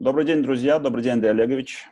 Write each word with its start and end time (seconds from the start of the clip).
Добрый 0.00 0.24
день, 0.24 0.44
друзья. 0.44 0.78
Добрый 0.78 1.02
день, 1.02 1.14
Андрей 1.14 1.30
Олегович. 1.30 1.90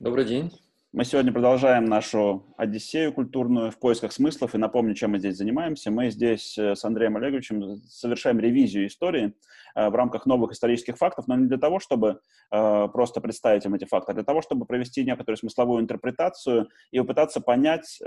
Добрый 0.00 0.24
день. 0.24 0.50
Мы 0.90 1.04
сегодня 1.04 1.34
продолжаем 1.34 1.84
нашу 1.84 2.54
Одиссею 2.56 3.12
культурную 3.12 3.70
в 3.70 3.78
поисках 3.78 4.10
смыслов. 4.10 4.54
И 4.54 4.58
напомню, 4.58 4.94
чем 4.94 5.10
мы 5.10 5.18
здесь 5.18 5.36
занимаемся. 5.36 5.90
Мы 5.90 6.08
здесь 6.08 6.56
э, 6.56 6.74
с 6.74 6.82
Андреем 6.82 7.18
Олеговичем 7.18 7.82
совершаем 7.82 8.40
ревизию 8.40 8.86
истории 8.86 9.34
э, 9.74 9.90
в 9.90 9.94
рамках 9.94 10.24
новых 10.24 10.52
исторических 10.52 10.96
фактов, 10.96 11.26
но 11.28 11.36
не 11.36 11.46
для 11.46 11.58
того, 11.58 11.78
чтобы 11.78 12.20
э, 12.50 12.88
просто 12.88 13.20
представить 13.20 13.66
им 13.66 13.74
эти 13.74 13.84
факты, 13.84 14.12
а 14.12 14.14
для 14.14 14.24
того, 14.24 14.40
чтобы 14.40 14.64
провести 14.64 15.04
некоторую 15.04 15.36
смысловую 15.36 15.82
интерпретацию 15.82 16.70
и 16.90 16.98
попытаться 16.98 17.42
понять, 17.42 18.00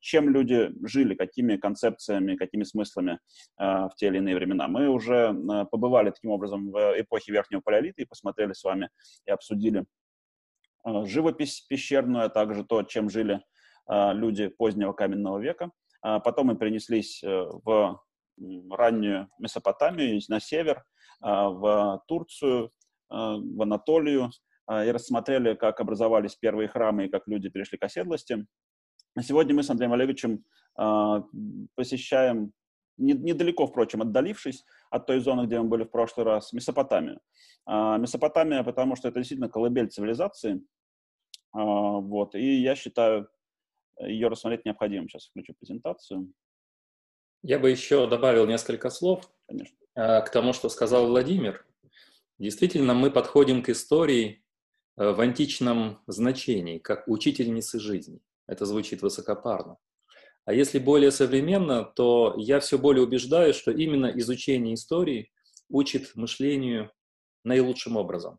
чем 0.00 0.30
люди 0.30 0.70
жили, 0.86 1.14
какими 1.14 1.56
концепциями, 1.56 2.36
какими 2.36 2.62
смыслами 2.64 3.18
в 3.58 3.90
те 3.96 4.06
или 4.06 4.18
иные 4.18 4.36
времена. 4.36 4.68
Мы 4.68 4.88
уже 4.88 5.34
побывали 5.70 6.10
таким 6.10 6.30
образом 6.30 6.70
в 6.70 7.00
эпохе 7.00 7.32
Верхнего 7.32 7.60
Палеолита 7.60 8.00
и 8.00 8.06
посмотрели 8.06 8.54
с 8.54 8.64
вами 8.64 8.88
и 9.26 9.30
обсудили 9.30 9.84
живопись 10.84 11.60
пещерную, 11.60 12.26
а 12.26 12.28
также 12.28 12.64
то, 12.64 12.82
чем 12.82 13.10
жили 13.10 13.42
э, 13.90 14.12
люди 14.14 14.48
позднего 14.48 14.92
каменного 14.92 15.38
века. 15.38 15.70
А 16.00 16.20
потом 16.20 16.48
мы 16.48 16.56
перенеслись 16.56 17.22
э, 17.22 17.44
в 17.64 18.00
раннюю 18.70 19.28
Месопотамию, 19.38 20.20
на 20.28 20.40
север, 20.40 20.82
в 21.20 22.02
Турцию, 22.08 22.70
в 23.08 23.62
Анатолию, 23.62 24.30
и 24.68 24.90
рассмотрели, 24.90 25.54
как 25.54 25.78
образовались 25.80 26.34
первые 26.34 26.66
храмы 26.66 27.04
и 27.04 27.08
как 27.08 27.28
люди 27.28 27.50
перешли 27.50 27.78
к 27.78 27.84
оседлости. 27.84 28.46
Сегодня 29.20 29.54
мы 29.54 29.62
с 29.62 29.70
Андреем 29.70 29.92
Олеговичем 29.92 30.42
посещаем 31.76 32.52
недалеко, 32.96 33.66
впрочем, 33.66 34.02
отдалившись 34.02 34.64
от 34.90 35.06
той 35.06 35.20
зоны, 35.20 35.46
где 35.46 35.58
мы 35.60 35.68
были 35.68 35.84
в 35.84 35.90
прошлый 35.90 36.24
раз, 36.24 36.52
Месопотамию. 36.52 37.20
А, 37.66 37.96
Месопотамия, 37.98 38.62
потому 38.62 38.96
что 38.96 39.08
это 39.08 39.20
действительно 39.20 39.48
колыбель 39.48 39.88
цивилизации, 39.88 40.62
а, 41.52 41.60
вот, 41.60 42.34
и 42.34 42.60
я 42.60 42.74
считаю, 42.74 43.28
ее 44.00 44.28
рассмотреть 44.28 44.64
необходимым. 44.64 45.08
Сейчас 45.08 45.28
включу 45.28 45.54
презентацию. 45.54 46.32
Я 47.42 47.58
бы 47.58 47.70
еще 47.70 48.08
добавил 48.08 48.46
несколько 48.46 48.88
слов 48.90 49.30
Конечно. 49.46 49.76
А, 49.94 50.20
к 50.22 50.30
тому, 50.30 50.52
что 50.52 50.68
сказал 50.68 51.06
Владимир. 51.06 51.66
Действительно, 52.38 52.94
мы 52.94 53.10
подходим 53.10 53.62
к 53.62 53.68
истории 53.68 54.42
в 54.96 55.20
античном 55.20 56.02
значении, 56.06 56.78
как 56.78 57.08
учительницы 57.08 57.78
жизни. 57.78 58.20
Это 58.46 58.66
звучит 58.66 59.02
высокопарно. 59.02 59.78
А 60.44 60.52
если 60.52 60.78
более 60.78 61.12
современно, 61.12 61.84
то 61.84 62.34
я 62.36 62.58
все 62.60 62.78
более 62.78 63.04
убеждаюсь, 63.04 63.56
что 63.56 63.70
именно 63.70 64.06
изучение 64.06 64.74
истории 64.74 65.30
учит 65.68 66.16
мышлению 66.16 66.90
наилучшим 67.44 67.96
образом. 67.96 68.38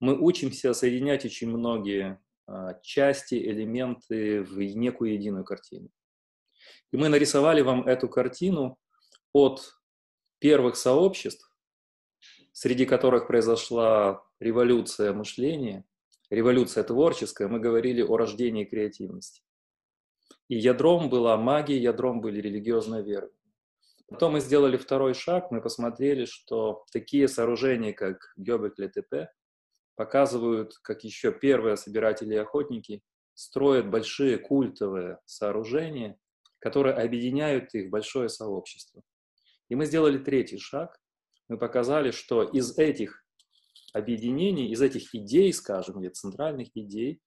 Мы 0.00 0.18
учимся 0.18 0.72
соединять 0.74 1.24
очень 1.24 1.48
многие 1.48 2.20
а, 2.46 2.74
части, 2.82 3.34
элементы 3.34 4.42
в 4.42 4.58
некую 4.58 5.14
единую 5.14 5.44
картину. 5.44 5.90
И 6.92 6.96
мы 6.96 7.08
нарисовали 7.08 7.60
вам 7.60 7.86
эту 7.86 8.08
картину 8.08 8.78
от 9.32 9.74
первых 10.38 10.76
сообществ, 10.76 11.52
среди 12.52 12.86
которых 12.86 13.26
произошла 13.26 14.24
революция 14.40 15.12
мышления, 15.12 15.84
революция 16.30 16.84
творческая, 16.84 17.48
мы 17.48 17.60
говорили 17.60 18.02
о 18.02 18.16
рождении 18.16 18.64
креативности. 18.64 19.42
И 20.48 20.56
ядром 20.56 21.10
была 21.10 21.36
магия, 21.36 21.78
ядром 21.78 22.20
были 22.20 22.40
религиозные 22.40 23.02
веры. 23.02 23.30
Потом 24.08 24.32
мы 24.32 24.40
сделали 24.40 24.78
второй 24.78 25.12
шаг, 25.12 25.50
мы 25.50 25.60
посмотрели, 25.60 26.24
что 26.24 26.84
такие 26.92 27.28
сооружения, 27.28 27.92
как 27.92 28.32
Гёбекли 28.36 28.88
ТП, 28.88 29.30
показывают, 29.96 30.78
как 30.82 31.04
еще 31.04 31.32
первые 31.32 31.76
собиратели 31.76 32.34
и 32.34 32.38
охотники 32.38 33.02
строят 33.34 33.90
большие 33.90 34.38
культовые 34.38 35.18
сооружения, 35.26 36.18
которые 36.58 36.94
объединяют 36.94 37.74
их 37.74 37.90
большое 37.90 38.28
сообщество. 38.30 39.02
И 39.68 39.74
мы 39.74 39.84
сделали 39.84 40.18
третий 40.18 40.58
шаг. 40.58 40.98
Мы 41.48 41.58
показали, 41.58 42.10
что 42.10 42.42
из 42.42 42.78
этих 42.78 43.24
объединений, 43.92 44.70
из 44.70 44.80
этих 44.80 45.14
идей, 45.14 45.52
скажем, 45.52 46.00
или 46.00 46.08
центральных 46.08 46.68
идей, 46.74 47.20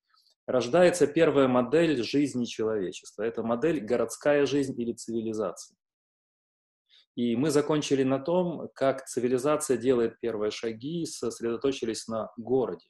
рождается 0.45 1.07
первая 1.07 1.47
модель 1.47 2.01
жизни 2.03 2.45
человечества. 2.45 3.23
Это 3.23 3.43
модель 3.43 3.79
городская 3.79 4.45
жизнь 4.45 4.79
или 4.79 4.93
цивилизация. 4.93 5.77
И 7.15 7.35
мы 7.35 7.49
закончили 7.49 8.03
на 8.03 8.19
том, 8.19 8.69
как 8.73 9.05
цивилизация 9.05 9.77
делает 9.77 10.19
первые 10.19 10.51
шаги, 10.51 11.05
сосредоточились 11.05 12.07
на 12.07 12.31
городе. 12.37 12.87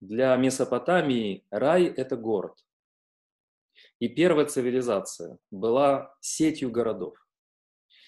Для 0.00 0.34
Месопотамии 0.36 1.44
рай– 1.50 1.84
это 1.96 2.16
город. 2.16 2.54
И 3.98 4.08
первая 4.08 4.46
цивилизация 4.46 5.38
была 5.50 6.14
сетью 6.20 6.70
городов. 6.70 7.16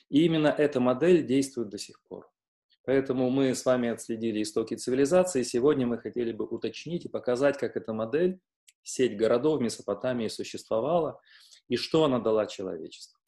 И 0.09 0.25
именно 0.25 0.49
эта 0.49 0.81
модель 0.81 1.27
действует 1.27 1.69
до 1.69 1.79
сих 1.79 2.01
пор. 2.03 2.31
Поэтому 2.89 3.29
мы 3.29 3.55
с 3.55 3.67
вами 3.67 3.91
отследили 3.91 4.41
истоки 4.41 4.75
цивилизации. 4.75 5.43
Сегодня 5.43 5.87
мы 5.87 5.99
хотели 5.99 6.33
бы 6.33 6.47
уточнить 6.47 7.05
и 7.05 7.11
показать, 7.11 7.59
как 7.59 7.77
эта 7.77 7.93
модель, 7.93 8.41
сеть 8.83 9.15
городов 9.15 9.59
в 9.59 9.63
Месопотамии 9.63 10.29
существовала 10.29 11.21
и 11.69 11.77
что 11.77 12.05
она 12.05 12.19
дала 12.19 12.47
человечеству. 12.47 13.19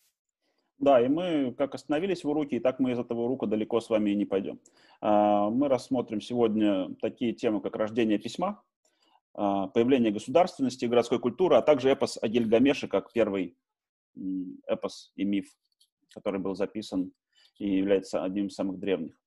Да, 0.79 0.99
и 1.05 1.09
мы 1.09 1.55
как 1.59 1.75
остановились 1.75 2.25
в 2.25 2.29
уроке, 2.31 2.57
и 2.57 2.59
так 2.59 2.79
мы 2.79 2.93
из 2.93 2.99
этого 2.99 3.21
урока 3.21 3.45
далеко 3.45 3.83
с 3.83 3.91
вами 3.91 4.13
и 4.13 4.15
не 4.15 4.25
пойдем. 4.25 4.61
А, 5.03 5.51
мы 5.51 5.69
рассмотрим 5.69 6.23
сегодня 6.23 6.95
такие 6.95 7.35
темы, 7.35 7.61
как 7.61 7.77
рождение 7.77 8.19
письма, 8.19 8.63
а, 9.35 9.67
появление 9.67 10.11
государственности 10.11 10.87
городской 10.87 11.19
культуры, 11.19 11.57
а 11.57 11.61
также 11.61 11.91
эпос 11.91 12.17
о 12.23 12.29
Гильгамеше, 12.29 12.89
как 12.89 13.13
первый 13.13 13.59
эпос 14.67 15.13
и 15.17 15.25
миф, 15.25 15.55
который 16.15 16.41
был 16.41 16.55
записан 16.55 17.13
и 17.59 17.77
является 17.77 18.25
одним 18.25 18.47
из 18.47 18.55
самых 18.55 18.79
древних. 18.79 19.20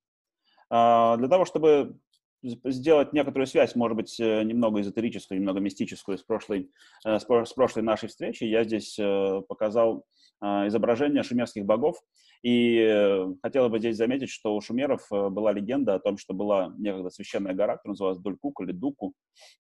А, 0.75 1.17
для 1.17 1.27
того, 1.27 1.45
чтобы 1.45 1.99
сделать 2.41 3.13
некоторую 3.13 3.45
связь, 3.45 3.75
может 3.75 3.95
быть, 3.95 4.19
э, 4.19 4.41
немного 4.41 4.81
эзотерическую, 4.81 5.39
немного 5.39 5.59
мистическую 5.59 6.17
с 6.17 6.23
прошлой, 6.23 6.71
э, 7.05 7.19
с 7.19 7.53
прошлой 7.53 7.83
нашей 7.83 8.09
встречи, 8.09 8.43
я 8.43 8.63
здесь 8.63 8.97
э, 8.97 9.41
показал 9.47 10.03
а, 10.41 10.67
изображения 10.67 11.21
шумерских 11.21 11.63
богов. 11.63 11.97
И 12.41 13.25
хотела 13.41 13.69
бы 13.69 13.79
здесь 13.79 13.95
заметить, 13.95 14.29
что 14.29 14.55
у 14.55 14.61
шумеров 14.61 15.07
была 15.09 15.53
легенда 15.53 15.93
о 15.93 15.99
том, 15.99 16.17
что 16.17 16.33
была 16.33 16.73
некогда 16.77 17.09
священная 17.11 17.53
гора, 17.53 17.77
которая 17.77 17.93
называлась 17.93 18.19
Дулькук 18.19 18.61
или 18.61 18.71
Дуку. 18.73 19.13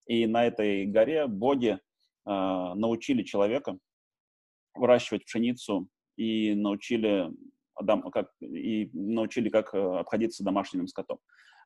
И 0.07 0.25
на 0.25 0.45
этой 0.45 0.85
горе 0.87 1.27
боги 1.27 1.79
а, 2.25 2.73
научили 2.73 3.21
человека 3.21 3.77
выращивать 4.73 5.25
пшеницу 5.25 5.87
и 6.17 6.55
научили 6.55 7.29
как, 7.75 8.31
и 8.41 8.89
научили, 8.93 9.49
как 9.49 9.73
э, 9.73 9.77
обходиться 9.77 10.43
домашним 10.43 10.87
скотом. 10.87 11.19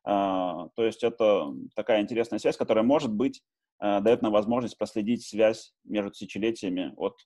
А, 0.04 0.70
то 0.76 0.86
есть 0.86 1.04
это 1.04 1.54
такая 1.76 2.02
интересная 2.02 2.40
связь, 2.40 2.58
которая, 2.58 2.84
может 2.84 3.12
быть, 3.12 3.44
э, 3.82 4.00
дает 4.02 4.22
нам 4.22 4.32
возможность 4.32 4.78
проследить 4.78 5.26
связь 5.26 5.74
между 5.84 6.12
тысячелетиями 6.12 6.94
от 6.98 7.18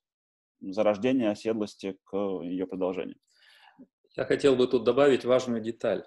зарождения 0.59 1.31
оседлости 1.31 1.97
к 2.03 2.15
ее 2.43 2.67
продолжению. 2.67 3.17
Я 4.15 4.25
хотел 4.25 4.55
бы 4.55 4.67
тут 4.67 4.83
добавить 4.83 5.25
важную 5.25 5.61
деталь. 5.61 6.05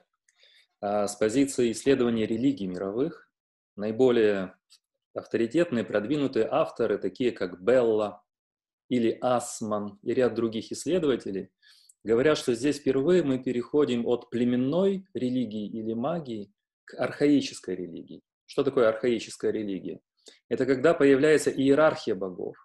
А, 0.81 1.07
с 1.07 1.17
позиции 1.17 1.73
исследования 1.73 2.27
религий 2.27 2.67
мировых 2.67 3.31
наиболее 3.77 4.57
авторитетные, 5.15 5.85
продвинутые 5.85 6.49
авторы, 6.51 6.99
такие 6.99 7.31
как 7.31 7.63
Белла 7.63 8.23
или 8.89 9.17
Асман 9.21 9.99
и 10.03 10.13
ряд 10.13 10.35
других 10.35 10.73
исследователей– 10.73 11.51
говорят, 12.05 12.39
что 12.39 12.55
здесь 12.55 12.79
впервые 12.79 13.23
мы 13.23 13.43
переходим 13.43 14.07
от 14.07 14.31
племенной 14.31 15.07
религии 15.15 15.67
или 15.67 15.95
магии 15.95 16.53
к 16.85 16.95
архаической 16.95 17.75
религии. 17.75 18.23
Что 18.47 18.63
такое 18.63 18.89
архаическая 18.89 19.51
религия? 19.51 20.01
Это 20.49 20.67
когда 20.67 20.95
появляется 20.95 21.51
иерархия 21.51 22.15
богов. 22.15 22.57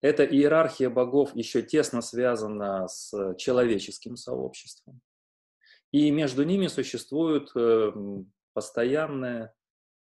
Эта 0.00 0.24
иерархия 0.24 0.88
богов 0.88 1.34
еще 1.34 1.62
тесно 1.62 2.00
связана 2.00 2.88
с 2.88 3.34
человеческим 3.36 4.16
сообществом. 4.16 5.00
И 5.90 6.10
между 6.10 6.44
ними 6.44 6.68
существует 6.68 7.50
э, 7.56 7.92
постоянная, 8.54 9.52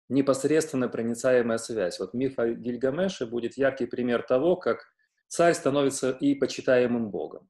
непосредственно 0.09 0.89
проницаемая 0.89 1.59
связь. 1.59 1.99
Вот 1.99 2.13
миф 2.13 2.39
о 2.39 2.47
Гильгамеше 2.49 3.27
будет 3.27 3.57
яркий 3.57 3.85
пример 3.85 4.23
того, 4.23 4.55
как 4.55 4.83
царь 5.27 5.53
становится 5.53 6.11
и 6.11 6.33
почитаемым 6.35 7.09
богом 7.09 7.47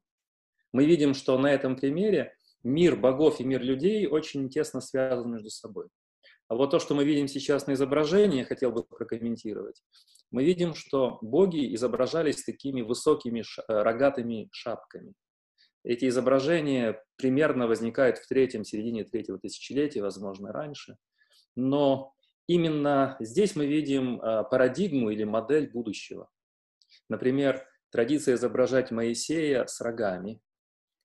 мы 0.76 0.84
видим, 0.84 1.14
что 1.14 1.38
на 1.38 1.46
этом 1.46 1.74
примере 1.74 2.36
мир 2.62 2.96
богов 2.96 3.40
и 3.40 3.44
мир 3.44 3.62
людей 3.62 4.06
очень 4.06 4.50
тесно 4.50 4.82
связаны 4.82 5.32
между 5.32 5.48
собой. 5.48 5.88
А 6.48 6.54
вот 6.54 6.70
то, 6.70 6.78
что 6.78 6.94
мы 6.94 7.02
видим 7.06 7.28
сейчас 7.28 7.66
на 7.66 7.72
изображении, 7.72 8.40
я 8.40 8.44
хотел 8.44 8.72
бы 8.72 8.84
прокомментировать. 8.84 9.82
Мы 10.30 10.44
видим, 10.44 10.74
что 10.74 11.16
боги 11.22 11.74
изображались 11.74 12.44
такими 12.44 12.82
высокими 12.82 13.40
э, 13.40 13.42
рогатыми 13.68 14.50
шапками. 14.52 15.14
Эти 15.82 16.08
изображения 16.08 17.02
примерно 17.16 17.66
возникают 17.66 18.18
в 18.18 18.28
третьем, 18.28 18.62
середине 18.62 19.04
третьего 19.04 19.38
тысячелетия, 19.38 20.02
возможно, 20.02 20.52
раньше. 20.52 20.96
Но 21.54 22.12
именно 22.48 23.16
здесь 23.20 23.56
мы 23.56 23.66
видим 23.66 24.20
а, 24.20 24.42
парадигму 24.42 25.08
или 25.08 25.24
модель 25.24 25.70
будущего. 25.70 26.28
Например, 27.08 27.64
традиция 27.90 28.34
изображать 28.34 28.90
Моисея 28.90 29.64
с 29.66 29.80
рогами. 29.80 30.40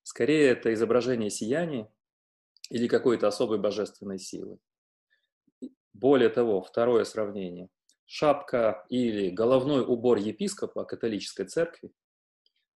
Скорее, 0.02 0.48
это 0.50 0.72
изображение 0.74 1.30
сияния 1.30 1.90
или 2.70 2.88
какой-то 2.88 3.28
особой 3.28 3.58
божественной 3.58 4.18
силы. 4.18 4.58
Более 5.92 6.28
того, 6.28 6.62
второе 6.62 7.04
сравнение. 7.04 7.68
Шапка 8.06 8.84
или 8.88 9.30
головной 9.30 9.82
убор 9.82 10.18
епископа 10.18 10.84
католической 10.84 11.44
церкви, 11.44 11.92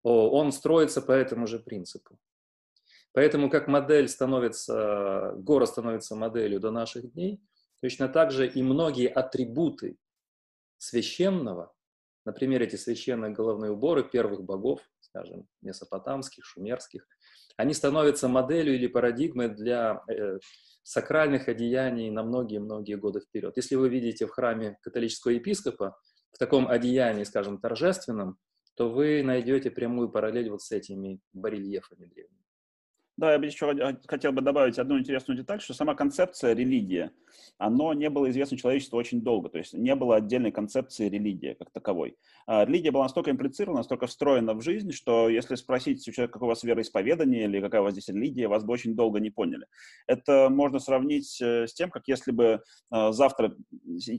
он 0.02 0.52
строится 0.52 1.02
по 1.02 1.12
этому 1.12 1.46
же 1.46 1.58
принципу. 1.58 2.19
Поэтому 3.12 3.50
как 3.50 3.67
модель 3.67 4.08
становится, 4.08 5.32
гора 5.37 5.67
становится 5.67 6.14
моделью 6.14 6.61
до 6.61 6.70
наших 6.70 7.12
дней, 7.12 7.43
точно 7.81 8.08
так 8.08 8.31
же 8.31 8.46
и 8.46 8.62
многие 8.62 9.08
атрибуты 9.08 9.99
священного, 10.79 11.75
например, 12.25 12.62
эти 12.62 12.76
священные 12.76 13.32
головные 13.32 13.72
уборы 13.72 14.05
первых 14.05 14.43
богов, 14.44 14.81
скажем, 15.00 15.49
месопотамских, 15.62 16.44
шумерских, 16.44 17.08
они 17.56 17.75
становятся 17.75 18.29
моделью 18.29 18.75
или 18.75 18.87
парадигмой 18.87 19.49
для 19.49 20.03
э, 20.08 20.38
сакральных 20.82 21.49
одеяний 21.49 22.11
на 22.11 22.23
многие-многие 22.23 22.97
годы 22.97 23.20
вперед. 23.20 23.56
Если 23.56 23.75
вы 23.75 23.88
видите 23.88 24.26
в 24.26 24.31
храме 24.31 24.79
католического 24.82 25.32
епископа 25.32 25.99
в 26.32 26.38
таком 26.38 26.69
одеянии, 26.69 27.25
скажем, 27.25 27.58
торжественном, 27.58 28.38
то 28.76 28.91
вы 28.91 29.23
найдете 29.23 29.70
прямую 29.70 30.11
параллель 30.11 30.50
вот 30.50 30.62
с 30.62 30.70
этими 30.70 31.20
барельефами 31.32 32.06
древними. 32.06 32.45
Да, 33.17 33.33
я 33.33 33.39
бы 33.39 33.47
еще 33.47 33.97
хотел 34.07 34.33
бы 34.33 34.43
добавить 34.43 34.79
одну 34.79 34.99
интересную 34.99 35.39
деталь, 35.39 35.61
что 35.61 35.73
сама 35.73 35.95
концепция 35.95 36.55
религия, 36.55 37.13
оно 37.57 37.95
не 37.95 38.11
было 38.11 38.29
известно 38.31 38.59
человечеству 38.59 38.99
очень 38.99 39.23
долго, 39.23 39.49
то 39.49 39.57
есть 39.57 39.73
не 39.73 39.95
было 39.95 40.17
отдельной 40.17 40.53
концепции 40.53 41.09
религии 41.09 41.55
как 41.59 41.71
таковой. 41.71 42.17
А 42.47 42.67
религия 42.67 42.91
была 42.91 43.05
настолько 43.05 43.31
имплицирована, 43.31 43.79
настолько 43.79 44.07
встроена 44.07 44.53
в 44.53 44.61
жизнь, 44.61 44.93
что 44.93 45.31
если 45.31 45.55
спросить 45.55 46.07
у 46.07 46.13
человека, 46.13 46.35
какое 46.35 46.49
у 46.49 46.51
вас 46.51 46.63
вероисповедание 46.63 47.45
или 47.45 47.61
какая 47.61 47.81
у 47.81 47.85
вас 47.85 47.95
здесь 47.95 48.09
религия, 48.09 48.49
вас 48.49 48.65
бы 48.65 48.75
очень 48.75 48.95
долго 48.95 49.19
не 49.19 49.31
поняли. 49.31 49.67
Это 50.07 50.49
можно 50.51 50.79
сравнить 50.79 51.41
э, 51.41 51.67
с 51.67 51.73
тем, 51.73 51.91
как 51.91 52.03
если 52.09 52.33
бы 52.33 52.61
э, 52.93 53.13
завтра 53.13 53.57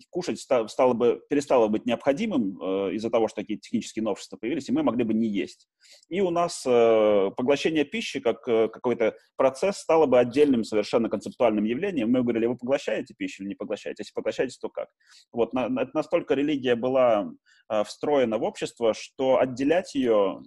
кушать 0.09 0.39
стало 0.39 0.93
бы, 0.93 1.21
перестало 1.29 1.67
быть 1.67 1.85
необходимым 1.85 2.59
э, 2.59 2.93
из-за 2.95 3.11
того, 3.11 3.27
что 3.27 3.41
такие 3.41 3.59
технические 3.59 4.01
новшества 4.01 4.37
появились, 4.37 4.69
и 4.69 4.71
мы 4.71 4.81
могли 4.81 5.03
бы 5.03 5.13
не 5.13 5.27
есть. 5.27 5.67
И 6.09 6.19
у 6.21 6.31
нас 6.31 6.63
поглощение 6.63 7.85
пищи 7.85 8.19
как, 8.19 8.41
как 8.41 8.86
какой-то 8.87 9.17
процесс 9.35 9.77
стало 9.77 10.05
бы 10.05 10.19
отдельным 10.19 10.63
совершенно 10.63 11.09
концептуальным 11.09 11.65
явлением. 11.65 12.11
Мы 12.11 12.21
говорили, 12.21 12.45
вы 12.45 12.57
поглощаете 12.57 13.13
пищу 13.13 13.43
или 13.43 13.49
не 13.49 13.55
поглощаете? 13.55 14.01
Если 14.01 14.13
поглощаете, 14.13 14.57
то 14.61 14.69
как? 14.69 14.89
Вот, 15.31 15.53
на, 15.53 15.69
на, 15.69 15.89
настолько 15.93 16.33
религия 16.33 16.75
была 16.75 17.31
э, 17.69 17.83
встроена 17.83 18.37
в 18.37 18.43
общество, 18.43 18.93
что 18.93 19.39
отделять 19.39 19.95
ее 19.95 20.41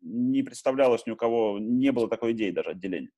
не 0.00 0.42
представлялось 0.42 1.06
ни 1.06 1.10
у 1.10 1.16
кого, 1.16 1.58
не 1.58 1.90
было 1.92 2.08
такой 2.08 2.32
идеи 2.32 2.50
даже 2.50 2.70
отделения. 2.70 3.10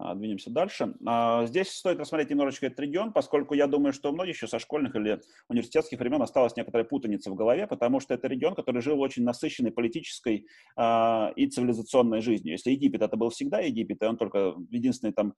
А, 0.00 0.14
двинемся 0.14 0.50
дальше. 0.50 0.94
А, 1.04 1.44
здесь 1.46 1.70
стоит 1.70 1.98
рассмотреть 1.98 2.30
немножечко 2.30 2.66
этот 2.66 2.78
регион, 2.78 3.12
поскольку 3.12 3.54
я 3.54 3.66
думаю, 3.66 3.92
что 3.92 4.10
у 4.10 4.12
многих 4.12 4.36
еще 4.36 4.46
со 4.46 4.60
школьных 4.60 4.94
или 4.94 5.20
университетских 5.48 5.98
времен 5.98 6.22
осталась 6.22 6.56
некоторая 6.56 6.84
путаница 6.84 7.30
в 7.32 7.34
голове, 7.34 7.66
потому 7.66 7.98
что 7.98 8.14
это 8.14 8.28
регион, 8.28 8.54
который 8.54 8.80
жил 8.80 9.00
очень 9.00 9.24
насыщенной 9.24 9.72
политической 9.72 10.46
а, 10.76 11.32
и 11.34 11.48
цивилизационной 11.48 12.20
жизнью. 12.20 12.52
Если 12.52 12.70
Египет 12.70 13.02
это 13.02 13.16
был 13.16 13.30
всегда 13.30 13.58
Египет, 13.58 14.00
и 14.02 14.06
он 14.06 14.16
только 14.16 14.54
единственные 14.70 15.12
там 15.12 15.34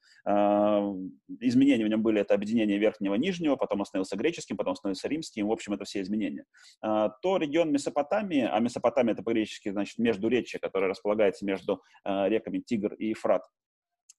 изменения 1.40 1.84
в 1.84 1.88
нем 1.88 2.02
были 2.02 2.20
это 2.20 2.34
объединение 2.34 2.78
верхнего 2.78 3.14
и 3.14 3.18
нижнего, 3.18 3.56
потом 3.56 3.80
он 3.80 3.86
становился 3.86 4.16
греческим, 4.16 4.56
потом 4.56 4.76
становился 4.76 5.08
римским, 5.08 5.48
в 5.48 5.52
общем, 5.52 5.72
это 5.72 5.84
все 5.84 6.02
изменения. 6.02 6.44
То 6.80 7.36
регион 7.38 7.72
Месопотамии, 7.72 8.48
а 8.50 8.58
Месопотамия 8.60 9.14
это 9.14 9.22
по-гречески 9.22 9.70
значит 9.70 9.98
междуречье, 9.98 10.60
которое 10.60 10.88
располагается 10.88 11.44
между 11.44 11.82
реками 12.04 12.58
Тигр 12.58 12.94
и 12.94 13.08
Ефрат, 13.08 13.42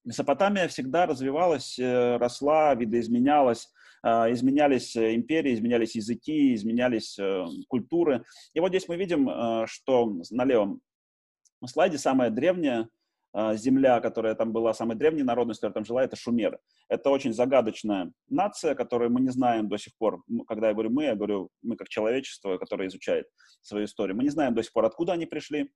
Месопотамия 0.03 0.67
всегда 0.67 1.05
развивалась, 1.05 1.77
э, 1.77 2.17
росла, 2.17 2.73
видоизменялась, 2.73 3.71
а, 4.01 4.31
изменялись 4.31 4.95
э, 4.95 5.13
империи, 5.13 5.53
изменялись 5.53 5.95
языки, 5.95 6.55
изменялись 6.55 7.19
э, 7.19 7.45
культуры. 7.67 8.23
И 8.53 8.59
вот 8.59 8.69
здесь 8.69 8.87
мы 8.87 8.95
видим, 8.95 9.29
что 9.67 10.11
на 10.31 10.43
левом 10.43 10.81
слайде 11.65 11.99
самая 11.99 12.31
древняя 12.31 12.89
земля, 13.53 14.01
которая 14.01 14.35
там 14.35 14.51
была, 14.51 14.73
самой 14.73 14.97
древней 14.97 15.23
народностью, 15.23 15.69
которая 15.69 15.73
там 15.75 15.85
жила, 15.85 16.03
это 16.03 16.17
шумеры. 16.17 16.59
Это 16.89 17.09
очень 17.09 17.31
загадочная 17.31 18.11
нация, 18.27 18.75
которую 18.75 19.09
мы 19.11 19.21
не 19.21 19.29
знаем 19.29 19.69
до 19.69 19.77
сих 19.77 19.95
пор. 19.97 20.21
Когда 20.49 20.67
я 20.67 20.73
говорю 20.73 20.89
мы, 20.89 21.05
я 21.05 21.15
говорю 21.15 21.49
мы 21.61 21.77
как 21.77 21.87
человечество, 21.87 22.57
которое 22.57 22.89
изучает 22.89 23.27
свою 23.61 23.85
историю. 23.85 24.17
Мы 24.17 24.23
не 24.23 24.29
знаем 24.29 24.53
до 24.53 24.63
сих 24.63 24.73
пор, 24.73 24.83
откуда 24.83 25.13
они 25.13 25.25
пришли. 25.25 25.71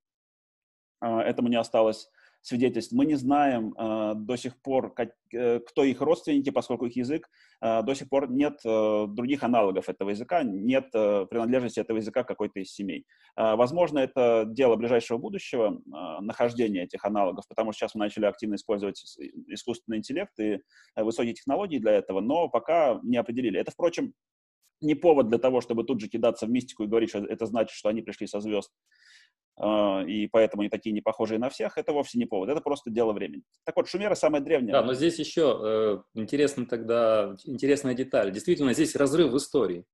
А, 0.99 1.21
этому 1.21 1.47
не 1.47 1.55
осталось 1.55 2.09
свидетельств. 2.45 2.93
Мы 2.93 3.05
не 3.05 3.15
знаем 3.15 3.73
э, 3.73 4.13
до 4.15 4.35
сих 4.35 4.55
пор, 4.61 4.93
как, 4.93 5.09
э, 5.33 5.59
кто 5.59 5.83
их 5.83 5.99
родственники, 5.99 6.51
поскольку 6.51 6.85
их 6.85 6.95
язык 6.95 7.27
э, 7.61 7.81
до 7.81 7.95
сих 7.95 8.07
пор 8.07 8.29
нет 8.29 8.59
э, 8.63 9.05
других 9.09 9.43
аналогов 9.43 9.89
этого 9.89 10.11
языка, 10.11 10.43
нет 10.43 10.89
э, 10.93 11.25
принадлежности 11.27 11.79
этого 11.79 11.97
языка 11.97 12.23
какой-то 12.23 12.59
из 12.59 12.71
семей. 12.71 13.05
Э, 13.35 13.55
возможно, 13.55 13.97
это 13.97 14.45
дело 14.47 14.75
ближайшего 14.75 15.17
будущего, 15.17 15.73
э, 15.73 16.21
нахождение 16.21 16.83
этих 16.83 17.03
аналогов, 17.03 17.47
потому 17.49 17.71
что 17.71 17.79
сейчас 17.79 17.95
мы 17.95 18.01
начали 18.01 18.25
активно 18.25 18.55
использовать 18.55 19.01
искусственный 19.47 19.97
интеллект 19.97 20.39
и 20.39 20.59
э, 20.95 21.03
высокие 21.03 21.33
технологии 21.33 21.79
для 21.79 21.93
этого, 21.93 22.21
но 22.21 22.47
пока 22.47 22.99
не 23.01 23.17
определили. 23.17 23.59
Это, 23.59 23.71
впрочем, 23.71 24.13
не 24.81 24.93
повод 24.93 25.29
для 25.29 25.39
того, 25.39 25.61
чтобы 25.61 25.83
тут 25.83 25.99
же 25.99 26.07
кидаться 26.07 26.45
в 26.45 26.49
мистику 26.49 26.83
и 26.83 26.87
говорить, 26.87 27.09
что 27.09 27.19
это 27.19 27.45
значит, 27.45 27.75
что 27.75 27.89
они 27.89 28.01
пришли 28.01 28.27
со 28.27 28.39
звезд. 28.39 28.71
А, 29.57 30.03
и 30.03 30.27
поэтому 30.27 30.61
они 30.61 30.69
такие 30.69 30.91
не 30.91 31.01
похожие 31.01 31.39
на 31.39 31.49
всех, 31.49 31.77
это 31.77 31.93
вовсе 31.93 32.17
не 32.19 32.25
повод, 32.25 32.49
это 32.49 32.61
просто 32.61 32.89
дело 32.89 33.13
времени. 33.13 33.43
Так 33.63 33.75
вот, 33.77 33.87
шумеры 33.87 34.15
самые 34.15 34.41
древние. 34.41 34.73
Да, 34.73 34.81
но 34.81 34.93
здесь 34.93 35.17
еще 35.17 35.59
э, 35.63 36.19
интересно 36.19 36.65
тогда, 36.65 37.35
интересная 37.45 37.93
деталь. 37.93 38.31
Действительно, 38.31 38.73
здесь 38.73 38.95
разрыв 38.95 39.31
в 39.31 39.37
истории. 39.37 39.85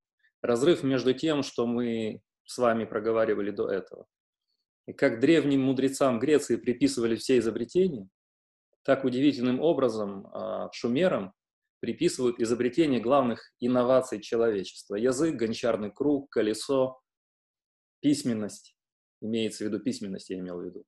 Разрыв 0.42 0.82
между 0.84 1.14
тем, 1.14 1.44
что 1.44 1.68
мы 1.68 2.22
с 2.46 2.58
вами 2.58 2.86
проговаривали 2.86 3.52
до 3.52 3.70
этого. 3.70 4.08
И 4.88 4.94
как 4.94 5.20
древним 5.20 5.62
мудрецам 5.62 6.20
Греции 6.20 6.56
приписывали 6.56 7.16
все 7.16 7.38
изобретения, 7.38 8.08
так 8.84 9.06
удивительным 9.06 9.60
образом 9.62 10.26
э, 10.26 10.70
шумерам 10.74 11.34
приписывают 11.82 12.40
изобретение 12.40 13.00
главных 13.00 13.54
инноваций 13.60 14.22
человечества. 14.22 14.96
Язык, 14.96 15.36
гончарный 15.36 15.92
круг, 15.92 16.30
колесо, 16.32 17.00
письменность 18.00 18.76
имеется 19.22 19.64
в 19.64 19.68
виду 19.68 19.80
письменность, 19.80 20.30
я 20.30 20.40
имел 20.40 20.60
в 20.60 20.66
виду. 20.66 20.86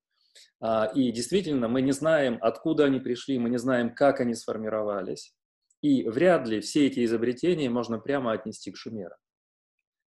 А, 0.60 0.92
и 0.94 1.12
действительно, 1.12 1.68
мы 1.68 1.82
не 1.82 1.92
знаем, 1.92 2.38
откуда 2.42 2.86
они 2.86 3.00
пришли, 3.00 3.40
мы 3.40 3.50
не 3.50 3.58
знаем, 3.58 3.94
как 3.94 4.20
они 4.20 4.34
сформировались. 4.34 5.34
И 5.82 6.08
вряд 6.08 6.48
ли 6.48 6.62
все 6.62 6.88
эти 6.88 7.04
изобретения 7.06 7.70
можно 7.70 8.00
прямо 8.00 8.32
отнести 8.32 8.72
к 8.72 8.78
шумерам. 8.78 9.18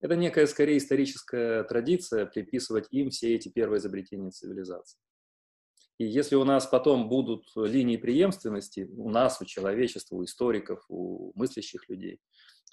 Это 0.01 0.15
некая, 0.15 0.47
скорее, 0.47 0.77
историческая 0.77 1.63
традиция 1.63 2.25
приписывать 2.25 2.87
им 2.91 3.09
все 3.09 3.35
эти 3.35 3.49
первые 3.49 3.79
изобретения 3.79 4.31
цивилизации. 4.31 4.99
И 6.03 6.05
если 6.05 6.35
у 6.35 6.43
нас 6.43 6.65
потом 6.65 7.07
будут 7.07 7.45
линии 7.55 7.95
преемственности, 7.95 8.89
у 8.97 9.09
нас, 9.09 9.39
у 9.41 9.45
человечества, 9.45 10.17
у 10.17 10.23
историков, 10.25 10.83
у 10.89 11.31
мыслящих 11.35 11.87
людей, 11.87 12.19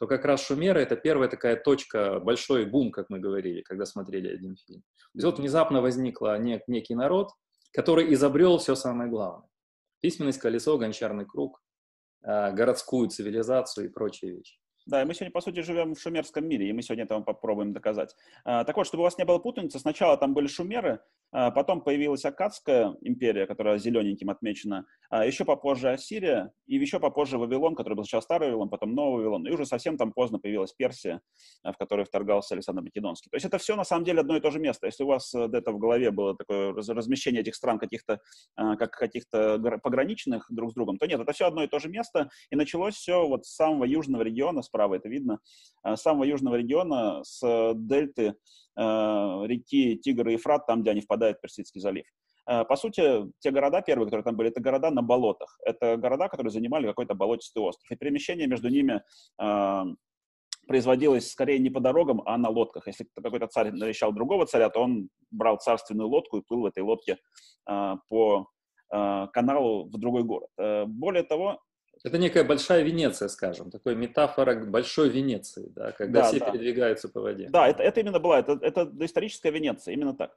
то 0.01 0.09
как 0.09 0.25
раз 0.25 0.45
Шумеры— 0.45 0.81
это 0.83 0.97
первая 0.97 1.29
такая 1.29 1.55
точка, 1.55 2.19
большой 2.19 2.65
бум, 2.65 2.91
как 2.91 3.09
мы 3.09 3.21
говорили, 3.21 3.61
когда 3.63 3.87
смотрели 3.87 4.29
один 4.29 4.57
фильм. 4.57 4.81
То 4.81 5.11
есть 5.15 5.27
вот 5.27 5.39
внезапно 5.39 5.81
возникла 5.81 6.39
нек, 6.39 6.63
некий 6.67 6.97
народ, 6.97 7.29
который 7.73 8.13
изобрел 8.15 8.59
все 8.59 8.75
самое 8.75 9.09
главное. 9.09 9.49
Письменность, 10.01 10.41
колесо, 10.41 10.77
гончарный 10.77 11.27
круг, 11.27 11.63
а, 12.25 12.51
городскую 12.51 13.11
цивилизацию 13.11 13.87
и 13.87 13.93
прочие 13.93 14.39
вещи. 14.39 14.59
Да, 14.91 15.03
и 15.03 15.05
мы 15.05 15.15
сегодня, 15.15 15.31
по 15.31 15.41
сути, 15.41 15.61
живем 15.61 15.95
в 15.95 16.01
шумерском 16.01 16.45
мире, 16.49 16.69
и 16.69 16.73
мы 16.73 16.83
сегодня 16.83 17.05
это 17.05 17.21
попробуем 17.21 17.73
доказать. 17.73 18.17
А, 18.45 18.65
так 18.65 18.77
вот, 18.77 18.89
чтобы 18.89 19.03
у 19.03 19.05
вас 19.05 19.17
не 19.19 19.25
было 19.25 19.39
путаницы, 19.39 19.79
сначала 19.79 20.17
там 20.17 20.35
были 20.35 20.49
шумеры, 20.49 20.99
а, 21.31 21.53
потом 21.53 21.81
появилась 21.81 22.25
Акадская 22.25 22.97
империя, 23.03 23.47
которая 23.47 23.79
зелененьким 23.79 24.31
отмечена, 24.31 24.87
а 25.09 25.25
еще 25.25 25.45
попозже 25.45 25.91
Ассирия, 25.91 26.53
и 26.67 26.75
еще 26.75 26.99
попозже 26.99 27.39
Вавилон, 27.39 27.77
который 27.77 27.95
был 27.95 28.03
сначала 28.03 28.21
старый 28.21 28.49
Вавилон, 28.49 28.69
потом 28.69 28.97
новый 28.97 29.19
Вавилон, 29.19 29.47
и 29.47 29.53
уже 29.53 29.65
совсем 29.65 29.97
там 29.97 30.13
поздно 30.13 30.41
появилась 30.41 30.73
Персия, 30.73 31.21
в 31.63 31.75
которой 31.75 32.05
вторгался 32.05 32.55
Александр 32.55 32.83
Македонский. 32.83 33.31
То 33.31 33.37
есть 33.37 33.47
это 33.47 33.59
все 33.59 33.77
на 33.77 33.85
самом 33.85 34.05
деле 34.05 34.21
одно 34.21 34.37
и 34.39 34.41
то 34.41 34.51
же 34.51 34.59
место. 34.59 34.87
Если 34.87 35.05
у 35.05 35.07
вас 35.07 35.33
э, 35.35 35.47
где-то 35.47 35.71
в 35.71 35.79
голове 35.79 36.11
было 36.11 36.37
такое 36.37 36.73
размещение 36.73 37.43
этих 37.43 37.55
стран 37.55 37.79
каких-то, 37.79 38.21
как 38.57 38.91
каких-то 38.91 39.61
пограничных 39.83 40.47
друг 40.51 40.73
с 40.73 40.75
другом, 40.75 40.99
то 40.99 41.07
нет, 41.07 41.21
это 41.21 41.33
все 41.33 41.47
одно 41.47 41.63
и 41.63 41.69
то 41.69 41.79
же 41.79 41.89
место, 41.89 42.29
и 42.51 42.57
началось 42.57 42.97
все 42.97 43.25
вот 43.25 43.47
с 43.47 43.55
самого 43.55 43.85
южного 43.85 44.23
региона, 44.23 44.63
справа 44.81 44.95
это 44.95 45.09
видно, 45.09 45.39
с 45.85 46.01
самого 46.01 46.25
южного 46.25 46.57
региона, 46.57 47.21
с 47.23 47.73
дельты 47.75 48.35
Э, 48.81 49.43
реки 49.47 49.97
Тигр 49.97 50.29
и 50.29 50.33
Ефрат, 50.33 50.67
там, 50.67 50.83
где 50.83 50.93
они 50.93 51.01
впадают 51.01 51.39
в 51.39 51.41
Персидский 51.41 51.81
залив. 51.81 52.05
По 52.47 52.75
сути, 52.75 53.31
те 53.39 53.53
города 53.53 53.81
первые, 53.81 54.07
которые 54.07 54.25
там 54.25 54.35
были, 54.35 54.51
это 54.51 54.61
города 54.61 54.91
на 54.91 55.03
болотах. 55.03 55.57
Это 55.65 55.97
города, 55.97 56.29
которые 56.29 56.51
занимали 56.51 56.87
какой-то 56.87 57.15
болотистый 57.15 57.63
остров. 57.63 57.89
И 57.93 57.97
перемещение 57.97 58.49
между 58.49 58.69
ними 58.69 59.03
производилось 60.67 61.31
скорее 61.31 61.61
не 61.61 61.71
по 61.71 61.79
дорогам, 61.79 62.23
а 62.27 62.37
на 62.39 62.49
лодках. 62.49 62.89
Если 62.89 63.07
какой-то 63.15 63.47
царь 63.47 63.71
навещал 63.71 64.13
другого 64.13 64.47
царя, 64.47 64.69
то 64.69 64.81
он 64.81 65.11
брал 65.31 65.59
царственную 65.59 66.09
лодку 66.09 66.39
и 66.39 66.43
плыл 66.43 66.63
в 66.63 66.67
этой 66.67 66.83
лодке 66.83 67.19
э, 67.69 67.95
по 68.09 68.49
э, 68.93 69.27
каналу 69.33 69.85
в 69.85 69.99
другой 69.99 70.25
город. 70.25 70.49
Э, 70.59 70.87
более 70.87 71.23
того... 71.23 71.61
Это 72.03 72.17
некая 72.17 72.45
большая 72.45 72.83
Венеция, 72.83 73.29
скажем, 73.29 73.71
такой 73.71 73.95
метафора 73.95 74.65
большой 74.65 75.11
Венеции, 75.11 75.71
да, 75.75 75.93
когда 75.93 76.23
да, 76.23 76.29
все 76.29 76.39
да. 76.39 76.51
передвигаются 76.51 77.09
по 77.11 77.21
воде. 77.21 77.49
Да, 77.51 77.69
это, 77.69 77.83
это 77.83 78.01
именно 78.01 78.19
была, 78.19 78.39
это, 78.39 78.59
это 78.63 78.91
историческая 79.01 79.51
Венеция, 79.51 79.93
именно 79.93 80.15
так. 80.15 80.35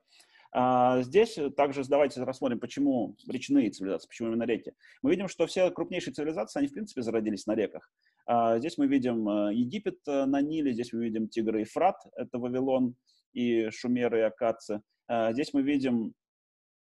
А 0.56 1.02
здесь 1.02 1.40
также 1.56 1.84
давайте 1.86 2.22
рассмотрим, 2.22 2.60
почему 2.60 3.16
речные 3.28 3.72
цивилизации, 3.72 4.08
почему 4.08 4.28
именно 4.28 4.44
реки. 4.44 4.74
Мы 5.02 5.12
видим, 5.12 5.28
что 5.28 5.48
все 5.48 5.72
крупнейшие 5.72 6.14
цивилизации, 6.14 6.60
они 6.60 6.68
в 6.68 6.74
принципе 6.74 7.02
зародились 7.02 7.48
на 7.48 7.56
реках. 7.56 7.90
А 8.28 8.60
здесь 8.60 8.78
мы 8.78 8.86
видим 8.86 9.28
э, 9.28 9.54
Египет 9.56 9.98
э, 10.06 10.26
на 10.26 10.42
Ниле, 10.42 10.74
здесь 10.74 10.94
мы 10.94 11.06
видим 11.06 11.28
Тигр 11.28 11.58
и 11.58 11.64
Фрат, 11.64 11.96
это 12.16 12.38
Вавилон 12.38 12.96
и 13.32 13.70
Шумеры 13.72 14.20
и 14.20 14.22
Акадцы. 14.24 14.82
А 15.08 15.34
здесь 15.34 15.54
мы 15.54 15.64
видим 15.64 16.14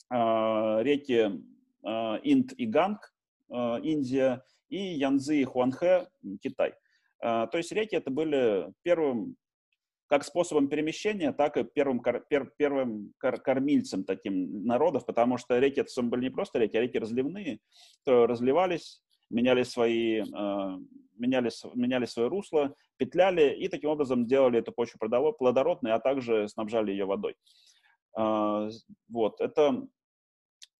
а, 0.10 0.82
реки 0.82 1.44
Инд 1.84 2.54
и 2.58 2.66
Ганг, 2.66 3.14
Индия, 3.50 4.44
и 4.70 4.78
Янзы 4.78 5.42
и 5.42 5.44
Хуанхэ, 5.44 6.08
Китай. 6.42 6.74
То 7.20 7.50
есть 7.54 7.72
реки 7.72 7.96
это 7.96 8.12
были 8.12 8.72
первым 8.84 9.38
как 10.08 10.24
способом 10.24 10.70
перемещения, 10.70 11.34
так 11.34 11.58
и 11.58 11.64
первым, 11.64 12.02
пер, 12.02 12.54
первым 12.58 13.14
кормильцем 13.20 14.04
таким 14.06 14.66
народов, 14.66 15.06
потому 15.06 15.38
что 15.38 15.60
реки 15.60 15.82
это 15.82 16.02
были 16.02 16.24
не 16.24 16.30
просто 16.30 16.60
реки, 16.60 16.78
а 16.78 16.82
реки 16.82 16.98
разливные, 16.98 17.60
то 18.06 18.26
разливались, 18.26 19.02
меняли 19.30 19.64
свои, 19.64 20.22
э, 20.22 20.78
меняли, 21.18 21.50
меняли 21.76 22.06
свое 22.06 22.30
русло, 22.30 22.74
петляли 22.96 23.54
и 23.54 23.68
таким 23.68 23.90
образом 23.90 24.26
делали 24.26 24.60
эту 24.60 24.72
почву 24.72 24.98
плодородной, 24.98 25.92
а 25.92 26.00
также 26.00 26.48
снабжали 26.48 26.92
ее 26.92 27.06
водой. 27.06 27.36
Э, 28.18 28.70
вот, 29.10 29.42
это 29.42 29.88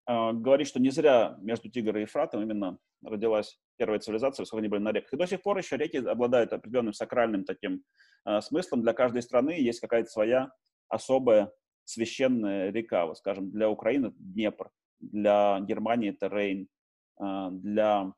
говорит, 0.08 0.68
что 0.68 0.80
не 0.80 0.90
зря 0.90 1.36
между 1.42 1.70
Тигром 1.70 1.98
и 1.98 2.02
Ефратом 2.02 2.42
именно 2.42 2.80
родилась 3.04 3.60
первая 3.78 4.00
цивилизация, 4.00 4.44
поскольку 4.44 4.60
они 4.60 4.70
были 4.70 4.82
на 4.82 4.92
реках. 4.92 5.14
И 5.14 5.18
до 5.18 5.28
сих 5.28 5.42
пор 5.42 5.58
еще 5.58 5.78
реки 5.78 5.98
обладают 5.98 6.54
определенным 6.54 6.94
сакральным 6.94 7.44
таким 7.44 7.84
э, 8.26 8.42
смыслом. 8.42 8.82
Для 8.82 8.94
каждой 8.94 9.22
страны 9.22 9.52
есть 9.52 9.80
какая-то 9.80 10.10
своя 10.10 10.52
особая 10.90 11.52
священная 11.86 12.72
река. 12.72 13.06
Вот, 13.06 13.18
скажем, 13.18 13.52
для 13.52 13.70
Украины 13.70 14.14
Днепр, 14.18 14.70
для 15.00 15.60
Германии 15.62 16.10
это 16.10 16.28
Рейн, 16.28 16.68
э, 17.20 17.48
для 17.52 18.14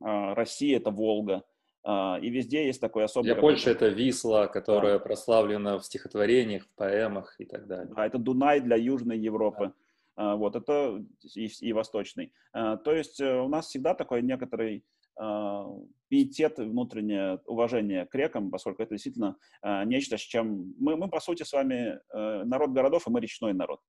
э, 0.00 0.34
России 0.34 0.76
это 0.76 0.90
Волга. 0.90 1.44
Э, 1.84 2.20
и 2.20 2.28
везде 2.30 2.66
есть 2.66 2.80
такой 2.80 3.04
особый... 3.04 3.32
Для 3.32 3.40
Польши 3.40 3.70
это 3.70 3.88
Висла, 3.88 4.46
которая 4.46 4.98
да. 4.98 5.04
прославлена 5.04 5.78
в 5.78 5.84
стихотворениях, 5.84 6.66
в 6.66 6.74
поэмах 6.74 7.34
и 7.40 7.46
так 7.46 7.66
далее. 7.66 7.92
А 7.96 8.06
это 8.06 8.18
Дунай 8.18 8.60
для 8.60 8.76
Южной 8.76 9.18
Европы. 9.18 9.68
Да. 9.68 9.74
А, 10.16 10.36
вот, 10.36 10.56
это 10.56 11.04
и, 11.34 11.46
и 11.60 11.72
восточный. 11.72 12.32
А, 12.52 12.76
то 12.76 12.92
есть 12.92 13.20
э, 13.20 13.40
у 13.40 13.48
нас 13.48 13.66
всегда 13.66 13.94
такой 13.94 14.22
некоторый 14.22 14.84
а, 15.18 15.66
пиетет, 16.08 16.58
внутреннее 16.58 17.40
уважение 17.46 18.06
к 18.06 18.14
рекам, 18.14 18.50
поскольку 18.50 18.82
это 18.82 18.94
действительно 18.94 19.36
нечто, 19.84 20.16
с 20.16 20.20
чем... 20.20 20.74
Мы, 20.78 20.96
мы, 20.96 21.08
по 21.08 21.20
сути, 21.20 21.42
с 21.42 21.52
вами 21.52 21.98
э, 22.14 22.44
народ 22.44 22.70
городов, 22.70 23.06
и 23.06 23.10
мы 23.10 23.20
речной 23.20 23.54
народ. 23.54 23.80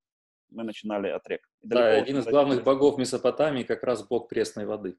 Мы 0.50 0.64
начинали 0.64 1.08
от 1.08 1.28
рек. 1.28 1.42
да, 1.64 1.90
один 1.92 2.20
из 2.20 2.26
главных 2.26 2.64
богов 2.64 2.98
Месопотамии 2.98 3.64
как 3.64 3.84
раз 3.84 4.08
бог 4.08 4.30
пресной 4.30 4.66
воды. 4.66 4.98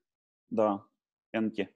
Да, 0.50 0.84
Энки. 1.32 1.68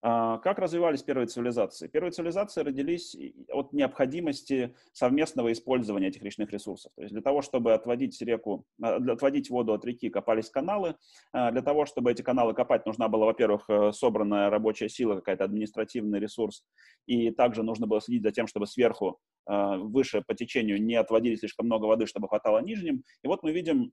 А, 0.00 0.38
как 0.38 0.58
развивались 0.58 1.02
первые 1.02 1.26
цивилизации? 1.26 1.88
Первые 1.88 2.12
цивилизации 2.12 2.62
родились 2.62 3.16
от 3.50 3.72
необходимости 3.72 4.74
совместного 4.92 5.50
использования 5.52 6.08
этих 6.08 6.22
речных 6.22 6.52
ресурсов. 6.52 6.92
То 6.94 7.02
есть 7.02 7.12
для 7.12 7.22
того, 7.22 7.42
чтобы 7.42 7.72
отводить 7.72 8.20
реку, 8.22 8.64
а, 8.80 8.96
отводить 8.96 9.50
воду 9.50 9.72
от 9.72 9.84
реки, 9.84 10.08
копались 10.08 10.50
каналы. 10.50 10.94
А, 11.32 11.50
для 11.50 11.62
того, 11.62 11.84
чтобы 11.84 12.12
эти 12.12 12.22
каналы 12.22 12.54
копать, 12.54 12.86
нужна 12.86 13.08
была, 13.08 13.26
во-первых, 13.26 13.64
э, 13.68 13.92
собранная 13.92 14.50
рабочая 14.50 14.88
сила, 14.88 15.16
какая-то 15.16 15.44
административный 15.44 16.20
ресурс. 16.20 16.64
И 17.06 17.30
также 17.32 17.64
нужно 17.64 17.86
было 17.86 18.00
следить 18.00 18.22
за 18.22 18.30
тем, 18.30 18.46
чтобы 18.46 18.66
сверху, 18.66 19.18
выше 19.46 20.22
по 20.26 20.34
течению 20.34 20.82
не 20.82 20.94
отводили 20.94 21.34
слишком 21.34 21.66
много 21.66 21.86
воды, 21.86 22.04
чтобы 22.04 22.28
хватало 22.28 22.58
нижним. 22.58 23.02
И 23.22 23.28
вот 23.28 23.42
мы 23.42 23.52
видим 23.52 23.92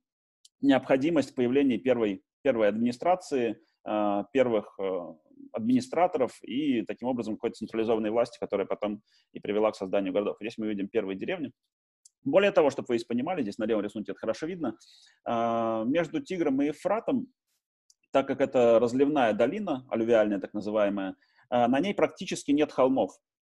необходимость 0.59 1.33
появления 1.33 1.77
первой, 1.77 2.23
первой 2.41 2.67
администрации, 2.67 3.57
первых 4.33 4.75
э, 4.79 5.13
администраторов 5.55 6.37
и 6.43 6.83
таким 6.83 7.07
образом 7.07 7.35
какой-то 7.35 7.55
централизованной 7.55 8.11
власти, 8.11 8.37
которая 8.39 8.67
потом 8.67 9.01
и 9.33 9.39
привела 9.39 9.71
к 9.71 9.75
созданию 9.75 10.13
городов. 10.13 10.37
Здесь 10.39 10.57
мы 10.57 10.67
видим 10.67 10.87
первые 10.87 11.17
деревни. 11.17 11.51
Более 12.23 12.51
того, 12.51 12.71
чтобы 12.71 12.87
вы 12.89 12.99
понимали, 13.07 13.43
здесь 13.43 13.57
на 13.57 13.65
левом 13.65 13.83
рисунке 13.83 14.11
это 14.11 14.19
хорошо 14.19 14.47
видно, 14.47 14.77
а, 15.25 15.83
между 15.85 16.21
Тигром 16.21 16.61
и 16.61 16.67
Ефратом, 16.67 17.27
так 18.11 18.27
как 18.27 18.41
это 18.41 18.79
разливная 18.79 19.33
долина, 19.33 19.85
алювиальная 19.89 20.39
так 20.39 20.53
называемая, 20.53 21.15
а, 21.49 21.67
на 21.67 21.79
ней 21.79 21.93
практически 21.93 22.51
нет 22.51 22.71
холмов. 22.71 23.11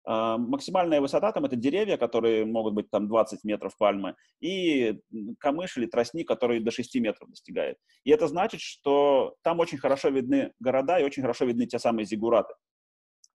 А, 0.06 0.38
максимальная 0.38 1.00
высота 1.00 1.32
там 1.32 1.44
это 1.44 1.56
деревья, 1.56 1.96
которые 1.96 2.46
могут 2.46 2.74
быть 2.74 2.88
там 2.90 3.08
20 3.08 3.42
метров 3.42 3.76
пальмы, 3.76 4.14
и 4.40 5.00
камыш 5.40 5.76
или 5.76 5.86
тростник, 5.86 6.28
который 6.28 6.60
до 6.60 6.70
6 6.70 6.94
метров 6.96 7.28
достигает. 7.28 7.76
И 8.04 8.12
это 8.12 8.28
значит, 8.28 8.60
что 8.60 9.34
там 9.42 9.58
очень 9.58 9.78
хорошо 9.78 10.10
видны 10.10 10.52
города 10.60 11.00
и 11.00 11.04
очень 11.04 11.22
хорошо 11.22 11.44
видны 11.44 11.66
те 11.66 11.80
самые 11.80 12.06
зигураты. 12.06 12.54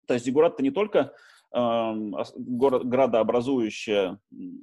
То 0.07 0.13
есть 0.13 0.25
зигурат 0.25 0.53
это 0.53 0.63
не 0.63 0.69
только 0.69 1.11
э, 1.55 1.93
город, 2.37 2.85
градообразующая 2.85 4.19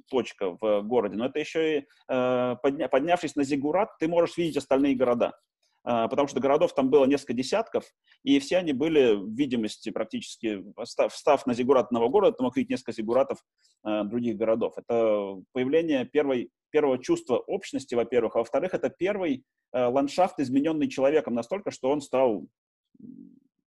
точка 0.09 0.57
в 0.61 0.81
городе, 0.83 1.17
но 1.17 1.25
это 1.25 1.39
еще 1.39 1.79
и 1.79 1.87
э, 2.09 2.55
подня, 2.63 2.87
поднявшись 2.87 3.35
на 3.35 3.43
зигурат, 3.43 3.97
ты 3.99 4.07
можешь 4.07 4.37
видеть 4.37 4.57
остальные 4.57 4.95
города. 4.95 5.33
А, 5.89 6.09
потому 6.09 6.27
что 6.27 6.41
городов 6.41 6.75
там 6.75 6.89
было 6.89 7.05
несколько 7.05 7.31
десятков, 7.31 7.85
и 8.23 8.39
все 8.39 8.57
они 8.57 8.73
были 8.73 9.15
в 9.15 9.33
видимости 9.33 9.89
практически, 9.89 10.61
встав 10.83 11.47
на 11.47 11.53
зигурат 11.53 11.85
одного 11.85 12.09
города, 12.09 12.35
ты 12.35 12.43
мог 12.43 12.57
видеть 12.57 12.71
несколько 12.71 12.91
зигуратов 12.91 13.39
а, 13.83 14.03
других 14.03 14.35
городов. 14.35 14.73
Это 14.75 15.41
появление 15.53 16.03
первой, 16.03 16.49
первого 16.71 17.01
чувства 17.01 17.37
общности, 17.37 17.95
во-первых, 17.95 18.35
а 18.35 18.39
во-вторых, 18.39 18.73
это 18.73 18.89
первый 18.89 19.45
а, 19.71 19.87
ландшафт, 19.87 20.41
измененный 20.41 20.89
человеком 20.89 21.33
настолько, 21.33 21.71
что 21.71 21.89
он 21.89 22.01
стал 22.01 22.45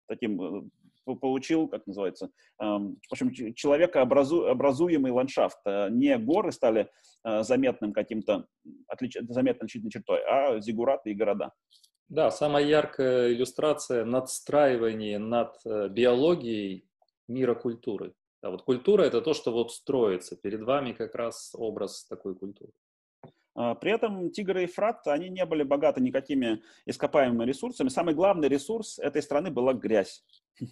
таким 0.06 0.68
э, 1.06 1.16
получил, 1.22 1.68
как 1.68 1.86
называется, 1.86 2.30
в 2.58 2.94
общем, 3.10 3.54
человекообразуемый 3.54 5.10
ландшафт. 5.10 5.58
Не 5.90 6.18
горы 6.18 6.52
стали 6.52 6.90
заметным 7.24 7.92
каким-то, 7.92 8.46
отлич, 8.86 9.16
заметной 9.28 9.66
отличительной 9.66 9.90
чертой, 9.90 10.20
а 10.28 10.60
зигураты 10.60 11.10
и 11.10 11.14
города. 11.14 11.52
Да, 12.10 12.32
самая 12.32 12.64
яркая 12.64 13.32
иллюстрация 13.32 14.04
надстраивания 14.04 15.20
над 15.20 15.54
э, 15.64 15.88
биологией 15.88 16.84
мира 17.28 17.54
культуры. 17.54 18.14
Да, 18.42 18.50
вот 18.50 18.62
культура 18.62 19.02
это 19.04 19.22
то, 19.22 19.32
что 19.32 19.52
вот 19.52 19.70
строится. 19.72 20.34
Перед 20.34 20.62
вами 20.62 20.92
как 20.92 21.14
раз 21.14 21.52
образ 21.54 22.04
такой 22.06 22.34
культуры. 22.34 22.72
А, 23.54 23.76
при 23.76 23.92
этом 23.92 24.32
Тигр 24.32 24.58
и 24.58 24.66
Фрат, 24.66 25.06
они 25.06 25.28
не 25.28 25.44
были 25.46 25.62
богаты 25.62 26.00
никакими 26.00 26.64
ископаемыми 26.84 27.44
ресурсами. 27.44 27.88
Самый 27.88 28.14
главный 28.14 28.48
ресурс 28.48 28.98
этой 28.98 29.22
страны 29.22 29.50
была 29.50 29.72
грязь. 29.72 30.24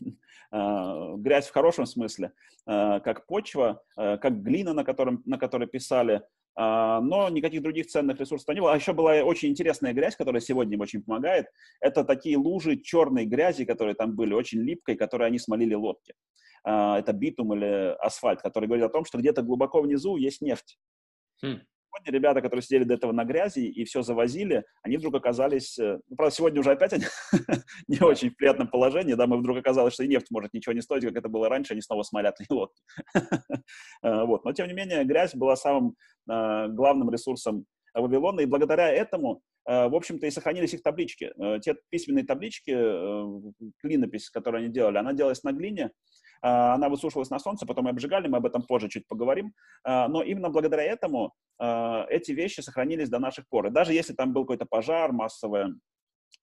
А, 0.50 1.14
грязь 1.16 1.46
в 1.46 1.52
хорошем 1.52 1.84
смысле, 1.84 2.32
а, 2.64 3.00
как 3.00 3.26
почва, 3.26 3.82
как 3.94 4.42
глина, 4.42 4.72
на, 4.72 4.82
котором, 4.82 5.22
на 5.26 5.36
которой 5.36 5.68
писали, 5.68 6.14
а, 6.14 6.22
но 6.60 7.28
никаких 7.30 7.62
других 7.62 7.86
ценных 7.86 8.18
ресурсов 8.18 8.52
не 8.52 8.60
было. 8.60 8.72
А 8.72 8.76
еще 8.76 8.92
была 8.92 9.12
очень 9.22 9.50
интересная 9.50 9.92
грязь, 9.92 10.16
которая 10.16 10.40
сегодня 10.40 10.74
им 10.74 10.80
очень 10.80 11.02
помогает. 11.02 11.46
Это 11.80 12.02
такие 12.02 12.36
лужи 12.36 12.76
черной 12.76 13.26
грязи, 13.26 13.64
которые 13.64 13.94
там 13.94 14.16
были, 14.16 14.34
очень 14.34 14.60
липкой, 14.62 14.96
которые 14.96 15.28
они 15.28 15.38
смолили 15.38 15.74
лодки. 15.74 16.14
А, 16.64 16.98
это 16.98 17.12
битум 17.12 17.54
или 17.54 17.94
асфальт, 18.00 18.42
который 18.42 18.66
говорит 18.66 18.86
о 18.86 18.88
том, 18.88 19.04
что 19.04 19.18
где-то 19.18 19.42
глубоко 19.42 19.80
внизу 19.80 20.16
есть 20.16 20.40
нефть. 20.42 20.78
Хм 21.42 21.60
сегодня 21.88 22.12
ребята, 22.12 22.40
которые 22.40 22.62
сидели 22.62 22.84
до 22.84 22.94
этого 22.94 23.12
на 23.12 23.24
грязи 23.24 23.60
и 23.60 23.84
все 23.84 24.02
завозили, 24.02 24.64
они 24.82 24.96
вдруг 24.96 25.14
оказались, 25.14 25.78
э, 25.78 25.98
ну, 26.08 26.16
правда, 26.16 26.34
сегодня 26.34 26.60
уже 26.60 26.72
опять 26.72 26.92
они 26.92 27.04
не 27.88 28.00
очень 28.00 28.30
в 28.30 28.36
приятном 28.36 28.68
положении, 28.68 29.14
да, 29.14 29.26
мы 29.26 29.38
вдруг 29.38 29.58
оказалось, 29.58 29.94
что 29.94 30.04
и 30.04 30.08
нефть 30.08 30.30
может 30.30 30.52
ничего 30.52 30.72
не 30.72 30.82
стоить, 30.82 31.04
как 31.04 31.16
это 31.16 31.28
было 31.28 31.48
раньше, 31.48 31.72
они 31.72 31.82
снова 31.82 32.02
смолят 32.02 32.36
лодки. 32.50 32.80
Э, 34.02 34.24
вот. 34.24 34.44
Но, 34.44 34.52
тем 34.52 34.68
не 34.68 34.74
менее, 34.74 35.04
грязь 35.04 35.34
была 35.34 35.56
самым 35.56 35.94
э, 36.30 36.68
главным 36.68 37.10
ресурсом 37.10 37.64
Вавилона, 37.94 38.40
и 38.40 38.46
благодаря 38.46 38.88
этому, 38.90 39.42
в 39.66 39.96
общем-то, 39.96 40.26
и 40.26 40.30
сохранились 40.30 40.74
их 40.74 40.82
таблички. 40.82 41.32
Те 41.62 41.74
письменные 41.90 42.24
таблички, 42.24 42.70
клинопись, 43.80 44.30
которую 44.30 44.62
они 44.62 44.72
делали, 44.72 44.98
она 44.98 45.14
делалась 45.14 45.42
на 45.42 45.52
глине, 45.52 45.90
она 46.40 46.88
высушивалась 46.88 47.30
на 47.30 47.38
солнце, 47.38 47.66
потом 47.66 47.86
ее 47.86 47.90
обжигали, 47.90 48.28
мы 48.28 48.38
об 48.38 48.46
этом 48.46 48.62
позже 48.62 48.88
чуть 48.88 49.06
поговорим. 49.06 49.54
Но 49.84 50.22
именно 50.22 50.50
благодаря 50.50 50.82
этому 50.82 51.32
эти 51.58 52.32
вещи 52.32 52.60
сохранились 52.60 53.08
до 53.08 53.18
наших 53.18 53.48
пор. 53.48 53.66
И 53.66 53.70
даже 53.70 53.92
если 53.92 54.12
там 54.12 54.32
был 54.32 54.42
какой-то 54.42 54.66
пожар, 54.66 55.12
массовое 55.12 55.74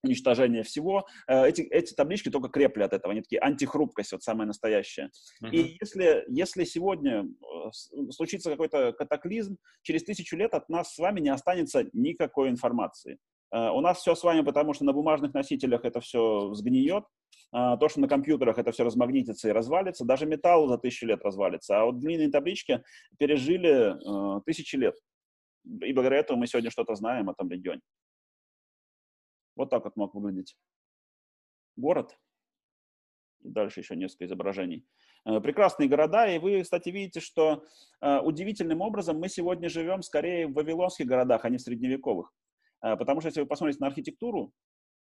уничтожение 0.03 0.63
всего. 0.63 1.05
Эти, 1.27 1.61
эти 1.61 1.93
таблички 1.93 2.29
только 2.29 2.49
крепли 2.49 2.83
от 2.83 2.93
этого, 2.93 3.11
они 3.11 3.21
такие 3.21 3.41
антихрупкость, 3.41 4.11
вот 4.11 4.23
самая 4.23 4.47
настоящая. 4.47 5.09
Uh-huh. 5.43 5.49
И 5.51 5.77
если, 5.81 6.23
если 6.27 6.63
сегодня 6.63 7.23
э, 7.23 8.11
случится 8.11 8.51
какой-то 8.51 8.93
катаклизм, 8.93 9.57
через 9.81 10.03
тысячу 10.03 10.37
лет 10.37 10.53
от 10.53 10.69
нас 10.69 10.93
с 10.93 10.99
вами 10.99 11.21
не 11.21 11.29
останется 11.29 11.85
никакой 11.93 12.49
информации. 12.49 13.17
У 13.51 13.79
нас 13.79 13.99
все 13.99 14.15
с 14.15 14.23
вами, 14.23 14.41
потому 14.41 14.73
что 14.73 14.83
на 14.83 14.91
бумажных 14.91 15.33
носителях 15.33 15.85
это 15.85 16.01
все 16.01 16.53
сгниет, 16.55 17.05
то, 17.51 17.87
что 17.87 18.01
на 18.01 18.07
компьютерах 18.07 18.57
это 18.57 18.71
все 18.71 18.83
размагнитится 18.83 19.47
и 19.47 19.51
развалится, 19.51 20.03
даже 20.03 20.25
металл 20.25 20.67
за 20.67 20.77
тысячу 20.77 21.05
лет 21.05 21.23
развалится, 21.23 21.79
а 21.79 21.85
вот 21.85 21.99
длинные 21.99 22.29
таблички 22.29 22.83
пережили 23.17 23.95
э, 24.37 24.41
тысячи 24.45 24.75
лет. 24.75 24.95
И 25.63 25.93
благодаря 25.93 26.17
этому 26.17 26.39
мы 26.39 26.47
сегодня 26.47 26.69
что-то 26.69 26.95
знаем 26.95 27.29
о 27.29 27.33
том 27.33 27.49
регионе. 27.49 27.81
Вот 29.55 29.69
так 29.69 29.85
вот 29.85 29.95
мог 29.95 30.13
выглядеть 30.15 30.57
город. 31.77 32.17
Дальше 33.39 33.79
еще 33.79 33.95
несколько 33.95 34.25
изображений. 34.25 34.85
Э, 35.25 35.39
прекрасные 35.39 35.87
города, 35.87 36.27
и 36.27 36.39
вы, 36.39 36.61
кстати, 36.61 36.89
видите, 36.89 37.21
что 37.21 37.63
э, 38.01 38.19
удивительным 38.19 38.81
образом 38.81 39.17
мы 39.17 39.29
сегодня 39.29 39.69
живем 39.69 40.01
скорее 40.01 40.47
в 40.47 40.53
вавилонских 40.53 41.05
городах, 41.05 41.45
а 41.45 41.49
не 41.49 41.57
в 41.57 41.61
средневековых. 41.61 42.33
Потому 42.81 43.19
что 43.19 43.29
если 43.29 43.41
вы 43.41 43.47
посмотрите 43.47 43.79
на 43.79 43.87
архитектуру 43.87 44.53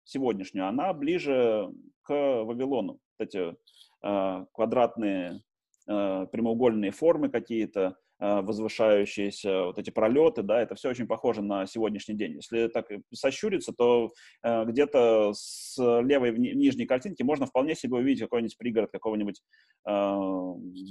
сегодняшнюю, 0.04 0.68
она 0.68 0.94
ближе 0.94 1.70
к 2.02 2.12
Вавилону. 2.12 3.00
Вот 3.18 3.28
эти 3.28 3.56
квадратные 4.02 5.42
прямоугольные 5.86 6.92
формы 6.92 7.30
какие-то, 7.30 7.98
Э, 8.24 8.42
возвышающиеся 8.42 9.64
вот 9.66 9.78
эти 9.80 9.90
пролеты, 9.90 10.44
да, 10.44 10.62
это 10.62 10.76
все 10.76 10.90
очень 10.90 11.08
похоже 11.08 11.42
на 11.42 11.66
сегодняшний 11.66 12.16
день. 12.16 12.36
Если 12.36 12.68
так 12.68 12.86
сощуриться, 13.12 13.74
то 13.74 14.14
э, 14.44 14.64
где-то 14.64 15.34
с 15.34 15.76
левой 15.78 16.32
в 16.32 16.40
нижней 16.40 16.86
картинки 16.86 17.22
можно 17.22 17.48
вполне 17.48 17.76
себе 17.76 17.98
увидеть 17.98 18.22
какой-нибудь 18.22 18.58
пригород 18.58 18.92
какого-нибудь 18.92 19.42
э, 19.86 20.16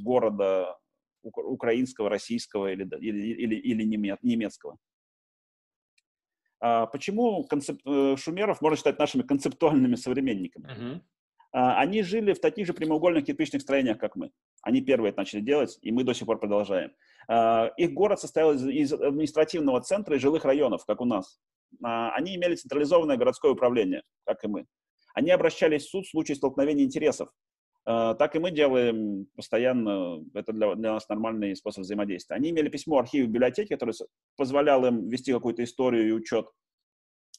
города 0.02 0.76
украинского, 1.22 2.10
российского 2.10 2.70
или, 2.70 2.86
или, 3.00 3.28
или, 3.28 3.54
или 3.54 3.82
немецкого. 4.22 4.76
А 6.64 6.86
почему 6.86 7.42
концеп... 7.44 7.80
Э, 7.84 8.14
шумеров 8.16 8.60
можно 8.60 8.76
считать 8.76 8.98
нашими 8.98 9.22
концептуальными 9.22 9.96
современниками? 9.96 10.68
Uh-huh. 10.68 11.00
Они 11.50 12.02
жили 12.02 12.32
в 12.32 12.40
таких 12.40 12.66
же 12.66 12.72
прямоугольных 12.72 13.26
кирпичных 13.26 13.60
строениях, 13.60 13.98
как 13.98 14.16
мы. 14.16 14.30
Они 14.62 14.80
первые 14.80 15.10
это 15.10 15.18
начали 15.18 15.40
делать, 15.40 15.76
и 15.82 15.90
мы 15.90 16.04
до 16.04 16.14
сих 16.14 16.26
пор 16.26 16.38
продолжаем. 16.38 16.92
А, 17.28 17.66
их 17.76 17.92
город 17.92 18.20
состоял 18.20 18.54
из, 18.54 18.92
административного 18.92 19.82
центра 19.82 20.16
и 20.16 20.18
жилых 20.18 20.44
районов, 20.46 20.86
как 20.86 21.02
у 21.02 21.04
нас. 21.04 21.40
Они 21.82 22.36
имели 22.36 22.54
централизованное 22.54 23.16
городское 23.16 23.50
управление, 23.52 24.02
как 24.24 24.44
и 24.44 24.48
мы. 24.48 24.66
Они 25.14 25.30
обращались 25.30 25.86
в 25.86 25.90
суд 25.90 26.06
в 26.06 26.10
случае 26.10 26.36
столкновения 26.36 26.84
интересов. 26.84 27.28
А, 27.84 28.14
так 28.14 28.36
и 28.36 28.38
мы 28.38 28.50
делаем 28.50 29.26
постоянно, 29.36 30.24
это 30.34 30.52
для, 30.52 30.74
для 30.74 30.92
нас 30.92 31.08
нормальный 31.08 31.56
способ 31.56 31.82
взаимодействия. 31.82 32.36
Они 32.36 32.50
имели 32.50 32.68
письмо 32.68 32.98
архива 32.98 33.26
библиотеки, 33.26 33.74
который 33.74 33.94
позволял 34.36 34.84
им 34.86 35.08
вести 35.08 35.32
какую-то 35.32 35.64
историю 35.64 36.08
и 36.08 36.12
учет. 36.12 36.46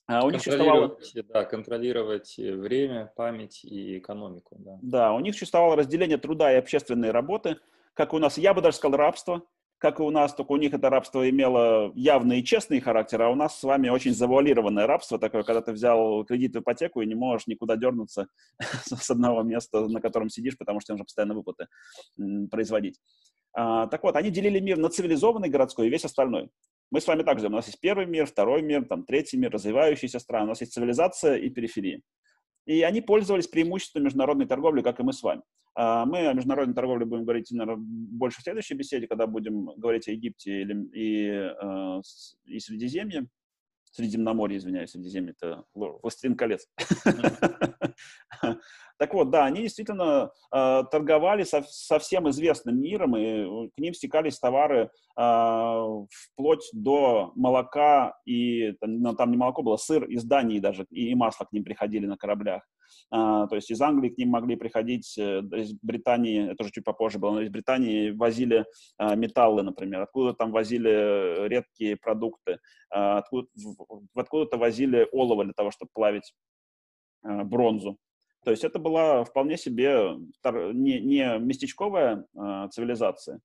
А 0.05 0.25
у 0.25 0.29
них 0.29 0.41
существовало... 0.41 0.97
Да, 1.29 1.45
контролировать 1.45 2.35
время, 2.37 3.13
память 3.15 3.63
и 3.63 3.99
экономику. 3.99 4.57
Да. 4.59 4.79
да, 4.81 5.13
у 5.13 5.19
них 5.21 5.33
существовало 5.33 5.77
разделение 5.77 6.17
труда 6.17 6.51
и 6.51 6.57
общественной 6.57 7.11
работы, 7.11 7.57
как 7.93 8.13
у 8.13 8.19
нас, 8.19 8.37
я 8.37 8.53
бы 8.53 8.61
даже 8.61 8.77
сказал, 8.77 8.97
рабство, 8.97 9.43
как 9.83 9.99
и 9.99 10.03
у 10.03 10.11
нас, 10.11 10.33
только 10.33 10.53
у 10.53 10.55
них 10.55 10.73
это 10.73 10.89
рабство 10.89 11.29
имело 11.29 11.91
явный 11.93 12.39
и 12.39 12.43
честный 12.45 12.79
характер, 12.79 13.21
а 13.21 13.29
у 13.29 13.35
нас 13.35 13.59
с 13.59 13.63
вами 13.63 13.89
очень 13.89 14.13
завуалированное 14.13 14.87
рабство 14.87 15.19
такое, 15.19 15.43
когда 15.43 15.61
ты 15.61 15.73
взял 15.73 16.23
кредит 16.23 16.55
в 16.55 16.61
ипотеку 16.61 17.01
и 17.01 17.05
не 17.05 17.15
можешь 17.15 17.47
никуда 17.47 17.75
дернуться 17.75 18.27
с 18.85 19.11
одного 19.11 19.43
места, 19.43 19.85
на 19.89 19.99
котором 19.99 20.29
сидишь, 20.29 20.57
потому 20.57 20.79
что 20.79 20.93
нужно 20.93 21.03
постоянно 21.03 21.33
выплаты 21.33 21.67
производить. 22.49 22.97
А, 23.51 23.87
так 23.87 24.03
вот, 24.03 24.15
они 24.15 24.29
делили 24.29 24.61
мир 24.61 24.77
на 24.77 24.87
цивилизованный 24.87 25.49
городской 25.49 25.87
и 25.87 25.89
весь 25.89 26.05
остальной. 26.05 26.49
Мы 26.89 27.01
с 27.01 27.07
вами 27.07 27.23
также, 27.23 27.47
у 27.47 27.49
нас 27.49 27.67
есть 27.67 27.81
первый 27.81 28.05
мир, 28.05 28.25
второй 28.25 28.61
мир, 28.61 28.85
там, 28.85 29.03
третий 29.03 29.35
мир, 29.35 29.51
развивающиеся 29.51 30.19
страны, 30.19 30.45
у 30.45 30.49
нас 30.49 30.61
есть 30.61 30.71
цивилизация 30.71 31.35
и 31.35 31.49
периферия. 31.49 31.99
И 32.65 32.81
они 32.81 33.01
пользовались 33.01 33.47
преимуществом 33.47 34.03
международной 34.03 34.45
торговли, 34.45 34.81
как 34.81 34.99
и 34.99 35.03
мы 35.03 35.13
с 35.13 35.21
вами. 35.21 35.41
А, 35.75 36.05
мы 36.05 36.27
о 36.27 36.33
международной 36.33 36.75
торговле 36.75 37.05
будем 37.05 37.23
говорить, 37.23 37.51
наверное, 37.51 37.83
больше 37.83 38.39
в 38.39 38.43
следующей 38.43 38.75
беседе, 38.75 39.07
когда 39.07 39.27
будем 39.27 39.65
говорить 39.77 40.07
о 40.07 40.11
Египте 40.11 40.61
или, 40.61 40.89
и, 40.93 41.27
э, 41.29 42.01
и 42.45 42.59
Средиземье. 42.59 43.27
Средиземноморье, 43.93 44.57
извиняюсь, 44.57 44.89
Средиземье— 44.91 45.35
это 45.39 45.65
«Властелин 45.73 46.35
колец». 46.35 46.67
Так 48.99 49.13
вот, 49.15 49.31
да, 49.31 49.45
они 49.45 49.61
действительно 49.61 50.31
э, 50.53 50.83
торговали 50.91 51.43
со, 51.43 51.99
всем 51.99 52.29
известным 52.29 52.79
миром, 52.79 53.17
и 53.17 53.69
к 53.69 53.77
ним 53.77 53.93
стекались 53.93 54.39
товары 54.39 54.91
э, 55.17 55.83
вплоть 56.09 56.69
до 56.73 57.31
молока, 57.35 58.15
и 58.25 58.73
там, 58.73 59.31
не 59.31 59.37
молоко 59.37 59.63
было, 59.63 59.77
сыр 59.77 60.05
из 60.05 60.23
Дании 60.23 60.59
даже, 60.59 60.85
и 60.91 61.13
масло 61.15 61.45
к 61.45 61.51
ним 61.51 61.63
приходили 61.63 62.05
на 62.05 62.17
кораблях. 62.17 62.63
Uh, 63.13 63.47
то 63.47 63.55
есть 63.55 63.69
из 63.69 63.81
Англии 63.81 64.09
к 64.09 64.17
ним 64.17 64.29
могли 64.29 64.55
приходить, 64.55 65.17
э, 65.17 65.39
из 65.39 65.73
Британии, 65.81 66.51
это 66.51 66.63
уже 66.63 66.71
чуть 66.71 66.83
попозже 66.83 67.19
было, 67.19 67.33
но 67.33 67.41
из 67.41 67.49
Британии 67.49 68.11
возили 68.11 68.65
uh, 68.99 69.15
металлы, 69.15 69.61
например, 69.63 70.01
откуда 70.01 70.33
там 70.33 70.51
возили 70.51 71.47
редкие 71.47 71.95
продукты, 71.95 72.59
uh, 72.93 73.17
откуда, 73.17 73.47
откуда-то 74.15 74.57
возили 74.57 75.07
олово 75.11 75.43
для 75.43 75.53
того, 75.53 75.71
чтобы 75.71 75.91
плавить 75.93 76.33
бронзу. 77.21 77.97
То 78.43 78.51
есть 78.51 78.63
это 78.65 78.79
была 78.79 79.23
вполне 79.23 79.57
себе 79.57 80.17
не, 80.73 80.99
не 80.99 81.39
местечковая 81.39 82.25
цивилизация, 82.71 83.39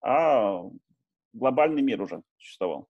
а 0.00 0.62
глобальный 1.34 1.82
мир 1.82 2.00
уже 2.00 2.22
существовал. 2.38 2.88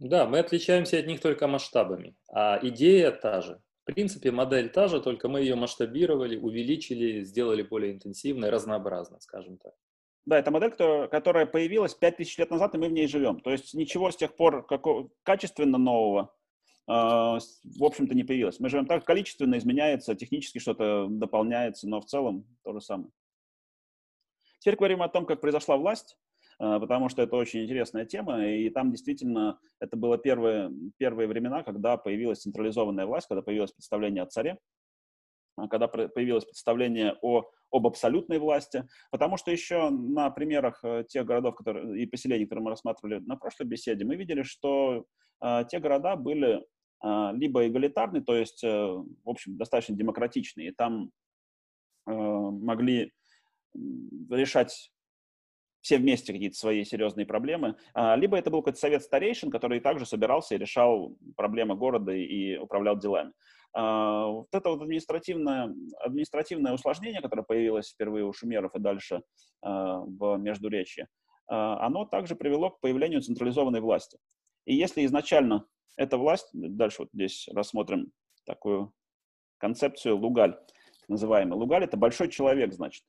Да, 0.00 0.26
мы 0.26 0.38
отличаемся 0.38 0.98
от 0.98 1.06
них 1.06 1.20
только 1.20 1.46
масштабами, 1.46 2.16
а 2.32 2.58
идея 2.62 3.10
та 3.10 3.42
же. 3.42 3.60
Принципе, 3.94 4.30
модель 4.30 4.70
та 4.70 4.88
же, 4.88 5.00
только 5.00 5.28
мы 5.28 5.40
ее 5.40 5.54
масштабировали, 5.54 6.36
увеличили, 6.36 7.22
сделали 7.22 7.62
более 7.62 7.92
интенсивной, 7.92 8.50
разнообразной, 8.50 9.20
скажем 9.20 9.58
так. 9.58 9.74
Да, 10.26 10.38
это 10.38 10.50
модель, 10.50 10.70
которая, 10.70 11.46
появилась 11.46 11.94
5000 11.94 12.38
лет 12.38 12.50
назад, 12.50 12.74
и 12.74 12.78
мы 12.78 12.88
в 12.88 12.92
ней 12.92 13.08
живем. 13.08 13.40
То 13.40 13.50
есть 13.50 13.74
ничего 13.74 14.10
с 14.10 14.16
тех 14.16 14.36
пор 14.36 14.66
какого, 14.66 15.10
качественно 15.22 15.78
нового 15.78 16.34
а, 16.92 17.38
в 17.38 17.84
общем-то, 17.84 18.16
не 18.16 18.24
появилось. 18.24 18.58
Мы 18.58 18.68
живем 18.68 18.84
так, 18.84 19.04
количественно 19.04 19.56
изменяется, 19.56 20.16
технически 20.16 20.58
что-то 20.58 21.06
дополняется, 21.08 21.88
но 21.88 22.00
в 22.00 22.06
целом 22.06 22.44
то 22.64 22.72
же 22.72 22.80
самое. 22.80 23.12
Теперь 24.58 24.74
говорим 24.74 25.00
о 25.00 25.08
том, 25.08 25.24
как 25.24 25.40
произошла 25.40 25.76
власть, 25.76 26.18
потому 26.60 27.08
что 27.08 27.22
это 27.22 27.36
очень 27.36 27.64
интересная 27.64 28.04
тема, 28.04 28.46
и 28.46 28.68
там 28.68 28.90
действительно 28.90 29.58
это 29.80 29.96
было 29.96 30.18
первые, 30.18 30.70
первые 30.98 31.26
времена, 31.26 31.62
когда 31.62 31.96
появилась 31.96 32.42
централизованная 32.42 33.06
власть, 33.06 33.28
когда 33.28 33.40
появилось 33.40 33.72
представление 33.72 34.22
о 34.22 34.26
царе, 34.26 34.58
а, 35.56 35.68
когда 35.68 35.88
появилось 35.88 36.44
представление 36.44 37.16
о, 37.22 37.48
об 37.70 37.86
абсолютной 37.86 38.38
власти, 38.38 38.86
потому 39.10 39.36
что 39.38 39.50
еще 39.50 39.88
на 39.90 40.30
примерах 40.30 40.80
э, 40.84 41.04
тех 41.08 41.24
городов 41.24 41.56
которые, 41.56 42.02
и 42.02 42.06
поселений, 42.06 42.44
которые 42.44 42.64
мы 42.64 42.70
рассматривали 42.70 43.20
на 43.20 43.36
прошлой 43.36 43.66
беседе, 43.66 44.04
мы 44.04 44.16
видели, 44.16 44.42
что 44.42 45.06
э, 45.42 45.64
те 45.68 45.78
города 45.78 46.16
были 46.16 46.62
а, 47.02 47.32
либо 47.32 47.66
эгалитарный, 47.66 48.22
то 48.22 48.36
есть, 48.36 48.62
э, 48.62 48.68
в 48.68 49.28
общем, 49.28 49.56
достаточно 49.56 49.96
демократичный, 49.96 50.66
и 50.66 50.70
там 50.70 51.10
э, 52.06 52.12
могли 52.12 53.12
решать 54.28 54.92
все 55.80 55.98
вместе 55.98 56.32
какие-то 56.32 56.56
свои 56.56 56.84
серьезные 56.84 57.26
проблемы, 57.26 57.76
а, 57.94 58.16
либо 58.16 58.36
это 58.36 58.50
был 58.50 58.60
какой-то 58.60 58.78
совет 58.78 59.02
старейшин, 59.02 59.50
который 59.50 59.80
также 59.80 60.06
собирался 60.06 60.54
и 60.54 60.58
решал 60.58 61.16
проблемы 61.36 61.74
города 61.74 62.12
и 62.12 62.56
управлял 62.56 62.98
делами. 62.98 63.32
А, 63.72 64.26
вот 64.26 64.48
это 64.52 64.70
вот 64.70 64.82
административное, 64.82 65.74
административное 66.00 66.72
усложнение, 66.72 67.22
которое 67.22 67.42
появилось 67.42 67.90
впервые 67.90 68.24
у 68.24 68.32
шумеров 68.32 68.74
и 68.74 68.80
дальше 68.80 69.22
в 69.62 70.38
Междуречье, 70.38 71.08
оно 71.46 72.06
также 72.06 72.34
привело 72.34 72.70
к 72.70 72.80
появлению 72.80 73.20
централизованной 73.20 73.80
власти. 73.80 74.18
И 74.64 74.74
если 74.74 75.04
изначально 75.04 75.66
эта 75.96 76.16
власть, 76.16 76.48
дальше 76.52 77.02
вот 77.02 77.10
здесь 77.12 77.48
рассмотрим 77.52 78.10
такую 78.46 78.92
концепцию 79.58 80.16
Лугаль, 80.16 80.52
так 80.52 81.08
называемый. 81.08 81.58
Лугаль– 81.58 81.84
это 81.84 81.96
большой 81.96 82.28
человек, 82.28 82.72
значит. 82.72 83.04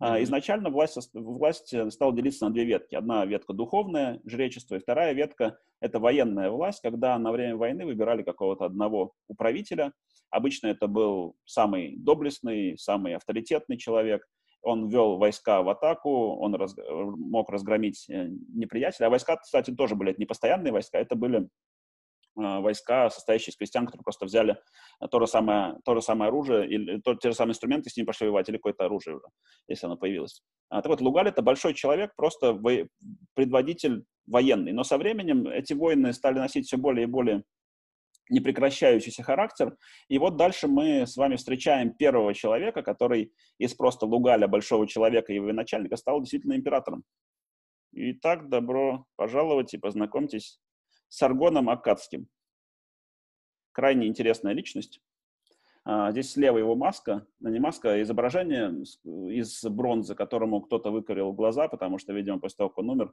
Mm-hmm. 0.00 0.22
Изначально 0.24 0.70
власть, 0.70 1.10
власть 1.14 1.74
стала 1.92 2.12
делиться 2.12 2.44
на 2.44 2.52
две 2.52 2.64
ветки. 2.64 2.94
Одна 2.94 3.24
ветка 3.24 3.54
духовная, 3.54 4.20
жречество, 4.24 4.74
и 4.74 4.78
вторая 4.78 5.14
ветка– 5.14 5.58
это 5.80 5.98
военная 5.98 6.50
власть, 6.50 6.82
когда 6.82 7.18
на 7.18 7.32
время 7.32 7.56
войны 7.56 7.86
выбирали 7.86 8.22
какого-то 8.22 8.66
одного 8.66 9.14
управителя. 9.26 9.92
Обычно 10.30 10.66
это 10.66 10.86
был 10.86 11.36
самый 11.46 11.96
доблестный, 11.96 12.76
самый 12.76 13.14
авторитетный 13.14 13.78
человек, 13.78 14.26
он 14.62 14.88
вел 14.88 15.16
войска 15.16 15.62
в 15.62 15.68
атаку, 15.68 16.36
он 16.36 16.54
раз, 16.56 16.74
мог 16.76 17.48
разгромить 17.48 18.06
э, 18.10 18.26
неприятеля. 18.52 19.06
А 19.06 19.10
войска, 19.10 19.36
кстати, 19.36 19.70
тоже 19.70 19.94
были 19.94 20.10
это 20.10 20.20
не 20.20 20.26
постоянные 20.26 20.72
войска, 20.72 20.98
это 20.98 21.14
были 21.14 21.48
Э, 21.48 21.75
войска, 22.36 23.10
состоящие 23.10 23.52
из 23.52 23.56
крестьян, 23.56 23.86
которые 23.86 24.04
просто 24.04 24.26
взяли 24.26 24.58
то 25.10 25.20
же 25.20 25.26
самое, 25.26 25.78
то 25.84 25.94
же 25.94 26.02
самое 26.02 26.28
оружие, 26.28 26.68
или 26.68 27.00
то, 27.00 27.14
те 27.14 27.30
же 27.30 27.34
самые 27.34 27.52
инструменты, 27.52 27.90
с 27.90 27.96
ними 27.96 28.06
пошли 28.06 28.26
воевать, 28.26 28.48
или 28.48 28.56
какое-то 28.56 28.84
оружие 28.84 29.16
уже, 29.16 29.26
если 29.68 29.86
оно 29.86 29.96
появилось. 29.96 30.42
А, 30.68 30.82
так 30.82 30.90
вот, 30.90 31.00
Лугаль— 31.00 31.28
это 31.28 31.42
большой 31.42 31.74
человек, 31.74 32.14
просто 32.16 32.52
во- 32.52 32.86
предводитель 33.34 34.04
военный. 34.26 34.72
Но 34.72 34.84
со 34.84 34.98
временем 34.98 35.46
эти 35.48 35.72
воины 35.72 36.12
стали 36.12 36.38
носить 36.38 36.66
все 36.66 36.76
более 36.76 37.04
и 37.04 37.10
более 37.10 37.42
непрекращающийся 38.28 39.22
характер. 39.22 39.76
И 40.08 40.18
вот 40.18 40.36
дальше 40.36 40.66
мы 40.66 41.06
с 41.06 41.16
вами 41.16 41.36
встречаем 41.36 41.94
первого 41.94 42.34
человека, 42.34 42.82
который 42.82 43.32
из 43.58 43.74
просто 43.74 44.06
Лугаля, 44.06 44.48
большого 44.48 44.86
человека 44.86 45.32
и 45.32 45.38
военачальника, 45.38 45.96
стал 45.96 46.20
действительно 46.20 46.54
императором. 46.54 47.04
Итак, 47.92 48.48
добро 48.48 49.06
пожаловать 49.16 49.72
и 49.74 49.78
познакомьтесь 49.78 50.60
с 51.08 51.22
Аргоном 51.22 51.68
Акадским. 51.68 52.28
Крайне 53.72 54.06
интересная 54.06 54.52
личность. 54.52 55.00
А, 55.84 56.10
здесь 56.10 56.32
слева 56.32 56.58
его 56.58 56.74
маска, 56.74 57.26
ну, 57.38 57.48
не 57.48 57.60
маска, 57.60 57.92
а 57.92 58.02
изображение 58.02 58.82
из 59.04 59.64
бронзы, 59.64 60.16
которому 60.16 60.60
кто-то 60.60 60.90
выкорил 60.90 61.32
глаза, 61.32 61.68
потому 61.68 61.98
что, 61.98 62.12
видимо, 62.12 62.40
после 62.40 62.56
того, 62.56 62.70
как 62.70 62.78
он 62.78 62.90
умер, 62.90 63.12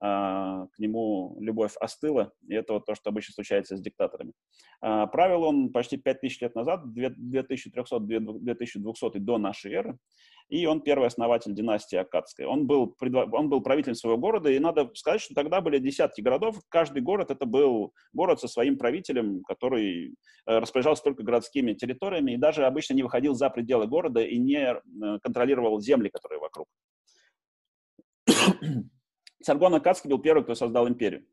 а, 0.00 0.68
к 0.68 0.78
нему 0.78 1.36
любовь 1.40 1.74
остыла, 1.80 2.32
и 2.46 2.54
это 2.54 2.74
вот 2.74 2.86
то, 2.86 2.94
что 2.94 3.10
обычно 3.10 3.34
случается 3.34 3.76
с 3.76 3.80
диктаторами. 3.80 4.34
А, 4.80 5.08
правил 5.08 5.42
он 5.42 5.72
почти 5.72 5.96
5000 5.96 6.42
лет 6.42 6.54
назад, 6.54 6.84
2300-2200 6.96 9.18
до 9.18 9.38
нашей 9.38 9.72
эры, 9.72 9.98
и 10.52 10.66
он 10.66 10.82
первый 10.82 11.06
основатель 11.06 11.54
династии 11.54 11.96
Акадской. 11.96 12.44
Он 12.44 12.66
был, 12.66 12.94
он 13.00 13.48
был 13.48 13.62
правителем 13.62 13.94
своего 13.94 14.18
города, 14.18 14.50
и 14.50 14.58
надо 14.58 14.90
сказать, 14.94 15.22
что 15.22 15.34
тогда 15.34 15.62
были 15.62 15.78
десятки 15.78 16.20
городов, 16.20 16.60
каждый 16.68 17.00
город 17.00 17.30
это 17.30 17.46
был 17.46 17.94
город 18.12 18.38
со 18.38 18.48
своим 18.48 18.76
правителем, 18.76 19.44
который 19.44 20.08
э, 20.44 20.58
распоряжался 20.58 21.04
только 21.04 21.22
городскими 21.22 21.72
территориями, 21.72 22.32
и 22.32 22.36
даже 22.36 22.66
обычно 22.66 22.92
не 22.92 23.02
выходил 23.02 23.34
за 23.34 23.48
пределы 23.48 23.86
города 23.86 24.20
и 24.20 24.36
не 24.36 24.58
э, 24.58 24.78
контролировал 25.22 25.80
земли, 25.80 26.10
которые 26.10 26.38
вокруг. 26.38 26.68
Саргон 29.42 29.74
Акадский 29.74 30.10
был 30.10 30.18
первый, 30.18 30.44
кто 30.44 30.54
создал 30.54 30.86
империю. 30.86 31.24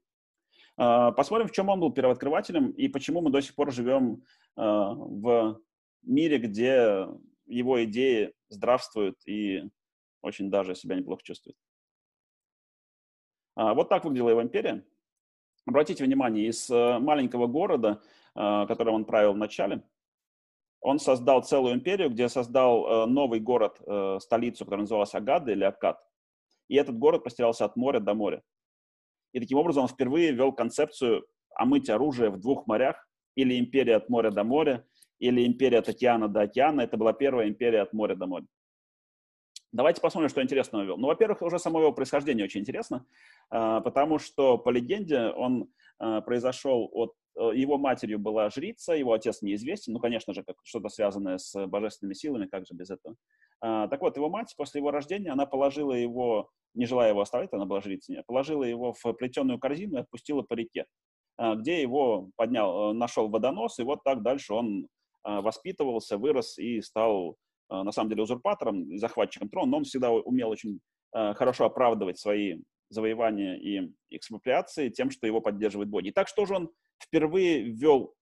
А, 0.78 1.12
посмотрим, 1.12 1.50
в 1.50 1.52
чем 1.52 1.68
он 1.68 1.82
был 1.82 1.92
первооткрывателем 1.92 2.72
и 2.72 2.88
почему 2.88 3.20
мы 3.20 3.32
до 3.32 3.42
сих 3.42 3.54
пор 3.54 3.74
живем 3.74 4.24
в 4.56 5.60
мире, 6.04 6.38
где 6.38 7.06
его 7.50 7.84
идеи 7.84 8.34
здравствуют 8.50 9.18
и 9.26 9.64
очень 10.22 10.50
даже 10.50 10.76
себя 10.76 10.96
неплохо 10.96 11.22
чувствуют. 11.24 11.58
А, 13.56 13.74
вот 13.74 13.90
так 13.90 14.06
выглядела 14.06 14.30
его 14.30 14.42
империя. 14.42 14.86
Обратите 15.66 16.04
внимание, 16.04 16.48
из 16.48 16.70
э, 16.70 17.00
маленького 17.00 17.48
города, 17.48 18.02
которым 18.34 18.96
он 18.96 19.06
правил 19.06 19.34
в 19.34 19.38
начале, 19.38 19.84
он 20.80 20.98
создал 21.00 21.44
целую 21.44 21.76
империю, 21.76 22.10
где 22.10 22.30
создал 22.30 22.88
э, 22.88 23.06
новый 23.06 23.40
город, 23.40 23.80
э, 23.86 24.18
столицу, 24.22 24.64
которая 24.64 24.84
называлась 24.84 25.14
Агада 25.14 25.52
или 25.52 25.64
Акад 25.64 26.00
и 26.70 26.76
этот 26.76 26.98
город 26.98 27.24
простирался 27.24 27.66
от 27.66 27.76
моря 27.76 28.00
до 28.00 28.14
моря. 28.14 28.42
И 29.34 29.40
таким 29.40 29.58
образом 29.58 29.84
он 29.84 29.90
впервые 29.90 30.32
ввел 30.32 30.54
концепцию 30.54 31.28
омыть 31.56 31.90
оружие 31.90 32.30
в 32.30 32.40
двух 32.40 32.68
морях, 32.68 33.06
или 33.36 33.60
империя 33.60 33.96
от 33.96 34.10
моря 34.10 34.32
до 34.32 34.44
моря, 34.44 34.86
или 35.20 35.46
империя 35.46 35.80
от 35.80 35.90
океана 35.90 36.28
до 36.28 36.42
океана. 36.42 36.82
Это 36.82 36.98
была 36.98 37.14
первая 37.14 37.48
империя 37.48 37.82
от 37.82 37.94
моря 37.94 38.16
до 38.16 38.28
моря. 38.28 38.46
Давайте 39.72 40.02
посмотрим, 40.02 40.30
что 40.30 40.42
интересного 40.42 40.84
ввел. 40.84 40.98
Ну, 40.98 41.08
во-первых, 41.08 41.44
уже 41.44 41.60
само 41.60 41.80
его 41.80 41.92
происхождение 41.92 42.46
очень 42.46 42.62
интересно, 42.62 43.06
а, 43.52 43.82
потому 43.82 44.18
что 44.18 44.58
по 44.58 44.70
легенде 44.72 45.28
он 45.30 45.72
а, 46.00 46.22
произошел 46.22 46.90
от 46.92 47.14
Э, 47.40 47.52
его 47.56 47.78
матерью 47.78 48.20
была 48.20 48.50
жрица, 48.50 48.94
его 48.94 49.14
отец 49.14 49.42
неизвестен, 49.42 49.94
ну, 49.94 50.00
конечно 50.00 50.34
же, 50.34 50.44
как 50.44 50.58
что-то 50.64 50.90
связанное 50.90 51.38
с 51.38 51.68
божественными 51.68 52.14
силами, 52.14 52.48
как 52.48 52.66
же 52.66 52.74
без 52.74 52.90
этого. 52.90 53.16
А, 53.62 53.88
так 53.88 54.02
вот, 54.02 54.18
его 54.18 54.30
мать 54.30 54.54
после 54.58 54.80
его 54.80 54.92
рождения, 54.92 55.32
она 55.32 55.46
положила 55.46 55.94
его, 55.94 56.50
не 56.74 56.86
желая 56.86 57.10
его 57.10 57.22
оставить, 57.22 57.54
она 57.54 57.66
была 57.66 57.80
жрицей, 57.82 58.22
положила 58.28 58.64
его 58.64 58.94
в 58.94 59.14
плетеную 59.14 59.58
корзину 59.58 59.98
и 59.98 60.02
отпустила 60.02 60.42
по 60.42 60.54
реке, 60.54 60.86
где 61.38 61.82
его 61.82 62.30
поднял, 62.36 62.92
э, 62.92 62.94
нашел 62.94 63.30
водонос, 63.30 63.80
и 63.80 63.84
вот 63.84 64.04
так 64.04 64.22
дальше 64.22 64.54
он 64.54 64.88
воспитывался, 65.24 66.18
вырос 66.18 66.58
и 66.58 66.82
стал, 66.82 67.38
на 67.70 67.92
самом 67.92 68.10
деле, 68.10 68.24
узурпатором, 68.24 68.98
захватчиком 68.98 69.50
трона, 69.50 69.72
но 69.72 69.78
он 69.78 69.84
всегда 69.84 70.12
умел 70.12 70.50
очень 70.50 70.80
хорошо 71.12 71.66
оправдывать 71.66 72.18
свои 72.18 72.60
завоевания 72.90 73.56
и 73.56 73.92
экспроприации 74.10 74.90
тем, 74.90 75.12
что 75.12 75.28
его 75.28 75.42
поддерживают 75.42 75.90
боги. 75.90 76.12
Так 76.12 76.28
что 76.28 76.46
же 76.46 76.56
он 76.56 76.70
впервые 77.02 77.64
ввел 77.64 78.16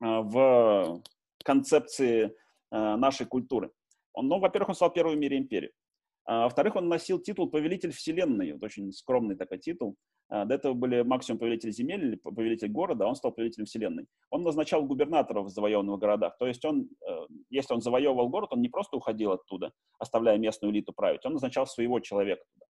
а, 0.00 0.22
в 0.22 1.02
концепции 1.44 2.34
а, 2.70 2.96
нашей 2.96 3.26
культуры. 3.26 3.70
Он, 4.12 4.28
ну, 4.28 4.38
во-первых, 4.38 4.70
он 4.70 4.74
стал 4.74 4.92
первым 4.92 5.16
в 5.16 5.18
мире 5.18 5.38
империи. 5.38 5.72
А, 6.24 6.44
во-вторых, 6.44 6.76
он 6.76 6.88
носил 6.88 7.18
титул 7.18 7.50
«Повелитель 7.50 7.92
Вселенной», 7.92 8.52
вот 8.52 8.62
очень 8.62 8.92
скромный 8.92 9.36
такой 9.36 9.58
титул. 9.58 9.96
До 10.30 10.54
этого 10.54 10.74
были 10.74 11.02
максимум 11.02 11.40
повелитель 11.40 11.72
земель 11.72 12.04
или 12.04 12.14
повелитель 12.14 12.68
города, 12.68 13.04
а 13.04 13.08
он 13.08 13.16
стал 13.16 13.32
повелителем 13.32 13.66
Вселенной. 13.66 14.06
Он 14.30 14.42
назначал 14.42 14.84
губернаторов 14.84 15.46
в 15.46 15.50
завоеванных 15.50 15.98
городах. 15.98 16.38
То 16.38 16.46
есть 16.46 16.64
он, 16.64 16.88
э, 17.06 17.26
если 17.50 17.74
он 17.74 17.80
завоевывал 17.80 18.28
город, 18.28 18.50
он 18.52 18.62
не 18.62 18.68
просто 18.68 18.96
уходил 18.96 19.32
оттуда, 19.32 19.72
оставляя 19.98 20.38
местную 20.38 20.72
элиту 20.72 20.92
править, 20.92 21.26
он 21.26 21.32
назначал 21.32 21.66
своего 21.66 21.98
человека 21.98 22.44
туда 22.54 22.66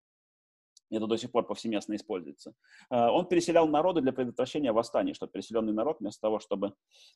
это 0.96 1.06
до 1.06 1.16
сих 1.16 1.30
пор 1.30 1.46
повсеместно 1.46 1.94
используется. 1.94 2.54
А, 2.90 3.12
он 3.12 3.26
переселял 3.26 3.68
народы 3.68 4.00
для 4.00 4.12
предотвращения 4.12 4.72
восстаний, 4.72 5.14
чтобы 5.14 5.32
переселенный 5.32 5.72
народ 5.72 5.98
вместо 6.00 6.20
того, 6.20 6.38
чтобы 6.38 6.74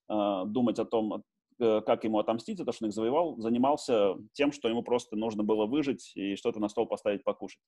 а, 0.09 0.45
думать 0.45 0.79
о 0.79 0.85
том, 0.85 1.25
э, 1.59 1.81
как 1.81 2.05
ему 2.05 2.19
отомстить 2.19 2.59
за 2.59 2.65
то, 2.65 2.73
что 2.73 2.85
он 2.85 2.91
их 2.91 2.95
завоевал, 2.95 3.39
занимался 3.39 4.15
тем, 4.33 4.53
что 4.53 4.69
ему 4.69 4.83
просто 4.83 5.17
нужно 5.17 5.43
было 5.43 5.67
выжить 5.67 6.13
и 6.15 6.37
что-то 6.37 6.61
на 6.61 6.69
стол 6.69 6.87
поставить 6.87 7.25
покушать. 7.25 7.61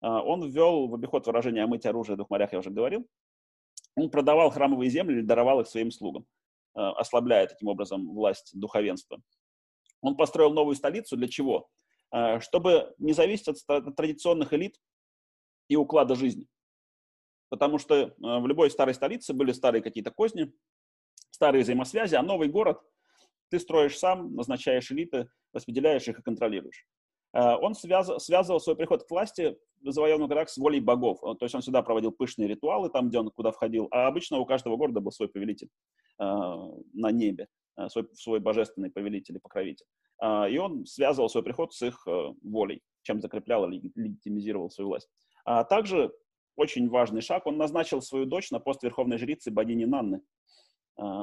А, 0.00 0.22
он 0.22 0.48
ввел 0.48 0.88
в 0.88 0.94
обиход 0.94 1.26
выражение 1.26 1.64
«омыть 1.64 1.86
оружие 1.86 2.14
в 2.14 2.16
двух 2.18 2.30
морях», 2.30 2.52
я 2.52 2.58
уже 2.58 2.70
говорил. 2.70 3.06
Он 3.96 4.10
продавал 4.10 4.50
храмовые 4.50 4.90
земли 4.90 5.18
или 5.18 5.22
даровал 5.22 5.60
их 5.60 5.68
своим 5.68 5.90
слугам, 5.90 6.26
ослабляя 6.74 7.46
таким 7.46 7.68
образом 7.68 8.12
власть 8.12 8.50
духовенства. 8.58 9.22
Он 10.00 10.16
построил 10.16 10.52
новую 10.52 10.74
столицу 10.74 11.16
для 11.16 11.28
чего? 11.28 11.68
Чтобы 12.40 12.92
не 12.98 13.12
зависеть 13.12 13.48
от 13.68 13.96
традиционных 13.96 14.52
элит, 14.52 14.76
и 15.68 15.76
уклада 15.76 16.14
жизни. 16.14 16.46
Потому 17.48 17.78
что 17.78 18.14
в 18.18 18.46
любой 18.46 18.70
старой 18.70 18.94
столице 18.94 19.32
были 19.32 19.52
старые 19.52 19.82
какие-то 19.82 20.10
козни, 20.10 20.52
старые 21.30 21.62
взаимосвязи, 21.62 22.14
а 22.16 22.22
новый 22.22 22.48
город 22.48 22.82
ты 23.48 23.58
строишь 23.58 23.98
сам, 23.98 24.34
назначаешь 24.34 24.90
элиты, 24.90 25.28
распределяешь 25.52 26.08
их 26.08 26.18
и 26.18 26.22
контролируешь. 26.22 26.86
Э, 27.34 27.56
он 27.56 27.74
связывал, 27.74 28.20
связывал 28.20 28.60
свой 28.60 28.76
приход 28.76 29.04
к 29.04 29.10
власти 29.10 29.56
в 29.82 29.90
завоеванных 29.90 30.28
городах 30.28 30.48
с 30.48 30.56
волей 30.56 30.80
богов. 30.80 31.20
То 31.20 31.44
есть 31.44 31.54
он 31.54 31.60
всегда 31.60 31.82
проводил 31.82 32.12
пышные 32.12 32.48
ритуалы 32.48 32.88
там, 32.88 33.08
где 33.08 33.18
он 33.18 33.30
куда 33.30 33.50
входил, 33.50 33.88
а 33.90 34.06
обычно 34.06 34.38
у 34.38 34.46
каждого 34.46 34.76
города 34.76 35.00
был 35.00 35.10
свой 35.10 35.28
повелитель 35.28 35.68
э, 36.20 36.24
на 36.24 37.10
небе, 37.10 37.48
свой, 37.88 38.08
свой 38.14 38.40
божественный 38.40 38.90
повелитель 38.90 39.36
и 39.36 39.40
покровитель. 39.40 39.86
И 40.22 40.58
он 40.58 40.86
связывал 40.86 41.28
свой 41.28 41.42
приход 41.42 41.74
с 41.74 41.82
их 41.82 42.06
волей, 42.42 42.82
чем 43.02 43.20
закреплял 43.20 43.68
и 43.68 43.90
легитимизировал 43.96 44.70
свою 44.70 44.90
власть. 44.90 45.08
А 45.44 45.64
также 45.64 46.14
очень 46.54 46.88
важный 46.88 47.20
шаг, 47.20 47.46
он 47.46 47.56
назначил 47.56 48.00
свою 48.00 48.24
дочь 48.24 48.52
на 48.52 48.60
пост 48.60 48.84
верховной 48.84 49.18
жрицы 49.18 49.50
богини 49.50 49.86
Нанны, 49.86 50.20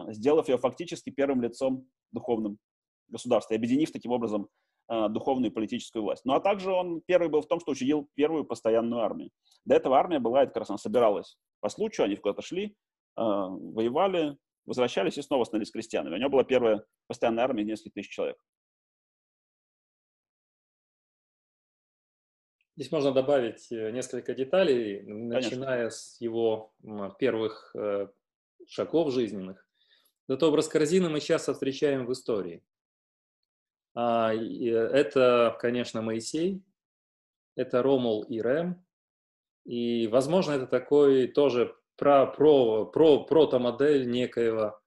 сделав 0.10 0.50
ее 0.50 0.58
фактически 0.58 1.10
первым 1.10 1.42
лицом 1.42 1.88
духовным 2.12 2.60
государства, 3.08 3.56
объединив 3.56 3.94
таким 3.94 4.12
образом 4.12 4.50
духовную 5.10 5.52
и 5.52 5.54
политическую 5.54 6.04
власть. 6.04 6.26
Ну 6.26 6.34
а 6.34 6.40
также 6.42 6.72
он 6.72 7.02
первый 7.06 7.30
был 7.30 7.42
в 7.42 7.48
том, 7.48 7.60
что 7.60 7.72
учредил 7.72 8.10
первую 8.16 8.44
постоянную 8.44 9.02
армию. 9.02 9.30
До 9.64 9.76
этого 9.76 9.98
армия 9.98 10.20
была, 10.20 10.44
это 10.44 10.50
как 10.50 10.62
раз 10.62 10.70
она 10.70 10.78
собиралась 10.78 11.38
по 11.62 11.70
случаю, 11.70 12.06
они 12.06 12.18
куда-то 12.18 12.42
шли, 12.42 12.76
а, 13.16 13.48
воевали, 13.48 14.38
возвращались 14.66 15.18
и 15.18 15.22
снова 15.22 15.46
становились 15.46 15.72
крестьянами. 15.72 16.16
У 16.16 16.18
него 16.18 16.30
была 16.30 16.44
первая 16.44 16.84
постоянная 17.08 17.46
армия, 17.46 17.64
несколько 17.64 17.92
тысяч 17.92 18.10
человек. 18.10 18.38
Здесь 22.76 22.92
можно 22.92 23.12
добавить 23.12 23.72
э, 23.72 23.92
несколько 23.92 24.34
деталей, 24.34 25.02
Конечно. 25.02 25.26
начиная 25.26 25.90
с 25.90 26.20
его 26.20 26.74
первых 27.20 27.76
э, 27.76 28.08
шагов 28.66 29.14
жизненных. 29.14 29.68
Этот 30.28 30.44
образ 30.44 30.68
корзины 30.68 31.10
мы 31.10 31.20
часто 31.20 31.54
встречаем 31.54 32.06
в 32.06 32.14
истории. 32.14 32.64
А, 33.94 34.34
э, 34.34 34.40
это, 34.40 35.58
конечно, 35.60 36.02
Моисей, 36.02 36.64
это 37.56 37.84
Ромул 37.84 38.24
и 38.24 38.42
Рем, 38.42 38.86
и, 39.66 40.08
возможно, 40.08 40.54
это 40.54 40.68
такой 40.68 41.28
тоже 41.28 41.76
про, 41.98 42.26
про, 42.26 42.86
про, 42.86 43.24
протомодель 43.26 44.10
некоего 44.10 44.80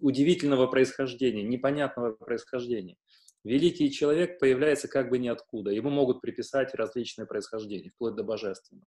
удивительного 0.00 0.66
происхождения, 0.66 1.42
непонятного 1.42 2.12
происхождения. 2.12 2.96
великий 3.44 3.90
человек 3.90 4.38
появляется 4.38 4.88
как 4.88 5.10
бы 5.10 5.18
ниоткуда. 5.18 5.70
Ему 5.70 5.90
могут 5.90 6.20
приписать 6.20 6.74
различные 6.74 7.26
происхождения, 7.26 7.90
вплоть 7.90 8.14
до 8.14 8.24
божественного. 8.24 8.86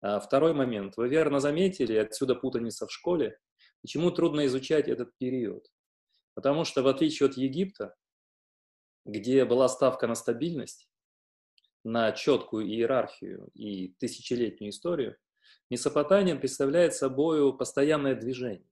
А 0.00 0.20
второй 0.20 0.52
момент. 0.52 0.96
Вы 0.96 1.08
верно 1.08 1.40
заметили, 1.40 1.96
отсюда 1.96 2.34
путаница 2.34 2.86
в 2.86 2.92
школе, 2.92 3.38
почему 3.82 4.10
трудно 4.10 4.46
изучать 4.46 4.88
этот 4.88 5.16
период. 5.18 5.66
Потому 6.36 6.64
что 6.64 6.82
в 6.82 6.86
отличие 6.86 7.30
от 7.30 7.38
Египта, 7.38 7.96
где 9.06 9.46
была 9.46 9.68
ставка 9.68 10.06
на 10.06 10.14
стабильность, 10.14 10.86
на 11.82 12.12
четкую 12.12 12.66
иерархию 12.66 13.48
и 13.54 13.94
тысячелетнюю 13.98 14.70
историю, 14.70 15.16
Месопотамия 15.70 16.36
представляет 16.36 16.94
собой 16.94 17.56
постоянное 17.56 18.14
движение. 18.14 18.68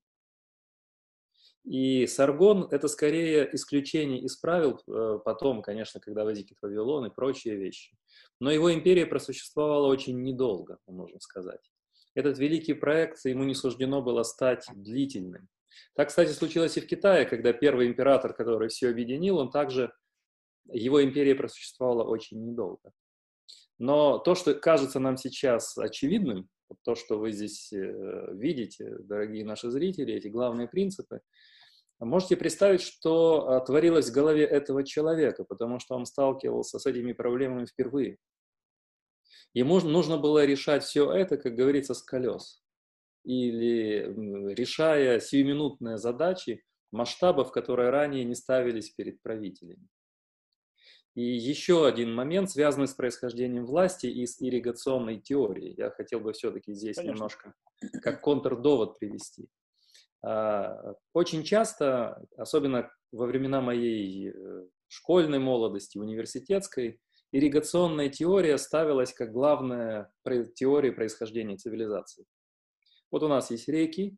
И 1.65 2.07
Саргон– 2.07 2.69
это 2.71 2.87
скорее 2.87 3.49
исключение 3.55 4.21
из 4.21 4.37
правил, 4.37 4.79
э, 4.87 5.19
потом, 5.25 5.63
конечно, 5.63 6.01
когда 6.01 6.25
возникнет 6.25 6.59
Вавилон 6.61 7.07
и 7.07 7.15
прочие 7.15 7.57
вещи. 7.57 7.97
Но 8.41 8.51
его 8.51 8.75
империя 8.75 9.07
просуществовала 9.07 9.87
очень 9.87 10.23
недолго, 10.23 10.79
можно 10.87 11.19
сказать. 11.21 11.73
Этот 12.15 12.39
великий 12.39 12.75
проект, 12.75 13.25
ему 13.25 13.45
не 13.45 13.55
суждено 13.55 14.03
было 14.03 14.23
стать 14.23 14.67
длительным. 14.75 15.49
Так, 15.95 16.09
кстати, 16.09 16.31
случилось 16.31 16.77
и 16.77 16.81
в 16.81 16.87
Китае, 16.87 17.25
когда 17.25 17.53
первый 17.53 17.87
император, 17.87 18.35
который 18.35 18.69
все 18.69 18.89
объединил, 18.89 19.39
он 19.39 19.51
также, 19.51 19.93
его 20.73 21.03
империя 21.03 21.35
просуществовала 21.35 22.05
очень 22.05 22.45
недолго. 22.45 22.93
Но 23.79 24.19
то, 24.19 24.35
что 24.35 24.55
кажется 24.55 25.01
нам 25.01 25.17
сейчас 25.17 25.77
очевидным, 25.77 26.49
то, 26.85 26.95
что 26.95 27.19
вы 27.19 27.33
здесь 27.33 27.73
э, 27.73 28.29
видите, 28.33 28.97
дорогие 29.01 29.45
наши 29.45 29.71
зрители, 29.71 30.15
эти 30.15 30.29
главные 30.29 30.69
принципы, 30.69 31.21
можете 32.01 32.37
представить, 32.37 32.83
что 32.83 33.49
а, 33.49 33.61
творилось 33.61 34.11
в 34.11 34.15
голове 34.15 34.45
этого 34.45 34.85
человека, 34.85 35.45
потому 35.45 35.79
что 35.79 35.95
он 35.95 36.07
сталкивался 36.07 36.79
с 36.79 36.87
этими 36.87 37.13
проблемами 37.13 37.67
впервые. 37.67 38.19
Ему 39.53 39.81
нужно 39.81 40.19
было 40.19 40.45
решать 40.45 40.83
все 40.83 41.13
это, 41.13 41.37
как 41.37 41.55
говорится, 41.55 41.95
с 41.95 42.03
колес. 42.03 42.64
Или 43.25 44.55
решая 44.55 45.19
сиюминутные 45.19 45.97
задачи 45.97 46.63
масштабов, 46.93 47.53
которые 47.53 47.91
ранее 47.91 48.25
не 48.25 48.35
ставились 48.35 48.91
перед 48.91 49.21
правителями. 49.23 49.89
И 51.15 51.23
еще 51.23 51.87
один 51.87 52.13
момент, 52.13 52.51
связанный 52.51 52.89
с 52.89 52.95
происхождением 52.95 53.67
власти 53.67 54.07
и 54.07 54.27
с 54.27 54.41
ирригационной 54.41 55.21
теорией. 55.21 55.75
Я 55.77 55.91
хотел 55.91 56.21
бы 56.21 56.33
все-таки 56.33 56.75
здесь 56.75 56.97
Конечно. 56.97 57.15
немножко 57.15 57.55
как 58.03 58.21
контрдовод 58.21 58.99
привести. 58.99 59.49
А, 60.23 60.95
очень 61.13 61.45
часто, 61.45 62.25
особенно 62.37 62.91
во 63.13 63.27
времена 63.27 63.61
моей 63.61 64.31
э, 64.31 64.67
школьной 64.89 65.39
молодости, 65.39 65.99
университетской, 65.99 66.99
ирригационная 67.31 68.09
теория 68.09 68.59
ставилась 68.59 69.13
как 69.13 69.33
главная 69.33 70.11
теория 70.55 70.93
происхождения 70.93 71.57
цивилизации. 71.57 72.25
Вот 73.11 73.23
у 73.23 73.29
нас 73.29 73.51
есть 73.51 73.69
реки, 73.69 74.17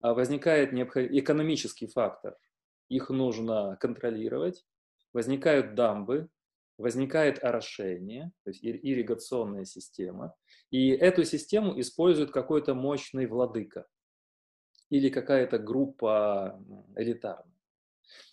а 0.00 0.14
возникает 0.14 0.72
экономический 0.72 1.86
фактор. 1.86 2.36
Их 2.88 3.10
нужно 3.10 3.76
контролировать, 3.80 4.64
возникают 5.12 5.74
дамбы, 5.74 6.28
возникает 6.78 7.42
орошение, 7.42 8.32
то 8.44 8.50
есть 8.50 8.62
ирригационная 8.62 9.64
система, 9.64 10.34
и 10.70 10.90
эту 10.90 11.24
систему 11.24 11.80
использует 11.80 12.30
какой-то 12.30 12.74
мощный 12.74 13.26
владыка 13.26 13.86
или 14.90 15.08
какая-то 15.08 15.58
группа 15.58 16.62
элитарная. 16.94 17.56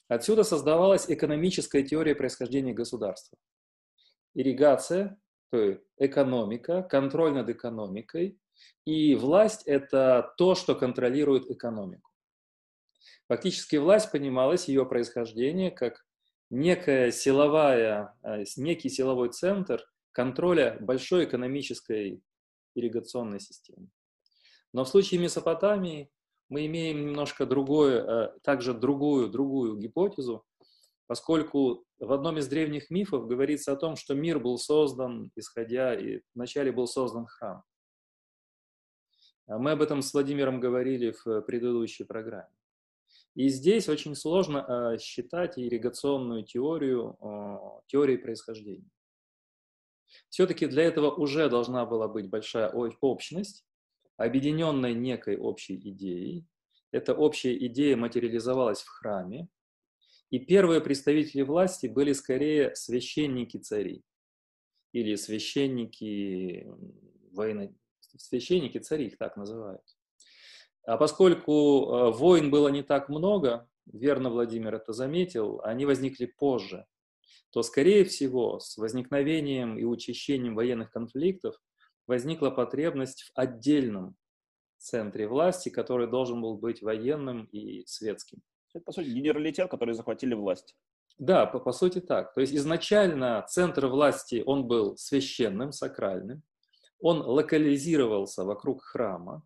Отсюда 0.07 0.43
создавалась 0.43 1.09
экономическая 1.09 1.83
теория 1.83 2.13
происхождения 2.13 2.73
государства. 2.73 3.37
Ирригация, 4.35 5.17
то 5.49 5.57
есть 5.57 5.81
экономика, 5.97 6.83
контроль 6.83 7.33
над 7.33 7.49
экономикой, 7.49 8.37
и 8.85 9.15
власть– 9.15 9.63
это 9.65 10.33
то, 10.37 10.55
что 10.55 10.75
контролирует 10.75 11.49
экономику. 11.49 12.09
Фактически 13.27 13.77
власть 13.77 14.11
понималась, 14.11 14.67
ее 14.67 14.85
происхождение, 14.85 15.71
как 15.71 16.05
некая 16.49 17.11
силовая, 17.11 18.15
э, 18.23 18.43
некий 18.57 18.89
силовой 18.89 19.29
центр 19.29 19.83
контроля 20.11 20.77
большой 20.79 21.25
экономической 21.25 22.21
ирригационной 22.75 23.39
системы. 23.39 23.89
Но 24.73 24.83
в 24.83 24.89
случае 24.89 25.19
Месопотамии 25.21 26.09
мы 26.49 26.65
имеем 26.65 27.05
немножко 27.05 27.45
другое, 27.45 28.03
э, 28.03 28.39
также 28.43 28.73
другую, 28.73 29.29
другую 29.29 29.77
гипотезу, 29.77 30.45
поскольку 31.07 31.85
в 31.99 32.11
одном 32.11 32.37
из 32.37 32.47
древних 32.47 32.89
мифов 32.89 33.27
говорится 33.27 33.71
о 33.71 33.77
том, 33.77 33.95
что 33.95 34.13
мир 34.13 34.39
был 34.39 34.57
создан, 34.57 35.31
исходя, 35.35 35.95
и 35.95 36.21
вначале 36.35 36.71
был 36.71 36.87
создан 36.87 37.25
храм. 37.25 37.63
А 39.47 39.57
мы 39.57 39.71
об 39.71 39.81
этом 39.81 40.01
с 40.01 40.13
Владимиром 40.13 40.59
говорили 40.59 41.11
в 41.11 41.41
предыдущей 41.41 42.03
программе. 42.03 42.53
И 43.35 43.49
здесь 43.49 43.89
очень 43.89 44.15
сложно 44.15 44.65
э, 44.67 44.97
считать 44.99 45.57
ирригационную 45.57 46.43
теорию 46.43 47.17
теорией 47.87 48.17
происхождения. 48.17 48.89
Все-таки 50.29 50.67
для 50.67 50.83
этого 50.83 51.11
уже 51.11 51.49
должна 51.49 51.85
была 51.85 52.07
быть 52.07 52.29
большая 52.29 52.69
общность, 52.69 53.65
объединенная 54.17 54.93
некой 54.93 55.37
общей 55.37 55.75
идеей. 55.75 56.45
Эта 56.91 57.15
общая 57.15 57.57
идея 57.67 57.97
материализовалась 57.97 58.83
в 58.83 58.87
храме, 58.87 59.47
и 60.29 60.39
первые 60.39 60.81
представители 60.81 61.41
власти 61.41 61.87
были 61.87 62.13
скорее 62.13 62.75
священники 62.75 63.57
царей 63.57 64.03
или 64.91 65.15
священники 65.15 66.67
военно... 67.31 67.73
священники 68.17 68.77
царей, 68.77 69.07
их 69.07 69.17
так 69.17 69.37
называют. 69.37 69.81
А 70.85 70.97
поскольку 70.97 71.51
э, 71.51 72.11
войн 72.11 72.51
было 72.51 72.67
не 72.67 72.83
так 72.83 73.09
много, 73.09 73.67
верно 73.85 74.29
Владимир 74.29 74.75
это 74.75 74.93
заметил, 74.93 75.61
они 75.63 75.85
возникли 75.85 76.25
позже, 76.25 76.85
то, 77.51 77.61
скорее 77.61 78.03
всего, 78.03 78.59
с 78.59 78.77
возникновением 78.77 79.77
и 79.77 79.83
учащением 79.83 80.55
военных 80.55 80.91
конфликтов 80.91 81.55
возникла 82.07 82.49
потребность 82.49 83.23
в 83.23 83.31
отдельном 83.35 84.15
центре 84.77 85.27
власти, 85.27 85.69
который 85.69 86.07
должен 86.07 86.41
был 86.41 86.57
быть 86.57 86.81
военным 86.81 87.45
и 87.45 87.85
светским. 87.85 88.41
Это, 88.73 88.83
по 88.83 88.91
сути, 88.91 89.07
генералитет, 89.09 89.69
который 89.69 89.93
захватили 89.93 90.33
власть. 90.33 90.75
Да, 91.17 91.45
по, 91.45 91.59
по 91.59 91.71
сути 91.71 92.01
так. 92.01 92.33
То 92.33 92.41
есть 92.41 92.53
изначально 92.55 93.45
центр 93.47 93.85
власти, 93.85 94.43
он 94.45 94.67
был 94.67 94.97
священным, 94.97 95.71
сакральным, 95.71 96.41
он 97.03 97.21
локализировался 97.21 98.43
вокруг 98.43 98.83
храма, 98.83 99.43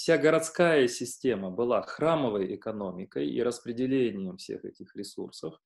Вся 0.00 0.16
городская 0.16 0.88
система 0.88 1.50
была 1.50 1.82
храмовой 1.82 2.54
экономикой 2.54 3.28
и 3.28 3.42
распределением 3.42 4.38
всех 4.38 4.64
этих 4.64 4.96
ресурсов. 4.96 5.60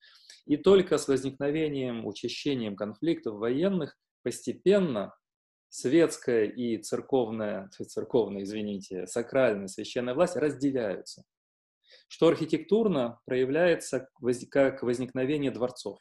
И 0.44 0.57
только 0.57 0.98
с 0.98 1.07
возникновением, 1.07 2.04
учащением 2.04 2.74
конфликтов 2.74 3.37
военных 3.37 3.96
постепенно 4.24 5.14
светская 5.68 6.46
и 6.46 6.78
церковная, 6.78 7.70
церковная, 7.87 8.42
извините, 8.42 9.07
сакральная 9.07 9.68
священная 9.68 10.14
власть 10.14 10.35
разделяются. 10.37 11.22
Что 12.09 12.26
архитектурно 12.26 13.20
проявляется 13.26 14.09
как 14.50 14.83
возникновение 14.83 15.52
дворцов. 15.52 16.00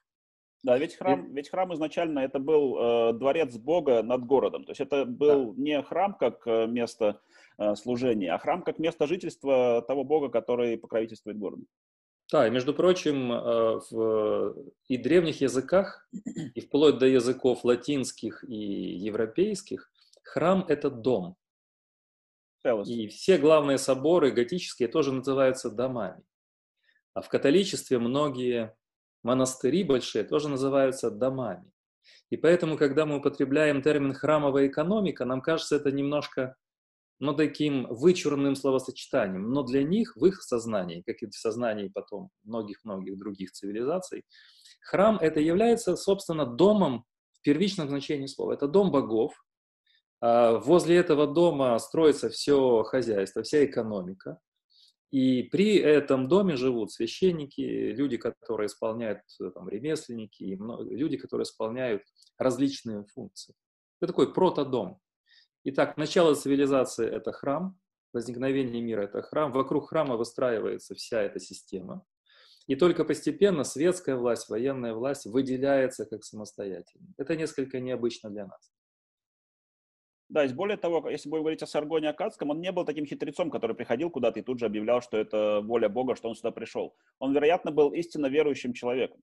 Да, 0.63 0.77
ведь 0.77 0.95
храм, 0.95 1.33
ведь 1.33 1.49
храм 1.49 1.73
изначально 1.73 2.19
это 2.19 2.39
был 2.39 2.77
э, 2.77 3.13
дворец 3.13 3.57
Бога 3.57 4.01
над 4.01 4.25
городом. 4.25 4.63
То 4.63 4.71
есть 4.71 4.81
это 4.81 5.05
был 5.05 5.53
да. 5.53 5.61
не 5.61 5.81
храм 5.83 6.13
как 6.13 6.47
э, 6.47 6.67
место 6.67 7.19
Э, 7.57 7.75
служения, 7.75 8.33
а 8.33 8.39
храм 8.39 8.63
как 8.63 8.79
место 8.79 9.05
жительства 9.05 9.83
того 9.87 10.03
Бога, 10.03 10.29
который 10.29 10.77
покровительствует 10.77 11.37
городу. 11.37 11.65
Да, 12.31 12.47
и 12.47 12.49
между 12.49 12.73
прочим, 12.73 13.31
э, 13.31 13.79
в 13.91 14.55
и 14.87 14.97
древних 14.97 15.41
языках, 15.41 16.07
и 16.55 16.61
вплоть 16.61 16.97
до 16.97 17.05
языков 17.05 17.63
латинских 17.63 18.43
и 18.43 18.55
европейских, 18.55 19.91
храм– 20.23 20.65
это 20.67 20.89
дом. 20.89 21.35
И 22.85 23.07
все 23.09 23.37
главные 23.37 23.77
соборы 23.77 24.31
готические 24.31 24.87
тоже 24.87 25.11
называются 25.11 25.69
домами. 25.69 26.23
А 27.13 27.21
в 27.21 27.29
католичестве 27.29 27.99
многие 27.99 28.73
монастыри 29.23 29.83
большие 29.83 30.23
тоже 30.23 30.49
называются 30.49 31.09
домами. 31.09 31.71
И 32.29 32.37
поэтому, 32.37 32.77
когда 32.77 33.05
мы 33.05 33.17
употребляем 33.17 33.81
термин 33.81 34.13
«храмовая 34.13 34.67
экономика», 34.67 35.25
нам 35.25 35.41
кажется 35.41 35.75
это 35.75 35.91
немножко 35.91 36.55
но 37.23 37.33
таким 37.33 37.87
вычурным 37.89 38.53
словосочетанием. 38.53 39.49
Но 39.49 39.63
для 39.63 39.83
них, 39.83 40.17
в 40.17 40.25
их 40.25 40.41
сознании, 40.43 41.03
как 41.05 41.21
и 41.21 41.27
в 41.27 41.33
сознании 41.33 41.87
потом 41.87 42.31
многих-многих 42.43 43.17
других 43.17 43.51
цивилизаций, 43.51 44.23
храм 44.81 45.17
это 45.21 45.39
является, 45.39 45.95
собственно, 45.95 46.45
домом 46.45 47.05
в 47.31 47.41
первичном 47.41 47.87
значении 47.87 48.25
слова. 48.25 48.51
Это 48.51 48.67
дом 48.67 48.91
богов. 48.91 49.33
А 50.21 50.57
возле 50.57 50.97
этого 50.97 51.25
дома 51.25 51.79
строится 51.79 52.29
все 52.29 52.83
хозяйство, 52.83 53.41
вся 53.43 53.63
экономика. 53.63 54.39
И 55.13 55.43
при 55.43 55.75
этом 55.75 56.27
доме 56.27 56.55
живут 56.55 56.91
священники, 56.91 57.61
люди, 57.61 58.17
которые 58.17 58.65
исполняют, 58.65 59.19
там, 59.53 59.69
ремесленники, 59.69 60.41
и 60.41 60.55
люди, 60.55 61.17
которые 61.17 61.43
исполняют 61.43 62.01
различные 62.39 63.05
функции. 63.13 63.53
Это 64.01 64.11
такой 64.11 64.33
протодом. 64.33 64.99
Итак, 65.65 65.97
начало 65.97 66.33
цивилизации– 66.33 67.07
это 67.15 67.31
храм, 67.31 67.77
возникновение 68.11 68.81
мира– 68.81 69.01
это 69.03 69.21
храм. 69.21 69.51
Вокруг 69.51 69.89
храма 69.89 70.17
выстраивается 70.17 70.95
вся 70.95 71.21
эта 71.21 71.39
система. 71.39 72.03
И 72.65 72.75
только 72.75 73.05
постепенно 73.05 73.63
светская 73.63 74.15
власть, 74.15 74.49
военная 74.49 74.95
власть 74.95 75.27
выделяется 75.27 76.05
как 76.05 76.23
самостоятельная. 76.23 77.13
Это 77.17 77.35
несколько 77.35 77.79
необычно 77.79 78.31
для 78.31 78.47
нас. 78.47 78.72
Да, 80.33 80.43
и 80.43 80.51
более 80.51 80.77
того, 80.77 81.07
если 81.11 81.29
будем 81.29 81.43
говорить 81.43 81.61
о 81.61 81.67
Саргоне 81.67 82.09
Акадском, 82.09 82.49
он 82.49 82.59
не 82.59 82.71
был 82.71 82.85
таким 82.85 83.05
хитрецом, 83.05 83.51
который 83.51 83.75
приходил 83.75 84.09
куда-то 84.09 84.39
и 84.39 84.41
тут 84.43 84.57
же 84.57 84.65
объявлял, 84.65 84.99
что 84.99 85.15
это 85.15 85.61
воля 85.61 85.89
Бога, 85.89 86.15
что 86.15 86.27
он 86.27 86.33
сюда 86.33 86.49
пришел. 86.49 86.95
Он, 87.19 87.33
вероятно, 87.33 87.69
был 87.69 87.93
истинно 87.93 88.25
верующим 88.25 88.73
человеком, 88.73 89.21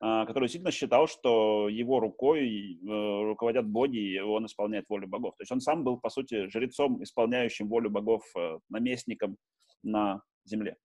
а, 0.00 0.24
который 0.24 0.44
действительно 0.44 0.70
считал, 0.70 1.08
что 1.08 1.68
его 1.68 2.00
рукой 2.00 2.48
э, 2.48 3.22
руководят 3.24 3.66
боги, 3.66 3.98
и 3.98 4.18
он 4.18 4.46
исполняет 4.46 4.86
волю 4.88 5.08
богов. 5.08 5.36
То 5.36 5.42
есть 5.42 5.52
он 5.52 5.60
сам 5.60 5.84
был, 5.84 6.00
по 6.00 6.08
сути, 6.08 6.48
жрецом, 6.48 7.02
исполняющим 7.02 7.68
волю 7.68 7.90
богов, 7.90 8.22
э, 8.34 8.58
наместником 8.70 9.36
на 9.82 10.22
земле. 10.46 10.78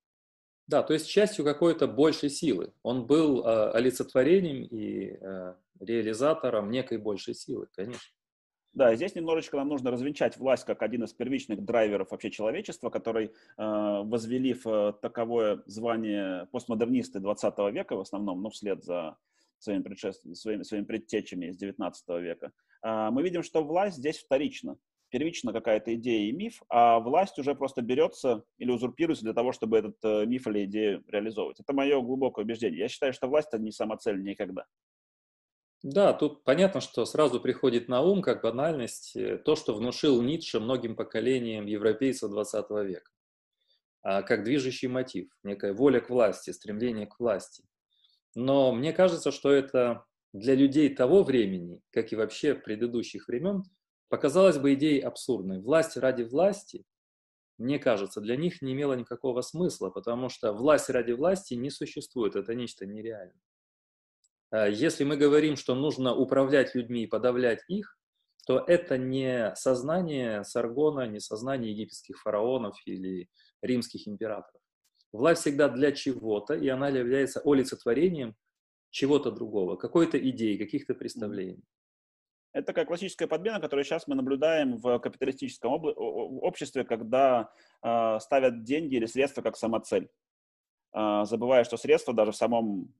Да, 0.67 0.83
то 0.83 0.91
есть 0.91 1.07
частью 1.07 1.45
какой-то 1.45 1.87
большей 1.87 2.29
силы. 2.29 2.73
Он 2.83 3.07
был 3.07 3.45
э, 3.45 3.71
олицетворением 3.71 4.65
и 4.65 5.17
э, 5.17 5.55
реализатором 5.79 6.71
некой 6.71 6.97
большей 6.97 7.35
силы, 7.35 7.67
конечно. 7.73 8.01
Да, 8.73 8.95
здесь 8.95 9.15
немножечко 9.15 9.57
нам 9.57 9.67
нужно 9.67 9.91
развенчать 9.91 10.37
власть 10.37 10.63
как 10.63 10.81
один 10.81 11.03
из 11.03 11.11
первичных 11.11 11.63
драйверов 11.63 12.11
вообще 12.11 12.31
человечества, 12.31 12.89
который, 12.89 13.25
э, 13.27 13.31
возвели 13.57 14.53
в 14.53 14.65
э, 14.65 14.93
таковое 15.01 15.61
звание 15.65 16.47
постмодернисты 16.51 17.19
20 17.19 17.53
века 17.73 17.97
в 17.97 17.99
основном, 17.99 18.41
ну, 18.41 18.49
вслед 18.49 18.81
за 18.83 19.17
своими, 19.59 19.81
предшеств... 19.81 20.25
своими, 20.37 20.63
своими 20.63 20.85
предтечами 20.85 21.47
из 21.47 21.57
19 21.57 22.09
века. 22.21 22.51
Э, 22.81 23.09
мы 23.11 23.23
видим, 23.23 23.43
что 23.43 23.61
власть 23.61 23.97
здесь 23.97 24.19
вторична. 24.19 24.77
Первично 25.09 25.51
какая-то 25.51 25.93
идея 25.95 26.29
и 26.29 26.31
миф, 26.31 26.61
а 26.69 26.99
власть 26.99 27.37
уже 27.37 27.53
просто 27.53 27.81
берется 27.81 28.45
или 28.57 28.71
узурпируется 28.71 29.25
для 29.25 29.33
того, 29.33 29.51
чтобы 29.51 29.79
этот 29.79 29.97
э, 30.03 30.25
миф 30.25 30.47
или 30.47 30.63
идею 30.63 31.03
реализовывать. 31.09 31.59
Это 31.59 31.73
мое 31.73 31.99
глубокое 32.01 32.45
убеждение. 32.45 32.79
Я 32.79 32.87
считаю, 32.87 33.11
что 33.11 33.27
власть– 33.27 33.49
это 33.51 33.61
не 33.61 33.73
самоцель 33.73 34.23
никогда. 34.23 34.65
Да, 35.83 36.13
тут 36.13 36.43
понятно, 36.43 36.79
что 36.79 37.05
сразу 37.05 37.41
приходит 37.41 37.87
на 37.87 38.01
ум, 38.01 38.21
как 38.21 38.43
банальность, 38.43 39.15
э, 39.15 39.37
то, 39.37 39.55
что 39.55 39.73
внушил 39.73 40.21
Ницше 40.21 40.59
многим 40.59 40.95
поколениям 40.95 41.65
европейцев 41.65 42.29
20 42.29 42.83
века, 42.83 43.11
а 44.03 44.21
как 44.23 44.43
движущий 44.43 44.87
мотив, 44.87 45.29
некая 45.43 45.73
воля 45.73 45.99
к 45.99 46.09
власти, 46.09 46.51
стремление 46.51 47.07
к 47.07 47.19
власти. 47.19 47.63
Но 48.35 48.73
мне 48.73 48.93
кажется, 48.93 49.31
что 49.31 49.51
это 49.51 50.05
для 50.33 50.55
людей 50.55 50.93
того 50.95 51.23
времени, 51.23 51.81
как 51.91 52.13
и 52.13 52.15
вообще 52.15 52.55
предыдущих 52.55 53.27
времен, 53.27 53.63
показалось 54.09 54.59
бы 54.59 54.73
идеей 54.75 55.01
абсурдной. 55.01 55.59
Власть 55.61 55.97
ради 55.97 56.23
власти, 56.23 56.85
мне 57.57 57.79
кажется, 57.79 58.21
для 58.21 58.37
них 58.37 58.61
не 58.61 58.73
имела 58.73 58.93
никакого 58.93 59.41
смысла, 59.41 59.89
потому 59.89 60.29
что 60.29 60.53
власть 60.53 60.89
ради 60.89 61.13
власти 61.13 61.55
не 61.55 61.71
существует, 61.71 62.35
это 62.35 62.55
нечто 62.55 62.85
нереальное. 62.85 63.41
Э, 64.51 64.71
если 64.71 65.03
мы 65.03 65.17
говорим, 65.17 65.55
что 65.55 65.75
нужно 65.75 66.15
управлять 66.15 66.75
людьми 66.75 67.03
и 67.03 67.07
подавлять 67.07 67.63
их, 67.67 67.97
то 68.45 68.63
это 68.67 68.97
не 68.97 69.53
сознание 69.55 70.43
Саргона, 70.43 71.07
не 71.07 71.19
сознание 71.19 71.71
египетских 71.71 72.19
фараонов 72.21 72.75
или 72.85 73.29
римских 73.61 74.07
императоров. 74.07 74.61
Власть 75.11 75.41
всегда 75.41 75.69
для 75.69 75.91
чего-то, 75.91 76.53
и 76.53 76.67
она 76.67 76.89
является 76.89 77.41
олицетворением 77.41 78.35
чего-то 78.89 79.31
другого, 79.31 79.75
какой-то 79.75 80.17
идеи, 80.17 80.57
каких-то 80.57 80.95
представлений. 80.95 81.63
Это 82.53 82.67
такая 82.67 82.85
классическая 82.85 83.27
подмена, 83.27 83.61
которую 83.61 83.85
сейчас 83.85 84.07
мы 84.07 84.15
наблюдаем 84.15 84.77
в 84.77 84.99
капиталистическом 84.99 85.71
обществе, 86.41 86.83
когда 86.83 87.53
э, 87.81 88.19
ставят 88.19 88.63
деньги 88.63 88.95
или 88.95 89.05
средства 89.05 89.41
как 89.41 89.55
самоцель, 89.55 90.09
э, 90.93 91.23
забывая, 91.23 91.63
что 91.63 91.77
средства 91.77 92.13
даже 92.13 92.31
в 92.31 92.35
самом 92.35 92.93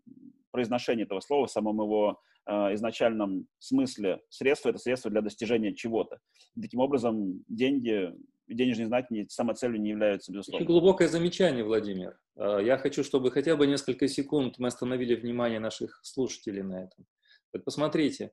произношении 0.52 1.04
этого 1.04 1.20
слова, 1.20 1.48
в 1.48 1.52
самом 1.52 1.82
его 1.82 2.20
э, 2.46 2.74
изначальном 2.74 3.48
смысле 3.60 4.22
средства– 4.30 4.70
это 4.72 4.80
средство 4.80 5.10
для 5.12 5.22
достижения 5.22 5.74
чего-то. 5.74 6.20
Таким 6.60 6.80
образом, 6.80 7.44
деньги, 7.48 8.14
денежные 8.48 8.88
знаки 8.88 9.26
самоцелью 9.30 9.82
не 9.82 9.90
являются, 9.90 10.32
безусловно. 10.32 10.64
Очень 10.64 10.68
глубокое 10.68 11.08
замечание, 11.08 11.64
Владимир. 11.64 12.20
Э, 12.36 12.60
я 12.64 12.78
хочу, 12.78 13.04
чтобы 13.04 13.32
хотя 13.32 13.56
бы 13.56 13.68
несколько 13.68 14.08
секунд 14.08 14.56
мы 14.58 14.68
остановили 14.68 15.16
внимание 15.16 15.60
наших 15.60 16.00
слушателей 16.04 16.64
на 16.64 16.84
этом. 16.84 17.06
Вот 17.54 17.64
посмотрите. 17.64 18.32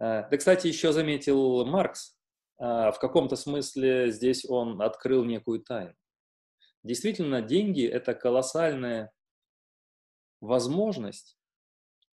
Э, 0.00 0.28
да, 0.30 0.36
кстати, 0.36 0.66
еще 0.66 0.92
заметил 0.92 1.64
Маркс. 1.66 2.16
Э, 2.60 2.90
в 2.92 2.98
каком-то 3.00 3.36
смысле 3.36 4.10
здесь 4.10 4.44
он 4.44 4.80
открыл 4.80 5.24
некую 5.24 5.60
тайну. 5.60 5.94
Действительно, 6.82 7.40
деньги– 7.40 7.86
это 7.86 8.14
колоссальная 8.14 9.10
возможность 10.40 11.38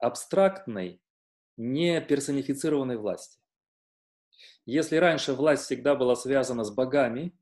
абстрактной, 0.01 1.01
не 1.57 2.01
персонифицированной 2.01 2.97
власти. 2.97 3.39
Если 4.65 4.97
раньше 4.97 5.33
власть 5.33 5.65
всегда 5.65 5.95
была 5.95 6.15
связана 6.15 6.63
с 6.63 6.71
богами 6.71 7.37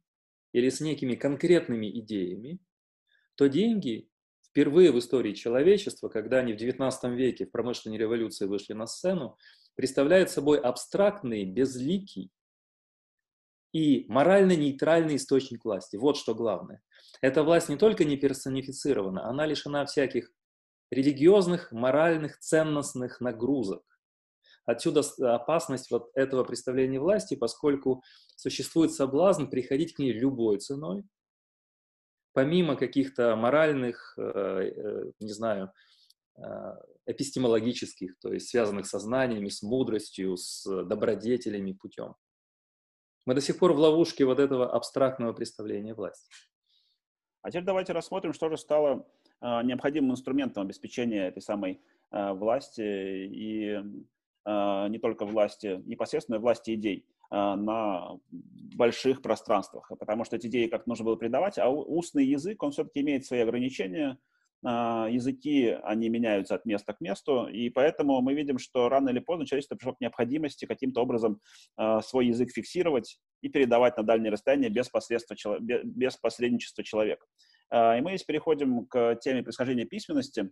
или 0.52 0.70
с 0.70 0.82
некими 0.82 1.16
конкретными 1.16 1.90
идеями, 2.00 2.60
то 3.36 3.48
деньги 3.48 4.10
впервые 4.44 4.92
в 4.92 5.00
истории 5.00 5.34
человечества, 5.34 6.10
когда 6.10 6.40
они 6.40 6.54
в 6.54 6.58
XIX 6.58 7.16
веке 7.16 7.46
в 7.46 7.52
промышленной 7.52 7.98
революции 7.98 8.46
вышли 8.46 8.74
на 8.74 8.88
сцену, 8.88 9.38
представляют 9.76 10.30
собой 10.30 10.60
абстрактный, 10.60 11.46
безликий 11.46 12.32
и 13.72 14.06
морально 14.10 14.56
нейтральный 14.56 15.16
источник 15.16 15.64
власти. 15.64 15.96
Вот 15.96 16.18
что 16.18 16.34
главное. 16.34 16.82
Эта 17.22 17.44
власть 17.44 17.70
не 17.70 17.78
только 17.78 18.04
не 18.04 18.18
персонифицирована, 18.18 19.26
она 19.26 19.46
лишена 19.46 19.86
всяких 19.86 20.32
религиозных, 20.92 21.72
моральных, 21.72 22.40
ценностных 22.40 23.22
нагрузок. 23.22 23.84
Отсюда 24.66 25.02
опасность 25.34 25.90
вот 25.90 26.12
этого 26.14 26.44
представления 26.44 27.00
власти, 27.00 27.36
поскольку 27.36 28.04
существует 28.36 28.94
соблазн 28.94 29.48
приходить 29.48 29.96
к 29.96 30.00
ней 30.00 30.14
любой 30.14 30.60
ценой, 30.60 31.04
помимо 32.34 32.76
каких-то 32.76 33.36
моральных, 33.36 34.14
э, 34.18 34.22
э, 34.22 35.12
не 35.20 35.34
знаю, 35.34 35.72
э, 36.38 36.42
эпистемологических, 37.08 38.20
то 38.20 38.32
есть 38.32 38.50
связанных 38.50 38.86
со 38.86 39.00
знаниями, 39.00 39.50
с 39.50 39.64
мудростью, 39.64 40.38
с 40.38 40.64
добродетелями 40.86 41.74
путем. 41.74 42.16
Мы 43.26 43.34
до 43.34 43.42
сих 43.42 43.58
пор 43.58 43.74
в 43.74 43.80
ловушке 43.80 44.26
вот 44.26 44.40
этого 44.40 44.72
абстрактного 44.72 45.34
представления 45.34 45.94
власти. 45.94 46.32
А 47.42 47.50
теперь 47.50 47.66
давайте 47.66 47.94
рассмотрим, 47.94 48.34
что 48.34 48.50
же 48.50 48.58
стало 48.58 49.08
необходимым 49.42 50.12
инструментом 50.12 50.64
обеспечения 50.64 51.28
этой 51.28 51.42
самой 51.42 51.82
а, 52.12 52.34
власти 52.34 52.82
и 52.82 53.80
а, 54.46 54.88
не 54.88 55.00
только 55.00 55.26
власти 55.26 55.82
непосредственной, 55.86 56.40
власти 56.40 56.76
идей 56.76 57.06
на 57.32 58.18
больших 58.76 59.22
пространствах, 59.22 59.92
потому 60.00 60.26
что 60.26 60.38
эти 60.38 60.48
идеи 60.48 60.66
как 60.66 60.88
нужно 60.88 61.06
было 61.06 61.16
передавать, 61.16 61.60
а 61.60 61.70
устный 61.70 62.26
язык, 62.26 62.64
он 62.64 62.72
все-таки 62.72 63.02
имеет 63.02 63.24
свои 63.24 63.42
ограничения, 63.42 64.18
языки, 64.64 65.78
они 65.84 66.10
меняются 66.10 66.56
от 66.56 66.66
места 66.66 66.94
к 66.94 67.02
месту, 67.02 67.46
и 67.46 67.70
поэтому 67.70 68.20
мы 68.22 68.34
видим, 68.34 68.58
что 68.58 68.90
рано 68.90 69.10
или 69.10 69.20
поздно 69.20 69.46
человечество 69.46 69.76
пришло 69.76 69.94
к 69.94 70.02
необходимости 70.02 70.66
каким-то 70.66 71.02
образом 71.02 71.40
свой 72.02 72.26
язык 72.26 72.50
фиксировать 72.50 73.20
и 73.44 73.50
передавать 73.50 73.96
на 73.98 74.02
дальние 74.02 74.32
расстояния 74.32 74.70
без, 74.70 74.90
без 75.60 76.18
посредничества 76.18 76.84
человека. 76.84 77.28
А, 77.70 77.98
и 77.98 78.02
мы 78.02 78.12
здесь 78.12 78.24
переходим 78.24 78.86
к 78.86 79.16
теме 79.22 79.44
происхождения 79.44 79.86
письменности, 79.86 80.52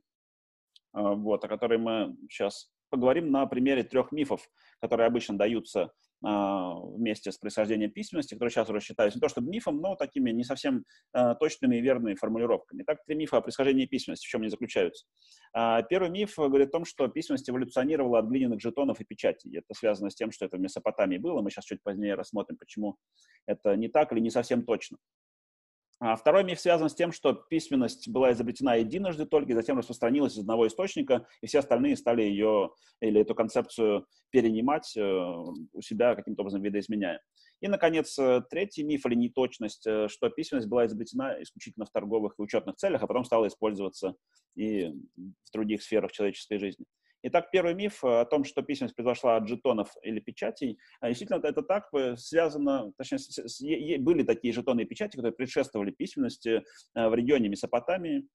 а, 0.94 1.14
вот, 1.14 1.44
о 1.44 1.48
которой 1.48 1.80
мы 1.80 2.16
сейчас 2.30 2.72
поговорим 2.90 3.32
на 3.32 3.46
примере 3.48 3.84
трех 3.84 4.12
мифов, 4.12 4.50
которые 4.80 5.08
обычно 5.08 5.38
даются 5.38 5.92
а, 6.24 6.76
вместе 6.80 7.32
с 7.32 7.38
происхождением 7.38 7.92
письменности, 7.92 8.36
которые 8.36 8.52
сейчас 8.52 8.70
уже 8.70 8.80
считаются 8.80 9.18
не 9.18 9.22
то 9.22 9.28
чтобы 9.28 9.50
мифом, 9.50 9.82
но 9.82 9.96
такими 9.96 10.32
не 10.32 10.44
совсем 10.44 10.86
точными 11.40 11.78
и 11.78 11.82
верными 11.82 12.16
формулировками. 12.16 12.84
Так, 12.84 13.04
три 13.06 13.16
мифа 13.16 13.38
о 13.38 13.42
происхождении 13.42 13.86
письменности, 13.86 14.26
в 14.26 14.30
чем 14.30 14.42
они 14.42 14.50
заключаются. 14.50 15.06
Первый 15.90 16.10
миф 16.10 16.36
говорит 16.38 16.70
о 16.70 16.72
том, 16.72 16.86
что 16.86 17.08
письменность 17.08 17.50
эволюционировала 17.50 18.20
от 18.20 18.28
глиняных 18.28 18.62
жетонов 18.62 19.02
и 19.02 19.06
печати. 19.06 19.58
Это 19.58 19.74
связано 19.74 20.10
с 20.10 20.16
тем, 20.16 20.32
что 20.32 20.46
это 20.46 20.58
в 20.58 20.62
Месопотамии 20.62 21.18
было. 21.18 21.42
Мы 21.42 21.52
сейчас 21.52 21.66
чуть 21.66 21.84
позднее 21.84 22.16
рассмотрим, 22.16 22.58
почему 22.58 22.98
это 23.46 23.76
не 23.76 23.90
так 23.90 24.14
или 24.14 24.20
не 24.20 24.30
совсем 24.30 24.64
точно. 24.64 24.98
А 26.00 26.16
второй 26.16 26.44
миф 26.44 26.60
связан 26.60 26.90
с 26.90 26.96
тем, 26.96 27.12
что 27.12 27.34
письменность 27.34 28.08
была 28.08 28.32
изобретена 28.32 28.76
единожды 28.76 29.26
только, 29.26 29.52
и 29.52 29.56
затем 29.56 29.80
распространилась 29.80 30.34
из 30.34 30.40
одного 30.40 30.68
источника, 30.68 31.26
и 31.42 31.48
все 31.48 31.60
остальные 31.60 31.98
стали 31.98 32.22
ее 32.22 32.70
или 33.02 33.22
эту 33.22 33.34
концепцию 33.34 34.06
перенимать 34.30 34.96
э, 34.96 35.02
у 35.02 35.82
себя 35.82 36.16
каким-то 36.16 36.42
образом 36.42 36.62
видоизменяя. 36.62 37.20
И, 37.62 37.68
наконец, 37.68 38.18
э, 38.20 38.44
третий 38.48 38.84
миф 38.84 39.08
или 39.08 39.16
неточность, 39.16 39.88
э, 39.88 40.08
что 40.08 40.30
письменность 40.30 40.70
была 40.70 40.86
изобретена 40.86 41.42
исключительно 41.42 41.88
в 41.88 41.92
торговых 41.92 42.36
и 42.38 42.42
учетных 42.44 42.76
целях, 42.76 43.02
а 43.02 43.08
потом 43.08 43.26
стала 43.26 43.48
использоваться 43.48 44.16
и 44.56 44.90
в 45.16 45.52
других 45.52 45.82
сферах 45.82 46.12
человеческой 46.12 46.60
жизни. 46.60 46.86
Итак, 47.28 47.52
первый 47.52 47.74
миф 47.74 48.04
о 48.04 48.26
том, 48.26 48.44
что 48.44 48.62
письменность 48.62 48.96
произошла 48.96 49.36
от 49.36 49.48
жетонов 49.48 49.90
или 50.02 50.20
печатей, 50.20 50.78
а, 51.02 51.10
действительно, 51.10 51.46
это 51.46 51.62
так 51.62 51.90
связано, 52.18 52.94
точнее, 52.98 54.00
были 54.00 54.24
такие 54.24 54.54
жетоны 54.54 54.82
и 54.82 54.86
печати, 54.86 55.16
которые 55.16 55.34
предшествовали 55.34 55.92
письменности 55.92 56.64
в 56.94 57.14
регионе 57.14 57.50
Месопотамии, 57.50 58.28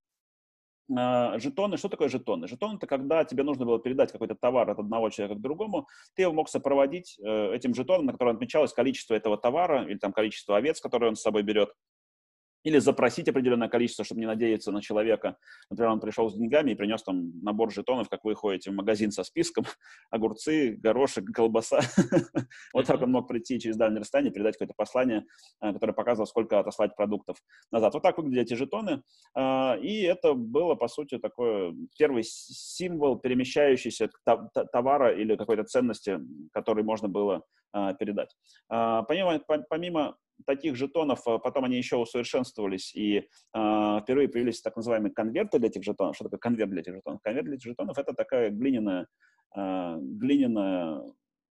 а, 0.95 1.39
жетоны, 1.39 1.77
что 1.77 1.87
такое 1.89 2.09
жетоны? 2.09 2.47
Жетон– 2.47 2.75
это 2.77 2.87
когда 2.87 3.23
тебе 3.23 3.43
нужно 3.43 3.65
было 3.65 3.79
передать 3.79 4.11
какой-то 4.11 4.35
товар 4.35 4.69
от 4.69 4.79
одного 4.79 5.09
человека 5.09 5.39
к 5.39 5.41
другому, 5.41 5.87
ты 6.15 6.23
его 6.23 6.33
мог 6.33 6.49
сопроводить 6.49 7.17
э, 7.19 7.55
этим 7.55 7.73
жетоном, 7.73 8.07
на 8.07 8.11
котором 8.11 8.35
отмечалось 8.35 8.73
количество 8.73 9.13
этого 9.13 9.37
товара 9.37 9.85
или 9.85 9.97
там 9.97 10.11
количество 10.11 10.57
овец, 10.57 10.81
которые 10.81 11.09
он 11.09 11.15
с 11.15 11.21
собой 11.21 11.43
берет, 11.43 11.69
или 12.63 12.79
запросить 12.79 13.27
определенное 13.27 13.67
количество, 13.67 14.05
чтобы 14.05 14.21
не 14.21 14.27
надеяться 14.27 14.71
на 14.71 14.81
человека. 14.81 15.37
Например, 15.69 15.91
он 15.91 15.99
пришел 15.99 16.29
с 16.29 16.35
деньгами 16.35 16.71
и 16.71 16.75
принес 16.75 17.03
там 17.03 17.39
набор 17.41 17.71
жетонов, 17.71 18.09
как 18.09 18.23
вы 18.23 18.35
ходите 18.35 18.71
в 18.71 18.73
магазин 18.73 19.11
со 19.11 19.23
списком, 19.23 19.65
огурцы, 20.09 20.77
горошек, 20.81 21.25
колбаса. 21.33 21.81
Вот 22.73 22.85
так 22.85 23.01
он 23.01 23.11
мог 23.11 23.27
прийти 23.27 23.59
через 23.59 23.77
дальнее 23.77 24.01
расстояние, 24.01 24.33
передать 24.33 24.55
какое-то 24.55 24.73
послание, 24.75 25.25
э, 25.61 25.73
которое 25.73 25.93
показывало, 25.93 26.25
сколько 26.25 26.59
отослать 26.59 26.95
продуктов 26.95 27.37
назад. 27.71 27.93
Вот 27.93 28.03
так 28.03 28.17
выглядят 28.17 28.47
эти 28.47 28.53
жетоны. 28.53 29.03
А, 29.35 29.77
и 29.81 30.01
это 30.01 30.33
было, 30.33 30.75
по 30.75 30.87
сути, 30.87 31.17
такой 31.17 31.75
первый 31.97 32.23
символ 32.23 33.17
перемещающийся 33.17 34.09
товара 34.71 35.13
или 35.13 35.35
какой-то 35.35 35.63
ценности, 35.63 36.19
который 36.51 36.83
можно 36.83 37.07
было 37.07 37.43
а, 37.71 37.93
передать. 37.93 38.35
Помимо, 38.67 39.39
помимо 39.69 40.17
таких 40.45 40.75
жетонов, 40.75 41.27
а, 41.27 41.37
потом 41.37 41.65
они 41.65 41.77
еще 41.77 41.97
усовершенствовались, 41.97 42.93
и 42.95 43.17
э, 43.19 43.23
впервые 44.01 44.27
появились 44.27 44.61
так 44.61 44.75
называемые 44.75 45.13
конверты 45.13 45.59
для 45.59 45.69
этих 45.69 45.83
жетонов. 45.83 46.15
Что 46.15 46.25
такое 46.25 46.39
конверт 46.39 46.71
для 46.71 46.81
этих 46.81 46.95
жетонов? 46.95 47.21
Конверт 47.21 47.45
для 47.45 47.55
этих 47.55 47.69
жетонов— 47.69 47.97
это 47.99 48.13
такая 48.13 48.49
глиняная, 48.49 49.07
э, 49.55 49.95
глиняная 49.99 51.01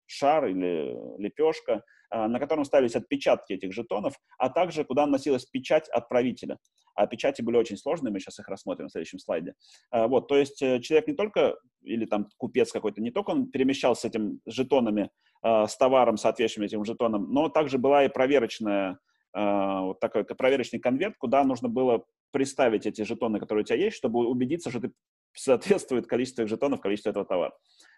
шар 0.05 0.47
или 0.47 0.95
лепешка, 1.17 1.83
э, 2.11 2.27
на 2.27 2.39
котором 2.39 2.65
ставились 2.65 2.95
отпечатки 2.95 3.53
этих 3.53 3.73
жетонов, 3.73 4.15
а 4.37 4.49
также 4.49 4.83
куда 4.83 5.05
носилась 5.05 5.45
печать 5.45 5.89
отправителя. 5.89 6.57
А 6.95 7.07
печати 7.07 7.41
были 7.41 7.57
очень 7.57 7.77
сложные, 7.77 8.11
мы 8.11 8.19
сейчас 8.19 8.39
их 8.39 8.47
рассмотрим 8.47 8.87
в 8.87 8.91
следующем 8.91 9.19
слайде. 9.19 9.55
Э, 9.91 10.07
вот, 10.07 10.27
то 10.27 10.37
есть 10.37 10.61
э, 10.61 10.79
человек 10.79 11.07
не 11.07 11.15
только, 11.15 11.57
или 11.81 12.05
там 12.05 12.27
купец 12.37 12.71
какой-то, 12.71 13.01
не 13.01 13.11
только 13.11 13.31
он 13.31 13.49
перемещался 13.49 14.01
с 14.01 14.05
этими 14.05 14.39
жетонами 14.45 15.09
с 15.43 15.77
товаром, 15.77 16.17
соответствующим 16.17 16.65
этим 16.65 16.85
жетонам, 16.85 17.31
но 17.31 17.49
также 17.49 17.77
была 17.77 18.05
и 18.05 18.09
проверочная, 18.09 18.99
э, 19.35 19.79
вот 19.81 19.99
такой 19.99 20.23
проверочный 20.23 20.79
конверт, 20.79 21.15
куда 21.17 21.43
нужно 21.43 21.69
было 21.69 22.05
приставить 22.31 22.85
эти 22.85 23.03
жетоны, 23.03 23.39
которые 23.39 23.63
у 23.63 23.65
тебя 23.65 23.77
есть, 23.77 23.97
чтобы 23.97 24.27
убедиться, 24.27 24.69
что 24.69 24.81
ты 24.81 24.91
соответствует 25.35 26.07
количество 26.07 26.47
жетонов 26.47 26.81
количеству 26.81 27.09
этого 27.09 27.25
товара. 27.25 27.53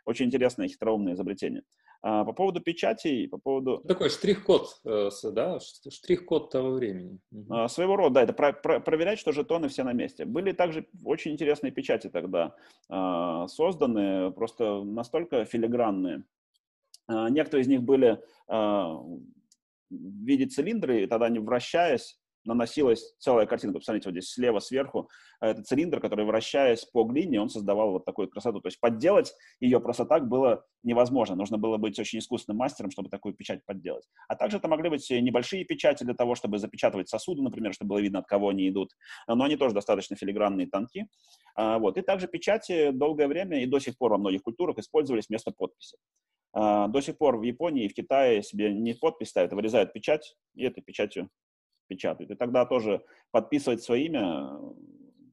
Очень 0.06 0.28
интересное 0.28 0.68
хитроумное 0.68 1.14
изобретение. 1.14 1.64
А, 2.02 2.24
по 2.24 2.34
поводу 2.34 2.62
печати, 2.62 3.26
по 3.28 3.38
поводу... 3.40 3.80
Такой 3.80 4.10
штрих-код, 4.10 4.82
э, 4.86 5.10
да, 5.32 5.60
штрих-код 5.60 6.52
того 6.52 6.72
времени. 6.72 7.20
А, 7.50 7.68
своего 7.68 7.96
рода, 7.96 8.16
да, 8.16 8.24
это 8.24 8.34
про 8.34 8.54
про 8.54 8.80
проверять, 8.80 9.18
что 9.18 9.32
жетоны 9.32 9.70
все 9.70 9.84
на 9.84 9.94
месте. 9.94 10.26
Были 10.26 10.52
также 10.52 10.88
очень 11.04 11.32
интересные 11.32 11.72
печати 11.72 12.10
тогда 12.10 12.56
а, 12.90 13.48
созданы, 13.48 14.32
просто 14.32 14.84
настолько 14.84 15.46
филигранные, 15.46 16.24
некоторые 17.08 17.64
из 17.64 17.68
них 17.68 17.84
были 17.84 18.20
а, 18.48 18.94
в 18.94 19.20
виде 19.90 20.46
цилиндры, 20.46 21.04
и 21.04 21.08
тогда 21.08 21.28
они, 21.28 21.40
вращаясь, 21.40 22.20
наносилась 22.46 23.16
целая 23.20 23.46
картинка. 23.46 23.80
Посмотрите, 23.80 24.10
вот 24.10 24.14
здесь 24.14 24.32
слева 24.32 24.60
сверху 24.60 25.10
это 25.42 25.64
цилиндр, 25.64 26.00
который, 26.00 26.26
вращаясь 26.26 26.86
по 26.86 27.04
глине, 27.04 27.42
он 27.42 27.50
создавал 27.50 27.92
вот 27.92 28.06
такую 28.06 28.30
красоту. 28.30 28.62
То 28.62 28.68
есть 28.68 28.80
подделать 28.80 29.34
ее 29.60 29.80
просто 29.80 30.06
так 30.06 30.28
было 30.28 30.66
невозможно. 30.84 31.36
Нужно 31.36 31.58
было 31.58 31.78
быть 31.78 32.00
очень 32.00 32.20
искусственным 32.20 32.58
мастером, 32.58 32.92
чтобы 32.92 33.10
такую 33.10 33.34
печать 33.34 33.66
подделать. 33.66 34.06
А 34.28 34.36
также 34.36 34.58
это 34.58 34.68
могли 34.68 34.90
быть 34.90 35.10
небольшие 35.10 35.66
печати 35.66 36.04
для 36.04 36.14
того, 36.14 36.36
чтобы 36.36 36.60
запечатывать 36.60 37.10
сосуды, 37.10 37.42
например, 37.42 37.74
чтобы 37.74 37.90
было 37.90 38.00
видно, 38.00 38.20
от 38.20 38.28
кого 38.28 38.50
они 38.50 38.70
идут. 38.70 38.92
Но 39.28 39.44
они 39.44 39.58
тоже 39.58 39.74
достаточно 39.74 40.16
филигранные, 40.16 40.68
тонкие. 40.68 41.08
А, 41.56 41.80
вот. 41.80 41.98
И 41.98 42.02
также 42.02 42.28
печати 42.28 42.92
долгое 42.92 43.28
время 43.28 43.62
и 43.64 43.66
до 43.66 43.80
сих 43.80 43.98
пор 43.98 44.12
во 44.12 44.18
многих 44.18 44.44
культурах 44.44 44.78
использовались 44.78 45.28
вместо 45.30 45.52
подписи. 45.52 45.98
А, 46.56 46.88
до 46.88 47.02
сих 47.02 47.18
пор 47.18 47.38
в 47.38 47.44
Японии 47.44 47.86
и 47.86 47.90
в 47.90 47.94
Китае 47.94 48.42
себе 48.42 48.74
не 48.74 48.94
подпись 48.94 49.30
ставят, 49.30 49.52
а 49.52 49.56
вырезают 49.56 49.92
печать, 49.92 50.38
и 50.56 50.64
этой 50.64 50.82
печатью 50.82 51.30
печатают. 51.88 52.32
И 52.32 52.36
тогда 52.36 52.66
тоже 52.66 53.04
подписывать 53.32 53.84
свое 53.84 54.06
имя 54.06 54.58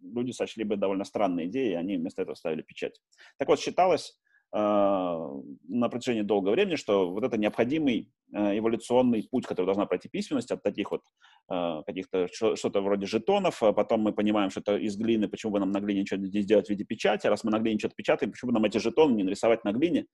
люди 0.02 0.32
сочли 0.32 0.64
бы 0.64 0.76
довольно 0.76 1.04
странной 1.04 1.46
идеей, 1.46 1.74
они 1.74 1.96
вместо 1.96 2.22
этого 2.22 2.34
ставили 2.34 2.62
печать. 2.62 3.00
Так 3.38 3.48
вот, 3.48 3.60
считалось 3.60 4.18
э, 4.52 4.58
на 4.58 5.88
протяжении 5.88 6.22
долгого 6.22 6.52
времени, 6.52 6.74
что 6.74 7.12
вот 7.12 7.22
это 7.22 7.38
необходимый 7.38 8.12
э, 8.34 8.58
эволюционный 8.58 9.26
путь, 9.30 9.46
который 9.46 9.66
должна 9.66 9.86
пройти 9.86 10.08
письменность 10.08 10.50
от 10.50 10.60
таких 10.64 10.90
вот 10.90 11.02
э, 11.50 11.82
каких-то 11.86 12.26
что-то 12.32 12.80
вроде 12.80 13.06
жетонов, 13.06 13.62
а 13.62 13.72
потом 13.72 14.00
мы 14.00 14.12
понимаем, 14.12 14.50
что 14.50 14.60
это 14.60 14.76
из 14.76 14.96
глины, 14.96 15.28
почему 15.28 15.52
бы 15.52 15.60
нам 15.60 15.70
на 15.70 15.80
глине 15.80 16.00
ничего 16.00 16.20
не 16.20 16.42
сделать 16.42 16.66
в 16.66 16.70
виде 16.70 16.84
печати, 16.84 17.28
а 17.28 17.30
раз 17.30 17.44
мы 17.44 17.52
на 17.52 17.60
глине 17.60 17.78
что-то 17.78 17.94
печатаем, 17.94 18.32
почему 18.32 18.50
бы 18.50 18.54
нам 18.54 18.64
эти 18.64 18.78
жетоны 18.78 19.14
не 19.14 19.22
нарисовать 19.22 19.62
на 19.64 19.72
глине, 19.72 20.06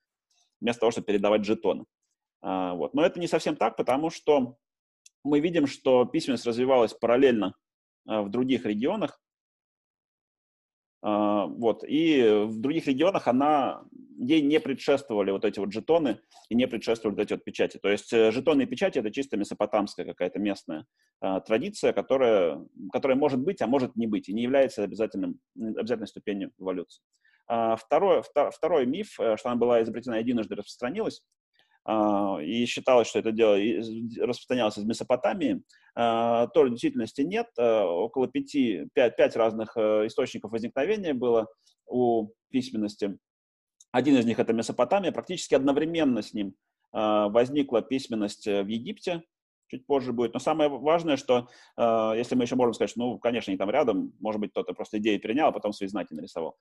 вместо 0.60 0.80
того, 0.80 0.90
чтобы 0.90 1.06
передавать 1.06 1.44
жетоны. 1.44 1.84
А, 2.40 2.74
вот. 2.74 2.94
Но 2.94 3.04
это 3.04 3.20
не 3.20 3.26
совсем 3.26 3.56
так, 3.56 3.76
потому 3.76 4.10
что 4.10 4.56
мы 5.24 5.40
видим, 5.40 5.66
что 5.66 6.04
письменность 6.04 6.46
развивалась 6.46 6.94
параллельно 6.94 7.54
а, 8.06 8.22
в 8.22 8.30
других 8.30 8.64
регионах. 8.64 9.20
А, 11.02 11.46
вот. 11.46 11.84
И 11.86 12.44
в 12.46 12.60
других 12.60 12.86
регионах 12.86 13.28
она, 13.28 13.84
ей 14.18 14.40
не 14.40 14.60
предшествовали 14.60 15.30
вот 15.30 15.44
эти 15.44 15.58
вот 15.58 15.72
жетоны 15.72 16.20
и 16.48 16.54
не 16.54 16.66
предшествовали 16.66 17.16
вот 17.16 17.22
эти 17.22 17.32
вот 17.34 17.44
печати. 17.44 17.78
То 17.78 17.88
есть 17.88 18.12
э, 18.12 18.32
жетоны 18.32 18.62
и 18.62 18.66
печати— 18.66 18.98
это 19.00 19.10
чисто 19.12 19.36
месопотамская 19.36 20.06
какая-то 20.06 20.38
местная 20.38 20.86
традиция, 21.46 21.92
которая, 21.92 22.64
которая 22.92 23.16
может 23.16 23.40
быть, 23.40 23.60
а 23.60 23.66
может 23.66 23.96
не 23.96 24.06
быть, 24.06 24.28
и 24.28 24.32
не 24.32 24.42
является 24.42 24.84
обязательным, 24.84 25.40
обязательной 25.56 26.06
ступенью 26.06 26.52
эволюции. 26.60 27.02
А, 27.48 27.76
второй, 27.76 28.22
втор, 28.22 28.50
второй 28.50 28.86
миф, 28.86 29.18
э, 29.18 29.36
что 29.38 29.48
она 29.48 29.58
была 29.58 29.82
изобретена 29.82 30.18
единожды 30.18 30.54
распространилась, 30.54 31.22
а, 31.84 32.38
и 32.42 32.66
считалось, 32.66 33.08
что 33.08 33.18
это 33.18 33.32
дело 33.32 33.56
распространялось 34.20 34.76
из 34.76 34.84
Месопотамии, 34.84 35.62
а, 35.94 36.48
тоже 36.48 36.68
в 36.68 36.72
действительности 36.72 37.22
нет. 37.22 37.46
Около 37.56 38.28
пяти, 38.28 38.86
пять, 38.92 39.16
пять 39.16 39.34
разных 39.34 39.76
э, 39.76 40.06
источников 40.06 40.52
возникновения 40.52 41.14
было 41.14 41.48
у 41.86 42.28
письменности. 42.50 43.18
Один 43.92 44.18
из 44.18 44.26
них— 44.26 44.38
это 44.40 44.52
Месопотамия. 44.52 45.12
Практически 45.12 45.54
одновременно 45.54 46.20
с 46.20 46.34
ним 46.34 46.54
возникла 46.92 47.82
письменность 47.82 48.46
в 48.46 48.66
Египте, 48.66 49.22
чуть 49.68 49.86
позже 49.86 50.12
будет. 50.12 50.34
Но 50.34 50.40
самое 50.40 50.70
важное, 50.70 51.16
что 51.16 51.48
если 51.76 52.34
мы 52.34 52.44
еще 52.44 52.56
можем 52.56 52.74
сказать, 52.74 52.90
что, 52.90 53.00
ну, 53.00 53.18
конечно, 53.18 53.50
они 53.50 53.58
там 53.58 53.70
рядом, 53.70 54.12
может 54.20 54.40
быть, 54.40 54.50
кто-то 54.50 54.72
просто 54.74 54.98
идею 54.98 55.20
перенял, 55.20 55.48
а 55.48 55.52
потом 55.52 55.72
свои 55.72 55.88
знаки 55.88 56.14
нарисовал. 56.14 56.56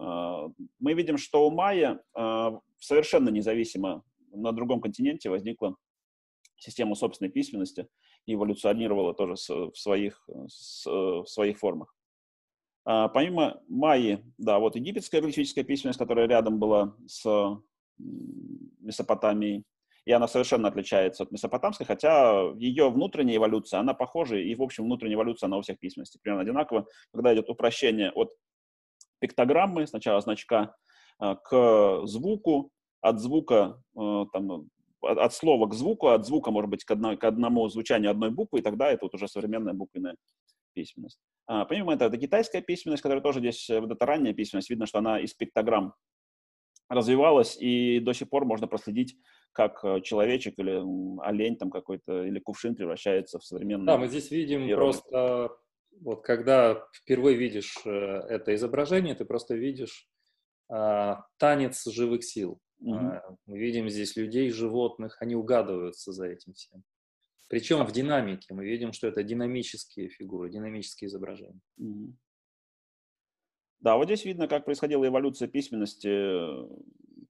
Мы 0.00 0.94
видим, 0.94 1.18
что 1.18 1.46
у 1.46 1.50
Майя 1.50 2.00
совершенно 2.78 3.28
независимо 3.28 4.02
на 4.32 4.52
другом 4.52 4.80
континенте 4.80 5.28
возникла 5.28 5.76
система 6.56 6.94
собственной 6.94 7.30
письменности 7.30 7.88
и 8.26 8.34
эволюционировала 8.34 9.14
тоже 9.14 9.34
в 9.34 9.76
своих, 9.76 10.26
в 10.26 11.24
своих 11.26 11.58
формах. 11.58 11.94
А, 12.84 13.08
помимо 13.08 13.62
майи, 13.68 14.24
да, 14.38 14.58
вот 14.58 14.76
египетская 14.76 15.20
галактическая 15.20 15.64
письменность, 15.64 15.98
которая 15.98 16.26
рядом 16.26 16.58
была 16.58 16.96
с 17.06 17.24
Месопотамией, 18.78 19.64
и 20.06 20.12
она 20.12 20.26
совершенно 20.26 20.68
отличается 20.68 21.24
от 21.24 21.30
месопотамской, 21.30 21.86
хотя 21.86 22.52
ее 22.56 22.90
внутренняя 22.90 23.36
эволюция, 23.36 23.80
она 23.80 23.92
похожа, 23.92 24.36
и, 24.36 24.54
в 24.54 24.62
общем, 24.62 24.84
внутренняя 24.84 25.16
эволюция, 25.16 25.46
она 25.46 25.58
у 25.58 25.60
всех 25.60 25.78
письменностей 25.78 26.18
примерно 26.22 26.42
одинакова, 26.42 26.86
когда 27.12 27.34
идет 27.34 27.50
упрощение 27.50 28.10
от 28.12 28.32
пиктограммы, 29.20 29.86
сначала 29.86 30.20
значка, 30.20 30.74
а, 31.18 31.36
к 31.36 32.06
звуку, 32.06 32.70
от 33.00 33.20
звука, 33.20 33.82
э, 33.98 34.24
там, 34.32 34.68
от 35.02 35.34
слова 35.34 35.66
к 35.66 35.74
звуку, 35.74 36.08
от 36.08 36.26
звука, 36.26 36.50
может 36.50 36.70
быть, 36.70 36.84
к, 36.84 36.90
одно, 36.90 37.16
к 37.16 37.24
одному 37.24 37.68
звучанию 37.68 38.10
одной 38.10 38.30
буквы, 38.30 38.58
и 38.58 38.62
тогда 38.62 38.90
это 38.90 39.04
вот 39.04 39.14
уже 39.14 39.28
современная 39.28 39.72
буквенная 39.72 40.16
письменность. 40.74 41.18
А, 41.46 41.64
помимо 41.64 41.94
этого, 41.94 42.08
это 42.08 42.18
китайская 42.18 42.62
письменность, 42.62 43.02
которая 43.02 43.22
тоже 43.22 43.40
здесь, 43.40 43.68
э, 43.70 43.80
вот 43.80 43.90
эта 43.90 44.06
ранняя 44.06 44.34
письменность, 44.34 44.70
видно, 44.70 44.86
что 44.86 44.98
она 44.98 45.20
из 45.20 45.34
пиктограмм 45.34 45.94
развивалась, 46.88 47.56
и 47.60 48.00
до 48.00 48.12
сих 48.12 48.28
пор 48.28 48.44
можно 48.44 48.66
проследить, 48.66 49.16
как 49.52 49.84
э, 49.84 50.00
человечек 50.02 50.58
или 50.58 50.82
олень 51.22 51.56
там 51.56 51.70
какой-то, 51.70 52.24
или 52.24 52.38
кувшин 52.38 52.74
превращается 52.74 53.38
в 53.38 53.44
современный. 53.44 53.86
Да, 53.86 53.98
мы 53.98 54.08
здесь 54.08 54.30
видим 54.30 54.62
иероглиф. 54.62 55.02
просто, 55.02 55.50
вот 56.00 56.24
когда 56.24 56.86
впервые 56.94 57.36
видишь 57.36 57.76
это 57.84 58.54
изображение, 58.54 59.14
ты 59.14 59.24
просто 59.24 59.54
видишь 59.54 60.08
а, 60.68 61.24
танец 61.36 61.84
живых 61.86 62.24
сил. 62.24 62.60
Угу. 62.78 63.38
Мы 63.46 63.58
видим 63.58 63.88
здесь 63.90 64.16
людей, 64.16 64.50
животных, 64.50 65.16
они 65.20 65.34
угадываются 65.34 66.12
за 66.12 66.28
этим 66.28 66.54
всем. 66.54 66.84
Причем 67.48 67.84
в 67.84 67.92
динамике. 67.92 68.54
Мы 68.54 68.64
видим, 68.64 68.92
что 68.92 69.08
это 69.08 69.24
динамические 69.24 70.08
фигуры, 70.08 70.50
динамические 70.50 71.08
изображения. 71.08 71.60
Да, 73.80 73.96
вот 73.96 74.04
здесь 74.04 74.24
видно, 74.24 74.46
как 74.46 74.64
происходила 74.64 75.04
эволюция 75.06 75.48
письменности 75.48 76.08
э, 76.08 76.68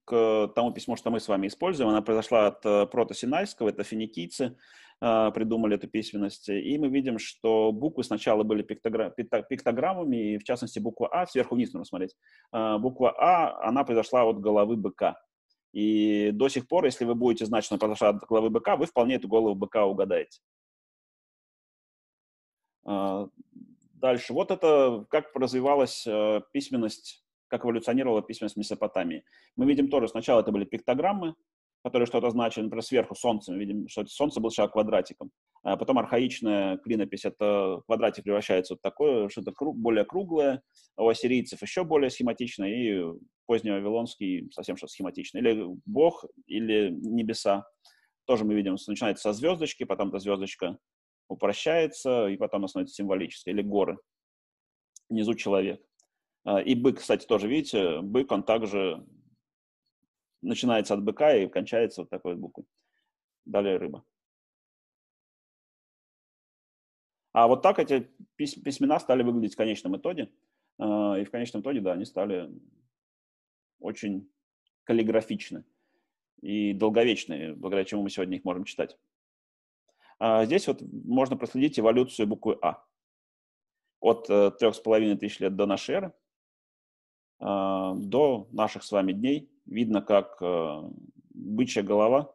к 0.04 0.52
тому 0.54 0.72
письму, 0.72 0.96
что 0.96 1.10
мы 1.10 1.20
с 1.20 1.28
вами 1.28 1.46
используем. 1.46 1.88
Она 1.88 2.02
произошла 2.02 2.48
от 2.48 2.66
э, 2.66 2.86
протосинайского, 2.86 3.70
это 3.70 3.82
финикийцы 3.84 4.44
э, 4.44 4.54
придумали 5.00 5.76
эту 5.76 5.88
письменность. 5.88 6.48
И 6.50 6.78
мы 6.78 6.88
видим, 6.88 7.18
что 7.18 7.72
буквы 7.72 8.04
сначала 8.04 8.42
были 8.42 8.62
пиктограммами, 8.62 10.34
и 10.34 10.38
в 10.38 10.44
частности 10.44 10.78
буква 10.78 11.08
А, 11.10 11.26
сверху 11.26 11.54
вниз 11.54 11.72
нужно 11.72 11.86
смотреть. 11.86 12.14
Буква 12.52 13.14
А, 13.18 13.66
она 13.66 13.82
произошла 13.84 14.24
от 14.24 14.38
головы 14.40 14.76
быка. 14.76 15.18
И 15.72 16.30
до 16.32 16.48
сих 16.48 16.68
пор, 16.68 16.84
если 16.84 17.04
вы 17.04 17.14
будете 17.14 17.46
знать, 17.46 17.64
что 17.64 17.76
она 17.76 17.78
произошла 17.80 18.08
от 18.10 18.24
головы 18.24 18.50
быка, 18.50 18.76
вы 18.76 18.86
вполне 18.86 19.14
эту 19.14 19.28
голову 19.28 19.54
быка 19.54 19.86
угадаете. 19.86 20.40
Дальше. 22.84 24.32
Вот 24.32 24.50
это 24.50 25.06
как 25.08 25.34
развивалась 25.34 26.06
письменность, 26.52 27.24
как 27.48 27.64
эволюционировала 27.64 28.20
письменность 28.20 28.56
Месопотамии. 28.56 29.24
Мы 29.56 29.66
видим 29.66 29.88
тоже, 29.88 30.08
сначала 30.08 30.40
это 30.40 30.52
были 30.52 30.64
пиктограммы, 30.64 31.34
которые 31.82 32.06
что-то 32.06 32.30
значили, 32.30 32.64
например, 32.64 32.82
сверху 32.82 33.14
солнце, 33.14 33.52
мы 33.52 33.58
видим, 33.58 33.88
что 33.88 34.04
солнце 34.06 34.40
было 34.40 34.50
сначала 34.50 34.68
квадратиком, 34.68 35.30
а 35.62 35.76
потом 35.76 35.98
архаичная 35.98 36.78
клинопись, 36.78 37.24
это 37.24 37.82
квадратик 37.86 38.24
превращается 38.24 38.76
в 38.76 38.80
такое, 38.80 39.28
что-то 39.28 39.52
круг, 39.52 39.76
более 39.76 40.04
круглое, 40.04 40.62
у 40.96 41.08
ассирийцев 41.08 41.62
еще 41.62 41.84
более 41.84 42.10
схематичное, 42.10 42.68
и 42.68 43.02
поздний 43.46 43.70
вавилонский 43.70 44.50
совсем 44.52 44.76
что 44.76 44.86
схематичный, 44.86 45.40
или 45.40 45.66
бог, 45.86 46.24
или 46.46 46.90
небеса. 46.90 47.64
Тоже 48.26 48.44
мы 48.44 48.54
видим, 48.54 48.76
начинается 48.86 49.22
со 49.22 49.32
звездочки, 49.32 49.84
потом 49.84 50.10
эта 50.10 50.18
звездочка 50.18 50.78
упрощается, 51.28 52.26
и 52.26 52.36
потом 52.36 52.68
становится 52.68 52.94
символической, 52.94 53.52
или 53.52 53.62
горы. 53.62 53.98
Внизу 55.08 55.34
человек. 55.34 55.82
А, 56.44 56.60
и 56.60 56.74
бык, 56.74 56.98
кстати, 56.98 57.26
тоже, 57.26 57.48
видите, 57.48 58.00
бык, 58.00 58.30
он 58.30 58.42
также 58.42 59.04
начинается 60.42 60.94
от 60.94 61.02
быка 61.02 61.34
и 61.34 61.48
кончается 61.48 62.02
вот 62.02 62.10
такой 62.10 62.36
буквой. 62.36 62.66
Далее 63.44 63.76
рыба. 63.76 64.04
А 67.32 67.46
вот 67.46 67.62
так 67.62 67.78
эти 67.78 68.10
письмена 68.36 68.98
стали 68.98 69.22
выглядеть 69.22 69.54
в 69.54 69.56
конечном 69.56 69.96
итоге. 69.96 70.32
А, 70.78 71.16
и 71.18 71.24
в 71.24 71.30
конечном 71.30 71.62
итоге, 71.62 71.80
да, 71.80 71.92
они 71.92 72.04
стали 72.04 72.50
очень 73.78 74.30
каллиграфичны 74.84 75.64
и 76.42 76.72
долговечные, 76.72 77.54
благодаря 77.54 77.84
чему 77.84 78.02
мы 78.02 78.10
сегодня 78.10 78.36
их 78.36 78.44
можем 78.44 78.64
читать. 78.64 78.98
А 80.18 80.44
здесь 80.44 80.66
вот 80.66 80.82
можно 80.82 81.36
проследить 81.36 81.78
эволюцию 81.78 82.26
буквы 82.26 82.58
А. 82.62 82.84
От 84.00 84.28
э, 84.30 84.50
трех 84.52 84.74
с 84.74 84.80
половиной 84.80 85.16
тысяч 85.16 85.40
лет 85.40 85.56
до 85.56 85.66
нашей 85.66 85.96
эры 85.96 86.14
а, 87.38 87.94
до 87.94 88.48
наших 88.52 88.82
с 88.82 88.92
вами 88.92 89.12
дней. 89.12 89.50
Видно, 89.70 90.02
как 90.02 90.36
э, 90.42 90.82
бычья 91.30 91.82
голова 91.82 92.34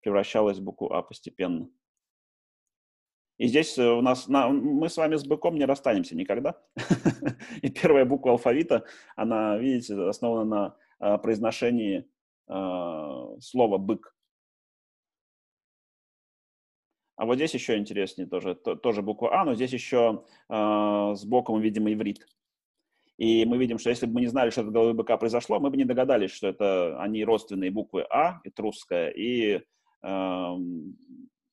превращалась 0.00 0.58
в 0.58 0.62
букву 0.62 0.90
А 0.92 1.02
постепенно. 1.02 1.68
И 3.36 3.48
здесь 3.48 3.76
э, 3.76 3.86
у 3.86 4.00
нас, 4.00 4.28
на, 4.28 4.48
мы 4.48 4.88
с 4.88 4.96
вами 4.96 5.16
с 5.16 5.26
быком 5.26 5.56
не 5.56 5.66
расстанемся 5.66 6.16
никогда. 6.16 6.58
И 7.62 7.68
первая 7.68 8.04
буква 8.06 8.32
алфавита, 8.32 8.86
она, 9.16 9.58
видите, 9.58 9.94
основана 10.08 10.76
на 10.98 11.18
произношении 11.18 12.08
слова 12.46 13.78
«бык». 13.78 14.16
А 17.18 17.26
вот 17.26 17.34
здесь 17.34 17.52
еще 17.52 17.76
интереснее 17.76 18.28
тоже, 18.28 18.54
тоже 18.54 19.02
буква 19.02 19.40
А, 19.40 19.44
но 19.44 19.54
здесь 19.54 19.72
еще 19.72 20.24
э, 20.48 21.14
сбоку 21.16 21.52
мы 21.52 21.60
видим 21.60 21.92
иврит. 21.92 22.24
И 23.18 23.44
мы 23.44 23.58
видим, 23.58 23.78
что 23.78 23.90
если 23.90 24.06
бы 24.06 24.14
мы 24.14 24.20
не 24.20 24.28
знали, 24.28 24.50
что 24.50 24.62
это 24.62 24.70
головы 24.70 24.94
быка 24.94 25.16
произошло, 25.16 25.58
мы 25.58 25.70
бы 25.70 25.76
не 25.76 25.84
догадались, 25.84 26.30
что 26.30 26.46
это 26.46 27.00
они 27.02 27.24
родственные 27.24 27.72
буквы 27.72 28.06
А, 28.08 28.40
этрусская, 28.44 29.10
и 29.10 29.60
э, 30.02 30.56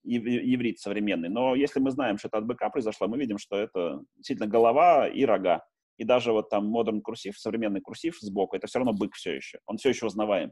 иврит 0.03 0.79
современный. 0.79 1.29
Но 1.29 1.55
если 1.55 1.79
мы 1.79 1.89
знаем, 1.89 2.19
что 2.19 2.27
это 2.27 2.37
от 2.37 2.45
быка 2.45 2.69
произошло, 2.69 3.07
мы 3.07 3.17
видим, 3.17 3.39
что 3.39 3.57
это 3.57 4.03
действительно 4.15 4.47
голова 4.47 5.07
и 5.07 5.25
рога. 5.25 5.65
И 5.97 6.03
даже 6.03 6.33
вот 6.33 6.49
там 6.49 6.67
модерн 6.67 7.01
курсив, 7.01 7.39
современный 7.39 7.81
курсив 7.81 8.15
сбоку, 8.19 8.55
это 8.55 8.67
все 8.67 8.77
равно 8.79 8.93
бык 8.93 9.15
все 9.15 9.35
еще. 9.35 9.59
Он 9.65 9.77
все 9.77 9.89
еще 9.89 10.05
узнаваем 10.05 10.51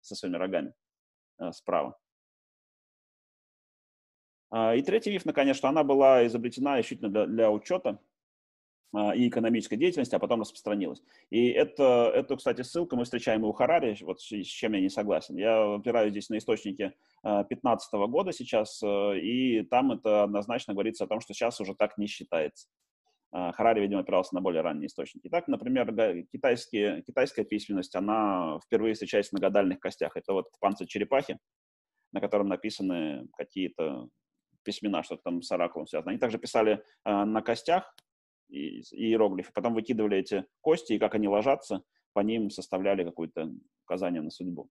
со 0.00 0.14
своими 0.14 0.36
рогами 0.36 0.72
э, 1.40 1.52
справа. 1.52 1.98
А, 4.50 4.74
и 4.74 4.80
третий 4.80 5.10
миф, 5.10 5.26
наконец, 5.26 5.56
что 5.56 5.68
она 5.68 5.84
была 5.84 6.26
изобретена 6.26 6.80
исключительно 6.80 7.10
для, 7.10 7.26
для 7.26 7.50
учета 7.50 8.00
и 8.94 9.28
экономической 9.28 9.76
деятельности, 9.76 10.14
а 10.14 10.18
потом 10.18 10.40
распространилась. 10.40 11.02
И 11.30 11.48
это, 11.48 12.10
эту, 12.14 12.38
кстати, 12.38 12.62
ссылку 12.62 12.96
мы 12.96 13.04
встречаем 13.04 13.44
и 13.44 13.46
у 13.46 13.52
Харари, 13.52 13.96
вот 14.00 14.20
с 14.20 14.24
чем 14.24 14.72
я 14.72 14.80
не 14.80 14.88
согласен. 14.88 15.36
Я 15.36 15.74
опираюсь 15.74 16.12
здесь 16.12 16.30
на 16.30 16.38
источники 16.38 16.94
2015 17.22 17.88
а, 17.92 18.06
года 18.06 18.32
сейчас, 18.32 18.82
и 18.82 19.62
там 19.70 19.92
это 19.92 20.22
однозначно 20.22 20.72
говорится 20.72 21.04
о 21.04 21.06
том, 21.06 21.20
что 21.20 21.34
сейчас 21.34 21.60
уже 21.60 21.74
так 21.74 21.98
не 21.98 22.06
считается. 22.06 22.68
Харари, 23.30 23.80
видимо, 23.82 24.00
опирался 24.00 24.34
на 24.34 24.40
более 24.40 24.62
ранние 24.62 24.86
источники. 24.86 25.28
Так, 25.28 25.48
например, 25.48 26.24
китайские, 26.32 27.02
китайская 27.02 27.44
письменность, 27.44 27.94
она 27.94 28.58
впервые 28.64 28.94
встречается 28.94 29.34
на 29.34 29.40
гадальных 29.40 29.80
костях. 29.80 30.16
Это 30.16 30.32
вот 30.32 30.46
панцирь 30.60 30.86
черепахи, 30.86 31.38
на 32.12 32.20
котором 32.20 32.48
написаны 32.48 33.28
какие-то 33.36 34.08
письмена, 34.62 35.02
что-то 35.02 35.22
там 35.24 35.42
с 35.42 35.50
оракулом 35.52 35.86
связано. 35.86 36.10
Они 36.10 36.18
также 36.18 36.38
писали 36.38 36.82
э, 37.04 37.24
на 37.24 37.42
костях 37.42 37.94
иероглифы, 38.48 39.52
потом 39.52 39.74
выкидывали 39.74 40.18
эти 40.18 40.44
кости, 40.60 40.94
и 40.94 40.98
как 40.98 41.14
они 41.14 41.28
ложатся, 41.28 41.82
по 42.12 42.20
ним 42.20 42.50
составляли 42.50 43.04
какое-то 43.04 43.52
указание 43.84 44.22
на 44.22 44.30
судьбу. 44.30 44.68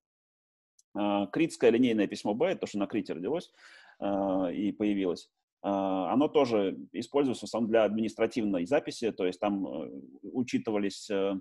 Э, 0.98 1.28
критское 1.32 1.70
линейное 1.70 2.08
письмо 2.08 2.34
Б, 2.34 2.56
то, 2.56 2.68
что 2.68 2.80
на 2.80 2.88
Крите 2.88 3.14
родилось 3.14 3.52
э, 4.00 4.54
и 4.54 4.72
появилось, 4.72 5.30
э, 5.64 5.68
оно 5.68 6.28
тоже 6.28 6.78
используется 6.94 7.46
в 7.46 7.50
основном 7.50 7.70
для 7.70 7.84
административной 7.84 8.66
записи, 8.66 9.12
то 9.12 9.26
есть 9.26 9.40
там 9.40 9.66
э, 9.68 10.02
учитывались 10.24 11.10
э, 11.10 11.36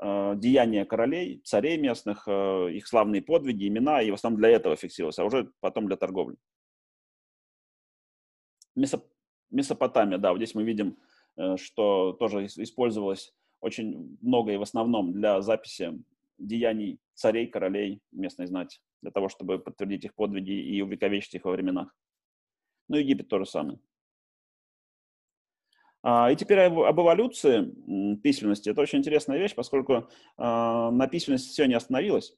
деяния 0.00 0.84
королей, 0.84 1.40
царей 1.44 1.78
местных, 1.78 2.26
их 2.26 2.88
славные 2.88 3.22
подвиги, 3.22 3.68
имена, 3.68 4.02
и 4.02 4.10
в 4.10 4.14
основном 4.14 4.40
для 4.40 4.48
этого 4.48 4.74
фиксировалось, 4.74 5.20
а 5.20 5.24
уже 5.24 5.52
потом 5.60 5.86
для 5.86 5.96
торговли. 5.96 6.36
Месоп... 8.74 9.04
Месопотамия, 9.50 10.18
да, 10.18 10.32
вот 10.32 10.38
здесь 10.38 10.54
мы 10.54 10.64
видим, 10.64 10.98
э, 10.98 11.11
что 11.56 12.12
тоже 12.12 12.46
использовалось 12.46 13.32
очень 13.60 14.18
много 14.20 14.52
и 14.52 14.56
в 14.56 14.62
основном 14.62 15.12
для 15.12 15.40
записи 15.40 15.98
деяний 16.38 16.98
царей, 17.14 17.46
королей 17.46 18.00
местной 18.10 18.46
знати, 18.46 18.80
для 19.00 19.10
того, 19.10 19.28
чтобы 19.28 19.58
подтвердить 19.58 20.04
их 20.04 20.14
подвиги 20.14 20.52
и 20.52 20.82
увековечить 20.82 21.34
их 21.34 21.44
во 21.44 21.52
временах. 21.52 21.94
Ну, 22.88 22.96
Египет 22.96 23.28
тоже 23.28 23.46
самое. 23.46 23.78
А, 26.02 26.30
и 26.32 26.36
теперь 26.36 26.58
об 26.58 27.00
эволюции 27.00 28.16
письменности. 28.16 28.70
Это 28.70 28.80
очень 28.80 28.98
интересная 28.98 29.38
вещь, 29.38 29.54
поскольку 29.54 30.08
а, 30.36 30.90
на 30.90 31.06
письменности 31.06 31.50
все 31.50 31.66
не 31.66 31.74
остановилось. 31.74 32.36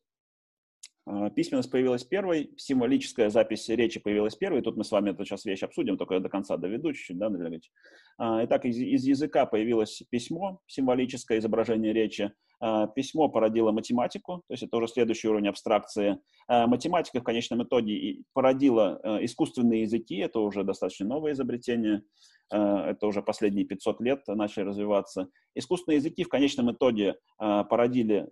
А, 1.06 1.30
письменность 1.30 1.70
появилась 1.70 2.04
первой, 2.04 2.50
символическая 2.56 3.28
запись 3.28 3.68
речи 3.68 4.00
появилась 4.00 4.36
первой. 4.36 4.62
Тут 4.62 4.76
мы 4.76 4.84
с 4.84 4.90
вами 4.90 5.10
эту 5.10 5.24
сейчас 5.24 5.44
вещь 5.44 5.62
обсудим, 5.62 5.98
только 5.98 6.14
я 6.14 6.20
до 6.20 6.28
конца 6.28 6.56
доведу 6.56 6.92
чуть-чуть, 6.92 7.18
да, 7.18 7.26
Андрей 7.26 7.60
а, 8.16 8.44
Итак, 8.44 8.64
из, 8.64 8.78
из 8.78 9.04
языка 9.04 9.44
появилось 9.44 10.02
письмо, 10.10 10.60
символическое 10.66 11.38
изображение 11.38 11.92
речи. 11.92 12.32
А, 12.58 12.86
письмо 12.86 13.28
породило 13.28 13.70
математику, 13.70 14.42
то 14.48 14.54
есть 14.54 14.62
это 14.62 14.76
уже 14.76 14.88
следующий 14.88 15.28
уровень 15.28 15.48
абстракции. 15.48 16.18
Математика 16.48 17.20
в 17.20 17.24
конечном 17.24 17.62
итоге 17.62 18.22
породила 18.32 19.00
искусственные 19.22 19.82
языки, 19.82 20.16
это 20.16 20.40
уже 20.40 20.62
достаточно 20.62 21.06
новое 21.06 21.32
изобретение, 21.32 22.02
это 22.50 22.98
уже 23.06 23.22
последние 23.22 23.64
500 23.64 24.00
лет 24.02 24.22
начали 24.28 24.64
развиваться. 24.64 25.28
Искусственные 25.54 25.96
языки 25.96 26.22
в 26.22 26.28
конечном 26.28 26.70
итоге 26.70 27.16
породили 27.38 28.28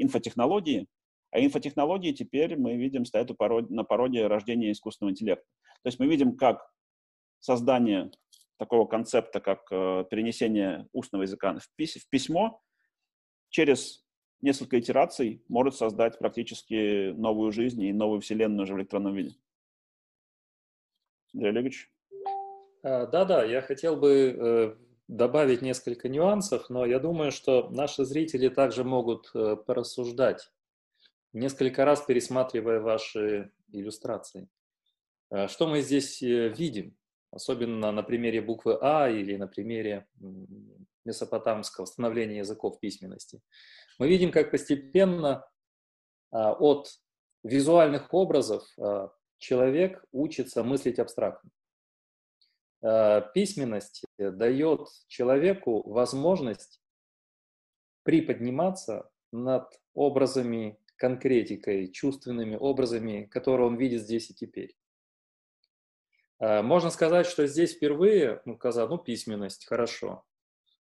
инфотехнологии, 0.00 0.86
а 1.30 1.40
инфотехнологии 1.40 2.12
теперь 2.12 2.56
мы 2.56 2.76
видим 2.76 3.04
стоят 3.04 3.30
на 3.70 3.84
породе 3.84 4.26
рождения 4.26 4.72
искусственного 4.72 5.12
интеллекта. 5.12 5.46
То 5.82 5.88
есть 5.88 5.98
мы 5.98 6.06
видим, 6.06 6.36
как 6.36 6.70
создание 7.40 8.10
такого 8.56 8.86
концепта, 8.86 9.40
как 9.40 9.70
э, 9.70 10.04
перенесение 10.10 10.88
устного 10.92 11.22
языка 11.22 11.54
в, 11.54 11.62
в 11.62 12.08
письмо, 12.10 12.60
через 13.50 14.04
несколько 14.40 14.78
итераций 14.78 15.44
может 15.48 15.74
создать 15.76 16.18
практически 16.18 17.12
новую 17.12 17.52
жизнь 17.52 17.82
и 17.82 17.92
новую 17.92 18.20
вселенную 18.20 18.64
уже 18.64 18.74
в 18.74 18.78
электронном 18.78 19.14
виде. 19.14 19.36
Андрей 21.34 21.50
Олегович? 21.50 21.92
Да-да, 22.82 23.44
я 23.44 23.60
хотел 23.60 23.96
бы 23.96 24.10
э, 24.10 24.76
добавить 25.08 25.62
несколько 25.62 26.08
нюансов, 26.08 26.70
но 26.70 26.86
я 26.86 26.98
думаю, 26.98 27.32
что 27.32 27.68
наши 27.70 28.04
зрители 28.04 28.48
также 28.48 28.84
могут 28.84 29.30
э, 29.34 29.56
порассуждать 29.56 30.50
несколько 31.32 31.84
раз 31.84 32.02
пересматривая 32.02 32.80
ваши 32.80 33.52
иллюстрации. 33.72 34.48
Что 35.46 35.66
мы 35.66 35.82
здесь 35.82 36.20
видим? 36.20 36.96
Особенно 37.30 37.92
на 37.92 38.02
примере 38.02 38.40
буквы 38.40 38.78
А 38.80 39.10
или 39.10 39.36
на 39.36 39.46
примере 39.46 40.06
месопотамского 41.04 41.84
становления 41.84 42.38
языков 42.38 42.80
письменности. 42.80 43.40
Мы 43.98 44.08
видим, 44.08 44.30
как 44.30 44.50
постепенно 44.50 45.46
от 46.30 46.88
визуальных 47.42 48.12
образов 48.14 48.64
человек 49.38 50.04
учится 50.12 50.62
мыслить 50.64 50.98
абстрактно. 50.98 51.50
Письменность 53.34 54.04
дает 54.18 54.88
человеку 55.08 55.88
возможность 55.90 56.80
приподниматься 58.04 59.10
над 59.32 59.68
образами, 59.92 60.78
конкретикой, 60.98 61.90
чувственными 61.90 62.56
образами, 62.56 63.24
которые 63.24 63.68
он 63.68 63.76
видит 63.76 64.02
здесь 64.02 64.30
и 64.30 64.34
теперь. 64.34 64.76
А, 66.38 66.62
можно 66.62 66.90
сказать, 66.90 67.26
что 67.26 67.46
здесь 67.46 67.74
впервые, 67.74 68.42
ну, 68.44 68.56
казалось, 68.56 68.90
ну, 68.90 68.98
письменность, 68.98 69.66
хорошо. 69.66 70.24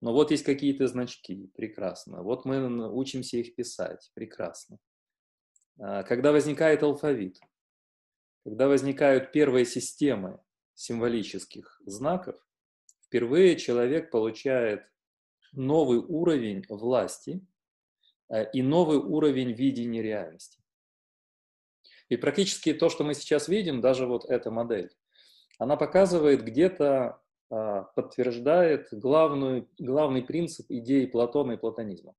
Но 0.02 0.14
вот 0.14 0.32
есть 0.32 0.44
какие-то 0.44 0.88
значки, 0.88 1.52
прекрасно. 1.56 2.24
Вот 2.24 2.46
мы 2.46 2.92
учимся 2.92 3.38
их 3.38 3.56
писать, 3.56 4.12
прекрасно. 4.14 4.78
А, 5.80 6.04
когда 6.04 6.32
возникает 6.32 6.84
алфавит, 6.84 7.40
когда 8.44 8.68
возникают 8.68 9.32
первые 9.32 9.66
системы 9.66 10.40
символических 10.74 11.82
знаков, 11.86 12.36
впервые 13.06 13.58
человек 13.58 14.12
получает 14.12 14.90
новый 15.52 16.00
уровень 16.00 16.64
власти 16.70 17.42
э, 17.42 17.59
и 18.54 18.62
новый 18.62 18.98
уровень 18.98 19.54
видения 19.54 20.02
реальности. 20.02 20.60
И 22.10 22.18
практически 22.18 22.74
то, 22.74 22.90
что 22.90 23.04
мы 23.04 23.14
сейчас 23.14 23.48
видим, 23.48 23.82
даже 23.82 24.08
вот 24.08 24.26
эта 24.26 24.52
модель, 24.52 24.90
она 25.60 25.78
показывает 25.78 26.44
где-то, 26.44 27.22
а, 27.52 27.84
подтверждает 27.96 28.88
главную, 28.92 29.70
главный 29.78 30.24
принцип 30.24 30.66
идеи 30.70 31.06
Платона 31.06 31.54
и 31.54 31.58
платонизма. 31.58 32.16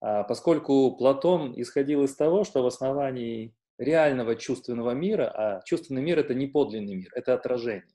А, 0.00 0.22
поскольку 0.22 0.96
Платон 0.96 1.52
исходил 1.60 2.04
из 2.04 2.14
того, 2.14 2.44
что 2.44 2.62
в 2.62 2.66
основании 2.66 3.54
реального 3.78 4.36
чувственного 4.36 4.92
мира, 4.92 5.30
а 5.30 5.62
чувственный 5.64 6.02
мир– 6.02 6.18
это 6.20 6.34
не 6.34 6.46
подлинный 6.46 6.94
мир, 6.94 7.10
это 7.14 7.34
отражение. 7.34 7.94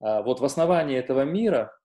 А 0.00 0.22
вот 0.22 0.40
в 0.40 0.44
основании 0.44 0.96
этого 0.96 1.24
мира 1.24 1.76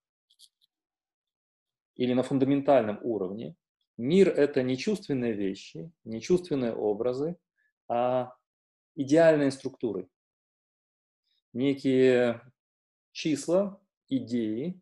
или 1.96 2.14
на 2.14 2.24
фундаментальном 2.24 3.00
уровне, 3.02 3.56
мир— 3.98 4.30
это 4.38 4.64
не 4.64 4.78
чувственные 4.78 5.34
вещи, 5.34 5.92
не 6.04 6.22
чувственные 6.22 6.74
образы, 6.74 7.38
а 7.88 8.36
идеальные 8.96 9.52
структуры. 9.52 10.10
Некие 11.54 12.42
числа, 13.12 13.82
идеи 14.08 14.80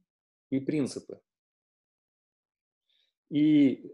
и 0.49 0.59
принципы. 0.59 1.19
И 3.29 3.91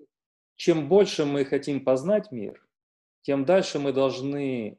чем 0.55 0.87
больше 0.87 1.25
мы 1.25 1.43
хотим 1.45 1.83
познать 1.83 2.31
мир, 2.31 2.65
тем 3.21 3.45
дальше 3.45 3.79
мы 3.79 3.91
должны 3.91 4.77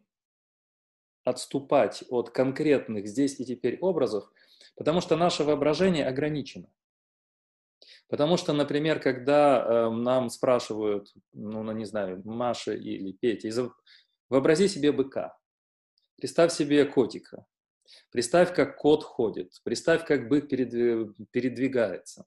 отступать 1.24 2.04
от 2.08 2.30
конкретных 2.30 3.08
здесь 3.08 3.38
и 3.40 3.44
теперь 3.44 3.78
образов, 3.80 4.30
потому 4.76 5.00
что 5.00 5.16
наше 5.16 5.44
воображение 5.44 6.06
ограничено. 6.06 6.70
Потому 8.08 8.36
что, 8.36 8.52
например, 8.52 9.00
когда 9.00 9.64
э, 9.64 9.90
нам 9.90 10.30
спрашивают, 10.30 11.12
ну, 11.32 11.70
не 11.72 11.84
знаю, 11.84 12.22
Маша 12.24 12.72
или 12.72 13.12
Петя, 13.12 13.70
вообрази 14.28 14.68
себе 14.68 14.92
быка, 14.92 15.36
представь 16.16 16.52
себе 16.52 16.84
котика, 16.84 17.46
представь, 18.12 18.54
как 18.54 18.76
кот 18.76 19.02
ходит, 19.02 19.60
представь, 19.64 20.06
как 20.06 20.28
бык 20.28 20.48
передвигается. 20.48 22.26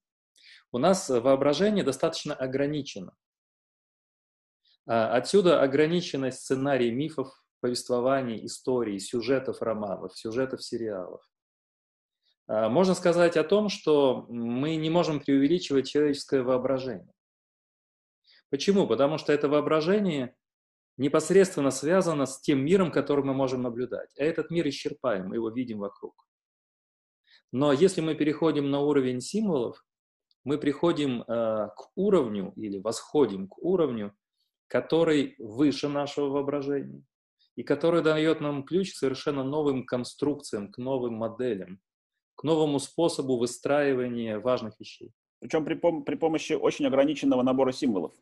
У 0.72 0.78
нас 0.78 1.10
воображение 1.10 1.84
достаточно 1.84 2.36
ограничено. 2.36 3.16
А 4.86 5.16
отсюда 5.16 5.62
ограниченность 5.62 6.42
сценарий 6.42 6.92
мифов, 6.92 7.30
повествований, 7.62 8.46
историй, 8.46 9.00
сюжетов 9.00 9.62
романов, 9.62 10.18
сюжетов 10.18 10.64
сериалов. 10.64 11.22
А, 12.50 12.68
можно 12.68 12.96
сказать 12.96 13.38
о 13.38 13.44
том, 13.44 13.70
что 13.70 14.26
мы 14.28 14.76
не 14.76 14.90
можем 14.90 15.20
преувеличивать 15.20 15.88
человеческое 15.88 16.42
воображение. 16.42 17.14
Почему? 18.50 18.88
Потому 18.88 19.20
что 19.20 19.32
это 19.32 19.48
воображение 19.48 20.36
непосредственно 20.98 21.70
связано 21.70 22.26
с 22.26 22.42
тем 22.42 22.66
миром, 22.66 22.92
который 22.92 23.24
мы 23.24 23.34
можем 23.34 23.62
наблюдать. 23.62 24.10
А 24.18 24.24
этот 24.24 24.50
мир 24.50 24.68
исчерпаем, 24.68 25.28
мы 25.28 25.36
его 25.36 25.52
видим 25.52 25.78
вокруг. 25.80 26.28
Но 27.52 27.72
если 27.72 28.02
мы 28.02 28.16
переходим 28.16 28.72
на 28.72 28.80
уровень 28.80 29.22
символов, 29.22 29.86
мы 30.44 30.58
приходим 30.58 31.22
э, 31.22 31.26
к 31.76 31.92
уровню 31.96 32.54
или 32.56 32.80
восходим 32.80 33.48
к 33.48 33.60
уровню, 33.60 34.16
который 34.68 35.36
выше 35.38 35.88
нашего 35.88 36.30
воображения 36.30 37.04
и 37.56 37.62
который 37.62 38.02
дает 38.02 38.42
нам 38.42 38.64
ключ 38.64 38.94
к 38.94 38.98
совершенно 38.98 39.44
новым 39.44 39.86
конструкциям, 39.86 40.72
к 40.72 40.78
новым 40.80 41.16
моделям, 41.16 41.80
к 42.40 42.44
новому 42.44 42.80
способу 42.80 43.36
выстраивания 43.36 44.40
важных 44.40 44.80
вещей. 44.80 45.12
Причем 45.40 45.66
при, 45.66 45.76
пом- 45.76 46.04
при 46.06 46.16
помощи 46.16 46.54
очень 46.54 46.88
ограниченного 46.88 47.42
набора 47.42 47.74
символов. 47.74 48.14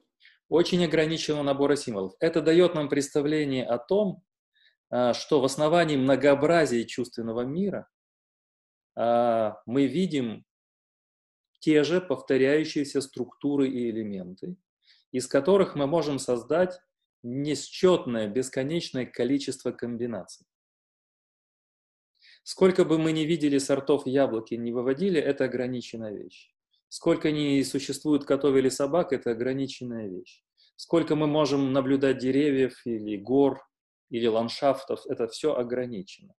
Очень 0.50 0.84
ограниченного 0.84 1.44
набора 1.44 1.76
символов. 1.76 2.16
Это 2.20 2.42
дает 2.42 2.74
нам 2.74 2.90
представление 2.90 3.64
о 3.64 3.78
том, 3.78 4.24
а, 4.90 5.14
что 5.14 5.40
в 5.40 5.46
основании 5.46 5.98
многообразия 5.98 6.84
чувственного 6.84 7.42
мира 7.42 7.88
а, 8.96 9.62
мы 9.68 9.86
видим 9.86 10.48
те 11.60 11.84
же 11.84 12.02
повторяющиеся 12.02 13.02
структуры 13.02 13.70
и 13.70 13.92
элементы, 13.92 14.56
из 15.12 15.28
которых 15.28 15.76
мы 15.76 15.86
можем 15.86 16.18
создать 16.18 16.82
несчетное, 17.22 18.28
бесконечное 18.28 19.06
количество 19.06 19.72
комбинаций. 19.72 20.48
Сколько 22.50 22.86
бы 22.86 22.98
мы 22.98 23.12
ни 23.12 23.26
видели 23.26 23.58
сортов 23.58 24.08
яблоки, 24.08 24.54
не 24.54 24.72
выводили, 24.72 25.20
это 25.20 25.44
ограниченная 25.44 26.14
вещь. 26.14 26.56
Сколько 26.88 27.30
ни 27.30 27.62
существует 27.64 28.24
котов 28.24 28.56
или 28.56 28.70
собак, 28.70 29.12
это 29.12 29.32
ограниченная 29.32 30.08
вещь. 30.08 30.46
Сколько 30.78 31.18
мы 31.18 31.28
можем 31.28 31.74
наблюдать 31.74 32.20
деревьев 32.20 32.80
или 32.86 33.18
гор, 33.18 33.68
или 34.10 34.28
ландшафтов, 34.28 35.06
это 35.08 35.28
все 35.28 35.56
ограничено. 35.56 36.36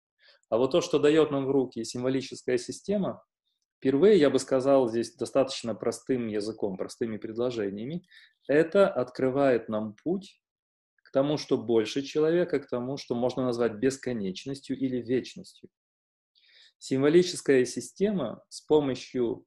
А 0.49 0.57
вот 0.57 0.71
то, 0.71 0.81
что 0.81 0.99
дает 0.99 1.31
нам 1.31 1.45
в 1.45 1.51
руки 1.51 1.85
символическая 1.85 2.57
система, 2.57 3.23
впервые, 3.77 4.19
я 4.19 4.31
бы 4.31 4.39
сказал, 4.39 4.89
здесь 4.89 5.15
достаточно 5.15 5.75
простым 5.75 6.29
языком, 6.29 6.79
простыми 6.79 7.19
предложениями, 7.19 8.03
это 8.47 8.89
открывает 8.89 9.69
нам 9.69 9.95
путь 10.03 10.41
к 11.03 11.11
тому, 11.13 11.37
что 11.37 11.59
больше 11.59 12.01
человека, 12.01 12.61
к 12.61 12.67
тому, 12.67 12.97
что 12.97 13.15
можно 13.15 13.45
назвать 13.45 13.75
бесконечностью 13.75 14.75
или 14.75 15.03
вечностью. 15.03 15.69
Символическая 16.79 17.65
система 17.65 18.43
с 18.49 18.61
помощью 18.61 19.45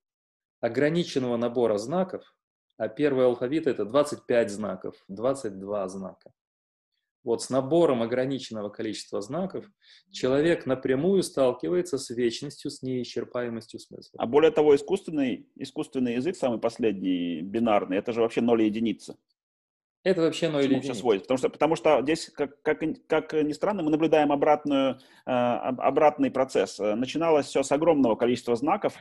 ограниченного 0.60 1.38
набора 1.38 1.78
знаков, 1.78 2.24
а 2.78 2.88
первый 2.88 3.26
алфавит 3.26 3.68
это 3.68 3.86
25 3.86 4.52
знаков, 4.52 4.96
22 5.08 5.88
знака. 5.88 6.32
Вот 7.24 7.44
с 7.44 7.50
набором 7.52 8.02
ограниченного 8.02 8.70
количества 8.70 9.22
знаков 9.22 9.66
человек 10.12 10.66
напрямую 10.66 11.22
сталкивается 11.22 12.00
с 12.00 12.10
вечностью, 12.10 12.72
с 12.72 12.82
неисчерпаемостью 12.82 13.80
смысла. 13.80 14.18
А 14.18 14.26
более 14.26 14.52
того, 14.52 14.76
искусственный, 14.76 15.48
искусственный 15.56 16.16
язык, 16.16 16.36
самый 16.36 16.60
последний, 16.60 17.42
бинарный, 17.42 17.98
это 17.98 18.12
же 18.12 18.22
вообще 18.22 18.42
ноль 18.42 18.64
и 18.64 18.66
единица. 18.66 19.18
Это 20.04 20.22
вообще 20.22 20.50
ноль 20.50 20.64
или 20.66 20.76
единица. 20.76 21.00
сводится? 21.00 21.26
Потому 21.26 21.38
что, 21.38 21.50
потому 21.50 21.76
что 21.76 22.02
здесь, 22.02 22.30
как, 22.30 22.62
как, 22.64 22.82
как 23.08 23.34
ни 23.34 23.54
странно, 23.54 23.84
мы 23.84 23.92
наблюдаем 23.92 24.32
обратную, 24.32 24.98
э, 25.26 25.32
обратный 25.32 26.32
процесс. 26.32 26.80
Начиналось 26.80 27.46
все 27.46 27.62
с 27.62 27.72
огромного 27.72 28.16
количества 28.16 28.56
знаков, 28.56 28.96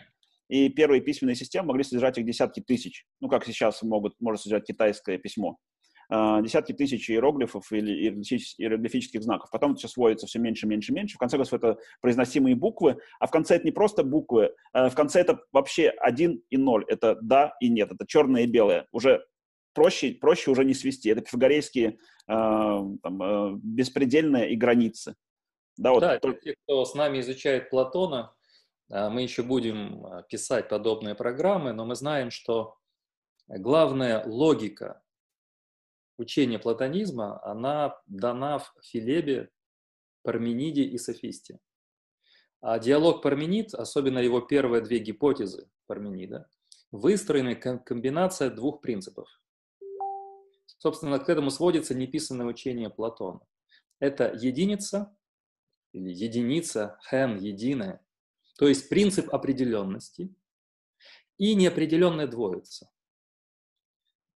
и 0.49 0.69
первые 0.69 1.01
письменные 1.01 1.37
системы 1.37 1.69
могли 1.69 1.85
содержать 1.85 2.19
их 2.19 2.27
десятки 2.27 2.61
тысяч. 2.61 3.07
Ну, 3.21 3.29
как 3.29 3.47
сейчас 3.47 3.83
могут, 3.83 4.21
может 4.21 4.43
содержать 4.43 4.67
китайское 4.67 5.17
письмо. 5.17 5.59
Э, 6.13 6.41
десятки 6.43 6.73
тысяч 6.73 7.09
иероглифов 7.09 7.71
или 7.71 7.93
иероглифических 7.93 9.23
знаков. 9.23 9.49
Потом 9.51 9.73
это 9.73 9.79
все 9.79 9.89
сводится 9.89 10.27
все 10.27 10.41
меньше, 10.41 10.67
меньше, 10.67 10.93
меньше. 10.93 11.15
В 11.15 11.19
конце 11.19 11.37
концов, 11.37 11.55
это 11.55 11.79
произносимые 12.01 12.57
буквы. 12.57 12.97
А 13.21 13.27
в 13.27 13.31
конце 13.31 13.57
это 13.57 13.65
не 13.65 13.71
просто 13.71 14.03
буквы, 14.03 14.51
э, 14.75 14.89
в 14.89 14.95
конце 14.95 15.21
это 15.21 15.41
вообще 15.53 15.89
один 15.89 16.43
и 16.51 16.57
ноль. 16.57 16.85
Это 16.89 17.17
да 17.23 17.55
и 17.61 17.69
нет. 17.69 17.93
Это 17.93 18.05
черное 18.09 18.43
и 18.43 18.47
белое. 18.47 18.87
Уже 18.91 19.25
проще, 19.73 20.13
проще 20.13 20.51
уже 20.51 20.65
не 20.65 20.75
свести. 20.75 21.09
Это 21.11 21.23
пифагорейские 21.23 21.89
э, 21.91 21.97
там, 22.27 23.23
э, 23.23 23.53
беспредельные 23.63 24.53
и 24.53 24.57
границы. 24.57 25.17
Да, 25.77 25.93
вот 25.93 26.01
да 26.01 26.19
только... 26.19 26.41
те, 26.41 26.57
кто 26.65 26.85
с 26.85 26.95
нами 26.95 27.21
изучает 27.21 27.71
Платона, 27.71 28.35
э, 28.91 29.09
мы 29.09 29.23
еще 29.23 29.43
будем 29.43 30.05
э, 30.05 30.25
писать 30.29 30.69
подобные 30.69 31.15
программы, 31.15 31.73
но 31.73 31.85
мы 31.85 31.95
знаем, 31.95 32.31
что 32.31 32.77
главная 33.49 34.25
логика 34.27 35.03
учения 36.19 36.59
платонизма, 36.59 37.43
она 37.45 37.99
дана 38.07 38.59
в 38.59 38.73
Филебе 38.83 39.51
Пармениде 40.23 40.83
и 40.83 40.99
Софисте. 40.99 41.59
А 42.61 42.79
диалог 42.79 43.23
Парменид, 43.23 43.75
особенно 43.75 44.19
его 44.19 44.43
первые 44.43 44.83
две 44.83 44.99
гипотезы 44.99 45.71
Парменида, 45.87 46.47
выстроены 46.91 47.57
комбинация 47.57 48.51
двух 48.51 48.83
принципов. 48.83 49.29
Собственно, 50.81 51.19
к 51.19 51.29
этому 51.29 51.51
сводится 51.51 51.95
неписанное 51.95 52.47
учение 52.47 52.89
Платона. 52.89 53.41
Это 53.99 54.33
единица 54.35 55.15
или 55.93 56.09
единица, 56.11 56.99
хен, 57.11 57.37
единая, 57.37 58.01
то 58.59 58.67
есть 58.67 58.89
принцип 58.89 59.29
определенности 59.35 60.35
и 61.37 61.55
неопределенная 61.55 62.27
двоица. 62.27 62.91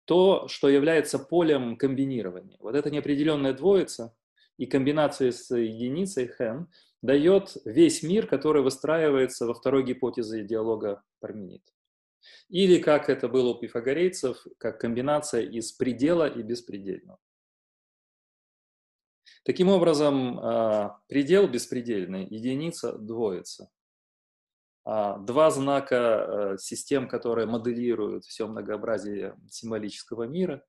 То, 0.04 0.46
что 0.48 0.68
является 0.68 1.18
полем 1.18 1.78
комбинирования. 1.78 2.58
Вот 2.60 2.74
эта 2.74 2.90
неопределенная 2.90 3.54
двоица 3.54 4.14
и 4.58 4.66
комбинация 4.66 5.32
с 5.32 5.56
единицей 5.56 6.30
хен 6.36 6.68
дает 7.00 7.56
весь 7.64 8.02
мир, 8.02 8.26
который 8.26 8.60
выстраивается 8.60 9.46
во 9.46 9.54
второй 9.54 9.82
гипотезе 9.82 10.44
диалога 10.44 11.02
Парменид. 11.20 11.73
Или, 12.48 12.78
как 12.80 13.08
это 13.08 13.28
было 13.28 13.54
у 13.54 13.58
пифагорейцев, 13.58 14.46
как 14.58 14.80
комбинация 14.80 15.42
из 15.42 15.72
предела 15.72 16.28
и 16.28 16.42
беспредельного. 16.42 17.18
Таким 19.44 19.68
образом, 19.68 20.38
а, 20.38 21.00
предел 21.06 21.46
беспредельный, 21.48 22.26
единица 22.26 22.96
двоится. 22.96 23.70
А, 24.86 25.18
два 25.18 25.50
знака 25.50 25.96
э, 25.96 26.58
систем, 26.58 27.08
которые 27.08 27.46
моделируют 27.46 28.24
все 28.24 28.46
многообразие 28.46 29.34
символического 29.50 30.24
мира. 30.24 30.62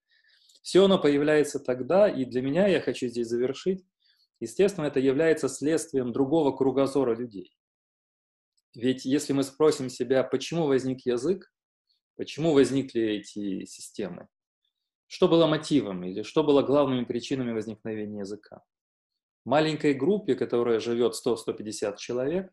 Все 0.62 0.86
оно 0.86 0.98
появляется 0.98 1.60
тогда, 1.60 2.08
и 2.08 2.24
для 2.26 2.42
меня, 2.42 2.68
я 2.68 2.82
хочу 2.82 3.08
здесь 3.08 3.28
завершить, 3.28 3.86
естественно, 4.40 4.86
это 4.86 5.00
является 5.00 5.50
следствием 5.50 6.12
другого 6.12 6.56
кругозора 6.56 7.16
людей. 7.16 7.56
Ведь 8.76 9.06
если 9.06 9.34
мы 9.34 9.44
спросим 9.44 9.90
себя, 9.90 10.24
почему 10.24 10.68
возник 10.68 11.06
язык, 11.06 11.52
почему 12.18 12.54
возникли 12.54 13.02
эти 13.02 13.66
системы, 13.66 14.28
что 15.08 15.28
было 15.28 15.48
мотивом 15.48 16.04
или 16.04 16.24
что 16.24 16.44
было 16.44 16.62
главными 16.62 17.06
причинами 17.06 17.54
возникновения 17.54 18.20
языка? 18.20 18.62
Маленькой 19.46 19.94
группе, 19.94 20.36
которая 20.36 20.80
живет 20.80 21.14
100-150 21.26 21.98
человек, 21.98 22.52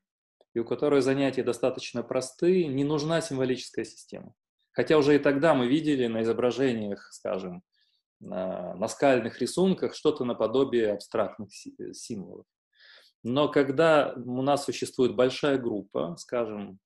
и 0.54 0.60
у 0.60 0.64
которой 0.64 1.00
занятия 1.00 1.42
достаточно 1.42 2.02
простые, 2.02 2.68
не 2.68 2.84
нужна 2.84 3.20
символическая 3.20 3.84
система. 3.84 4.34
Хотя 4.72 4.98
уже 4.98 5.16
и 5.16 5.18
тогда 5.18 5.54
мы 5.54 5.66
видели 5.66 6.06
на 6.06 6.22
изображениях, 6.22 7.12
скажем, 7.12 7.62
на 8.20 8.74
наскальных 8.74 9.40
рисунках 9.40 9.94
что-то 9.94 10.24
наподобие 10.24 10.92
абстрактных 10.92 11.50
символов. 11.94 12.46
Но 13.22 13.48
когда 13.48 14.14
у 14.16 14.42
нас 14.42 14.64
существует 14.64 15.14
большая 15.14 15.58
группа, 15.58 16.16
скажем, 16.16 16.80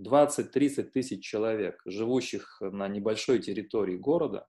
20-30 0.00 0.84
тысяч 0.84 1.24
человек, 1.24 1.80
живущих 1.84 2.60
на 2.60 2.88
небольшой 2.88 3.38
территории 3.38 3.96
города, 3.96 4.48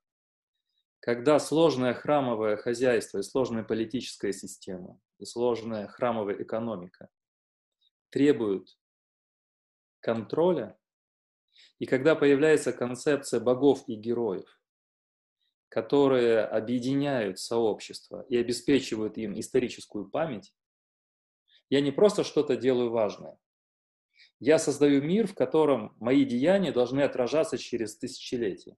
когда 0.99 1.37
сложное 1.37 1.93
храмовое 1.93 2.55
хозяйство 2.55 3.19
и 3.19 3.23
сложная 3.23 3.63
политическая 3.63 4.31
система, 4.33 4.99
и 5.19 5.25
сложная 5.25 5.87
храмовая 5.87 6.41
экономика 6.41 7.09
требуют 8.09 8.77
контроля, 9.99 10.77
и 11.77 11.85
когда 11.85 12.15
появляется 12.15 12.73
концепция 12.73 13.39
богов 13.39 13.83
и 13.87 13.95
героев, 13.95 14.59
которые 15.69 16.45
объединяют 16.45 17.39
сообщество 17.39 18.25
и 18.29 18.37
обеспечивают 18.37 19.17
им 19.17 19.37
историческую 19.39 20.09
память, 20.09 20.53
я 21.73 21.81
не 21.81 21.89
просто 21.91 22.23
что-то 22.23 22.55
делаю 22.55 22.91
важное. 22.91 23.35
Я 24.39 24.59
создаю 24.59 25.01
мир, 25.01 25.25
в 25.25 25.33
котором 25.33 25.95
мои 25.99 26.23
деяния 26.23 26.71
должны 26.71 27.01
отражаться 27.01 27.57
через 27.57 27.97
тысячелетия. 27.97 28.75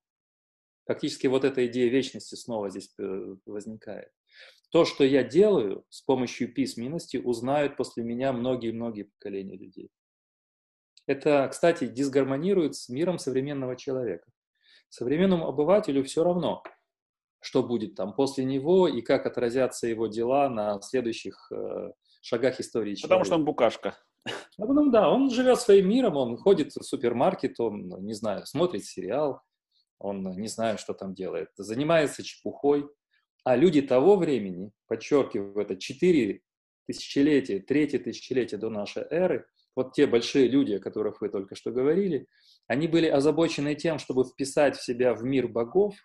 Фактически 0.85 1.27
вот 1.27 1.43
эта 1.43 1.67
идея 1.67 1.89
вечности 1.89 2.35
снова 2.35 2.69
здесь 2.69 2.93
э, 2.97 3.35
возникает. 3.45 4.13
То, 4.71 4.85
что 4.85 5.03
я 5.03 5.25
делаю 5.25 5.83
с 5.89 6.03
помощью 6.03 6.53
письменности, 6.53 7.17
узнают 7.17 7.75
после 7.75 8.01
меня 8.05 8.31
многие-многие 8.31 9.03
поколения 9.03 9.57
людей. 9.57 9.89
Это, 11.05 11.49
кстати, 11.51 11.87
дисгармонирует 11.87 12.75
с 12.75 12.87
миром 12.87 13.19
современного 13.19 13.75
человека. 13.75 14.31
Современному 14.87 15.49
обывателю 15.49 16.05
все 16.05 16.23
равно, 16.23 16.63
что 17.41 17.61
будет 17.61 17.95
там 17.95 18.13
после 18.15 18.45
него 18.45 18.87
и 18.87 19.01
как 19.01 19.25
отразятся 19.25 19.85
его 19.85 20.07
дела 20.07 20.47
на 20.47 20.79
следующих 20.81 21.51
э, 21.51 21.91
шагах 22.26 22.59
истории 22.59 22.95
человека. 22.95 23.07
Потому 23.07 23.26
что 23.26 23.36
он 23.36 23.45
букашка. 23.45 23.97
А 24.57 24.65
потом, 24.65 24.91
да, 24.91 25.09
он 25.09 25.30
живет 25.30 25.59
своим 25.59 25.89
миром, 25.89 26.17
он 26.17 26.38
ходит 26.38 26.76
в 26.76 26.84
супермаркет, 26.84 27.59
он, 27.59 27.88
не 28.03 28.13
знаю, 28.13 28.45
смотрит 28.47 28.84
сериал, 28.86 29.41
он 29.99 30.23
не 30.32 30.47
знает, 30.47 30.80
что 30.80 30.93
там 30.93 31.13
делает, 31.13 31.49
занимается 31.57 32.23
чепухой, 32.23 32.88
а 33.43 33.55
люди 33.55 33.82
того 33.82 34.15
времени, 34.15 34.71
подчеркиваю, 34.88 35.55
это 35.59 35.76
четыре 35.76 36.41
тысячелетия, 36.88 37.59
третье 37.59 37.99
тысячелетие 37.99 38.59
до 38.59 38.69
нашей 38.69 39.03
эры, 39.03 39.45
вот 39.76 39.93
те 39.93 40.07
большие 40.07 40.47
люди, 40.47 40.73
о 40.73 40.80
которых 40.80 41.21
вы 41.21 41.30
только 41.30 41.55
что 41.55 41.71
говорили, 41.71 42.28
они 42.65 42.88
были 42.88 43.07
озабочены 43.07 43.76
тем, 43.76 43.99
чтобы 43.99 44.23
вписать 44.23 44.78
в 44.78 44.84
себя 44.84 45.13
в 45.13 45.23
мир 45.23 45.47
богов, 45.47 45.95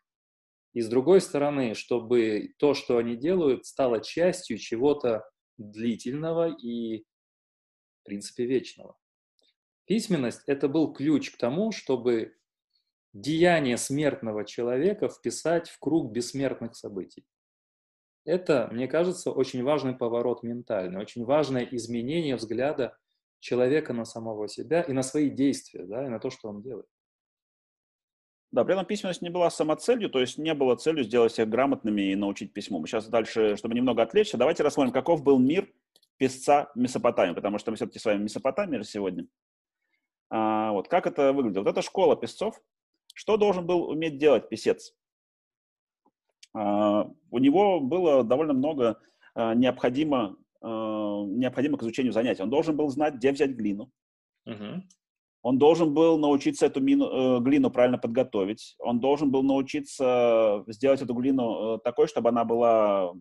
и 0.75 0.83
с 0.83 0.89
другой 0.89 1.21
стороны, 1.21 1.75
чтобы 1.75 2.53
то, 2.59 2.75
что 2.75 2.99
они 2.99 3.17
делают, 3.17 3.65
стало 3.65 4.01
частью 4.01 4.59
чего-то 4.59 5.25
длительного 5.61 6.49
и, 6.49 7.05
в 8.01 8.05
принципе, 8.05 8.47
вечного. 8.47 8.97
Письменность– 9.85 10.43
это 10.47 10.69
был 10.69 10.93
ключ 10.93 11.31
к 11.31 11.37
тому, 11.37 11.73
чтобы 11.73 12.37
деяние 13.13 13.77
смертного 13.77 14.45
человека 14.45 15.09
вписать 15.09 15.69
в 15.69 15.79
круг 15.79 16.13
бессмертных 16.13 16.77
событий. 16.77 17.27
Это, 18.25 18.69
мне 18.71 18.87
кажется, 18.87 19.33
очень 19.33 19.63
важный 19.63 19.97
поворот 19.97 20.43
ментальный, 20.43 21.01
очень 21.01 21.25
важное 21.25 21.65
изменение 21.65 22.37
взгляда 22.37 22.97
человека 23.41 23.93
на 23.93 24.05
самого 24.05 24.47
себя 24.47 24.83
и 24.83 24.93
на 24.93 25.03
свои 25.03 25.31
действия, 25.31 25.85
да, 25.85 26.07
и 26.07 26.09
на 26.09 26.21
то, 26.21 26.31
что 26.31 26.49
он 26.49 26.63
делает. 26.63 26.87
Да, 28.53 28.65
при 28.65 28.75
этом 28.75 28.85
письменность 28.85 29.23
не 29.23 29.31
была 29.31 29.49
самоцелью, 29.49 30.11
то 30.11 30.21
есть 30.21 30.37
не 30.37 30.55
было 30.55 30.75
целью 30.75 31.05
сделать 31.05 31.33
всех 31.33 31.49
грамотными 31.49 32.11
и 32.11 32.17
научить 32.17 32.53
письму. 32.53 32.81
Мы 32.81 32.89
сейчас 32.89 33.07
дальше, 33.09 33.57
чтобы 33.57 33.75
немного 33.75 34.03
отвлечься, 34.03 34.39
давайте 34.39 34.65
рассмотрим, 34.65 34.93
каков 34.93 35.23
был 35.23 35.39
мир 35.39 35.73
писца 36.17 36.71
Месопотамии, 36.75 37.35
потому 37.35 37.59
что 37.59 37.71
мы 37.71 37.77
все-таки 37.77 38.01
с 38.01 38.05
вами 38.05 38.25
Месопотамия 38.25 38.83
сегодня. 38.83 39.27
А, 40.31 40.73
вот, 40.73 40.89
как 40.89 41.07
это 41.07 41.33
выглядело? 41.33 41.63
Вот 41.63 41.71
эта 41.71 41.83
школа 41.83 42.17
писцов, 42.17 42.61
что 43.15 43.37
должен 43.37 43.67
был 43.67 43.89
уметь 43.89 44.19
делать 44.19 44.49
писец? 44.49 44.95
А, 46.53 47.09
у 47.31 47.39
него 47.39 47.81
было 47.81 48.25
довольно 48.25 48.53
много 48.53 49.01
а, 49.35 49.55
необходимо, 49.55 50.37
а, 50.61 51.25
необходимо 51.25 51.79
к 51.79 51.83
изучению 51.83 52.13
занятий. 52.13 52.43
Он 52.43 52.51
должен 52.51 52.77
был 52.77 52.89
знать, 52.89 53.15
где 53.15 53.31
взять 53.31 53.53
глину. 53.53 53.93
uh 54.49 54.81
Он 55.43 55.59
должен 55.59 55.95
был 55.95 56.19
научиться 56.19 56.67
эту 56.67 56.81
мину, 56.81 57.07
э, 57.07 57.41
глину 57.41 57.71
правильно 57.71 57.99
подготовить. 57.99 58.77
Он 58.79 59.01
должен 59.01 59.31
был 59.31 59.43
научиться 59.43 60.65
сделать 60.67 61.03
эту 61.03 61.15
глину 61.15 61.77
э, 61.77 61.79
такой, 61.83 62.09
чтобы 62.09 62.29
она 62.29 62.45
была 62.45 63.13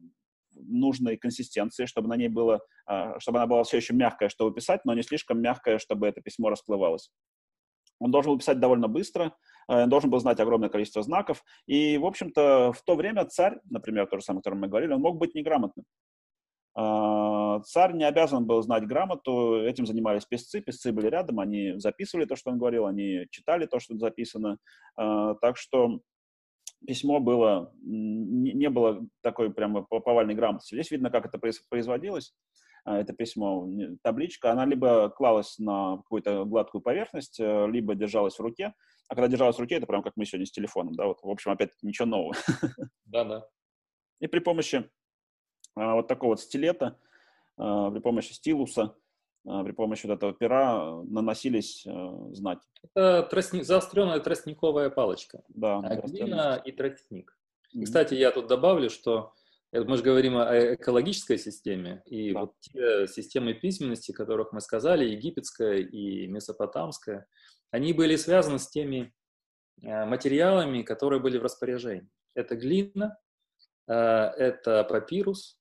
нужной 0.53 1.17
консистенции, 1.17 1.85
чтобы 1.85 2.09
на 2.09 2.17
ней 2.17 2.27
было, 2.27 2.59
чтобы 3.19 3.37
она 3.37 3.47
была 3.47 3.63
все 3.63 3.77
еще 3.77 3.93
мягкая, 3.93 4.27
чтобы 4.27 4.53
писать, 4.53 4.81
но 4.83 4.93
не 4.93 5.03
слишком 5.03 5.39
мягкая, 5.39 5.77
чтобы 5.77 6.05
это 6.07 6.19
письмо 6.21 6.49
расплывалось. 6.49 7.11
Он 7.99 8.11
должен 8.11 8.33
был 8.33 8.39
писать 8.39 8.59
довольно 8.59 8.89
быстро, 8.89 9.31
Э, 9.69 9.85
должен 9.85 10.09
был 10.09 10.19
знать 10.19 10.39
огромное 10.39 10.69
количество 10.69 11.03
знаков. 11.03 11.43
И, 11.67 11.97
в 11.97 12.05
общем-то, 12.05 12.73
в 12.73 12.81
то 12.81 12.95
время 12.95 13.25
царь, 13.25 13.59
например, 13.69 14.07
то 14.07 14.17
же 14.17 14.23
самое, 14.23 14.39
о 14.39 14.41
котором 14.41 14.61
мы 14.61 14.67
говорили, 14.67 14.93
он 14.93 15.01
мог 15.01 15.17
быть 15.17 15.35
неграмотным. 15.35 15.85
А, 16.75 17.59
царь 17.61 17.93
не 17.93 18.03
обязан 18.03 18.45
был 18.45 18.61
знать 18.61 18.85
грамоту, 18.85 19.61
этим 19.63 19.85
занимались 19.85 20.25
писцы, 20.25 20.61
писцы 20.61 20.91
были 20.91 21.07
рядом, 21.07 21.39
они 21.39 21.73
записывали 21.77 22.25
то, 22.25 22.35
что 22.35 22.51
он 22.51 22.57
говорил, 22.57 22.85
они 22.85 23.25
читали 23.31 23.65
то, 23.65 23.79
что 23.79 23.97
записано. 23.97 24.57
А, 24.95 25.35
так 25.35 25.57
что 25.57 25.99
письмо 26.85 27.19
было, 27.19 27.73
не 27.81 28.69
было 28.69 29.05
такой 29.21 29.51
прямо 29.53 29.83
повальной 29.83 30.35
грамотности. 30.35 30.75
Здесь 30.75 30.91
видно, 30.91 31.09
как 31.09 31.25
это 31.25 31.39
производилось. 31.69 32.33
А, 32.85 32.99
это 32.99 33.13
письмо, 33.13 33.67
табличка, 34.03 34.51
она 34.51 34.65
либо 34.65 35.09
клалась 35.09 35.57
на 35.59 35.97
какую-то 35.97 36.45
гладкую 36.45 36.81
поверхность, 36.81 37.39
э, 37.39 37.67
либо 37.67 37.95
держалась 37.95 38.37
в 38.37 38.41
руке. 38.41 38.73
А 39.07 39.15
когда 39.15 39.27
держалась 39.27 39.57
в 39.57 39.59
руке, 39.59 39.75
это 39.75 39.87
прям 39.87 40.01
как 40.01 40.13
мы 40.15 40.25
сегодня 40.25 40.45
с 40.45 40.51
телефоном, 40.51 40.95
да, 40.95 41.07
вот, 41.07 41.19
в 41.21 41.29
общем, 41.29 41.51
опять 41.51 41.71
ничего 41.81 42.07
нового. 42.07 42.33
Да-да. 43.05 43.45
И 44.21 44.27
при 44.27 44.39
помощи 44.39 44.89
вот 45.95 46.07
такого 46.07 46.31
вот 46.31 46.41
стилета, 46.41 46.97
а, 47.57 47.91
при 47.91 47.99
помощи 47.99 48.33
стилуса, 48.33 48.95
при 49.43 49.71
помощи 49.71 50.05
вот 50.05 50.13
этого 50.15 50.33
пера 50.33 51.01
наносились 51.03 51.87
знаки. 52.31 52.67
Это 52.83 53.23
тростник, 53.23 53.63
заостренная 53.63 54.19
тростниковая 54.19 54.89
палочка. 54.89 55.41
Да. 55.47 55.77
А 55.79 55.95
глина 55.95 56.61
и 56.63 56.71
тростник. 56.73 57.31
Mm-hmm. 57.73 57.81
И, 57.81 57.85
кстати, 57.85 58.13
я 58.15 58.31
тут 58.31 58.47
добавлю, 58.47 58.89
что 58.89 59.33
Мы 59.71 59.97
же 59.97 60.03
говорим 60.03 60.35
о 60.35 60.73
экологической 60.73 61.37
системе, 61.37 62.01
и 62.05 62.33
да. 62.33 62.39
вот 62.39 62.59
те 62.59 63.07
системы 63.07 63.53
письменности, 63.53 64.11
которых 64.11 64.51
мы 64.51 64.61
сказали, 64.61 65.05
египетская 65.05 65.77
и 65.77 66.25
месопотамская, 66.25 67.27
они 67.69 67.93
были 67.93 68.15
связаны 68.15 68.57
с 68.57 68.67
теми 68.67 69.13
э, 69.83 70.05
материалами, 70.05 70.81
которые 70.81 71.19
были 71.19 71.37
в 71.37 71.43
распоряжении. 71.43 72.09
Это 72.33 72.55
глина, 72.55 73.19
э, 73.87 73.93
это 73.93 74.83
папирус, 74.85 75.58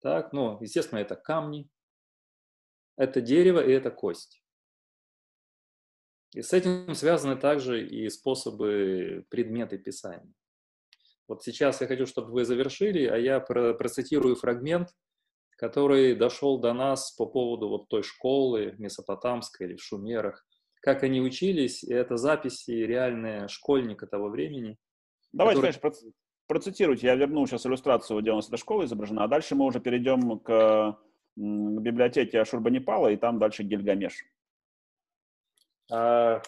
так, 0.00 0.32
ну, 0.32 0.58
естественно, 0.60 0.98
это 0.98 1.16
камни, 1.16 1.68
это 2.96 3.20
дерево 3.20 3.60
и 3.60 3.70
это 3.72 3.90
кость. 3.90 4.42
И 6.34 6.42
с 6.42 6.52
этим 6.52 6.94
связаны 6.94 7.36
также 7.36 7.86
и 7.86 8.08
способы 8.10 9.24
предметы 9.30 9.78
писания. 9.78 10.32
Вот 11.26 11.42
сейчас 11.42 11.80
я 11.80 11.86
хочу, 11.86 12.06
чтобы 12.06 12.32
вы 12.32 12.44
завершили, 12.44 13.06
а 13.06 13.16
я 13.16 13.40
процитирую 13.40 14.36
фрагмент, 14.36 14.88
который 15.56 16.14
дошел 16.14 16.58
до 16.60 16.72
нас 16.72 17.12
по 17.12 17.26
поводу 17.26 17.68
вот 17.68 17.88
той 17.88 18.02
школы 18.02 18.74
месопотамской 18.78 19.66
или 19.66 19.76
в 19.76 19.82
Шумерах, 19.82 20.46
как 20.80 21.02
они 21.02 21.20
учились, 21.20 21.82
и 21.82 21.92
это 21.92 22.16
записи 22.16 22.70
реальные 22.70 23.48
школьника 23.48 24.06
того 24.06 24.28
времени. 24.28 24.78
Давайте, 25.32 25.60
который... 25.60 25.80
конечно, 25.80 26.12
процитируйте. 26.48 27.06
Я 27.06 27.14
верну 27.14 27.46
сейчас 27.46 27.66
иллюстрацию, 27.66 28.22
нас 28.34 28.48
эта 28.48 28.56
школа 28.56 28.84
изображена, 28.84 29.24
а 29.24 29.28
дальше 29.28 29.54
мы 29.54 29.66
уже 29.66 29.78
перейдем 29.78 30.40
к 30.40 30.98
библиотеке 31.36 32.40
Ашурбанипала, 32.40 33.08
и 33.08 33.16
там 33.16 33.38
дальше 33.38 33.62
Гильгамеш. 33.62 34.24
А, 35.90 36.42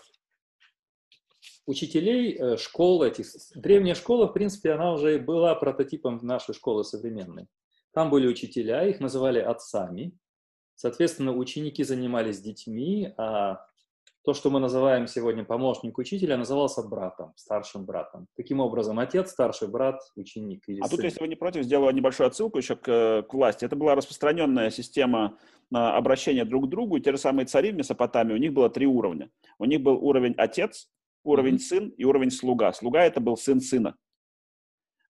учителей 1.67 2.37
э, 2.37 2.57
школы, 2.57 3.09
этих, 3.09 3.27
древняя 3.55 3.95
школа, 3.95 4.27
в 4.27 4.33
принципе, 4.33 4.73
она 4.73 4.93
уже 4.93 5.19
была 5.19 5.55
прототипом 5.55 6.19
нашей 6.23 6.55
школы 6.55 6.83
современной. 6.83 7.47
Там 7.93 8.11
были 8.11 8.27
учителя, 8.27 8.87
их 8.87 9.01
называли 9.01 9.39
отцами. 9.39 10.13
Соответственно, 10.75 11.37
ученики 11.37 11.85
занимались 11.85 12.41
детьми, 12.41 13.13
а 13.17 13.67
то, 14.23 14.35
что 14.35 14.51
мы 14.51 14.61
называем 14.61 15.07
сегодня 15.07 15.45
помощник 15.45 15.97
учителя, 15.99 16.37
назывался 16.37 16.83
братом, 16.83 17.33
старшим 17.37 17.87
братом. 17.87 18.27
Таким 18.37 18.61
образом, 18.61 18.99
отец, 18.99 19.31
старший 19.31 19.69
брат, 19.69 20.01
ученик. 20.17 20.63
Или 20.67 20.81
а 20.81 20.85
сын. 20.85 20.97
тут, 20.97 21.05
если 21.05 21.21
вы 21.21 21.29
не 21.29 21.37
против, 21.37 21.65
сделаю 21.65 21.95
небольшую 21.95 22.27
отсылку 22.27 22.59
еще 22.59 22.77
к, 22.77 23.23
к 23.23 23.35
власти. 23.35 23.65
Это 23.65 23.77
была 23.77 23.95
распространенная 23.95 24.71
система 24.71 25.39
обращения 25.73 26.45
друг 26.45 26.67
к 26.67 26.69
другу. 26.69 26.97
И 26.97 27.01
те 27.01 27.13
же 27.13 27.19
самые 27.19 27.47
цари 27.47 27.73
в 27.73 27.77
Месопотамии, 27.77 28.35
у 28.35 28.39
них 28.39 28.53
было 28.53 28.69
три 28.69 28.87
уровня. 28.87 29.31
У 29.59 29.65
них 29.65 29.81
был 29.81 29.97
уровень 29.97 30.35
отец, 30.37 30.91
уровень 31.25 31.55
mm-hmm. 31.55 31.59
сын 31.59 31.89
и 31.89 32.05
уровень 32.05 32.31
слуга. 32.31 32.73
Слуга 32.73 33.05
это 33.05 33.21
был 33.21 33.37
сын 33.37 33.61
сына. 33.61 33.97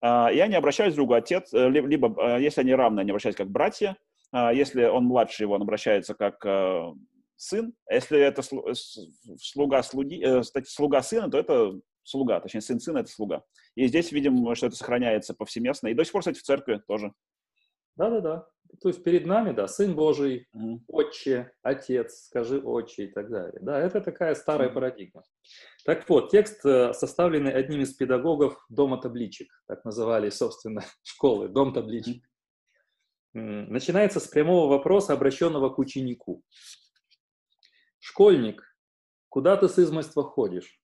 А, 0.01 0.31
и 0.33 0.39
они 0.39 0.55
обращались 0.55 0.95
к 0.95 0.97
другу 0.97 1.15
отец, 1.15 1.53
э, 1.53 1.69
либо, 1.69 2.15
э, 2.23 2.43
если 2.43 2.63
они 2.63 2.75
равны, 2.75 3.01
они 3.01 3.11
обращались 3.11 3.37
как 3.37 3.51
братья, 3.51 3.97
а, 4.33 4.53
если 4.53 4.85
он 4.85 5.05
младше 5.05 5.43
его, 5.43 5.55
он 5.55 5.63
обращается 5.63 6.15
как 6.15 6.45
э, 6.47 6.93
сын. 7.41 7.75
А 7.89 7.95
если 7.95 8.21
это 8.21 8.43
слуга, 8.43 9.83
слуги, 9.83 10.41
кстати, 10.41 10.69
слуга 10.69 11.03
сына, 11.03 11.31
то 11.31 11.39
это 11.39 11.81
слуга, 12.03 12.41
точнее, 12.41 12.61
сын 12.61 12.81
сына– 12.81 12.99
это 13.01 13.11
слуга. 13.11 13.45
И 13.75 13.87
здесь 13.87 14.13
видим, 14.13 14.55
что 14.55 14.67
это 14.67 14.77
сохраняется 14.77 15.35
повсеместно. 15.35 15.89
И 15.89 15.95
до 15.95 16.05
сих 16.05 16.13
пор, 16.13 16.23
кстати, 16.23 16.39
в 16.39 16.43
церкви 16.43 16.83
тоже. 16.87 17.13
Да-да-да. 17.97 18.47
То 18.81 18.89
есть 18.89 19.03
перед 19.03 19.27
нами, 19.27 19.53
да, 19.53 19.67
Сын 19.67 19.95
Божий, 19.95 20.47
mm. 20.57 20.79
Отче, 20.87 21.53
Отец, 21.63 22.27
скажи 22.27 22.61
Отче 22.61 23.05
и 23.05 23.09
так 23.09 23.29
далее. 23.29 23.59
Да, 23.61 23.79
это 23.81 24.01
такая 24.01 24.35
старая 24.35 24.71
mm. 24.71 24.73
парадигма. 24.73 25.23
Так 25.85 26.09
вот, 26.09 26.31
текст 26.31 26.65
э, 26.65 26.93
составленный 26.93 27.53
одним 27.53 27.81
из 27.81 27.93
педагогов 27.95 28.65
Дома 28.69 29.01
табличек, 29.01 29.49
так 29.67 29.85
называли, 29.85 30.31
собственно, 30.31 30.85
школы, 31.03 31.49
Дом 31.49 31.73
табличек. 31.73 32.25
Mm. 33.37 33.67
Начинается 33.69 34.21
с 34.21 34.29
прямого 34.29 34.71
вопроса, 34.71 35.13
обращенного 35.13 35.71
к 35.71 35.79
ученику. 35.79 36.43
Школьник, 38.01 38.65
куда 39.29 39.59
ты 39.59 39.69
с 39.69 39.79
измольства 39.79 40.25
ходишь? 40.25 40.81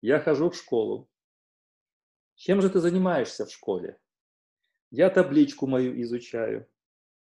Я 0.00 0.20
хожу 0.20 0.50
в 0.50 0.56
школу. 0.56 1.10
Чем 2.36 2.62
же 2.62 2.70
ты 2.70 2.78
занимаешься 2.78 3.44
в 3.44 3.50
школе? 3.50 3.98
Я 4.90 5.10
табличку 5.10 5.66
мою 5.66 6.00
изучаю. 6.02 6.68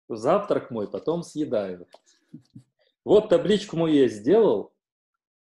Завтрак 0.08 0.70
мой 0.70 0.90
потом 0.90 1.22
съедаю. 1.22 1.86
Вот 3.04 3.28
табличку 3.28 3.76
мою 3.76 3.94
я 3.96 4.08
сделал, 4.08 4.74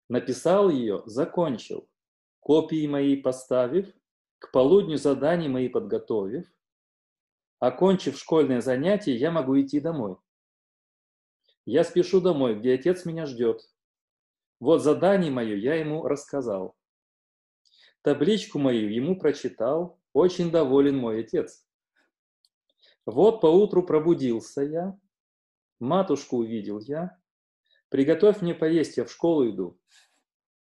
написал 0.08 0.70
ее, 0.70 1.04
закончил. 1.06 1.90
Копии 2.40 2.88
мои 2.88 3.18
поставив, 3.18 3.94
к 4.40 4.52
полудню 4.52 4.98
задания 4.98 5.50
мои 5.50 5.68
подготовив, 5.68 6.50
окончив 7.60 8.18
школьное 8.18 8.62
занятие, 8.62 9.16
я 9.18 9.32
могу 9.32 9.60
идти 9.60 9.82
домой. 9.82 10.16
Я 11.66 11.84
спешу 11.84 12.22
домой, 12.22 12.60
где 12.60 12.76
отец 12.76 13.06
меня 13.06 13.26
ждет. 13.26 13.62
Вот 14.60 14.84
задание 14.84 15.32
мое 15.32 15.56
я 15.56 15.76
ему 15.76 16.08
рассказал. 16.08 16.76
Табличку 18.02 18.60
мою 18.60 18.90
ему 18.90 19.18
прочитал, 19.18 20.00
очень 20.14 20.52
доволен 20.52 20.96
мой 20.98 21.22
отец. 21.22 21.66
Вот 23.06 23.42
поутру 23.42 23.84
пробудился 23.84 24.62
я, 24.62 24.98
матушку 25.80 26.38
увидел 26.38 26.80
я, 26.80 27.18
приготовь 27.90 28.42
мне 28.42 28.54
поесть, 28.54 28.98
я 28.98 29.06
в 29.06 29.12
школу 29.12 29.50
иду. 29.50 29.80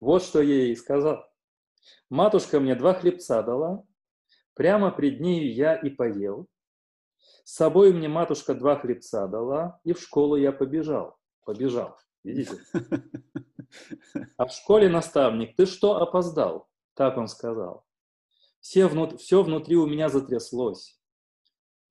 Вот 0.01 0.23
что 0.23 0.43
я 0.43 0.55
ей 0.55 0.77
сказал. 0.77 1.25
Матушка 2.11 2.61
мне 2.61 2.75
два 2.75 2.93
хлебца 2.93 3.43
дала, 3.43 3.85
прямо 4.55 4.91
пред 4.91 5.21
нею 5.21 5.53
я 5.53 5.75
и 5.77 5.89
поел. 5.89 6.47
С 7.51 7.55
собой 7.55 7.93
мне 7.93 8.07
матушка 8.09 8.55
два 8.55 8.77
хлебца 8.77 9.27
дала, 9.27 9.81
и 9.83 9.93
в 9.93 10.01
школу 10.01 10.37
я 10.37 10.53
побежал. 10.53 11.19
Побежал, 11.45 11.99
видите? 12.23 12.53
А 14.37 14.47
в 14.47 14.53
школе 14.53 14.89
наставник, 14.89 15.57
ты 15.57 15.67
что 15.67 15.97
опоздал? 16.01 16.69
Так 16.95 17.17
он 17.17 17.27
сказал. 17.27 17.85
Все, 18.61 18.87
внут... 18.87 19.21
все 19.21 19.43
внутри 19.43 19.75
у 19.77 19.87
меня 19.87 20.09
затряслось. 20.09 21.03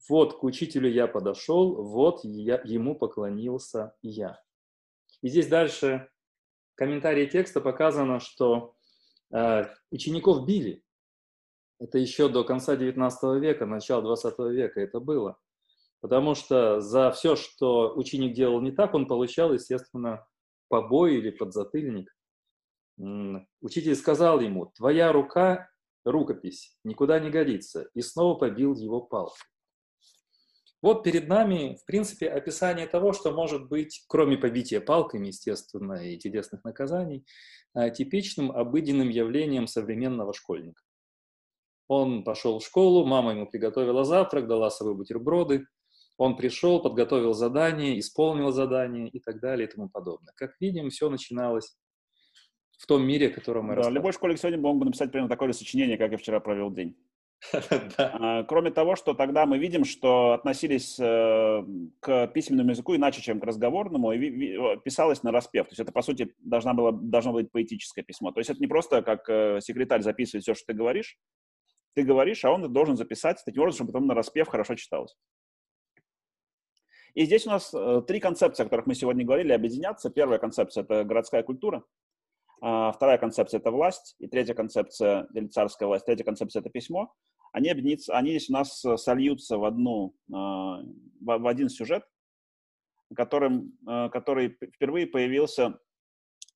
Вот 0.08 0.40
к 0.40 0.46
учителю 0.46 0.90
я 0.90 1.08
подошел, 1.08 1.84
вот 1.84 2.22
я, 2.24 2.62
ему 2.64 2.96
поклонился 2.96 3.94
я. 4.02 4.42
И 5.22 5.28
здесь 5.28 5.48
дальше 5.48 6.10
в 6.72 6.76
комментарии 6.76 7.26
текста 7.26 7.60
показано, 7.60 8.22
что 8.22 8.76
э, 9.34 9.66
учеников 9.92 10.46
били. 10.46 10.86
Это 11.80 11.98
еще 11.98 12.30
до 12.30 12.46
конца 12.46 12.78
19 12.78 13.42
века, 13.42 13.66
начала 13.66 14.02
20 14.02 14.40
века 14.40 14.80
это 14.80 15.02
было. 15.02 15.38
Потому 16.02 16.34
что 16.34 16.80
за 16.80 17.12
все, 17.12 17.36
что 17.36 17.94
ученик 17.96 18.34
делал 18.34 18.62
не 18.62 18.72
так, 18.72 18.94
он 18.94 19.06
получал, 19.06 19.54
естественно, 19.54 20.26
побой 20.70 21.16
или 21.16 21.30
подзатыльник. 21.30 22.16
Учитель 23.62 23.96
сказал 23.96 24.40
ему, 24.40 24.68
твоя 24.76 25.12
рука, 25.12 25.70
рукопись, 26.06 26.78
никуда 26.84 27.20
не 27.20 27.30
годится, 27.30 27.90
и 27.94 28.02
снова 28.02 28.36
побил 28.36 28.76
его 28.76 29.02
палкой. 29.02 29.42
Вот 30.82 31.04
перед 31.04 31.28
нами, 31.28 31.78
в 31.82 31.86
принципе, 31.86 32.30
описание 32.30 32.88
того, 32.88 33.12
что 33.12 33.32
может 33.32 33.68
быть, 33.68 34.06
кроме 34.08 34.38
побития 34.38 34.80
палками, 34.80 35.28
естественно, 35.28 35.94
и 35.94 36.18
телесных 36.18 36.64
наказаний, 36.64 37.26
а, 37.74 37.90
типичным 37.90 38.52
обыденным 38.52 39.10
явлением 39.10 39.68
современного 39.68 40.34
школьника. 40.34 40.82
Он 41.90 42.24
пошел 42.24 42.60
в 42.60 42.66
школу, 42.66 43.06
мама 43.06 43.32
ему 43.32 43.48
приготовила 43.48 44.06
завтрак, 44.06 44.48
дала 44.48 44.70
с 44.70 44.78
собой 44.78 44.96
бутерброды, 44.96 45.66
он 46.20 46.36
пришел, 46.36 46.82
подготовил 46.82 47.34
задание, 47.34 47.98
исполнил 47.98 48.52
задание 48.52 49.08
и 49.08 49.20
так 49.22 49.40
далее 49.40 49.68
и 49.68 49.72
тому 49.72 49.88
подобное. 49.88 50.34
Как 50.36 50.52
видим, 50.60 50.90
все 50.90 51.10
начиналось 51.10 51.78
в 52.78 52.86
том 52.88 53.04
мире, 53.04 53.30
о 53.30 53.32
котором 53.32 53.68
мы 53.68 53.76
да, 53.78 53.90
Любой 53.90 54.12
школьник 54.12 54.38
сегодня 54.38 54.60
мог 54.60 54.78
бы 54.78 54.86
написать 54.86 55.12
примерно 55.12 55.30
такое 55.30 55.48
же 55.48 55.54
сочинение, 55.54 55.98
как 55.98 56.12
я 56.12 56.18
вчера 56.18 56.42
провел 56.42 56.72
день. 56.72 56.98
А, 57.98 58.44
кроме 58.44 58.70
того, 58.70 58.98
что 58.98 59.14
тогда 59.14 59.46
мы 59.46 59.60
видим, 59.60 59.86
что 59.86 60.34
относились 60.34 61.00
э, 61.00 61.64
к 62.02 62.28
письменному 62.28 62.72
языку 62.72 62.98
иначе, 62.98 63.22
чем 63.22 63.40
к 63.40 63.46
разговорному, 63.46 64.12
и 64.12 64.58
писалось 64.84 65.24
на 65.24 65.32
распев. 65.32 65.68
То 65.68 65.72
есть 65.72 65.80
это, 65.80 65.94
по 65.94 66.02
сути, 66.02 66.36
должна 66.40 66.74
была, 66.74 66.92
должно 66.92 67.32
быть 67.32 67.50
поэтическое 67.50 68.04
письмо. 68.04 68.34
То 68.34 68.42
есть 68.42 68.50
это 68.50 68.60
не 68.60 68.68
просто 68.68 69.02
как 69.04 69.30
э, 69.30 69.60
секретарь 69.62 70.02
записывает 70.02 70.44
все, 70.44 70.54
что 70.54 70.66
ты 70.66 70.74
говоришь. 70.74 71.18
Ты 71.96 72.04
говоришь, 72.04 72.44
а 72.44 72.52
он 72.52 72.74
должен 72.74 72.98
записать 72.98 73.42
таким 73.46 73.62
образом, 73.62 73.78
чтобы 73.78 73.94
потом 73.94 74.08
на 74.08 74.16
распев 74.16 74.50
хорошо 74.50 74.76
читалось. 74.76 75.16
И 77.20 77.26
здесь 77.26 77.46
у 77.46 77.50
нас 77.50 77.74
э, 77.74 78.02
три 78.08 78.22
концепции, 78.22 78.64
о 78.64 78.68
которых 78.68 78.88
мы 78.88 78.96
сегодня 78.96 79.26
говорили, 79.26 79.52
объединятся. 79.52 80.10
Первая 80.10 80.40
концепция– 80.40 80.84
это 80.86 81.04
городская 81.04 81.44
культура. 81.44 81.84
А, 82.62 82.94
вторая 82.94 83.18
концепция– 83.18 83.58
это 83.60 83.72
власть, 83.72 84.16
и 84.20 84.28
третья 84.28 84.54
концепция, 84.54 85.28
или 85.34 85.48
царская 85.48 85.90
власть, 85.90 86.06
третья 86.06 86.24
концепция– 86.24 86.60
это 86.62 86.70
письмо. 86.70 87.14
Они, 87.52 87.68
объединятся, 87.68 88.16
они 88.16 88.30
здесь 88.30 88.50
у 88.50 88.54
нас 88.54 88.86
сольются 88.96 89.58
в, 89.58 89.66
одну, 89.66 90.16
а, 90.34 90.82
в 91.20 91.48
один 91.48 91.68
сюжет, 91.68 92.06
которым, 93.14 93.78
э, 93.86 94.08
который 94.14 94.58
впервые 94.74 95.06
появился 95.06 95.78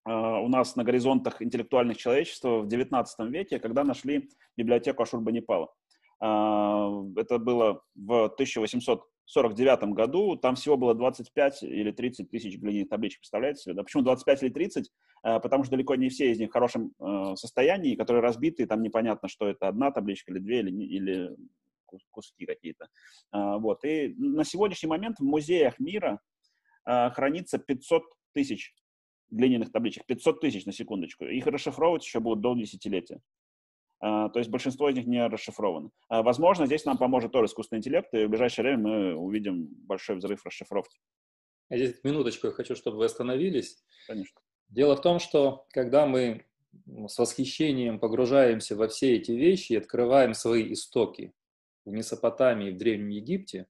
а, 0.06 0.40
у 0.40 0.48
нас 0.48 0.78
на 0.78 0.86
горизонтах 0.86 1.42
интеллектуальных 1.42 1.98
человечества 1.98 2.60
в 2.60 2.68
XIX 2.68 3.06
веке, 3.28 3.60
когда 3.60 3.84
нашли 3.84 4.30
библиотеку 4.56 5.04
Ашурбанипала. 5.04 5.74
Это 6.22 7.38
было 7.38 7.84
в 7.96 8.30
1849 9.26 9.96
году. 9.96 10.36
Там 10.36 10.56
всего 10.56 10.78
было 10.78 10.94
25 10.94 11.64
или 11.64 11.92
30 11.92 12.30
тысяч 12.30 12.58
глиняных 12.58 12.90
табличек, 12.90 13.20
представляете 13.20 13.62
себе? 13.62 13.74
Да? 13.76 13.84
Почему 13.84 14.04
25 14.04 14.44
или 14.44 14.50
30? 14.50 14.92
Потому 15.22 15.64
что 15.64 15.72
далеко 15.72 15.96
не 15.96 16.10
все 16.10 16.32
из 16.32 16.40
них 16.40 16.50
в 16.50 16.54
хорошем 16.54 16.94
состоянии, 17.36 17.96
которые 17.96 18.22
разбиты, 18.22 18.66
там 18.66 18.82
непонятно, 18.84 19.30
что 19.30 19.48
это 19.48 19.68
одна 19.70 19.92
табличка 19.92 20.32
или 20.32 20.40
две, 20.40 20.60
или, 20.60 20.72
или 20.84 21.36
куски 22.12 22.46
какие-то. 22.46 22.88
Вот. 23.32 23.86
И 23.86 24.14
на 24.18 24.44
сегодняшний 24.44 24.90
момент 24.90 25.20
в 25.20 25.24
музеях 25.24 25.80
мира 25.80 26.20
хранится 26.86 27.60
500 27.60 28.04
тысяч 28.34 28.74
глиняных 29.30 29.72
табличек. 29.72 30.06
500 30.06 30.42
тысяч, 30.42 30.66
на 30.66 30.74
секундочку. 30.74 31.26
Их 31.26 31.48
расшифровывать 31.48 32.04
еще 32.04 32.20
будут 32.20 32.42
до 32.42 32.56
десятилетия. 32.56 33.22
Uh, 34.04 34.30
то 34.32 34.40
есть 34.40 34.50
большинство 34.50 34.90
из 34.90 34.96
них 34.96 35.08
не 35.08 35.26
расшифровано. 35.26 35.90
Uh, 36.12 36.24
возможно, 36.24 36.66
здесь 36.66 36.84
нам 36.84 36.98
поможет 36.98 37.32
тоже 37.32 37.46
искусственный 37.46 37.80
интеллект, 37.80 38.14
и 38.14 38.26
в 38.26 38.30
ближайшее 38.30 38.64
время 38.64 38.78
мы 38.80 39.16
увидим 39.16 39.68
большой 39.86 40.18
взрыв 40.18 40.46
расшифровки. 40.46 41.00
А 41.70 41.78
здесь 41.78 42.04
минуточку 42.04 42.48
я 42.48 42.54
хочу, 42.54 42.76
чтобы 42.76 42.98
вы 42.98 43.06
остановились. 43.06 43.82
Конечно. 44.06 44.42
Дело 44.68 44.98
в 44.98 45.02
том, 45.02 45.20
что 45.20 45.66
когда 45.70 46.06
мы 46.06 46.46
с 47.08 47.18
восхищением 47.18 48.00
погружаемся 48.00 48.76
во 48.76 48.88
все 48.88 49.16
эти 49.16 49.32
вещи 49.32 49.74
и 49.74 49.78
открываем 49.78 50.34
свои 50.34 50.74
истоки 50.74 51.34
в 51.86 51.92
Месопотамии, 51.92 52.72
в 52.72 52.78
Древнем 52.78 53.10
Египте, 53.10 53.68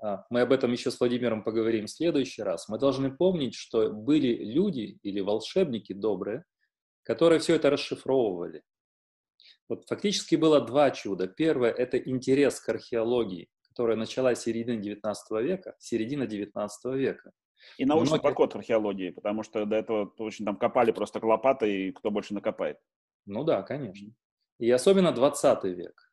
а, 0.00 0.26
мы 0.30 0.42
об 0.42 0.52
этом 0.52 0.72
еще 0.72 0.90
с 0.90 1.00
Владимиром 1.00 1.42
поговорим 1.42 1.86
в 1.86 1.90
следующий 1.90 2.42
раз, 2.42 2.68
мы 2.68 2.78
должны 2.78 3.10
помнить, 3.10 3.54
что 3.54 3.90
были 3.90 4.34
люди 4.44 4.98
или 5.02 5.20
волшебники 5.20 5.92
добрые, 5.92 6.44
которые 7.02 7.38
все 7.40 7.54
это 7.54 7.70
расшифровывали. 7.70 8.62
Вот 9.68 9.86
фактически 9.86 10.36
было 10.36 10.60
два 10.60 10.90
чуда. 10.90 11.26
Первое– 11.28 11.70
это 11.78 11.98
интерес 11.98 12.60
к 12.60 12.68
археологии, 12.70 13.48
которая 13.68 13.96
началась 13.96 14.38
в 14.38 14.42
середине 14.42 14.80
19 14.80 15.30
века, 15.42 15.76
середина 15.78 16.26
19 16.26 16.94
века. 16.94 17.32
И 17.76 17.84
научный 17.84 18.12
Многие... 18.12 18.22
подход 18.22 18.54
в 18.54 18.58
археологии, 18.58 19.10
потому 19.10 19.42
что 19.42 19.64
до 19.66 19.76
этого 19.76 20.12
очень 20.18 20.44
там 20.44 20.56
копали 20.56 20.92
просто 20.92 21.24
лопатой, 21.24 21.88
и 21.88 21.92
кто 21.92 22.10
больше 22.10 22.32
накопает. 22.34 22.78
Ну 23.26 23.44
да, 23.44 23.62
конечно. 23.62 24.08
И 24.58 24.70
особенно 24.70 25.12
20 25.12 25.64
век. 25.64 26.12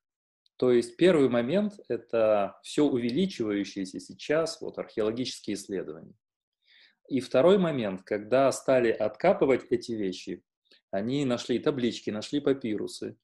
То 0.57 0.71
есть 0.71 0.97
первый 0.97 1.29
момент– 1.29 1.79
это 1.87 2.57
все 2.61 2.83
увеличивающиеся 2.83 3.99
сейчас 3.99 4.61
вот, 4.61 4.77
археологические 4.77 5.55
исследования. 5.55 6.15
И 7.07 7.19
второй 7.19 7.57
момент, 7.57 8.01
когда 8.03 8.51
стали 8.51 8.89
откапывать 8.89 9.65
эти 9.69 9.91
вещи, 9.91 10.43
они 10.91 11.25
нашли 11.25 11.59
таблички, 11.59 12.09
нашли 12.09 12.39
папирусы, 12.39 13.17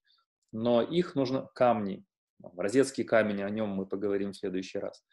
но 0.52 0.82
их 0.82 1.16
нужно 1.16 1.50
камни, 1.54 2.04
розетский 2.58 3.04
камень, 3.04 3.44
о 3.44 3.50
нем 3.50 3.70
мы 3.70 3.86
поговорим 3.86 4.32
в 4.32 4.38
следующий 4.38 4.80
раз. 4.80 5.04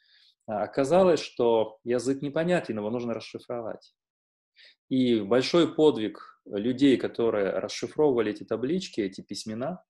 А 0.46 0.62
оказалось, 0.62 1.20
что 1.20 1.78
язык 1.84 2.22
непонятен, 2.22 2.78
его 2.78 2.90
нужно 2.90 3.14
расшифровать. 3.14 3.94
И 4.88 5.20
большой 5.20 5.74
подвиг 5.74 6.40
людей, 6.46 6.96
которые 6.96 7.50
расшифровывали 7.50 8.32
эти 8.32 8.44
таблички, 8.44 9.00
эти 9.00 9.20
письмена, 9.20 9.84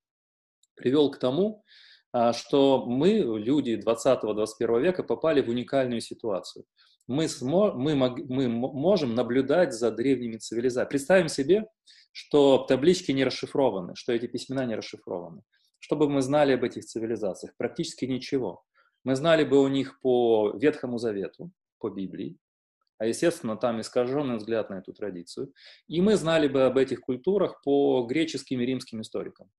привел 0.74 1.10
к 1.10 1.18
тому, 1.18 1.64
а, 2.12 2.32
что 2.32 2.84
мы, 2.86 3.18
люди 3.18 3.80
20-21 3.84 4.80
века, 4.80 5.02
попали 5.04 5.40
в 5.40 5.48
уникальную 5.48 6.00
ситуацию. 6.00 6.64
Мы, 7.08 7.26
смо, 7.26 7.72
мы, 7.72 7.96
мы 7.96 8.48
можем 8.48 9.14
наблюдать 9.14 9.72
за 9.72 9.90
древними 9.90 10.36
цивилизациями. 10.36 10.90
Представим 10.90 11.28
себе, 11.28 11.66
что 12.12 12.58
таблички 12.58 13.10
не 13.12 13.24
расшифрованы, 13.24 13.94
что 13.96 14.12
эти 14.12 14.26
письмена 14.26 14.66
не 14.66 14.76
расшифрованы. 14.76 15.42
Что 15.80 15.96
бы 15.96 16.08
мы 16.08 16.22
знали 16.22 16.52
об 16.52 16.64
этих 16.64 16.84
цивилизациях? 16.84 17.56
Практически 17.56 18.04
ничего. 18.04 18.62
Мы 19.04 19.16
знали 19.16 19.42
бы 19.42 19.60
у 19.60 19.68
них 19.68 20.00
по 20.00 20.52
Ветхому 20.56 20.98
Завету, 20.98 21.50
по 21.78 21.88
Библии, 21.88 22.36
а, 22.98 23.06
естественно, 23.06 23.56
там 23.56 23.80
искаженный 23.80 24.36
взгляд 24.36 24.70
на 24.70 24.74
эту 24.78 24.92
традицию. 24.92 25.52
И 25.86 26.00
мы 26.00 26.16
знали 26.16 26.46
бы 26.46 26.64
об 26.64 26.76
этих 26.76 27.00
культурах 27.00 27.62
по 27.62 28.04
греческим 28.06 28.60
и 28.60 28.66
римским 28.66 29.00
историкам 29.00 29.50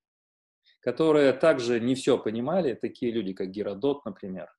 которые 0.82 1.34
также 1.34 1.80
не 1.80 1.96
все 1.96 2.18
понимали, 2.18 2.74
такие 2.74 3.12
люди, 3.12 3.34
как 3.34 3.50
Геродот, 3.50 4.06
например, 4.06 4.50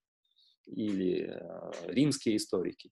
или 0.70 1.30
э, 1.30 1.72
римские 1.86 2.36
историки. 2.36 2.90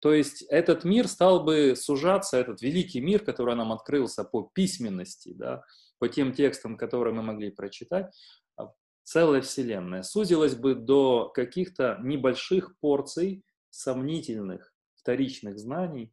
То 0.00 0.12
есть 0.12 0.42
этот 0.50 0.84
мир 0.84 1.08
стал 1.08 1.44
бы 1.44 1.74
сужаться, 1.76 2.36
этот 2.36 2.60
великий 2.60 3.00
мир, 3.00 3.24
который 3.24 3.54
нам 3.56 3.72
открылся 3.72 4.22
по 4.22 4.50
письменности, 4.54 5.32
да, 5.34 5.64
по 5.98 6.08
тем 6.08 6.32
текстам, 6.32 6.76
которые 6.76 7.14
мы 7.14 7.22
могли 7.22 7.50
прочитать, 7.50 8.14
а, 8.56 8.70
целая 9.02 9.40
вселенная, 9.40 10.02
сузилась 10.02 10.56
бы 10.56 10.74
до 10.74 11.30
каких-то 11.30 11.98
небольших 12.02 12.78
порций 12.80 13.44
сомнительных 13.70 14.74
вторичных 14.94 15.58
знаний, 15.58 16.12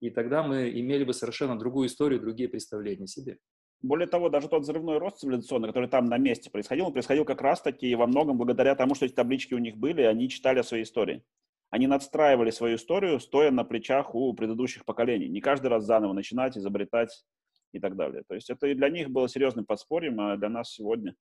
и 0.00 0.08
тогда 0.08 0.42
мы 0.42 0.70
имели 0.70 1.04
бы 1.04 1.12
совершенно 1.12 1.58
другую 1.58 1.88
историю, 1.88 2.20
другие 2.20 2.48
представления 2.48 3.04
о 3.04 3.08
себе. 3.08 3.38
Более 3.80 4.08
того, 4.08 4.28
даже 4.28 4.48
тот 4.48 4.62
взрывной 4.62 4.98
рост 4.98 5.18
цивилизационный, 5.18 5.68
который 5.68 5.88
там 5.88 6.06
на 6.06 6.18
месте 6.18 6.50
происходил, 6.50 6.86
он 6.86 6.92
происходил 6.92 7.24
как 7.24 7.40
раз-таки 7.40 7.94
во 7.94 8.06
многом 8.06 8.36
благодаря 8.36 8.74
тому, 8.74 8.94
что 8.94 9.06
эти 9.06 9.12
таблички 9.12 9.54
у 9.54 9.58
них 9.58 9.76
были, 9.76 10.02
они 10.02 10.28
читали 10.28 10.58
о 10.58 10.64
своей 10.64 10.82
истории. 10.82 11.22
Они 11.70 11.86
надстраивали 11.86 12.50
свою 12.50 12.76
историю, 12.76 13.20
стоя 13.20 13.50
на 13.50 13.62
плечах 13.62 14.14
у 14.14 14.32
предыдущих 14.32 14.84
поколений. 14.84 15.28
Не 15.28 15.40
каждый 15.40 15.68
раз 15.68 15.84
заново 15.84 16.12
начинать, 16.12 16.56
изобретать 16.56 17.24
и 17.72 17.78
так 17.78 17.94
далее. 17.94 18.24
То 18.26 18.34
есть 18.34 18.50
это 18.50 18.66
и 18.66 18.74
для 18.74 18.88
них 18.88 19.10
было 19.10 19.28
серьезным 19.28 19.64
подспорьем, 19.64 20.18
а 20.20 20.36
для 20.36 20.48
нас 20.48 20.72
сегодня 20.72 21.14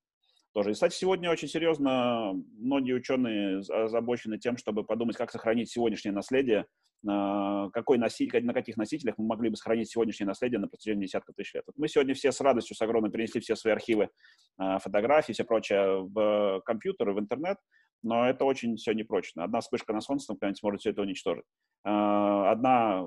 тоже. 0.53 0.71
И, 0.71 0.73
кстати, 0.73 0.95
сегодня 0.95 1.29
очень 1.29 1.49
серьезно 1.49 2.33
многие 2.57 2.93
ученые 2.93 3.59
озабочены 3.59 4.39
тем, 4.39 4.57
чтобы 4.57 4.83
подумать, 4.83 5.17
как 5.17 5.31
сохранить 5.31 5.69
сегодняшнее 5.69 6.13
наследие, 6.13 6.65
какой 7.07 7.97
носитель, 7.97 8.45
на 8.45 8.53
каких 8.53 8.77
носителях 8.77 9.15
мы 9.17 9.25
могли 9.25 9.49
бы 9.49 9.55
сохранить 9.55 9.89
сегодняшнее 9.89 10.27
наследие 10.27 10.59
на 10.59 10.67
протяжении 10.67 11.05
десятков 11.05 11.35
тысяч 11.35 11.53
лет. 11.53 11.63
Мы 11.75 11.87
сегодня 11.87 12.13
все 12.13 12.31
с 12.31 12.41
радостью, 12.41 12.75
с 12.75 12.81
огромной 12.81 13.09
перенесли 13.09 13.39
все 13.39 13.55
свои 13.55 13.73
архивы, 13.73 14.09
а, 14.57 14.79
фотографии, 14.79 15.33
все 15.33 15.43
прочее 15.43 16.01
в 16.01 16.61
компьютер, 16.65 17.11
в 17.11 17.19
интернет, 17.19 17.57
но 18.03 18.27
это 18.27 18.45
очень 18.45 18.75
все 18.75 18.93
непрочно. 18.93 19.43
Одна 19.43 19.61
вспышка 19.61 19.93
на 19.93 20.01
солнце, 20.01 20.33
например, 20.33 20.55
может 20.61 20.81
все 20.81 20.91
это 20.91 21.01
уничтожить. 21.01 21.45
А, 21.83 22.51
одна 22.51 23.05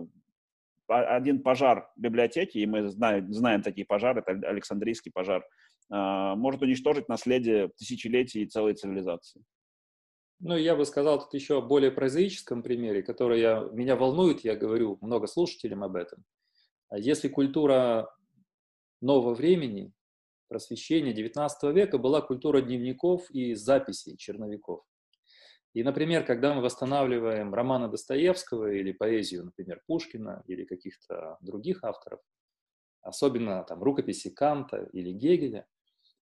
один 0.90 1.42
пожар 1.42 1.88
библиотеки, 1.96 2.59
и 2.59 2.66
мы 2.66 2.88
знаем, 2.88 3.32
знаем 3.32 3.62
такие 3.62 3.86
пожары, 3.86 4.24
это 4.26 4.48
Александрийский 4.48 5.12
пожар, 5.12 5.44
а, 5.90 6.34
может 6.36 6.62
уничтожить 6.62 7.09
наследие 7.09 7.68
тысячелетий 7.76 8.42
и 8.42 8.46
целой 8.46 8.74
цивилизации. 8.74 9.42
Ну, 10.43 10.57
я 10.57 10.74
бы 10.74 10.86
сказал 10.86 11.20
тут 11.20 11.34
еще 11.34 11.59
о 11.59 11.61
более 11.61 11.91
прозаическом 11.91 12.62
примере, 12.62 13.03
который 13.03 13.41
я, 13.41 13.61
меня 13.72 13.95
волнует, 13.95 14.43
я 14.43 14.57
говорю 14.57 14.97
много 15.03 15.26
слушателям 15.26 15.84
об 15.84 15.97
этом. 15.97 16.24
А 16.88 16.99
если 16.99 17.28
культура 17.28 18.11
нового 19.03 19.34
времени, 19.34 19.93
просвещения 20.49 21.12
XIX 21.12 21.51
века 21.74 21.99
была 21.99 22.22
культура 22.22 22.62
дневников 22.62 23.30
и 23.30 23.55
записей 23.55 24.16
черновиков. 24.16 24.82
И, 25.74 25.82
например, 25.82 26.24
когда 26.24 26.55
мы 26.55 26.62
восстанавливаем 26.62 27.55
романы 27.55 27.88
Достоевского 27.88 28.72
или 28.72 28.93
поэзию, 28.93 29.45
например, 29.45 29.82
Пушкина 29.86 30.43
или 30.47 30.64
каких-то 30.64 31.36
других 31.43 31.84
авторов, 31.84 32.20
особенно 33.03 33.62
там 33.64 33.82
рукописи 33.82 34.30
Канта 34.30 34.88
или 34.95 35.12
Гегеля, 35.12 35.66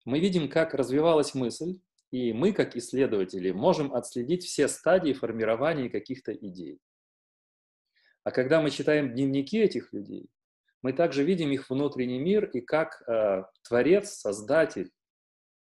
мы 0.05 0.20
видим, 0.20 0.49
как 0.49 0.74
развивалась 0.74 1.36
мысль, 1.36 1.80
и 2.12 2.34
мы, 2.34 2.53
как 2.53 2.76
исследователи, 2.76 3.51
можем 3.51 3.93
отследить 3.93 4.43
все 4.43 4.68
стадии 4.68 5.14
формирования 5.14 5.89
каких-то 5.89 6.34
идей. 6.34 6.80
А 8.24 8.32
когда 8.32 8.62
мы 8.62 8.72
читаем 8.72 9.14
дневники 9.14 9.58
этих 9.58 9.93
людей, 9.93 10.30
мы 10.82 10.93
также 10.93 11.24
видим 11.24 11.51
их 11.51 11.70
внутренний 11.70 12.20
мир 12.20 12.45
и 12.45 12.62
как 12.62 13.01
э, 13.08 13.43
творец, 13.64 14.10
создатель, 14.10 14.91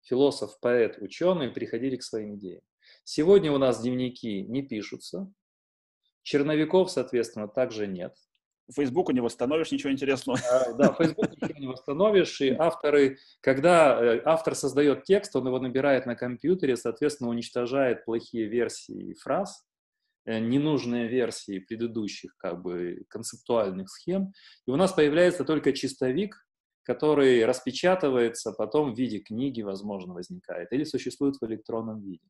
философ, 0.03 0.59
поэт, 0.61 0.99
ученый 1.01 1.51
приходили 1.51 1.97
к 1.97 2.03
своим 2.03 2.37
идеям. 2.37 2.63
Сегодня 3.05 3.53
у 3.53 3.59
нас 3.59 3.83
дневники 3.83 4.43
не 4.43 4.63
пишутся, 4.63 5.33
черновиков, 6.23 6.91
соответственно, 6.91 7.49
также 7.49 7.87
нет. 7.87 8.17
Facebook 8.75 9.13
не 9.13 9.21
восстановишь 9.21 9.71
ничего 9.71 9.93
интересного. 9.93 10.39
А, 10.51 10.73
да, 10.73 10.93
Facebook 10.93 11.31
ничего 11.41 11.59
не 11.59 11.67
восстановишь, 11.67 12.41
и 12.41 12.51
авторы, 12.51 13.19
когда 13.41 14.01
э, 14.03 14.23
автор 14.25 14.55
создает 14.55 15.05
текст, 15.05 15.35
он 15.37 15.47
его 15.47 15.59
набирает 15.59 16.07
на 16.07 16.17
компьютере, 16.17 16.77
соответственно, 16.77 17.31
уничтожает 17.31 18.05
плохие 18.05 18.47
версии 18.47 19.15
фраз, 19.23 19.65
э, 20.25 20.41
ненужные 20.41 21.09
версии 21.09 21.61
предыдущих 21.61 22.37
как 22.39 22.63
бы 22.63 23.05
концептуальных 23.09 23.89
схем, 23.91 24.33
и 24.67 24.71
у 24.71 24.77
нас 24.77 24.93
появляется 24.93 25.45
только 25.45 25.73
чистовик, 25.73 26.37
который 26.83 27.45
распечатывается, 27.45 28.53
потом 28.53 28.95
в 28.95 28.99
виде 28.99 29.19
книги, 29.19 29.63
возможно, 29.63 30.15
возникает, 30.15 30.73
или 30.73 30.85
существует 30.85 31.37
в 31.41 31.45
электронном 31.45 32.01
виде. 32.01 32.27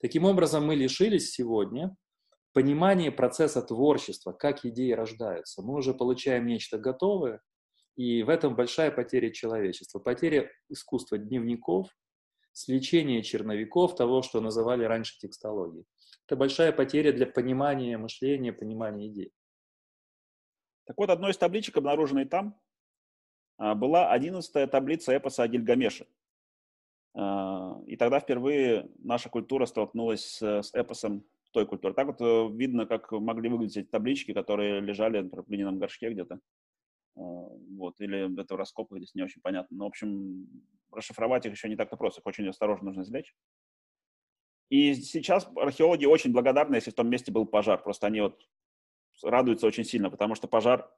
Таким 0.00 0.24
образом, 0.24 0.66
мы 0.66 0.74
лишились 0.74 1.32
сегодня 1.32 1.94
понимание 2.52 3.10
процесса 3.10 3.62
творчества, 3.62 4.32
как 4.32 4.64
идеи 4.64 4.92
рождаются. 4.92 5.62
Мы 5.62 5.74
уже 5.74 5.94
получаем 5.94 6.46
нечто 6.46 6.78
готовое, 6.78 7.40
и 7.96 8.22
в 8.22 8.28
этом 8.28 8.54
большая 8.54 8.90
потеря 8.90 9.30
человечества, 9.30 9.98
потеря 9.98 10.50
искусства 10.68 11.18
дневников, 11.18 11.88
сличение 12.52 13.22
черновиков 13.22 13.94
того, 13.94 14.22
что 14.22 14.40
называли 14.40 14.84
раньше 14.84 15.18
текстологией. 15.18 15.86
Это 16.26 16.36
большая 16.36 16.72
потеря 16.72 17.12
для 17.12 17.26
понимания 17.26 17.98
мышления, 17.98 18.52
понимания 18.52 19.08
идей. 19.08 19.32
Так 20.84 20.98
вот, 20.98 21.10
одной 21.10 21.32
из 21.32 21.38
табличек, 21.38 21.76
обнаруженной 21.76 22.26
там, 22.26 22.60
а, 23.56 23.74
была 23.74 24.10
одиннадцатая 24.10 24.66
таблица 24.66 25.16
эпоса 25.16 25.42
о 25.42 25.48
Гильгамеше. 25.48 26.06
А, 27.14 27.80
и 27.86 27.96
тогда 27.96 28.20
впервые 28.20 28.90
наша 28.98 29.28
культура 29.28 29.66
столкнулась 29.66 30.40
с 30.40 30.74
эпосом 30.74 31.24
той 31.52 31.66
культуры. 31.66 31.94
Так 31.94 32.06
вот 32.06 32.20
э, 32.20 32.48
видно, 32.56 32.86
как 32.86 33.12
могли 33.12 33.48
выглядеть 33.48 33.76
эти 33.76 33.86
таблички, 33.86 34.32
которые 34.32 34.80
лежали 34.80 35.20
например, 35.20 35.44
в 35.44 35.48
глиняном 35.48 35.78
горшке 35.78 36.10
где-то. 36.10 36.40
А, 37.16 37.20
вот, 37.20 38.00
или 38.00 38.40
это 38.40 38.54
в 38.54 38.58
раскопках 38.58 38.98
здесь 38.98 39.14
не 39.14 39.22
очень 39.22 39.40
понятно. 39.42 39.76
Но, 39.76 39.84
в 39.84 39.88
общем, 39.88 40.48
расшифровать 40.90 41.46
их 41.46 41.52
еще 41.52 41.68
не 41.68 41.76
так-то 41.76 41.96
просто, 41.96 42.20
их 42.20 42.26
очень 42.26 42.48
осторожно 42.48 42.86
нужно 42.86 43.02
извлечь. 43.02 43.34
И 44.70 44.94
сейчас 44.94 45.48
археологи 45.56 46.06
очень 46.06 46.32
благодарны, 46.32 46.76
если 46.76 46.90
в 46.90 46.94
том 46.94 47.08
месте 47.08 47.30
был 47.30 47.46
пожар. 47.46 47.82
Просто 47.82 48.06
они 48.06 48.22
вот 48.22 48.40
радуются 49.22 49.66
очень 49.66 49.84
сильно, 49.84 50.10
потому 50.10 50.34
что 50.34 50.48
пожар, 50.48 50.90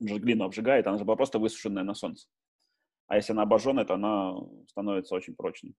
же 0.00 0.18
глину 0.18 0.44
обжигает, 0.44 0.86
она 0.86 0.98
же 0.98 1.04
была 1.04 1.16
просто 1.16 1.38
высушенная 1.38 1.84
на 1.84 1.94
солнце. 1.94 2.28
А 3.06 3.16
если 3.16 3.32
она 3.32 3.42
обожженная, 3.42 3.84
то 3.84 3.94
она 3.94 4.34
становится 4.68 5.14
очень 5.14 5.36
прочной. 5.36 5.74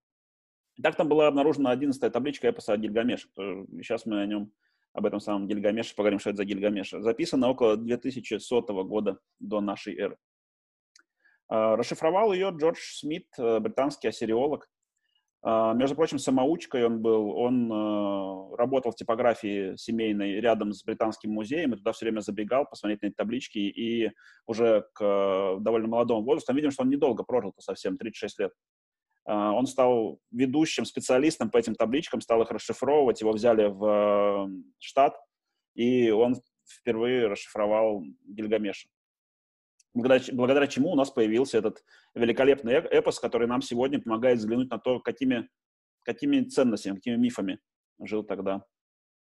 Так 0.82 0.96
там 0.96 1.10
была 1.10 1.28
обнаружена 1.28 1.72
одиннадцатая 1.72 2.12
табличка 2.12 2.50
эпоса 2.50 2.78
Гильгамеш. 2.78 3.28
Сейчас 3.36 4.06
мы 4.06 4.22
о 4.22 4.26
нем, 4.26 4.52
об 4.94 5.06
этом 5.06 5.20
самом 5.20 5.48
Гильгамеше, 5.48 5.96
поговорим, 5.96 6.20
что 6.20 6.30
это 6.30 6.38
за 6.38 6.46
Гильгамеш. 6.46 6.92
Записано 6.92 7.50
около 7.50 7.78
2100 7.78 8.62
года 8.84 9.20
до 9.40 9.60
нашей 9.60 9.98
эры. 9.98 10.18
А, 11.50 11.76
расшифровал 11.76 12.34
ее 12.34 12.54
Джордж 12.56 12.78
Смит, 12.80 13.28
э, 13.38 13.60
британский 13.60 14.08
ассириолог. 14.08 14.70
Между 15.44 15.96
прочим, 15.96 16.18
самоучкой 16.18 16.86
он 16.86 17.02
был. 17.02 17.30
Он 17.30 17.72
э, 17.72 18.56
работал 18.58 18.92
в 18.92 18.96
типографии 18.96 19.78
семейной 19.78 20.42
рядом 20.42 20.74
с 20.74 20.84
Британским 20.84 21.32
музеем, 21.32 21.74
и 21.74 21.78
туда 21.78 21.92
все 21.94 22.06
время 22.06 22.22
забегал 22.22 22.66
посмотреть 22.66 23.04
на 23.04 23.08
эти 23.08 23.14
таблички. 23.14 23.60
И 23.60 24.12
уже 24.48 24.88
к 24.94 25.02
э, 25.02 25.58
довольно 25.62 25.88
молодому 25.88 26.24
возрасту, 26.24 26.54
видим, 26.54 26.72
что 26.72 26.84
он 26.84 26.90
недолго 26.90 27.24
прожил 27.24 27.54
совсем, 27.60 27.98
36 27.98 28.40
лет. 28.40 28.52
А, 29.28 29.52
он 29.52 29.68
стал 29.68 30.20
ведущим 30.32 30.86
специалистом 30.86 31.52
по 31.52 31.58
этим 31.58 31.76
табличкам, 31.76 32.22
стал 32.22 32.42
их 32.42 32.50
расшифровывать, 32.50 33.22
его 33.22 33.32
взяли 33.32 33.68
в 33.68 34.50
штат, 34.80 35.16
и 35.76 36.10
он 36.10 36.36
впервые 36.66 37.28
расшифровал 37.28 38.04
Гильгамеша 38.26 38.90
благодаря, 39.98 40.24
благодаря 40.34 40.68
чему 40.68 40.92
у 40.92 40.96
нас 40.96 41.10
появился 41.12 41.58
этот 41.58 41.84
великолепный 42.14 42.74
эпос, 42.74 43.20
который 43.20 43.48
нам 43.48 43.62
сегодня 43.62 44.02
помогает 44.02 44.40
взглянуть 44.40 44.70
на 44.70 44.78
то, 44.78 45.00
какими, 45.00 45.50
какими 46.04 46.42
ценностями, 46.44 46.96
какими 46.96 47.16
мифами 47.16 47.60
жил 48.00 48.24
тогда 48.24 48.64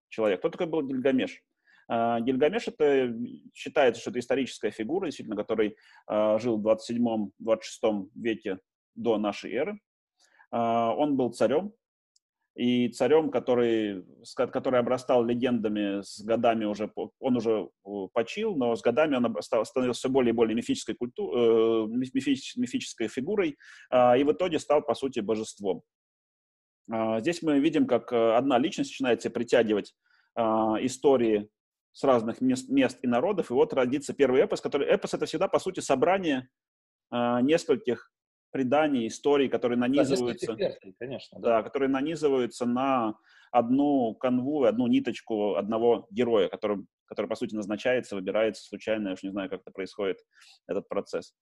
человек. 0.09 0.41
Кто 0.41 0.51
такой 0.51 0.67
был 0.67 0.83
Гильгамеш? 0.83 1.43
А, 1.89 2.21
Гильгамеш 2.21 2.69
это 2.69 3.15
считается, 3.55 4.01
что 4.01 4.11
это 4.11 4.19
историческая 4.19 4.71
фигура, 4.71 5.07
действительно, 5.07 5.37
который 5.37 5.77
а, 6.07 6.39
жил 6.39 6.59
в 6.59 6.67
27-26 6.67 8.11
веке 8.15 8.59
до 8.95 9.19
нашей 9.19 9.53
эры. 9.53 9.81
А, 10.55 10.95
он 10.95 11.17
был 11.17 11.33
царем, 11.33 11.73
и 12.55 12.89
царем, 12.91 13.33
который, 13.33 14.05
который 14.37 14.79
обрастал 14.79 15.25
легендами 15.25 16.01
с 16.03 16.23
годами 16.23 16.65
уже, 16.65 16.93
он 17.19 17.37
уже 17.37 17.69
почил, 18.13 18.55
но 18.55 18.77
с 18.77 18.81
годами 18.81 19.17
он 19.17 19.37
становился 19.43 19.99
все 19.99 20.09
более 20.09 20.31
и 20.31 20.37
более 20.37 20.55
мифической, 20.55 20.95
культу, 20.95 21.33
э, 21.33 21.87
мифической, 21.89 23.09
фигурой, 23.09 23.57
а, 23.91 24.17
и 24.17 24.23
в 24.23 24.31
итоге 24.31 24.61
стал, 24.61 24.83
по 24.83 24.95
сути, 24.95 25.19
божеством. 25.19 25.83
А, 26.89 27.19
здесь 27.19 27.43
мы 27.43 27.59
видим, 27.59 27.89
как 27.89 28.13
э, 28.13 28.37
одна 28.37 28.57
личность 28.59 28.91
начинает 28.91 29.23
себе 29.23 29.35
притягивать 29.35 29.95
истории 30.37 31.49
с 31.93 32.03
разных 32.03 32.41
мест, 32.41 32.69
мест 32.69 32.99
и 33.03 33.07
народов, 33.07 33.51
и 33.51 33.55
вот 33.55 33.73
родится 33.73 34.13
первый 34.13 34.41
эпос, 34.43 34.61
который... 34.61 34.89
Эпос— 34.89 35.15
это 35.15 35.27
всегда, 35.27 35.47
по 35.47 35.61
сути, 35.61 35.79
собрание 35.79 36.49
нескольких 37.13 38.11
преданий, 38.55 39.09
историй, 39.09 39.49
которые 39.49 39.77
нанизываются, 39.77 40.55
да, 40.55 40.71
конечно, 41.01 41.41
да. 41.41 41.49
Да, 41.49 41.63
которые 41.65 41.89
нанизываются 41.89 42.67
на 42.67 43.17
одну 43.51 44.15
канву, 44.15 44.63
одну 44.63 44.87
ниточку 44.87 45.57
одного 45.57 46.07
героя, 46.13 46.49
который, 46.49 46.87
который 47.07 47.27
по 47.27 47.35
сути 47.35 47.57
назначается, 47.57 48.15
выбирается 48.15 48.63
случайно, 48.63 49.09
я 49.09 49.15
уж 49.15 49.25
не 49.25 49.31
знаю, 49.31 49.51
как 49.51 49.63
это 49.63 49.73
происходит, 49.73 50.19
этот 50.69 50.89
процесс. 50.89 51.35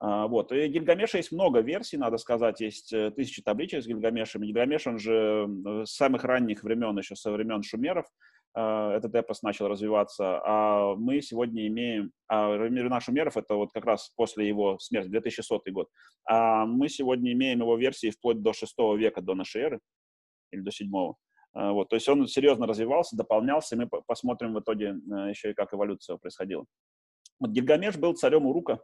А, 0.00 0.26
вот. 0.26 0.50
И 0.50 0.66
Гильгамеша 0.66 1.18
есть 1.18 1.30
много 1.30 1.60
версий, 1.60 1.96
надо 1.96 2.16
сказать, 2.18 2.60
есть 2.60 2.92
э, 2.92 3.12
тысячи 3.12 3.40
табличек 3.40 3.84
с 3.84 3.86
Гильгамешем. 3.86 4.42
Гильгамеш, 4.42 4.88
он 4.88 4.98
же 4.98 5.48
с 5.84 5.94
самых 5.94 6.24
ранних 6.24 6.64
времен, 6.64 6.98
еще 6.98 7.14
со 7.14 7.30
времен 7.30 7.62
шумеров, 7.62 8.06
Э, 8.06 8.37
этот 8.58 9.14
эпос 9.14 9.42
начал 9.42 9.68
развиваться, 9.68 10.40
а 10.44 10.94
мы 10.96 11.20
сегодня 11.20 11.66
имеем, 11.68 12.12
а 12.26 12.50
времена 12.50 13.00
шумеров 13.00 13.36
это 13.36 13.54
вот 13.54 13.72
как 13.72 13.84
раз 13.84 14.10
после 14.16 14.48
его 14.48 14.78
смерти, 14.78 15.08
2100 15.08 15.62
год, 15.70 15.88
а 16.26 16.66
мы 16.66 16.88
сегодня 16.88 17.32
имеем 17.32 17.60
его 17.60 17.76
версии 17.76 18.10
вплоть 18.10 18.42
до 18.42 18.52
6 18.52 18.74
века 18.96 19.20
до 19.20 19.34
нашей 19.34 19.62
эры, 19.62 19.80
или 20.50 20.60
до 20.60 20.72
7 20.72 20.88
э, 20.88 21.70
вот, 21.70 21.88
то 21.88 21.96
есть 21.96 22.08
он 22.08 22.26
серьезно 22.26 22.66
развивался, 22.66 23.16
дополнялся, 23.16 23.76
и 23.76 23.78
мы 23.78 23.88
посмотрим 24.06 24.54
в 24.54 24.60
итоге 24.60 24.86
э, 24.96 25.30
еще 25.30 25.50
и 25.50 25.54
как 25.54 25.72
эволюция 25.72 26.16
происходила. 26.16 26.64
Вот 27.38 27.50
Гильгамеш 27.50 27.96
был 27.96 28.14
царем 28.14 28.46
Урука, 28.46 28.80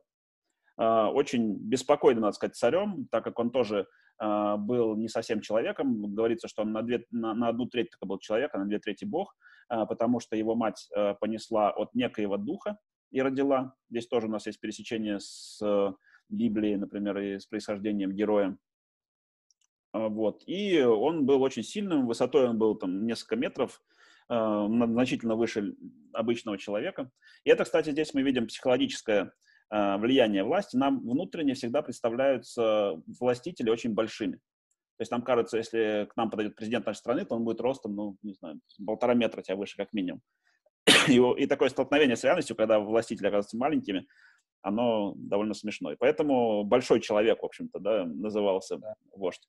очень 0.77 1.57
беспокойным, 1.57 2.23
надо 2.23 2.35
сказать, 2.35 2.57
царем, 2.57 3.07
так 3.11 3.23
как 3.23 3.39
он 3.39 3.51
тоже 3.51 3.87
был 4.19 4.97
не 4.97 5.09
совсем 5.09 5.41
человеком. 5.41 6.15
Говорится, 6.15 6.49
что 6.49 6.63
он 6.63 6.73
на, 6.73 6.83
две, 6.83 7.05
на, 7.13 7.33
на 7.35 7.49
одну 7.49 7.67
треть 7.67 7.91
только 7.91 8.07
был 8.07 8.19
человек, 8.19 8.53
а 8.55 8.59
на 8.59 8.65
две 8.67 8.81
трети 8.81 9.05
бог. 9.05 9.37
А, 9.69 9.87
потому 9.87 10.21
что 10.21 10.37
его 10.37 10.55
мать 10.55 10.89
э, 10.95 11.15
понесла 11.21 11.71
от 11.71 11.95
некоего 11.95 12.37
духа 12.37 12.79
и 13.11 13.21
родила. 13.21 13.75
Здесь 13.91 14.07
тоже 14.07 14.27
у 14.27 14.31
нас 14.31 14.47
есть 14.47 14.61
пересечение 14.61 15.21
с 15.21 15.61
э, 15.63 15.93
Библией, 16.29 16.77
например, 16.77 17.19
и 17.19 17.39
с 17.39 17.47
происхождением 17.47 18.13
героя. 18.13 18.57
А, 19.93 20.09
вот. 20.09 20.43
И 20.47 20.81
он 20.83 21.27
был 21.27 21.43
очень 21.43 21.63
сильным, 21.63 22.07
высотой 22.07 22.49
он 22.49 22.59
был 22.59 22.75
там 22.75 23.07
несколько 23.07 23.37
метров, 23.37 23.83
э, 24.29 24.67
значительно 24.69 25.37
выше 25.37 25.75
обычного 26.13 26.59
человека. 26.59 27.11
И 27.45 27.51
это, 27.51 27.65
кстати, 27.65 27.91
здесь 27.91 28.15
мы 28.15 28.23
видим 28.23 28.47
психологическое 28.47 29.33
влияние 29.71 30.45
власти. 30.45 30.77
Нам 30.77 31.01
внутренне 31.01 31.55
всегда 31.55 31.83
представляются 31.83 33.03
властители 33.07 33.71
очень 33.71 33.95
большими. 33.95 34.39
То 34.97 35.03
есть 35.03 35.11
нам 35.11 35.23
кажется, 35.23 35.57
если 35.57 36.07
к 36.09 36.17
нам 36.17 36.31
подойдет 36.31 36.57
президент 36.57 36.87
нашей 36.87 36.99
страны, 36.99 37.25
то 37.25 37.35
он 37.35 37.45
будет 37.45 37.61
ростом, 37.61 37.97
ну, 37.97 38.17
не 38.23 38.35
знаю, 38.35 38.61
полтора 38.87 39.15
метра 39.15 39.43
тебя 39.43 39.57
выше 39.57 39.77
как 39.77 39.93
минимум. 39.93 40.23
И, 41.09 41.17
и 41.17 41.47
такое 41.47 41.71
столкновение 41.71 42.17
с 42.17 42.25
реальностью, 42.25 42.57
когда 42.57 42.79
властители 42.79 43.27
оказываются 43.27 43.57
маленькими, 43.57 44.07
оно 44.63 45.15
довольно 45.17 45.55
смешное. 45.55 45.97
Поэтому 45.99 46.65
большой 46.65 47.01
человек, 47.01 47.43
в 47.43 47.47
общем-то, 47.47 47.79
да, 47.79 48.05
назывался 48.05 48.79
да. 48.79 48.95
вождь. 49.15 49.49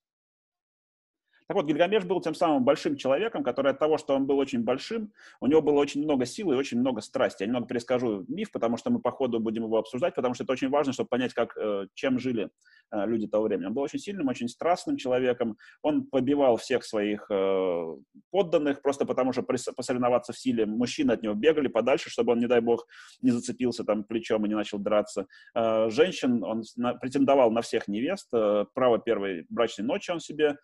Так 1.48 1.56
вот, 1.56 1.66
Гильгамеш 1.68 2.06
был 2.06 2.22
тем 2.22 2.34
самым 2.34 2.64
большим 2.64 2.98
человеком, 2.98 3.44
который 3.44 3.72
от 3.72 3.80
того, 3.80 3.98
что 3.98 4.16
он 4.16 4.26
был 4.26 4.40
очень 4.40 4.64
большим, 4.64 5.12
у 5.40 5.48
него 5.48 5.62
было 5.62 5.80
очень 5.80 6.04
много 6.04 6.26
силы 6.26 6.56
и 6.56 6.58
очень 6.58 6.80
много 6.80 7.02
страсти. 7.02 7.44
Я 7.44 7.48
немного 7.48 7.68
перескажу 7.68 8.26
миф, 8.28 8.52
потому 8.52 8.78
что 8.78 8.90
мы 8.90 9.00
по 9.00 9.12
ходу 9.12 9.40
будем 9.40 9.64
его 9.64 9.78
обсуждать, 9.78 10.16
потому 10.16 10.34
что 10.34 10.44
это 10.44 10.54
очень 10.54 10.70
важно, 10.70 10.94
чтобы 10.94 11.10
понять, 11.10 11.34
как, 11.34 11.56
э, 11.56 11.86
чем 11.94 12.18
жили 12.18 12.50
э, 12.92 13.06
люди 13.06 13.28
того 13.28 13.44
времени. 13.44 13.68
Он 13.68 13.74
был 13.76 13.84
очень 13.84 14.00
сильным, 14.00 14.28
очень 14.28 14.48
страстным 14.48 14.98
человеком. 14.98 15.58
Он 15.84 16.06
побивал 16.06 16.58
всех 16.58 16.84
своих 16.84 17.30
э, 17.30 17.96
подданных 18.32 18.82
просто 18.82 19.06
потому, 19.06 19.32
что 19.32 19.44
посоревноваться 19.44 20.34
в 20.34 20.40
силе 20.40 20.66
мужчины 20.66 21.12
от 21.12 21.22
него 21.22 21.36
бегали 21.36 21.68
подальше, 21.68 22.10
чтобы 22.10 22.32
он, 22.32 22.40
не 22.40 22.48
дай 22.48 22.60
бог, 22.60 22.88
не 23.22 23.30
зацепился 23.30 23.84
там 23.84 24.04
плечом 24.04 24.46
и 24.46 24.50
не 24.50 24.56
начал 24.56 24.80
драться. 24.80 25.28
Женщин 25.54 26.44
он 26.44 26.64
претендовал 27.00 27.52
на 27.52 27.62
всех 27.62 27.88
невест. 27.88 28.30
Право 28.32 29.00
первой 29.00 29.46
брачной 29.50 29.86
ночи 29.86 30.12
он 30.12 30.20
себе 30.20 30.58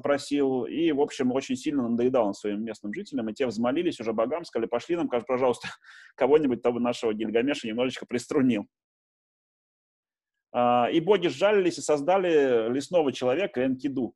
запросил, 0.00 0.64
и, 0.64 0.92
в 0.92 1.00
общем, 1.00 1.30
очень 1.32 1.56
сильно 1.56 1.86
надоедал 1.86 2.26
он 2.26 2.34
своим 2.34 2.64
местным 2.64 2.94
жителям, 2.94 3.28
и 3.28 3.34
те 3.34 3.46
взмолились 3.46 4.00
уже 4.00 4.12
богам, 4.12 4.44
сказали, 4.44 4.66
пошли 4.66 4.96
нам, 4.96 5.08
пожалуйста, 5.08 5.68
кого-нибудь 6.16 6.62
того 6.62 6.80
нашего 6.80 7.12
Гильгамеша 7.12 7.68
немножечко 7.68 8.06
приструнил. 8.06 8.66
А, 10.52 10.88
и 10.90 11.00
боги 11.00 11.28
сжалились 11.28 11.78
и 11.78 11.82
создали 11.82 12.72
лесного 12.72 13.12
человека 13.12 13.64
Энкиду. 13.64 14.14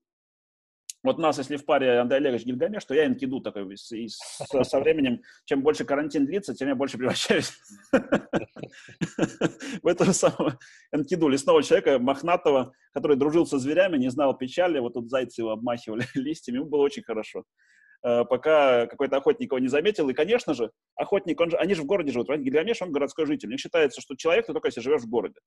Вот 1.05 1.18
у 1.18 1.20
нас, 1.20 1.36
если 1.36 1.56
в 1.56 1.66
паре 1.66 1.98
Андрей 1.98 2.16
Олегович 2.16 2.47
Гильгамеш, 2.47 2.82
то 2.86 2.94
я 2.94 3.05
Энкиду 3.05 3.40
такой. 3.43 3.70
И 3.74 4.09
со, 4.09 4.64
со 4.64 4.81
временем, 4.81 5.20
чем 5.44 5.62
больше 5.62 5.85
карантин 5.85 6.24
длится, 6.24 6.55
тем 6.55 6.68
я 6.68 6.74
больше 6.74 6.97
превращаюсь 6.97 7.52
в 9.82 9.86
этого 9.86 10.12
самого 10.12 10.59
Энкиду, 10.93 11.28
лесного 11.28 11.62
человека, 11.62 11.98
мохнатого, 11.98 12.72
который 12.94 13.18
дружил 13.18 13.47
со 13.47 13.59
зверями, 13.59 13.98
не 13.98 14.10
знал 14.10 14.35
печали. 14.35 14.78
Вот 14.78 14.94
тут 14.94 15.10
зайцы 15.10 15.43
его 15.43 15.51
обмахивали 15.51 16.06
листьями, 16.14 16.56
ему 16.56 16.66
было 16.70 16.81
очень 16.81 17.02
хорошо 17.02 17.44
э, 18.02 18.24
пока 18.24 18.86
какой-то 18.86 19.18
охотник 19.18 19.52
его 19.52 19.59
не 19.59 19.68
заметил. 19.68 20.09
И, 20.09 20.14
конечно 20.14 20.55
же, 20.55 20.70
охотник, 20.97 21.39
он 21.39 21.51
же, 21.51 21.59
они 21.59 21.74
же 21.74 21.82
в 21.82 21.86
городе 21.86 22.12
живут. 22.12 22.35
Гильгамеш, 22.35 22.81
он 22.81 22.93
городской 22.93 23.26
житель. 23.26 23.51
Не 23.51 23.59
считается, 23.59 24.01
что 24.01 24.16
человек, 24.16 24.47
ты 24.47 24.55
только 24.55 24.68
если 24.68 24.81
живешь 24.81 25.02
в 25.02 25.10
городе. 25.10 25.39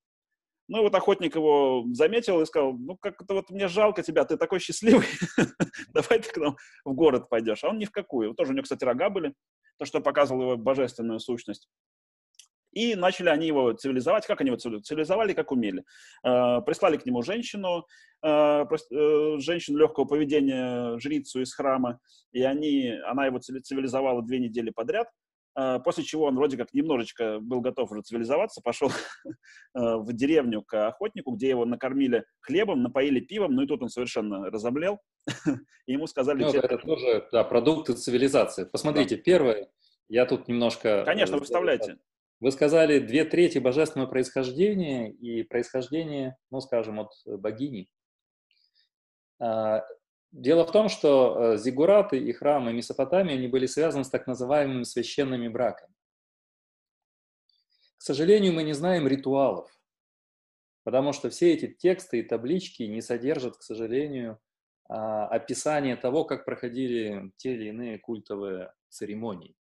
Ну, 0.68 0.80
и 0.80 0.82
вот 0.82 0.96
охотник 0.96 1.36
его 1.36 1.86
заметил 1.94 2.42
и 2.42 2.46
сказал, 2.46 2.74
ну, 2.74 2.98
как-то 2.98 3.34
вот 3.34 3.50
мне 3.50 3.68
жалко 3.68 4.04
тебя, 4.04 4.26
ты 4.26 4.36
такой 4.38 4.60
счастливый, 4.60 5.08
давай 5.94 6.20
ты 6.20 6.30
к 6.30 6.38
нам 6.38 6.58
в 6.84 6.94
город 6.94 7.30
пойдешь. 7.30 7.64
А 7.64 7.70
он 7.70 7.78
ни 7.78 7.86
в 7.86 7.92
какую. 7.92 8.34
Тоже 8.34 8.52
у 8.52 8.54
него, 8.54 8.64
кстати, 8.64 8.84
рога 8.84 9.10
были, 9.10 9.34
то, 9.78 9.86
что 9.86 10.02
показывало 10.02 10.44
его 10.44 10.58
божественную 10.58 11.20
сущность. 11.20 11.70
И 12.74 12.96
начали 12.96 13.30
они 13.30 13.48
его 13.48 13.72
цивилизовать. 13.74 14.28
Как 14.28 14.42
они 14.42 14.52
его 14.52 14.58
цивилизовали, 14.58 15.34
как 15.34 15.52
умели. 15.52 15.84
Э, 16.24 16.62
прислали 16.62 16.98
к 16.98 17.06
нему 17.08 17.24
женщину, 17.24 17.88
э, 18.24 18.28
э, 18.30 19.38
женщину 19.40 19.80
легкого 19.80 20.06
поведения, 20.06 21.00
жрицу 21.00 21.42
из 21.42 21.56
храма, 21.56 22.00
и 22.34 22.44
они, 22.44 22.94
она 23.08 23.26
его 23.26 23.40
цивилизовала 23.40 24.22
две 24.22 24.40
недели 24.40 24.70
подряд. 24.70 25.08
А, 25.60 25.80
после 25.80 26.04
чего 26.04 26.26
он 26.26 26.36
вроде 26.36 26.56
как 26.56 26.72
немножечко 26.74 27.40
был 27.40 27.62
готов 27.62 27.92
уже 27.92 28.04
цивилизоваться, 28.04 28.62
пошел 28.62 28.92
а, 29.74 29.98
в 29.98 30.14
деревню 30.14 30.62
к 30.62 30.88
охотнику, 30.88 31.32
где 31.32 31.50
его 31.50 31.66
накормили 31.66 32.26
хлебом, 32.42 32.84
напоили 32.84 33.20
пивом, 33.20 33.56
ну 33.56 33.64
и 33.64 33.68
тут 33.68 33.82
он 33.82 33.90
совершенно 33.90 34.52
разомлел, 34.52 35.00
и 35.88 35.94
ему 35.94 36.06
сказали... 36.06 36.44
Ну, 36.44 36.52
это 36.52 36.78
тоже, 36.78 37.28
да, 37.32 37.44
продукты 37.44 37.94
цивилизации. 37.94 38.66
Посмотрите, 38.66 39.16
да. 39.16 39.22
первое, 39.24 39.72
я 40.10 40.28
тут 40.28 40.48
немножко... 40.48 41.04
Конечно, 41.06 41.38
выставляйте. 41.38 41.98
Вы 42.40 42.52
сказали 42.52 43.00
две 43.00 43.26
трети 43.26 43.58
божественного 43.58 44.08
происхождения 44.08 45.12
и 45.12 45.42
происхождение, 45.42 46.38
ну, 46.52 46.62
скажем, 46.62 47.00
от 47.00 47.10
богини. 47.26 47.90
Дело 50.38 50.68
в 50.68 50.72
том, 50.72 50.88
что 50.88 51.54
э, 51.56 51.58
зигураты 51.58 52.20
и 52.20 52.32
храмы 52.32 52.72
Месопотамии 52.72 53.34
они 53.34 53.48
были 53.48 53.66
связаны 53.66 54.04
с 54.04 54.10
так 54.12 54.28
называемыми 54.28 54.84
священными 54.84 55.48
браками. 55.48 55.92
К 57.98 58.04
сожалению, 58.04 58.54
мы 58.54 58.62
не 58.62 58.74
знаем 58.74 59.08
ритуалов, 59.08 59.68
потому 60.84 61.12
что 61.12 61.32
все 61.32 61.56
эти 61.56 61.66
тексты 61.66 62.20
и 62.20 62.24
таблички 62.24 62.84
не 62.84 63.02
содержат, 63.02 63.58
к 63.58 63.64
сожалению, 63.64 64.40
а, 64.88 65.26
описания 65.28 65.96
того, 65.96 66.24
как 66.24 66.46
проходили 66.46 67.32
те 67.38 67.56
или 67.56 67.70
иные 67.70 67.98
культовые 67.98 68.72
церемонии. 68.90 69.56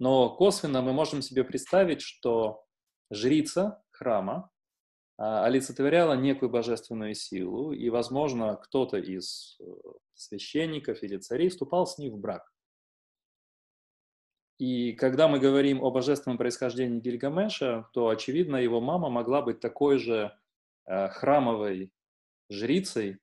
Но 0.00 0.34
косвенно 0.34 0.82
мы 0.82 0.92
можем 0.92 1.22
себе 1.22 1.44
представить, 1.44 2.00
что 2.00 2.64
жрица 3.12 3.80
храма 3.92 4.50
олицетворяла 5.16 6.14
некую 6.14 6.50
божественную 6.50 7.14
силу, 7.14 7.72
и, 7.72 7.88
возможно, 7.90 8.56
кто-то 8.56 8.98
из 8.98 9.56
э, 9.60 9.64
священников 10.14 11.02
или 11.02 11.18
царей 11.18 11.48
вступал 11.48 11.86
с 11.86 11.98
ней 11.98 12.10
в 12.10 12.18
брак. 12.18 12.52
И 14.58 14.92
когда 14.92 15.28
мы 15.28 15.38
говорим 15.38 15.82
о 15.82 15.90
божественном 15.90 16.38
происхождении 16.38 17.00
Гильгамеша, 17.00 17.88
то, 17.92 18.08
очевидно, 18.08 18.56
его 18.56 18.80
мама 18.80 19.08
могла 19.08 19.42
быть 19.42 19.60
такой 19.60 19.98
же 19.98 20.36
э, 20.86 21.08
храмовой 21.08 21.92
жрицей, 22.50 23.18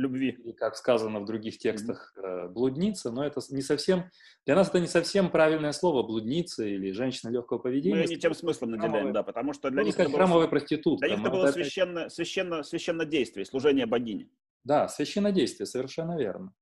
любви. 0.00 0.30
И, 0.30 0.52
как 0.52 0.76
сказано 0.76 1.20
в 1.20 1.24
других 1.24 1.58
текстах, 1.58 2.14
mm-hmm. 2.16 2.48
блудница, 2.48 3.10
но 3.10 3.24
это 3.24 3.40
не 3.50 3.62
совсем, 3.62 4.10
для 4.46 4.56
нас 4.56 4.68
это 4.68 4.80
не 4.80 4.86
совсем 4.86 5.30
правильное 5.30 5.72
слово, 5.72 6.02
блудница 6.02 6.64
или 6.64 6.90
женщина 6.92 7.30
легкого 7.30 7.58
поведения. 7.58 8.02
Мы 8.02 8.06
не 8.06 8.16
тем 8.16 8.34
смыслом 8.34 8.72
наделяем, 8.72 8.92
храмовая, 8.92 9.12
да, 9.12 9.22
потому 9.22 9.52
что 9.52 9.70
для 9.70 9.82
них 9.82 9.98
это 9.98 10.10
храмовая 10.10 10.46
было, 10.46 10.50
проститутка. 10.50 11.06
Для 11.06 11.16
них 11.16 11.24
это 11.24 11.30
было 11.30 11.44
это... 11.44 11.52
священно, 11.52 12.08
священно, 12.08 12.62
священно 12.62 13.04
действие, 13.04 13.44
служение 13.44 13.86
богине. 13.86 14.28
Да, 14.64 14.88
священное 14.88 15.32
действие, 15.32 15.66
совершенно 15.66 16.18
верно. 16.18 16.52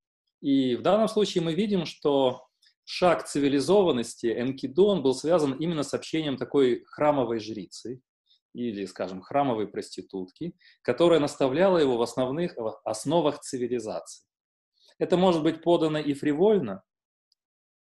И 0.41 0.77
в 0.77 0.83
данном 0.83 1.09
случае 1.09 1.43
мы 1.43 1.55
видим, 1.55 1.85
что 1.85 2.47
шаг 2.85 3.27
цивилизованности 3.27 4.27
Энкидон 4.27 5.03
был 5.03 5.15
связан 5.15 5.53
именно 5.53 5.83
с 5.83 5.95
общением 5.95 6.37
такой 6.37 6.85
храмовой 6.87 7.41
жрицы, 7.41 8.01
или, 8.53 8.85
скажем, 8.87 9.21
храмовой 9.21 9.69
проститутки, 9.69 10.55
которая 10.83 11.21
наставляла 11.21 11.79
его 11.79 11.97
в 11.97 12.03
основных 12.03 12.57
в 12.57 12.81
основах 12.85 13.41
цивилизации. 13.41 14.27
Это 14.99 15.17
может 15.17 15.43
быть 15.43 15.63
подано 15.63 15.99
и 15.99 16.15
фривольно. 16.15 16.83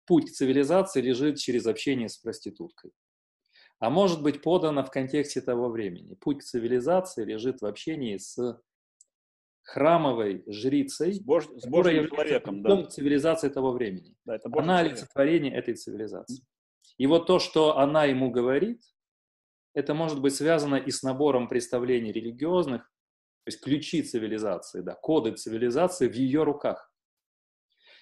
Путь 0.05 0.29
к 0.29 0.33
цивилизации 0.33 1.01
лежит 1.01 1.37
через 1.37 1.65
общение 1.65 2.09
с 2.09 2.17
проституткой. 2.17 2.91
А 3.79 3.89
может 3.89 4.21
быть 4.21 4.41
подано 4.41 4.83
в 4.83 4.91
контексте 4.91 5.41
того 5.41 5.69
времени. 5.69 6.15
Путь 6.15 6.39
к 6.39 6.43
цивилизации 6.43 7.23
лежит 7.25 7.61
в 7.61 7.65
общении 7.65 8.17
с 8.17 8.61
храмовой 9.63 10.43
жрицей, 10.47 11.13
с, 11.13 11.19
бож... 11.19 11.47
с 11.55 11.67
Божьим 11.67 12.07
человеком, 12.07 12.61
да. 12.61 12.83
цивилизации 12.85 13.49
того 13.49 13.71
времени. 13.71 14.15
Да, 14.25 14.35
это 14.35 14.49
она 14.53 14.79
олицетворение 14.79 15.53
этой 15.55 15.75
цивилизации. 15.75 16.43
И 16.97 17.07
вот 17.07 17.25
то, 17.25 17.39
что 17.39 17.77
она 17.77 18.05
ему 18.05 18.29
говорит, 18.29 18.81
это 19.73 19.93
может 19.93 20.21
быть 20.21 20.35
связано 20.35 20.75
и 20.75 20.91
с 20.91 21.03
набором 21.03 21.47
представлений 21.47 22.11
религиозных, 22.11 22.83
то 22.83 23.47
есть 23.47 23.61
ключи 23.63 24.03
цивилизации, 24.03 24.81
да, 24.81 24.93
коды 24.93 25.31
цивилизации 25.31 26.07
в 26.07 26.13
ее 26.13 26.43
руках. 26.43 26.91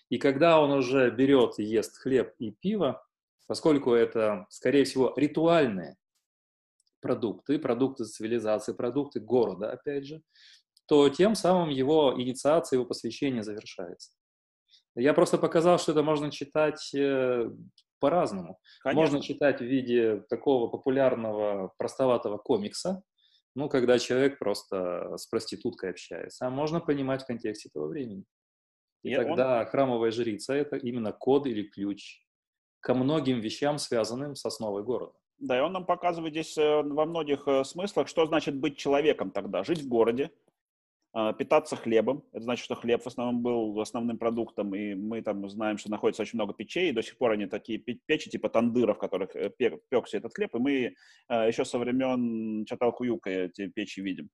И 0.10 0.18
когда 0.18 0.60
он 0.60 0.72
уже 0.72 1.12
берет 1.12 1.60
и 1.60 1.64
ест 1.64 1.98
хлеб 1.98 2.34
и 2.40 2.52
пиво, 2.52 3.06
поскольку 3.48 3.94
это, 3.94 4.48
скорее 4.50 4.84
всего, 4.84 5.14
ритуальные 5.16 5.98
продукты, 7.00 7.60
продукты 7.60 8.06
цивилизации, 8.06 8.74
продукты 8.74 9.20
города, 9.20 9.72
опять 9.72 10.06
же, 10.06 10.22
то 10.88 11.08
тем 11.10 11.36
самым 11.36 11.70
его 11.70 12.14
инициация, 12.18 12.78
его 12.78 12.86
посвящение 12.86 13.44
завершается. 13.44 14.12
Я 14.96 15.14
просто 15.14 15.38
показал, 15.38 15.80
что 15.80 15.92
это 15.92 16.04
можно 16.04 16.32
читать 16.32 16.94
э, 16.94 17.50
по-разному. 18.00 18.60
Можно 18.84 19.22
читать 19.22 19.60
в 19.60 19.66
виде 19.66 20.22
такого 20.30 20.68
популярного, 20.68 21.74
простоватого 21.78 22.38
комикса, 22.38 23.04
ну, 23.56 23.70
когда 23.70 24.00
человек 24.00 24.40
просто 24.40 25.18
с 25.18 25.28
проституткой 25.28 25.92
общается. 25.92 26.48
А 26.48 26.50
можно 26.50 26.80
понимать 26.80 27.24
в 27.24 27.28
контексте 27.28 27.70
этого 27.70 27.88
времени. 27.88 28.24
И, 29.04 29.12
и 29.12 29.16
тогда 29.16 29.62
он... 29.62 29.66
храмовая 29.68 30.12
жрица– 30.12 30.54
это 30.56 30.76
именно 30.76 31.12
код 31.12 31.48
или 31.48 31.64
ключ 31.64 32.22
ко 32.82 32.94
многим 32.94 33.40
вещам, 33.40 33.78
связанным 33.78 34.36
с 34.36 34.46
основой 34.46 34.84
города. 34.84 35.14
Да, 35.38 35.58
и 35.58 35.62
он 35.62 35.72
нам 35.72 35.86
показывает 35.86 36.34
здесь 36.34 36.58
э, 36.58 36.82
во 36.84 37.06
многих 37.06 37.48
э, 37.48 37.64
смыслах, 37.64 38.08
что 38.08 38.26
значит 38.26 38.56
быть 38.56 38.78
человеком 38.78 39.32
тогда. 39.32 39.64
Жить 39.64 39.82
в 39.82 39.88
городе, 39.88 40.32
питаться 41.12 41.76
хлебом. 41.76 42.24
Это 42.32 42.44
значит, 42.44 42.64
что 42.64 42.76
хлеб 42.76 43.02
в 43.04 43.08
основном 43.08 43.42
был 43.42 43.82
основным 43.82 44.18
продуктом, 44.18 44.76
и 44.76 44.94
мы 44.94 45.22
там 45.22 45.50
знаем, 45.50 45.78
что 45.78 45.90
находится 45.90 46.22
очень 46.22 46.38
много 46.38 46.54
печей, 46.54 46.90
и 46.90 46.94
до 46.94 47.02
сих 47.02 47.18
пор 47.18 47.32
они 47.32 47.48
такие 47.48 47.80
печи, 47.80 48.30
типа 48.30 48.50
тандыров, 48.50 48.98
в 48.98 49.00
которых 49.00 49.36
э, 49.36 49.50
пекся 49.90 50.18
этот 50.18 50.36
хлеб, 50.36 50.54
и 50.54 50.60
мы 50.60 50.96
а, 51.28 51.48
еще 51.48 51.66
со 51.66 51.80
времен 51.80 52.66
Чаталкуюка 52.66 53.30
эти 53.30 53.68
печи 53.68 54.02
видим. 54.02 54.30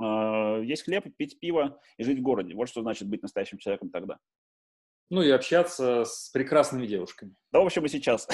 А, 0.00 0.60
есть 0.60 0.84
хлеб, 0.84 1.04
пить 1.16 1.38
пиво 1.40 1.80
и 1.96 2.04
жить 2.04 2.18
в 2.18 2.22
городе. 2.22 2.54
Вот 2.54 2.68
что 2.68 2.82
значит 2.82 3.08
быть 3.08 3.22
настоящим 3.22 3.58
человеком 3.58 3.90
тогда. 3.90 4.18
Ну 5.10 5.22
и 5.22 5.30
общаться 5.30 6.04
с 6.04 6.28
прекрасными 6.30 6.86
девушками. 6.86 7.34
Да, 7.50 7.60
в 7.60 7.66
общем, 7.66 7.84
и 7.84 7.88
сейчас. 7.88 8.28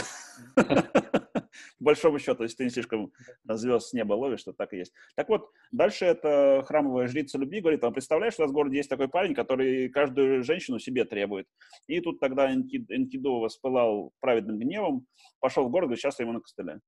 По 1.79 1.85
большому 1.87 2.19
счету, 2.19 2.43
если 2.43 2.57
ты 2.57 2.65
не 2.65 2.71
слишком 2.71 3.13
звезд 3.45 3.89
с 3.89 3.93
неба 3.93 4.15
ловишь, 4.15 4.41
что 4.41 4.53
так 4.53 4.73
и 4.73 4.79
есть. 4.79 4.93
Так 5.17 5.29
вот, 5.29 5.51
дальше 5.73 6.05
это 6.05 6.63
храмовая 6.67 7.07
жрица 7.07 7.39
любви 7.39 7.61
говорит, 7.61 7.85
а 7.85 7.91
представляешь, 7.91 8.35
у 8.39 8.43
нас 8.43 8.51
в 8.51 8.55
городе 8.55 8.77
есть 8.79 8.91
такой 8.91 9.09
парень, 9.09 9.35
который 9.35 9.89
каждую 9.89 10.43
женщину 10.43 10.79
себе 10.79 11.05
требует. 11.05 11.47
И 11.87 12.01
тут 12.01 12.21
тогда 12.21 12.53
Энкиду 12.53 13.39
воспылал 13.39 14.13
праведным 14.21 14.59
гневом, 14.59 15.07
пошел 15.41 15.67
в 15.67 15.71
город, 15.71 15.87
говорит, 15.87 16.01
сейчас 16.01 16.19
я 16.19 16.25
ему 16.25 16.35
на 16.35 16.41
костыле. 16.41 16.81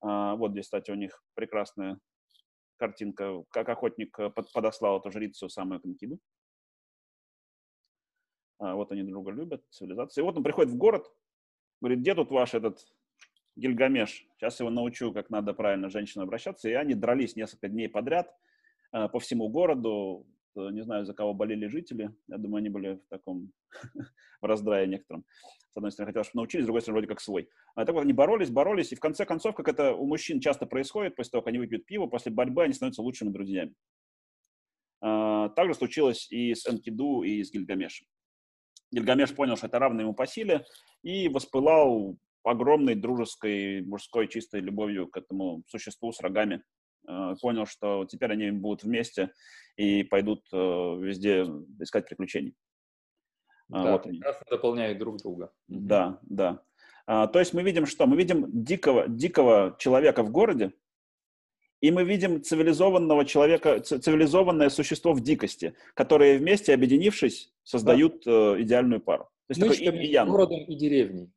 А, 0.00 0.34
вот 0.36 0.52
здесь, 0.52 0.64
кстати, 0.64 0.90
у 0.90 0.94
них 0.94 1.22
прекрасная 1.34 1.98
картинка, 2.76 3.44
как 3.50 3.68
охотник 3.68 4.16
подослал 4.52 4.98
эту 4.98 5.10
жрицу 5.10 5.48
самую 5.48 5.80
к 5.80 5.86
Энкиду. 5.86 6.18
А, 8.58 8.74
вот 8.74 8.92
они 8.92 9.02
друга 9.02 9.32
любят, 9.32 9.64
цивилизация. 9.70 10.22
И 10.22 10.24
вот 10.24 10.36
он 10.36 10.42
приходит 10.42 10.72
в 10.72 10.76
город, 10.76 11.06
говорит, 11.80 12.00
где 12.00 12.14
тут 12.14 12.30
ваш 12.30 12.54
этот 12.54 12.78
Гильгамеш? 13.56 14.26
Сейчас 14.36 14.60
его 14.60 14.70
научу, 14.70 15.12
как 15.12 15.30
надо 15.30 15.54
правильно 15.54 15.88
с 15.88 15.92
женщиной 15.92 16.24
обращаться. 16.24 16.68
И 16.68 16.72
они 16.72 16.94
дрались 16.94 17.36
несколько 17.36 17.68
дней 17.68 17.88
подряд 17.88 18.34
а, 18.90 19.08
по 19.08 19.20
всему 19.20 19.48
городу. 19.48 20.26
Не 20.54 20.82
знаю, 20.82 21.06
за 21.06 21.14
кого 21.14 21.32
болели 21.32 21.66
жители. 21.66 22.14
Я 22.28 22.38
думаю, 22.38 22.58
они 22.58 22.68
были 22.68 22.94
в 22.94 23.08
таком, 23.08 23.52
в 24.40 24.44
раздрае 24.44 24.86
некотором. 24.86 25.24
С 25.70 25.76
одной 25.76 25.90
стороны, 25.92 26.12
хотел, 26.12 26.24
чтобы 26.24 26.42
научились, 26.42 26.64
с 26.64 26.66
другой 26.66 26.82
стороны, 26.82 26.98
вроде 26.98 27.08
как 27.08 27.20
свой. 27.20 27.48
А 27.74 27.86
так 27.86 27.94
вот, 27.94 28.02
они 28.02 28.12
боролись, 28.12 28.50
боролись, 28.50 28.92
и 28.92 28.96
в 28.96 29.00
конце 29.00 29.24
концов, 29.24 29.54
как 29.54 29.68
это 29.68 29.94
у 29.94 30.06
мужчин 30.06 30.40
часто 30.40 30.66
происходит, 30.66 31.16
после 31.16 31.30
того, 31.30 31.42
как 31.42 31.48
они 31.48 31.58
выпьют 31.58 31.86
пиво, 31.86 32.06
после 32.06 32.30
борьбы 32.30 32.64
они 32.64 32.74
становятся 32.74 33.00
лучшими 33.00 33.30
друзьями. 33.30 33.74
А, 35.00 35.48
также 35.50 35.74
случилось 35.74 36.30
и 36.30 36.54
с 36.54 36.68
Энкиду, 36.68 37.22
и 37.22 37.42
с 37.42 37.50
Гильгамешем. 37.50 38.06
Гильгамеш 38.90 39.34
понял, 39.34 39.56
что 39.56 39.66
это 39.66 39.78
равно 39.78 40.02
ему 40.02 40.12
по 40.12 40.26
силе, 40.26 40.66
и 41.02 41.28
воспылал 41.28 42.18
огромной 42.48 42.94
дружеской, 42.94 43.82
мужской, 43.82 44.28
чистой 44.28 44.60
любовью 44.60 45.08
к 45.08 45.16
этому 45.16 45.62
существу 45.68 46.12
с 46.12 46.20
рогами. 46.20 46.62
Э, 47.08 47.34
понял, 47.40 47.66
что 47.66 48.04
теперь 48.04 48.32
они 48.32 48.50
будут 48.50 48.82
вместе 48.82 49.32
и 49.76 50.02
пойдут 50.02 50.44
э, 50.52 50.56
везде 50.56 51.42
искать 51.80 52.06
приключений. 52.06 52.54
А, 53.70 53.84
да, 53.84 53.92
вот 53.92 54.06
они. 54.06 54.20
дополняют 54.50 54.98
друг 54.98 55.18
друга. 55.18 55.52
Да, 55.68 56.18
да. 56.22 56.62
То 57.06 57.40
есть 57.40 57.52
мы 57.52 57.62
видим 57.62 57.86
что? 57.86 58.06
Мы 58.06 58.16
видим 58.16 58.46
дикого, 58.48 59.08
дикого 59.08 59.74
человека 59.78 60.22
в 60.22 60.30
городе, 60.30 60.72
и 61.82 61.90
мы 61.90 62.04
видим 62.04 62.42
цивилизованного 62.42 63.24
человека, 63.24 63.80
цивилизованное 63.80 64.70
существо 64.70 65.12
в 65.12 65.20
дикости, 65.20 65.74
которые 65.94 66.38
вместе, 66.38 66.72
объединившись, 66.72 67.52
создают 67.64 68.22
да. 68.24 68.30
э, 68.30 68.62
идеальную 68.62 69.00
пару. 69.00 69.24
То 69.24 69.50
есть 69.50 69.60
Мычка 69.60 69.84
такой 69.84 69.98
между 69.98 70.26
городом 70.26 70.60
и 70.60 70.74
деревней. 70.76 71.32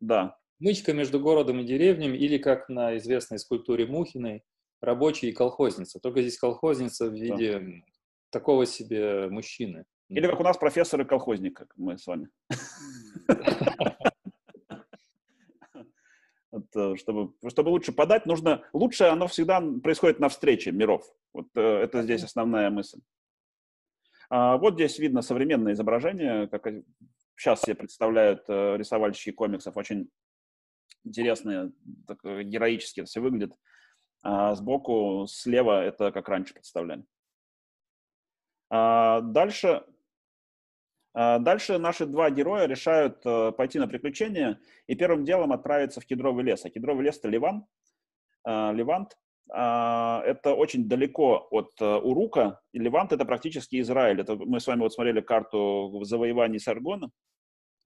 Да. 0.00 0.36
Мычка 0.60 0.92
между 0.92 1.20
городом 1.20 1.60
и 1.60 1.64
деревней, 1.64 2.16
или 2.16 2.38
как 2.38 2.68
на 2.68 2.96
известной 2.96 3.38
скульптуре 3.38 3.86
Мухиной, 3.86 4.42
рабочий 4.80 5.28
и 5.28 5.32
колхозница. 5.32 6.00
Только 6.00 6.22
здесь 6.22 6.38
колхозница 6.38 7.10
в 7.10 7.14
виде 7.14 7.58
да. 7.58 7.66
такого 8.30 8.66
себе 8.66 9.28
мужчины. 9.28 9.84
Или 10.08 10.26
как 10.26 10.40
у 10.40 10.44
нас 10.44 10.56
профессор 10.56 11.00
и 11.00 11.04
колхозник, 11.04 11.56
как 11.56 11.72
мы 11.76 11.98
с 11.98 12.06
вами. 12.06 12.28
Э, 16.74 16.94
чтобы, 16.96 17.32
чтобы 17.48 17.68
лучше 17.70 17.92
подать, 17.92 18.26
нужно... 18.26 18.62
Лучше 18.72 19.04
оно 19.04 19.26
всегда 19.26 19.60
происходит 19.82 20.20
на 20.20 20.28
встрече 20.28 20.72
миров. 20.72 21.04
Вот 21.32 21.48
э, 21.56 21.60
это 21.60 22.02
здесь 22.02 22.22
основная 22.22 22.70
мысль. 22.70 23.00
А 24.30 24.56
вот 24.56 24.74
здесь 24.74 24.98
видно 24.98 25.22
современное 25.22 25.72
изображение, 25.72 26.48
как 26.48 26.66
сейчас 27.36 27.62
себе 27.62 27.74
представляют 27.74 28.44
э, 28.48 28.76
рисовальщики 28.76 29.32
комиксов. 29.32 29.76
Очень 29.76 30.10
интересные, 31.04 31.72
так, 32.06 32.22
героически 32.22 33.00
это 33.00 33.08
все 33.08 33.20
выглядит. 33.20 33.52
А 34.22 34.54
сбоку, 34.54 35.26
слева, 35.28 35.82
это 35.84 36.10
как 36.10 36.28
раньше 36.28 36.54
представляли. 36.54 37.04
А 38.70 39.20
дальше 39.20 39.84
а, 41.14 41.38
дальше 41.38 41.78
наши 41.78 42.06
два 42.06 42.28
героя 42.30 42.66
решают 42.66 43.24
э, 43.24 43.52
пойти 43.52 43.78
на 43.78 43.86
приключения 43.86 44.60
и 44.88 44.96
первым 44.96 45.24
делом 45.24 45.52
отправиться 45.52 46.00
в 46.00 46.06
кедровый 46.06 46.44
лес. 46.44 46.64
А 46.64 46.70
кедровый 46.70 47.04
лес– 47.04 47.18
это 47.18 47.28
Ливан, 47.28 47.66
а, 48.42 48.72
Ливант. 48.72 49.16
А, 49.52 50.22
это 50.26 50.54
очень 50.54 50.88
далеко 50.88 51.46
от 51.50 51.70
э, 51.80 51.84
Урука, 51.84 52.60
и 52.72 52.80
Ливант– 52.80 53.12
это 53.12 53.24
практически 53.24 53.80
Израиль. 53.80 54.20
Это 54.20 54.34
мы 54.34 54.58
с 54.58 54.66
вами 54.66 54.80
вот 54.80 54.92
смотрели 54.92 55.20
карту 55.20 56.02
завоевания 56.02 56.58
Саргона. 56.58 57.10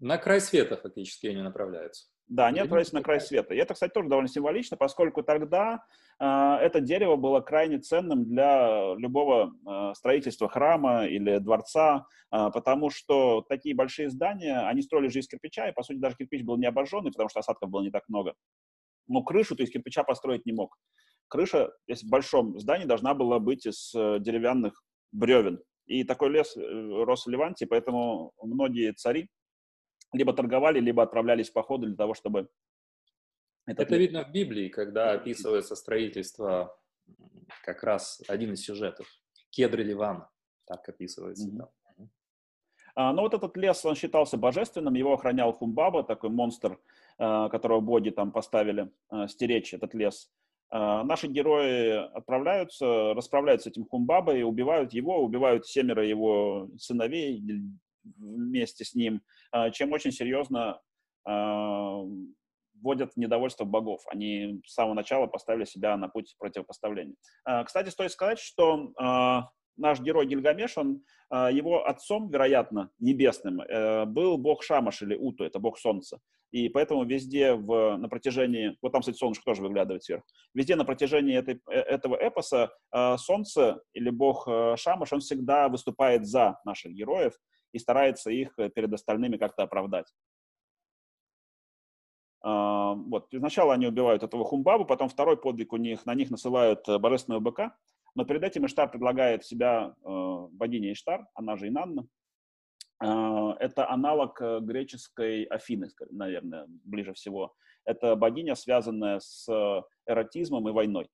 На 0.01 0.16
край 0.16 0.40
света 0.40 0.78
фактически 0.78 1.27
они 1.27 1.43
направляются. 1.43 2.09
Да, 2.29 2.49
они 2.49 2.61
отправились 2.61 2.93
на 2.93 3.03
край 3.03 3.21
света. 3.21 3.55
И 3.55 3.57
это, 3.57 3.73
кстати, 3.73 3.93
тоже 3.93 4.09
довольно 4.09 4.29
символично, 4.29 4.77
поскольку 4.77 5.23
тогда 5.23 5.85
э, 6.21 6.25
это 6.27 6.81
дерево 6.81 7.17
было 7.17 7.41
крайне 7.41 7.79
ценным 7.79 8.27
для 8.27 8.95
любого 8.97 9.55
э, 9.67 9.95
строительства 9.95 10.47
храма 10.49 11.07
или 11.07 11.39
дворца, 11.39 12.07
э, 12.31 12.51
потому 12.53 12.91
что 12.91 13.41
такие 13.49 13.75
большие 13.75 14.11
здания, 14.11 14.61
они 14.69 14.83
строили 14.83 15.09
же 15.09 15.21
из 15.21 15.29
кирпича, 15.29 15.71
и, 15.71 15.73
по 15.73 15.83
сути, 15.83 15.99
даже 15.99 16.17
кирпич 16.17 16.43
был 16.43 16.59
не 16.59 16.67
обожженный, 16.67 17.13
потому 17.13 17.31
что 17.31 17.41
осадков 17.41 17.71
было 17.71 17.81
не 17.81 17.91
так 17.91 18.07
много. 18.09 18.35
Но 19.07 19.23
крышу 19.23 19.57
ты 19.57 19.63
из 19.63 19.71
кирпича 19.71 20.05
построить 20.05 20.45
не 20.45 20.53
мог. 20.53 20.77
Крыша, 21.29 21.71
если 21.87 22.07
в 22.07 22.11
большом 22.11 22.59
здании, 22.59 22.85
должна 22.85 23.15
была 23.15 23.39
быть 23.39 23.65
из 23.65 23.95
э, 23.95 24.19
деревянных 24.21 24.85
бревен. 25.13 25.63
И 25.87 26.05
такой 26.05 26.29
лес 26.29 26.55
э, 26.59 26.61
рос 27.05 27.25
в 27.25 27.31
Ливанте, 27.31 27.67
поэтому 27.67 28.33
многие 28.43 28.93
цари 28.93 29.31
либо 30.12 30.32
торговали, 30.32 30.80
либо 30.80 31.02
отправлялись 31.02 31.51
в 31.51 31.52
походы 31.52 31.86
для 31.86 31.97
того, 31.97 32.14
чтобы... 32.14 32.48
Это, 33.66 33.82
это 33.82 33.97
видно 33.97 34.24
в 34.24 34.32
Библии, 34.32 34.68
когда 34.68 35.12
описывается 35.12 35.76
строительство, 35.76 36.78
как 37.62 37.82
раз 37.82 38.22
один 38.28 38.52
из 38.55 38.62
сюжетов. 38.62 39.06
Кедры 39.51 39.82
Ливана, 39.82 40.30
так 40.66 40.89
описывается 40.89 41.48
mm-hmm. 41.48 41.59
там. 41.59 41.68
А, 42.94 43.12
но 43.12 43.22
вот 43.22 43.32
этот 43.32 43.56
лес, 43.56 43.85
он 43.85 43.94
считался 43.94 44.36
божественным, 44.36 44.94
его 44.94 45.12
охранял 45.14 45.52
Хумбаба, 45.52 46.02
такой 46.02 46.30
монстр, 46.30 46.80
а, 47.16 47.48
которого 47.48 47.80
боги 47.80 48.10
там 48.10 48.32
поставили 48.32 48.90
а, 49.09 49.28
стеречь 49.28 49.72
этот 49.72 49.94
лес. 49.94 50.32
А, 50.70 51.05
наши 51.05 51.28
герои 51.28 52.09
отправляются, 52.12 53.14
расправляются 53.14 53.68
с 53.68 53.72
этим 53.72 53.86
Хумбабой, 53.86 54.43
убивают 54.43 54.93
его, 54.93 55.22
убивают 55.22 55.66
семеро 55.66 56.05
его 56.05 56.68
сыновей, 56.76 57.40
вместе 58.16 58.85
с 58.85 58.94
ним, 58.94 59.22
а, 59.52 59.70
чем 59.70 59.93
очень 59.93 60.12
серьезно 60.12 60.80
а, 61.24 62.02
вводят 62.80 63.16
недовольство 63.16 63.64
богов. 63.64 64.02
Они 64.10 64.60
с 64.64 64.74
самого 64.74 64.94
начала 64.94 65.26
поставили 65.26 65.64
себя 65.64 65.97
на 65.97 66.09
путь 66.09 66.35
противопоставления. 66.39 67.16
А, 67.44 67.64
кстати, 67.64 67.90
стоит 67.90 68.12
сказать, 68.12 68.39
что 68.39 68.93
наш 69.76 70.01
герой 70.01 70.26
Гильгамеш, 70.26 70.76
он, 70.76 71.02
его 71.30 71.86
отцом, 71.86 72.30
вероятно, 72.30 72.90
небесным, 72.98 73.60
э, 73.60 74.06
был 74.06 74.36
бог 74.36 74.64
Шамаш 74.64 75.02
или 75.02 75.14
Уту, 75.14 75.44
это 75.44 75.60
бог 75.60 75.78
солнца. 75.78 76.18
И 76.51 76.68
поэтому 76.68 77.05
везде 77.05 77.55
в, 77.55 77.97
на 77.97 78.09
протяжении, 78.09 78.76
вот 78.80 78.93
там, 78.93 79.02
кстати, 79.02 79.16
солнышко 79.16 79.44
тоже 79.44 79.62
выглядывает 79.62 80.02
сверху, 80.02 80.26
везде 80.55 80.76
на 80.76 80.85
протяжении 80.85 81.36
этой, 81.36 81.60
э, 81.70 81.78
этого 81.78 82.16
эпоса 82.16 82.72
солнце 83.18 83.80
или 83.93 84.10
бог 84.10 84.48
э, 84.48 84.74
Шамаш, 84.76 85.12
он 85.12 85.20
всегда 85.20 85.68
выступает 85.68 86.26
за 86.26 86.59
наших 86.64 86.93
героев, 86.93 87.35
и 87.73 87.78
старается 87.78 88.31
их 88.31 88.59
э, 88.59 88.69
перед 88.69 88.93
остальными 88.93 89.36
как-то 89.36 89.62
оправдать. 89.62 90.12
А, 92.40 92.95
вот. 92.95 93.28
Сначала 93.36 93.74
они 93.74 93.86
убивают 93.86 94.23
этого 94.23 94.45
Хумбабу, 94.45 94.85
потом 94.85 95.09
второй 95.09 95.36
подвиг 95.36 95.73
у 95.73 95.77
них, 95.77 96.07
на 96.07 96.15
них 96.15 96.31
насылают 96.31 96.89
э, 96.89 96.99
божественного 96.99 97.40
быка, 97.40 97.77
но 98.15 98.24
перед 98.24 98.43
этим 98.43 98.66
Иштар 98.66 98.90
предлагает 98.90 99.45
себя 99.45 99.95
э, 100.05 100.49
богине 100.53 100.93
Иштар, 100.93 101.27
она 101.35 101.57
же 101.57 101.69
Инанна. 101.69 102.07
А, 103.01 103.55
это 103.59 103.89
аналог 103.90 104.40
греческой 104.40 105.45
Афины, 105.45 105.89
наверное, 106.11 106.66
ближе 106.85 107.12
всего. 107.12 107.55
Это 107.85 108.16
богиня, 108.16 108.55
связанная 108.55 109.19
с 109.19 109.49
эротизмом 110.07 110.69
и 110.69 110.73
войной. 110.73 111.09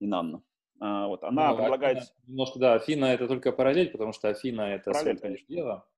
Инанна. 0.00 0.42
А, 0.84 1.06
вот, 1.06 1.22
она 1.22 1.50
ну, 1.50 1.58
предлагает... 1.58 1.98
Афина, 1.98 2.12
немножко, 2.26 2.58
да, 2.58 2.74
Афина 2.74 3.04
это 3.04 3.28
только 3.28 3.52
параллель, 3.52 3.90
потому 3.90 4.12
что 4.12 4.28
Афина 4.28 4.62
это 4.62 4.90
параллель, 4.90 5.18
конечно. 5.20 5.46
дело. 5.48 5.88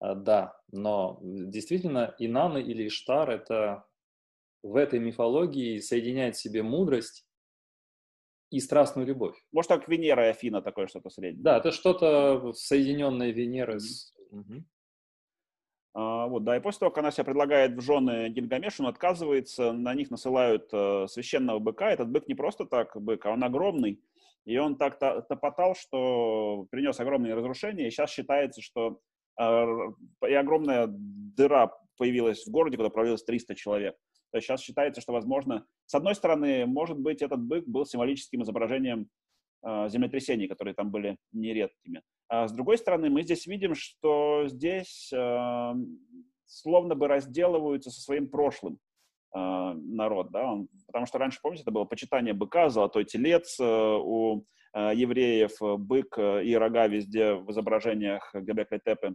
А, 0.00 0.16
да, 0.16 0.60
но 0.72 1.20
действительно 1.22 2.12
Инанна 2.18 2.58
или 2.58 2.88
Иштар 2.88 3.30
это 3.30 3.86
в 4.64 4.74
этой 4.74 4.98
мифологии 4.98 5.78
соединяет 5.78 6.34
в 6.34 6.40
себе 6.40 6.64
мудрость 6.64 7.24
и 8.50 8.58
страстную 8.58 9.06
любовь. 9.06 9.36
Может, 9.52 9.68
так 9.68 9.86
Венера 9.86 10.26
и 10.26 10.30
Афина 10.30 10.60
такое 10.60 10.88
что-то 10.88 11.08
среднее. 11.08 11.44
Да, 11.44 11.58
это 11.58 11.70
что-то 11.70 12.52
соединенное 12.52 13.30
Венеры 13.30 13.78
с... 13.78 14.12
Угу. 14.32 14.64
А, 15.94 16.26
вот, 16.26 16.42
да, 16.42 16.56
и 16.56 16.60
после 16.60 16.80
того, 16.80 16.90
как 16.90 16.98
она 16.98 17.12
себя 17.12 17.24
предлагает 17.24 17.76
в 17.76 17.80
жены 17.80 18.28
Гильгамешу, 18.28 18.82
он 18.82 18.88
отказывается, 18.88 19.70
на 19.70 19.94
них 19.94 20.10
насылают 20.10 20.68
э, 20.72 21.06
священного 21.08 21.60
быка. 21.60 21.92
Этот 21.92 22.08
бык 22.08 22.26
не 22.26 22.34
просто 22.34 22.66
так 22.66 23.00
бык, 23.00 23.24
а 23.24 23.30
он 23.30 23.44
огромный. 23.44 24.02
И 24.46 24.56
он 24.58 24.76
так 24.76 24.98
топотал, 24.98 25.74
что 25.74 26.66
принес 26.70 26.98
огромные 27.00 27.34
разрушения. 27.34 27.88
И 27.88 27.90
сейчас 27.90 28.10
считается, 28.12 28.62
что 28.62 29.00
э, 29.40 29.66
и 30.28 30.32
огромная 30.34 30.86
дыра 30.88 31.72
появилась 31.98 32.46
в 32.46 32.50
городе, 32.50 32.76
куда 32.76 32.88
провалилось 32.88 33.24
300 33.24 33.54
человек. 33.56 33.96
То 34.30 34.38
есть 34.38 34.46
сейчас 34.46 34.60
считается, 34.60 35.00
что, 35.00 35.12
возможно, 35.12 35.66
с 35.86 35.94
одной 35.94 36.14
стороны, 36.14 36.64
может 36.66 36.98
быть, 36.98 37.22
этот 37.22 37.40
бык 37.40 37.66
был 37.66 37.86
символическим 37.86 38.42
изображением 38.42 39.08
э, 39.64 39.88
землетрясений, 39.88 40.46
которые 40.46 40.74
там 40.74 40.92
были 40.92 41.16
нередкими. 41.32 42.02
А 42.28 42.46
с 42.46 42.52
другой 42.52 42.78
стороны, 42.78 43.10
мы 43.10 43.22
здесь 43.22 43.46
видим, 43.46 43.74
что 43.74 44.44
здесь 44.46 45.12
э, 45.12 45.72
словно 46.44 46.94
бы 46.94 47.08
разделываются 47.08 47.90
со 47.90 48.00
своим 48.00 48.28
прошлым 48.28 48.78
народ, 49.36 50.30
да, 50.30 50.52
он, 50.52 50.68
потому 50.86 51.06
что 51.06 51.18
раньше, 51.18 51.38
помните, 51.42 51.62
это 51.62 51.70
было 51.70 51.84
почитание 51.84 52.34
быка, 52.34 52.70
золотой 52.70 53.04
телец 53.04 53.58
э, 53.60 53.64
у 53.64 54.44
э, 54.74 54.92
евреев, 54.94 55.52
бык 55.78 56.18
и 56.18 56.56
рога 56.56 56.86
везде 56.86 57.34
в 57.34 57.50
изображениях 57.50 58.30
Гебекли 58.34 58.80
Тепы 58.84 59.14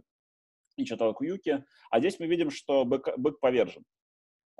и 0.76 0.84
Чаталкуюки, 0.84 1.64
а 1.90 1.98
здесь 1.98 2.18
мы 2.20 2.26
видим, 2.26 2.50
что 2.50 2.84
бык, 2.84 3.08
бык 3.16 3.40
повержен. 3.40 3.82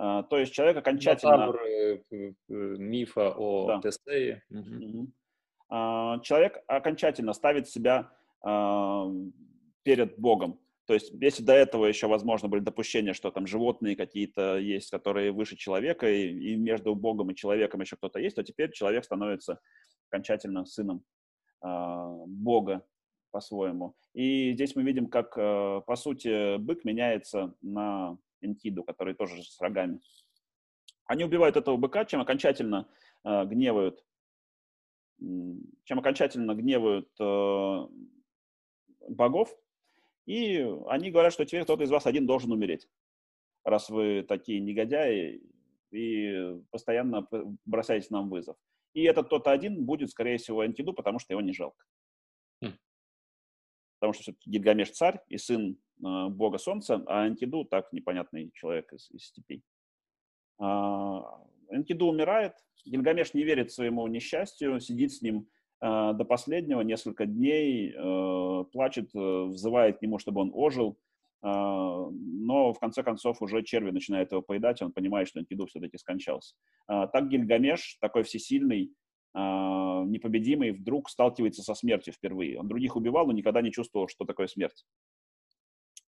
Uh, 0.00 0.24
то 0.28 0.38
есть 0.38 0.52
человек 0.52 0.78
окончательно... 0.78 1.36
Матабр, 1.36 1.62
э, 1.62 2.02
э, 2.10 2.32
мифа 2.48 3.34
о 3.36 3.66
да. 3.66 3.80
Тесее. 3.80 4.42
Угу. 4.50 5.12
Человек 6.22 6.62
окончательно 6.66 7.32
ставит 7.32 7.66
себя 7.66 8.10
перед 9.84 10.18
Богом. 10.18 10.60
То 10.86 10.94
есть, 10.94 11.12
если 11.20 11.44
до 11.44 11.52
этого 11.52 11.86
еще, 11.86 12.08
возможно, 12.08 12.48
были 12.48 12.60
допущения, 12.60 13.12
что 13.12 13.30
там 13.30 13.46
животные 13.46 13.94
какие-то 13.94 14.58
есть, 14.58 14.90
которые 14.90 15.30
выше 15.30 15.56
человека, 15.56 16.10
и, 16.10 16.28
и 16.28 16.56
между 16.56 16.94
Богом 16.94 17.30
и 17.30 17.36
человеком 17.36 17.80
еще 17.80 17.96
кто-то 17.96 18.18
есть, 18.18 18.36
то 18.36 18.42
теперь 18.42 18.72
человек 18.72 19.04
становится 19.04 19.60
окончательно 20.10 20.66
сыном 20.66 21.04
э, 21.64 22.24
Бога 22.26 22.84
по-своему. 23.30 23.94
И 24.12 24.52
здесь 24.54 24.74
мы 24.74 24.82
видим, 24.82 25.08
как, 25.08 25.38
э, 25.38 25.82
по 25.86 25.96
сути, 25.96 26.58
бык 26.58 26.84
меняется 26.84 27.54
на 27.62 28.18
Энкиду, 28.40 28.82
который 28.82 29.14
тоже 29.14 29.42
с 29.42 29.60
рогами. 29.60 30.00
Они 31.06 31.24
убивают 31.24 31.56
этого 31.56 31.76
быка, 31.76 32.04
чем 32.04 32.20
окончательно 32.20 32.88
э, 33.24 33.44
гневают, 33.46 34.04
чем 35.18 35.98
окончательно 35.98 36.54
гневают 36.54 37.08
э, 37.20 37.86
богов, 39.08 39.56
и 40.26 40.66
они 40.88 41.10
говорят, 41.10 41.32
что 41.32 41.44
теперь 41.44 41.64
кто-то 41.64 41.84
из 41.84 41.90
вас 41.90 42.06
один 42.06 42.26
должен 42.26 42.52
умереть, 42.52 42.88
раз 43.64 43.88
вы 43.90 44.22
такие 44.22 44.60
негодяи 44.60 45.42
и 45.90 46.60
постоянно 46.70 47.26
бросаете 47.64 48.08
нам 48.10 48.30
вызов. 48.30 48.56
и 48.94 49.02
этот 49.02 49.26
кто-то 49.26 49.50
один 49.50 49.84
будет, 49.84 50.10
скорее 50.10 50.38
всего, 50.38 50.64
Энкиду, 50.64 50.92
потому 50.92 51.18
что 51.18 51.32
его 51.32 51.40
не 51.40 51.52
жалко. 51.52 51.84
Mm. 52.62 52.78
Потому 53.98 54.12
что 54.12 54.22
все-таки 54.22 54.50
Гильгамеш 54.50 54.90
царь 54.90 55.20
и 55.28 55.38
сын 55.38 55.78
э, 56.04 56.28
бога 56.28 56.58
солнца, 56.58 57.02
а 57.06 57.26
Энкиду 57.26 57.64
так 57.64 57.92
непонятный 57.92 58.50
человек 58.52 58.92
из, 58.92 59.10
из 59.10 59.26
степей. 59.26 59.62
А, 60.58 61.42
Энкиду 61.70 62.06
умирает, 62.06 62.54
Гильгамеш 62.84 63.34
не 63.34 63.44
верит 63.44 63.72
своему 63.72 64.06
несчастью, 64.06 64.80
сидит 64.80 65.12
с 65.12 65.22
ним 65.22 65.48
до 65.82 66.24
последнего, 66.24 66.80
несколько 66.82 67.26
дней, 67.26 67.92
э, 67.92 68.64
плачет, 68.72 69.10
э, 69.14 69.44
взывает 69.46 69.98
к 69.98 70.02
нему, 70.02 70.18
чтобы 70.18 70.40
он 70.42 70.52
ожил, 70.54 70.96
э, 71.42 71.46
но 71.48 72.72
в 72.72 72.78
конце 72.78 73.02
концов 73.02 73.42
уже 73.42 73.64
черви 73.64 73.90
начинают 73.90 74.30
его 74.30 74.42
поедать, 74.42 74.80
он 74.80 74.92
понимает, 74.92 75.26
что 75.26 75.40
Энкиду 75.40 75.66
все-таки 75.66 75.98
скончался. 75.98 76.54
Э, 76.88 77.08
так 77.12 77.28
Гильгамеш, 77.28 77.98
такой 78.00 78.22
всесильный, 78.22 78.92
э, 79.34 79.38
непобедимый, 79.38 80.70
вдруг 80.70 81.10
сталкивается 81.10 81.62
со 81.62 81.74
смертью 81.74 82.14
впервые. 82.14 82.60
Он 82.60 82.68
других 82.68 82.94
убивал, 82.94 83.26
но 83.26 83.32
никогда 83.32 83.60
не 83.60 83.72
чувствовал, 83.72 84.06
что 84.06 84.24
такое 84.24 84.46
смерть. 84.46 84.84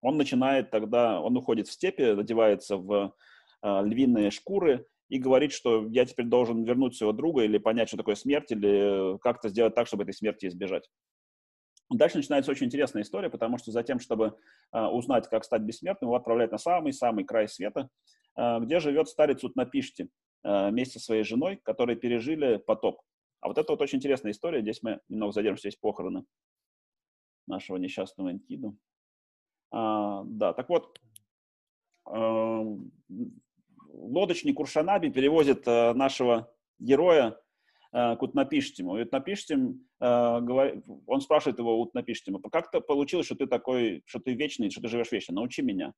Он 0.01 0.17
начинает 0.17 0.69
тогда, 0.69 1.19
он 1.19 1.35
уходит 1.35 1.67
в 1.67 1.71
степи, 1.71 2.03
одевается 2.03 2.77
в 2.77 3.15
э, 3.63 3.81
львиные 3.85 4.29
шкуры, 4.29 4.85
и 5.13 5.19
говорит, 5.19 5.51
что 5.51 5.85
я 5.89 6.05
теперь 6.05 6.25
должен 6.25 6.63
вернуть 6.63 6.95
своего 6.95 7.13
друга 7.13 7.43
или 7.43 7.59
понять, 7.59 7.87
что 7.87 7.97
такое 7.97 8.15
смерть, 8.15 8.51
или 8.51 9.19
как-то 9.19 9.47
сделать 9.47 9.75
так, 9.75 9.85
чтобы 9.85 10.01
этой 10.01 10.13
смерти 10.15 10.47
избежать. 10.47 10.89
Дальше 11.91 12.17
начинается 12.17 12.49
очень 12.49 12.65
интересная 12.65 13.03
история, 13.03 13.29
потому 13.29 13.59
что 13.59 13.69
за 13.71 13.83
тем, 13.83 13.99
чтобы 13.99 14.35
э, 14.73 14.81
узнать, 14.81 15.29
как 15.29 15.43
стать 15.43 15.61
бессмертным, 15.61 16.09
его 16.09 16.15
отправляют 16.15 16.51
на 16.51 16.57
самый-самый 16.57 17.25
край 17.25 17.47
света, 17.47 17.89
э, 18.35 18.59
где 18.61 18.79
живет 18.79 19.07
старец 19.07 19.43
Утнапишти 19.43 20.09
э, 20.43 20.69
вместе 20.71 20.97
со 20.97 21.05
своей 21.05 21.23
женой, 21.23 21.59
которые 21.63 21.95
пережили 21.95 22.57
потоп. 22.57 22.99
А 23.39 23.49
вот 23.49 23.59
это 23.59 23.71
вот 23.71 23.81
очень 23.83 23.99
интересная 23.99 24.31
история. 24.31 24.61
Здесь 24.61 24.81
мы 24.81 24.99
немного 25.09 25.31
задержимся, 25.31 25.69
здесь 25.69 25.79
похороны 25.79 26.25
нашего 27.45 27.77
несчастного 27.77 28.31
Энкиду. 28.31 28.75
А, 29.69 30.23
да, 30.25 30.53
так 30.53 30.69
вот, 30.69 30.99
лодочник 33.93 34.59
Уршанаби 34.59 35.09
перевозит 35.09 35.67
э, 35.67 35.93
нашего 35.93 36.51
героя 36.79 37.39
э, 37.91 38.15
к 38.15 38.21
Утнапиштиму. 38.21 38.97
И 38.97 39.03
Утнапиштим, 39.03 39.87
э, 40.01 40.05
он 41.07 41.21
спрашивает 41.21 41.59
его 41.59 41.79
Утнапиштима, 41.79 42.41
как 42.51 42.71
то 42.71 42.81
получилось, 42.81 43.27
что 43.27 43.35
ты 43.35 43.47
такой, 43.47 44.03
что 44.05 44.19
ты 44.19 44.33
вечный, 44.33 44.71
что 44.71 44.81
ты 44.81 44.87
живешь 44.87 45.11
вечно, 45.11 45.35
научи 45.35 45.61
меня. 45.61 45.93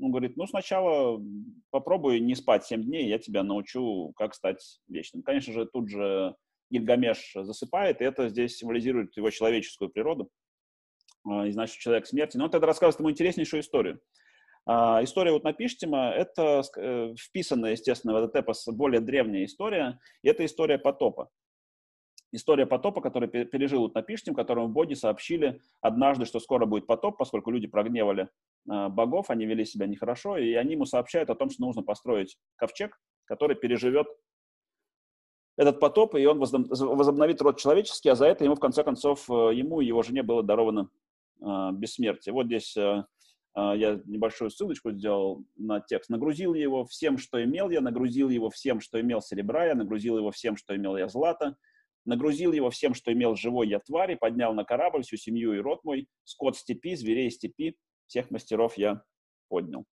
Он 0.00 0.10
говорит, 0.10 0.36
ну, 0.36 0.46
сначала 0.46 1.22
попробуй 1.70 2.18
не 2.18 2.34
спать 2.34 2.64
7 2.64 2.82
дней, 2.82 3.08
я 3.08 3.18
тебя 3.18 3.44
научу, 3.44 4.12
как 4.16 4.34
стать 4.34 4.80
вечным. 4.88 5.22
Конечно 5.22 5.52
же, 5.52 5.66
тут 5.66 5.88
же 5.88 6.34
Гильгамеш 6.70 7.32
засыпает, 7.34 8.00
и 8.00 8.04
это 8.04 8.28
здесь 8.28 8.56
символизирует 8.56 9.16
его 9.16 9.30
человеческую 9.30 9.90
природу, 9.90 10.30
и 11.46 11.52
значит, 11.52 11.78
человек 11.78 12.06
смерти. 12.06 12.36
Но 12.36 12.46
он 12.46 12.50
тогда 12.50 12.66
рассказывает 12.66 12.98
ему 12.98 13.10
интереснейшую 13.12 13.60
историю. 13.60 14.00
А, 14.66 15.02
история 15.04 15.32
вот 15.32 15.44
Напиштима– 15.44 16.10
это 16.16 16.62
э, 16.76 17.14
вписанная, 17.18 17.72
естественно, 17.72 18.14
в 18.14 18.16
этот 18.16 18.34
эпос 18.36 18.66
более 18.68 19.00
древняя 19.00 19.44
история, 19.44 20.00
и 20.22 20.28
это 20.28 20.44
история 20.44 20.78
потопа. 20.78 21.28
История 22.32 22.66
потопа, 22.66 23.00
который 23.00 23.28
пережил 23.28 23.84
Утнапиштим, 23.84 24.34
которому 24.34 24.68
боги 24.68 24.94
сообщили 24.94 25.60
однажды, 25.80 26.24
что 26.24 26.40
скоро 26.40 26.66
будет 26.66 26.86
потоп, 26.86 27.16
поскольку 27.16 27.50
люди 27.50 27.68
прогневали 27.68 28.28
а, 28.68 28.88
богов, 28.88 29.30
они 29.30 29.46
вели 29.46 29.64
себя 29.64 29.86
нехорошо, 29.86 30.38
и 30.38 30.54
они 30.54 30.72
ему 30.72 30.86
сообщают 30.86 31.30
о 31.30 31.34
том, 31.34 31.50
что 31.50 31.62
нужно 31.62 31.82
построить 31.82 32.38
ковчег, 32.56 32.98
который 33.26 33.56
переживет 33.56 34.08
этот 35.56 35.78
потоп, 35.78 36.16
и 36.16 36.26
он 36.26 36.38
возобновит 36.38 37.40
род 37.40 37.58
человеческий, 37.60 38.08
а 38.08 38.16
за 38.16 38.26
это 38.26 38.44
ему, 38.44 38.56
в 38.56 38.60
конце 38.60 38.82
концов, 38.82 39.30
э, 39.30 39.54
ему 39.54 39.80
и 39.80 39.86
его 39.86 40.02
жене 40.02 40.22
было 40.22 40.42
даровано 40.42 40.88
а, 41.40 41.70
бессмертие. 41.72 42.32
Вот 42.32 42.46
здесь 42.46 42.76
э, 42.76 43.04
я 43.56 44.00
небольшую 44.04 44.50
ссылочку 44.50 44.90
сделал 44.90 45.44
на 45.56 45.80
текст. 45.80 46.10
Нагрузил 46.10 46.54
его 46.54 46.84
всем, 46.84 47.18
что 47.18 47.42
имел 47.42 47.70
я, 47.70 47.80
нагрузил 47.80 48.28
его 48.28 48.50
всем, 48.50 48.80
что 48.80 49.00
имел 49.00 49.20
серебра 49.20 49.66
я, 49.66 49.74
нагрузил 49.74 50.18
его 50.18 50.30
всем, 50.30 50.56
что 50.56 50.74
имел 50.74 50.96
я 50.96 51.08
злата, 51.08 51.56
нагрузил 52.04 52.52
его 52.52 52.70
всем, 52.70 52.94
что 52.94 53.12
имел 53.12 53.36
живой 53.36 53.68
я 53.68 53.78
твари, 53.78 54.14
поднял 54.14 54.54
на 54.54 54.64
корабль 54.64 55.02
всю 55.02 55.16
семью 55.16 55.54
и 55.54 55.58
род 55.58 55.84
мой, 55.84 56.08
скот 56.24 56.56
степи, 56.56 56.94
зверей 56.96 57.30
степи, 57.30 57.76
всех 58.06 58.30
мастеров 58.30 58.76
я 58.76 59.02
поднял. 59.48 59.84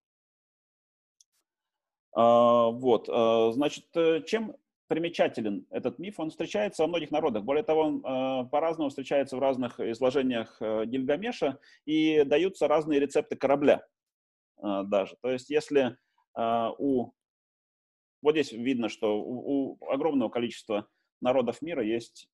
А, 2.14 2.70
вот, 2.70 3.08
а, 3.08 3.52
значит, 3.52 3.86
э, 3.94 4.22
чем 4.26 4.56
примечателен 4.92 5.66
этот 5.70 5.98
миф. 5.98 6.20
Он 6.20 6.28
встречается 6.28 6.82
во 6.82 6.86
многих 6.86 7.10
народах. 7.10 7.44
Более 7.44 7.64
того, 7.64 7.80
он 7.80 8.04
э, 8.04 8.48
по-разному 8.50 8.90
встречается 8.90 9.38
в 9.38 9.40
разных 9.40 9.80
изложениях 9.80 10.60
э, 10.60 10.84
Гильгамеша 10.84 11.58
и 11.86 12.24
даются 12.24 12.68
разные 12.68 13.00
рецепты 13.00 13.34
корабля 13.34 13.86
э, 14.58 14.82
даже. 14.84 15.16
То 15.22 15.30
есть 15.30 15.48
если 15.48 15.96
э, 16.36 16.68
у... 16.76 17.12
Вот 18.20 18.32
здесь 18.32 18.52
видно, 18.52 18.90
что 18.90 19.18
у, 19.18 19.78
у 19.80 19.88
огромного 19.88 20.28
количества 20.28 20.86
народов 21.22 21.62
мира 21.62 21.82
есть 21.82 22.28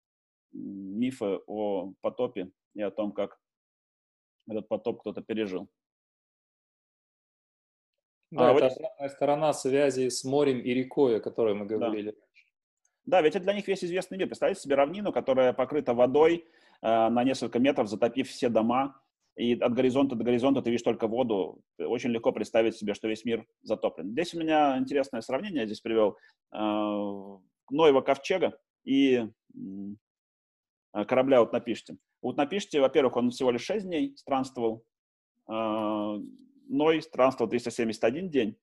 мифы 0.50 1.38
о 1.46 1.92
потопе 2.00 2.50
и 2.74 2.82
о 2.82 2.90
том, 2.90 3.12
как 3.12 3.38
этот 4.48 4.66
потоп 4.66 5.02
кто-то 5.02 5.22
пережил. 5.22 5.68
Да, 8.32 8.50
а 8.50 8.54
это 8.54 8.74
вот... 8.98 9.10
сторона 9.12 9.52
связи 9.52 10.08
с 10.08 10.24
морем 10.24 10.58
и 10.58 10.74
рекой, 10.74 11.18
о 11.18 11.20
которой 11.20 11.54
мы 11.54 11.64
говорили. 11.64 12.10
Да. 12.10 12.27
Да, 13.08 13.22
ведь 13.22 13.36
это 13.36 13.44
для 13.44 13.54
них 13.54 13.66
весь 13.66 13.82
известный 13.82 14.18
мир. 14.18 14.26
Представьте 14.26 14.60
себе 14.60 14.74
равнину, 14.74 15.12
которая 15.12 15.54
покрыта 15.54 15.94
водой 15.94 16.44
э, 16.82 17.08
на 17.08 17.24
несколько 17.24 17.58
метров, 17.58 17.88
затопив 17.88 18.28
все 18.28 18.50
дома, 18.50 19.00
и 19.34 19.54
от 19.54 19.72
горизонта 19.72 20.14
до 20.14 20.24
горизонта 20.24 20.60
ты 20.60 20.68
видишь 20.68 20.84
только 20.84 21.06
воду. 21.06 21.62
Очень 21.78 22.10
легко 22.10 22.32
представить 22.32 22.76
себе, 22.76 22.92
что 22.92 23.08
весь 23.08 23.24
мир 23.24 23.46
затоплен. 23.62 24.10
Здесь 24.10 24.34
у 24.34 24.38
меня 24.38 24.76
интересное 24.76 25.22
сравнение, 25.22 25.62
я 25.62 25.66
здесь 25.66 25.80
привел 25.80 26.18
э, 26.52 26.58
Ноева 27.70 28.02
ковчега 28.02 28.58
и 28.84 29.26
э, 30.92 31.04
корабля 31.06 31.40
вот 31.40 31.54
напишите. 31.54 31.96
Вот 32.20 32.36
напишите, 32.36 32.78
во-первых, 32.82 33.16
он 33.16 33.30
всего 33.30 33.50
лишь 33.50 33.64
6 33.64 33.86
дней 33.86 34.14
странствовал, 34.18 34.84
э, 35.48 36.18
Ной 36.68 37.00
странствовал 37.00 37.48
371 37.48 38.28
день, 38.28 38.58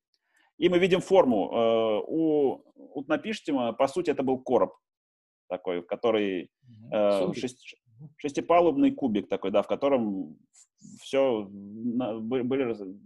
и 0.57 0.69
мы 0.69 0.79
видим 0.79 1.01
форму. 1.01 1.51
Э, 1.51 2.03
у 2.07 2.63
Утнапиштима, 2.93 3.73
по 3.73 3.87
сути, 3.87 4.11
это 4.11 4.23
был 4.23 4.39
короб 4.39 4.73
такой, 5.47 5.83
который 5.83 6.49
э, 6.91 7.33
шесть, 7.33 7.75
шестипалубный 8.17 8.91
кубик 8.91 9.27
такой, 9.27 9.51
да, 9.51 9.61
в 9.61 9.67
котором 9.67 10.37
все 11.01 11.47
были 11.49 12.63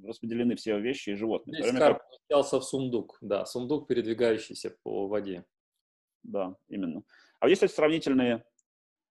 распределены 0.08 0.56
все 0.56 0.80
вещи 0.80 1.12
и 1.12 1.16
животные. 1.16 1.62
Здесь 1.62 1.78
как... 1.78 2.02
в 2.30 2.62
сундук, 2.62 3.18
да, 3.22 3.46
сундук, 3.46 3.88
передвигающийся 3.88 4.76
по 4.84 5.08
воде. 5.08 5.46
Да, 6.24 6.56
именно. 6.68 7.04
А 7.40 7.48
есть 7.48 7.68
сравнительные, 7.74 8.44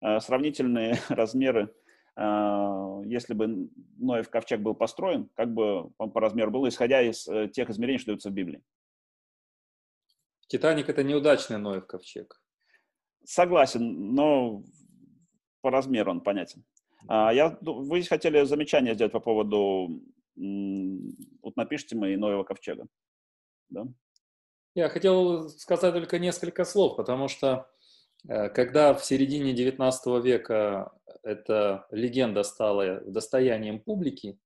э, 0.00 0.20
сравнительные 0.20 0.98
размеры 1.08 1.74
если 2.16 3.34
бы 3.34 3.68
Ноев 3.96 4.30
ковчег 4.30 4.60
был 4.60 4.74
построен, 4.74 5.28
как 5.34 5.52
бы 5.52 5.90
он 5.98 6.12
по 6.12 6.20
размеру 6.20 6.50
был, 6.50 6.68
исходя 6.68 7.02
из 7.02 7.26
э, 7.26 7.48
тех 7.48 7.70
измерений, 7.70 7.98
что 7.98 8.08
даются 8.08 8.30
в 8.30 8.34
Библии. 8.34 8.62
Титаник– 10.46 10.88
это 10.88 11.02
неудачный 11.02 11.58
Ноев 11.58 11.86
ковчег. 11.86 12.40
Согласен, 13.24 14.14
но 14.14 14.62
по 15.60 15.70
размеру 15.70 16.12
он 16.12 16.20
понятен. 16.20 16.64
А, 17.08 17.32
я, 17.32 17.58
вы 17.60 18.02
хотели 18.02 18.44
замечание 18.44 18.94
сделать 18.94 19.12
по 19.12 19.20
поводу, 19.20 20.00
вот 20.36 21.56
напишите 21.56 21.96
мы 21.96 22.12
и 22.12 22.16
Ноева 22.16 22.44
ковчега. 22.44 22.86
Да? 23.70 23.86
Я 24.74 24.88
хотел 24.88 25.48
сказать 25.48 25.94
только 25.94 26.18
несколько 26.18 26.64
слов, 26.64 26.96
потому 26.96 27.28
что 27.28 27.68
Э, 28.28 28.48
когда 28.48 28.94
в 28.94 29.04
середине 29.04 29.54
XIX 29.54 30.22
века 30.22 30.92
эта 31.24 31.86
легенда 31.90 32.42
стала 32.42 33.00
достоянием 33.00 33.80
публики, 33.80 34.38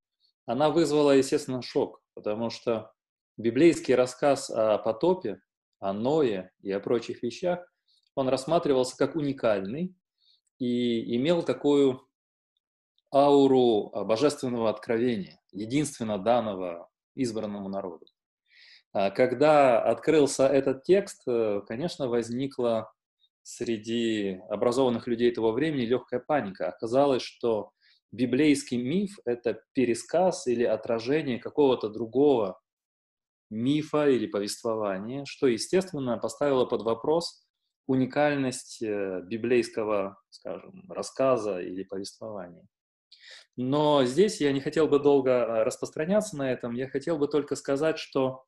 она 0.47 0.71
вызвала, 0.71 1.13
естественно, 1.13 1.61
шок, 1.63 2.03
потому 2.15 2.51
что 2.51 2.93
библейский 3.37 3.95
рассказ 3.95 4.51
о 4.51 4.79
потопе, 4.79 5.41
о 5.81 5.93
Ное 5.93 6.53
и 6.63 6.73
о 6.73 6.81
прочих 6.81 7.23
вещах, 7.23 7.61
он 8.15 8.29
рассматривался 8.29 8.97
как 8.97 9.15
уникальный 9.15 9.95
и 10.59 11.17
имел 11.17 11.43
такую 11.43 12.09
ауру 13.13 13.91
божественного 14.05 14.71
откровения, 14.71 15.41
единственно 15.53 16.19
данного 16.19 16.89
избранному 17.15 17.69
народу. 17.69 18.07
А 18.93 19.11
когда 19.11 19.83
открылся 19.83 20.47
этот 20.47 20.83
текст, 20.85 21.23
э, 21.27 21.61
конечно, 21.67 22.09
возникла 22.09 22.93
среди 23.49 24.43
образованных 24.51 25.07
людей 25.07 25.33
того 25.33 25.53
времени 25.53 25.87
легкая 25.87 26.21
паника. 26.21 26.69
Оказалось, 26.69 27.23
что 27.23 27.71
библейский 28.13 28.77
миф— 28.77 29.19
это 29.25 29.63
пересказ 29.73 30.47
или 30.47 30.65
отражение 30.65 31.39
какого-то 31.39 31.89
другого 31.89 32.61
мифа 33.49 34.07
или 34.07 34.27
повествования, 34.27 35.25
что, 35.25 35.47
естественно, 35.47 36.19
поставило 36.19 36.67
под 36.67 36.83
вопрос 36.83 37.43
уникальность 37.87 38.83
э, 38.83 39.23
библейского, 39.23 40.19
скажем, 40.29 40.85
рассказа 40.91 41.59
или 41.59 41.85
повествования. 41.85 42.67
Но 43.57 44.05
здесь 44.05 44.43
я 44.43 44.53
не 44.53 44.61
хотел 44.61 44.89
бы 44.89 44.99
долго 44.99 45.31
э, 45.31 45.63
распространяться 45.63 46.37
на 46.37 46.53
этом, 46.53 46.75
я 46.75 46.87
хотел 46.87 47.17
бы 47.17 47.29
только 47.29 47.57
сказать, 47.57 47.99
что 47.99 48.45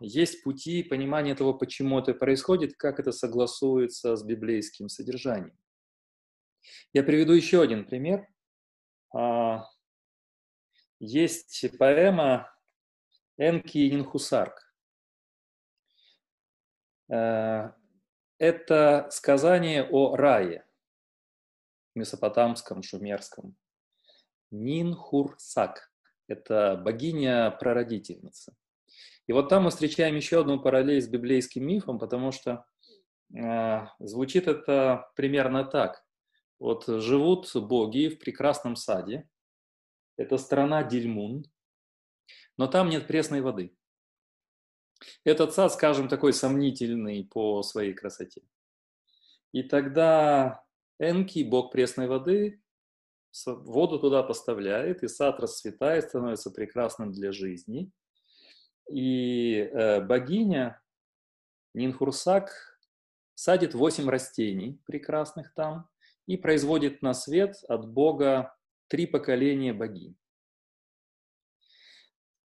есть 0.00 0.42
пути 0.42 0.82
понимания 0.82 1.34
того, 1.34 1.54
почему 1.54 2.00
это 2.00 2.12
происходит, 2.14 2.76
как 2.76 2.98
это 2.98 3.12
согласуется 3.12 4.16
с 4.16 4.24
библейским 4.24 4.88
содержанием. 4.88 5.56
Я 6.92 7.02
приведу 7.02 7.32
еще 7.32 7.62
один 7.62 7.84
пример. 7.84 8.26
Э, 9.16 9.58
есть 10.98 11.64
поэма 11.78 12.52
Энки 13.36 13.78
Нинхусарк. 13.78 14.60
Э, 17.10 17.72
это 18.38 19.08
сказание 19.10 19.84
о 19.84 20.16
рае, 20.16 20.66
месопотамском, 21.94 22.82
шумерском. 22.82 23.56
Нинхурсак– 24.50 25.92
это 26.28 26.76
богиня-прародительница. 26.76 28.56
И 29.26 29.32
вот 29.32 29.48
там 29.48 29.64
мы 29.64 29.70
встречаем 29.70 30.16
еще 30.16 30.40
одну 30.40 30.60
параллель 30.60 31.00
с 31.00 31.08
библейским 31.08 31.66
мифом, 31.66 31.98
потому 31.98 32.30
что 32.30 32.66
э, 33.34 33.86
звучит 33.98 34.46
это 34.46 35.10
примерно 35.16 35.64
так. 35.64 36.04
Вот 36.58 36.86
живут 36.86 37.50
боги 37.54 38.08
в 38.08 38.18
прекрасном 38.18 38.76
саде. 38.76 39.28
Это 40.16 40.38
страна 40.38 40.84
Дильмун, 40.84 41.44
но 42.56 42.66
там 42.66 42.88
нет 42.88 43.06
пресной 43.06 43.40
воды. 43.40 43.76
Этот 45.24 45.52
сад, 45.52 45.72
скажем, 45.72 46.08
такой 46.08 46.32
сомнительный 46.32 47.24
по 47.24 47.62
своей 47.62 47.92
красоте. 47.92 48.42
И 49.52 49.62
тогда 49.62 50.64
Энки, 50.98 51.42
бог 51.42 51.72
пресной 51.72 52.06
воды, 52.06 52.62
воду 53.46 53.98
туда 53.98 54.22
поставляет, 54.22 55.02
и 55.02 55.08
сад 55.08 55.40
расцветает, 55.40 56.04
становится 56.04 56.50
прекрасным 56.50 57.12
для 57.12 57.32
жизни. 57.32 57.90
И 58.90 59.56
э, 59.56 60.00
богиня 60.00 60.80
Нинхурсак 61.74 62.78
садит 63.34 63.74
восемь 63.74 64.08
растений 64.08 64.80
прекрасных 64.86 65.52
там 65.54 65.88
и 66.26 66.36
производит 66.36 67.02
на 67.02 67.14
свет 67.14 67.56
от 67.68 67.88
Бога 67.88 68.56
три 68.88 69.06
поколения 69.06 69.72
богинь. 69.72 70.16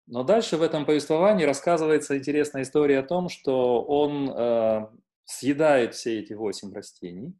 Но 0.06 0.24
дальше 0.24 0.56
в 0.56 0.62
этом 0.62 0.86
повествовании 0.86 1.44
рассказывается 1.44 2.16
интересная 2.16 2.62
история 2.62 3.00
о 3.00 3.06
том, 3.06 3.28
что 3.28 3.84
он 3.84 4.30
э, 4.30 4.88
съедает 5.26 5.94
все 5.94 6.20
эти 6.20 6.32
восемь 6.32 6.72
растений. 6.72 7.36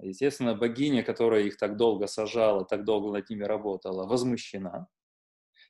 Естественно, 0.00 0.54
богиня, 0.54 1.02
которая 1.02 1.42
их 1.42 1.56
так 1.56 1.76
долго 1.76 2.06
сажала, 2.06 2.64
так 2.64 2.84
долго 2.84 3.10
над 3.10 3.28
ними 3.28 3.42
работала, 3.42 4.06
возмущена. 4.06 4.86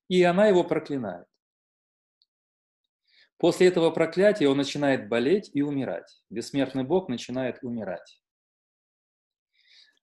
И 0.08 0.22
она 0.22 0.48
его 0.48 0.64
проклинает. 0.64 1.26
После 3.38 3.68
этого 3.68 3.90
проклятия 3.90 4.48
он 4.48 4.56
начинает 4.56 5.08
болеть 5.08 5.50
и 5.54 5.62
умирать. 5.62 6.20
Бессмертный 6.28 6.82
бог 6.82 7.08
начинает 7.08 7.62
умирать. 7.62 8.20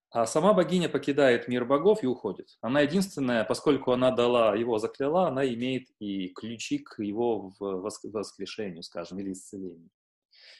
А 0.09 0.25
сама 0.25 0.53
богиня 0.53 0.87
покидает 0.87 1.49
мир 1.49 1.65
богов 1.65 2.01
и 2.01 2.07
уходит. 2.07 2.57
Она 2.61 2.79
единственная, 2.79 3.43
поскольку 3.43 3.91
она 3.91 4.11
дала, 4.11 4.55
его 4.55 4.79
закляла, 4.79 5.27
она 5.27 5.45
имеет 5.45 5.89
и 5.99 6.29
ключи 6.29 6.79
к 6.79 7.03
его 7.03 7.53
воскрешению, 7.59 8.81
скажем, 8.81 9.19
или 9.19 9.33
исцелению. 9.33 9.89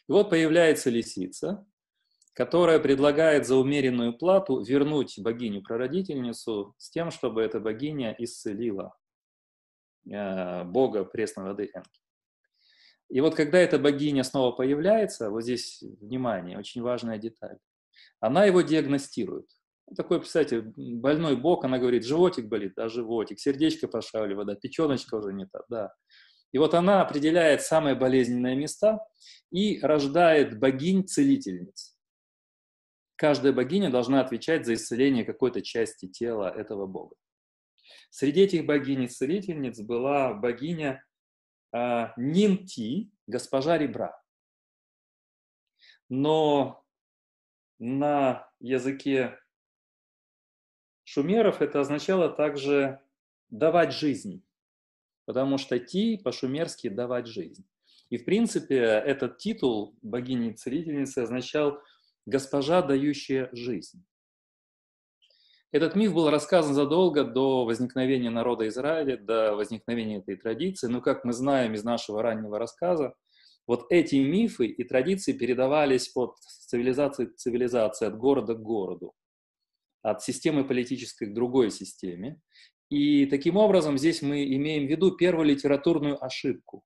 И 0.10 0.12
вот 0.12 0.30
появляется 0.30 0.90
лисица, 0.90 1.66
которая 2.34 2.80
предлагает 2.80 3.48
за 3.48 3.56
умеренную 3.56 4.18
плату 4.18 4.62
вернуть 4.62 5.18
богиню-прародительницу 5.18 6.76
с 6.78 6.90
тем, 6.90 7.10
чтобы 7.10 7.42
эта 7.42 7.62
богиня 7.62 8.14
исцелила 8.20 8.94
э, 10.12 10.66
бога 10.66 11.06
пресной 11.06 11.46
воды 11.46 11.72
Энки. 11.74 12.05
И 13.10 13.22
вот 13.22 13.36
когда 13.36 13.60
эта 13.60 13.78
богиня 13.78 14.24
снова 14.24 14.52
появляется, 14.52 15.30
вот 15.30 15.44
здесь, 15.44 15.84
внимание, 16.02 16.58
очень 16.58 16.82
важная 16.82 17.18
деталь, 17.18 17.58
она 18.20 18.46
его 18.46 18.62
диагностирует. 18.62 19.48
Такой, 19.96 20.20
представьте, 20.20 20.62
больной 20.62 21.38
бок, 21.38 21.64
она 21.66 21.78
говорит, 21.78 22.06
животик 22.06 22.48
болит, 22.48 22.74
да, 22.76 22.90
животик, 22.90 23.40
сердечко 23.40 23.88
пошаливает, 23.88 24.48
да, 24.48 24.56
печеночка 24.56 25.16
уже 25.16 25.32
не 25.34 25.46
та, 25.46 25.62
да. 25.70 25.94
И 26.52 26.58
вот 26.58 26.74
она 26.74 27.02
определяет 27.02 27.62
самые 27.62 27.96
болезненные 27.96 28.56
места 28.56 29.00
и 29.52 29.80
рождает 29.82 30.58
богинь-целительниц. 30.58 31.96
Каждая 33.18 33.54
богиня 33.54 33.92
должна 33.92 34.22
отвечать 34.22 34.66
за 34.66 34.74
исцеление 34.74 35.24
какой-то 35.24 35.62
части 35.62 36.08
тела 36.08 36.50
этого 36.50 36.88
бога. 36.88 37.16
Среди 38.10 38.42
этих 38.42 38.66
богинь-целительниц 38.66 39.82
была 39.82 40.34
богиня 40.34 41.04
э, 41.74 42.08
Нинти, 42.18 43.12
госпожа 43.28 43.78
ребра. 43.78 44.22
Но 46.10 46.86
на 47.80 48.48
языке 48.60 49.40
шумеров 51.04 51.62
это 51.62 51.80
означало 51.82 52.30
также 52.30 53.02
давать 53.50 53.94
жизнь, 53.94 54.44
потому 55.26 55.58
что 55.58 55.80
ти 55.80 56.18
по-шумерски 56.18 56.90
давать 56.90 57.28
жизнь. 57.28 57.66
И, 58.10 58.18
в 58.18 58.26
принципе, 58.26 58.78
этот 58.78 59.38
титул 59.38 59.98
богини-целительницы 60.02 61.20
означал 61.20 61.82
«госпожа, 62.26 62.82
дающая 62.82 63.50
жизнь». 63.52 64.06
Этот 65.72 65.96
миф 65.96 66.14
был 66.14 66.30
рассказан 66.30 66.74
задолго 66.74 67.24
до 67.24 67.66
возникновения 67.66 68.30
народа 68.30 68.68
Израиля, 68.68 69.18
до 69.18 69.56
возникновения 69.56 70.20
этой 70.20 70.36
традиции. 70.38 70.88
Но, 70.88 71.02
как 71.02 71.26
мы 71.26 71.34
знаем 71.34 71.74
из 71.74 71.84
нашего 71.84 72.22
раннего 72.22 72.58
рассказа, 72.60 73.16
вот 73.68 73.88
эти 73.90 74.16
мифы 74.16 74.68
и 74.68 74.84
традиции 74.84 75.34
передавались 75.34 76.12
от 76.16 76.38
цивилизации 76.40 77.26
к 77.26 77.36
цивилизации, 77.36 78.06
от 78.06 78.18
города 78.18 78.54
к 78.54 78.62
городу, 78.62 79.14
от 80.02 80.22
системы 80.22 80.64
политической 80.66 81.26
к 81.26 81.34
другой 81.34 81.72
системе. 81.72 82.40
И 82.90 83.26
таким 83.26 83.58
образом 83.58 83.98
здесь 83.98 84.22
мы 84.22 84.46
имеем 84.46 84.86
в 84.86 84.90
виду 84.90 85.16
первую 85.16 85.48
литературную 85.48 86.24
ошибку. 86.24 86.84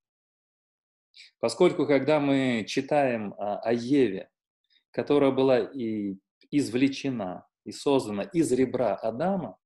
Поскольку 1.40 1.86
когда 1.86 2.20
мы 2.22 2.64
читаем 2.68 3.34
о 3.38 3.74
Еве, 3.74 4.30
которая 4.92 5.32
была 5.32 5.60
и 5.60 6.16
извлечена, 6.50 7.46
и 7.66 7.72
создана 7.72 8.24
из 8.24 8.52
ребра 8.52 8.96
Адама, 8.96 9.58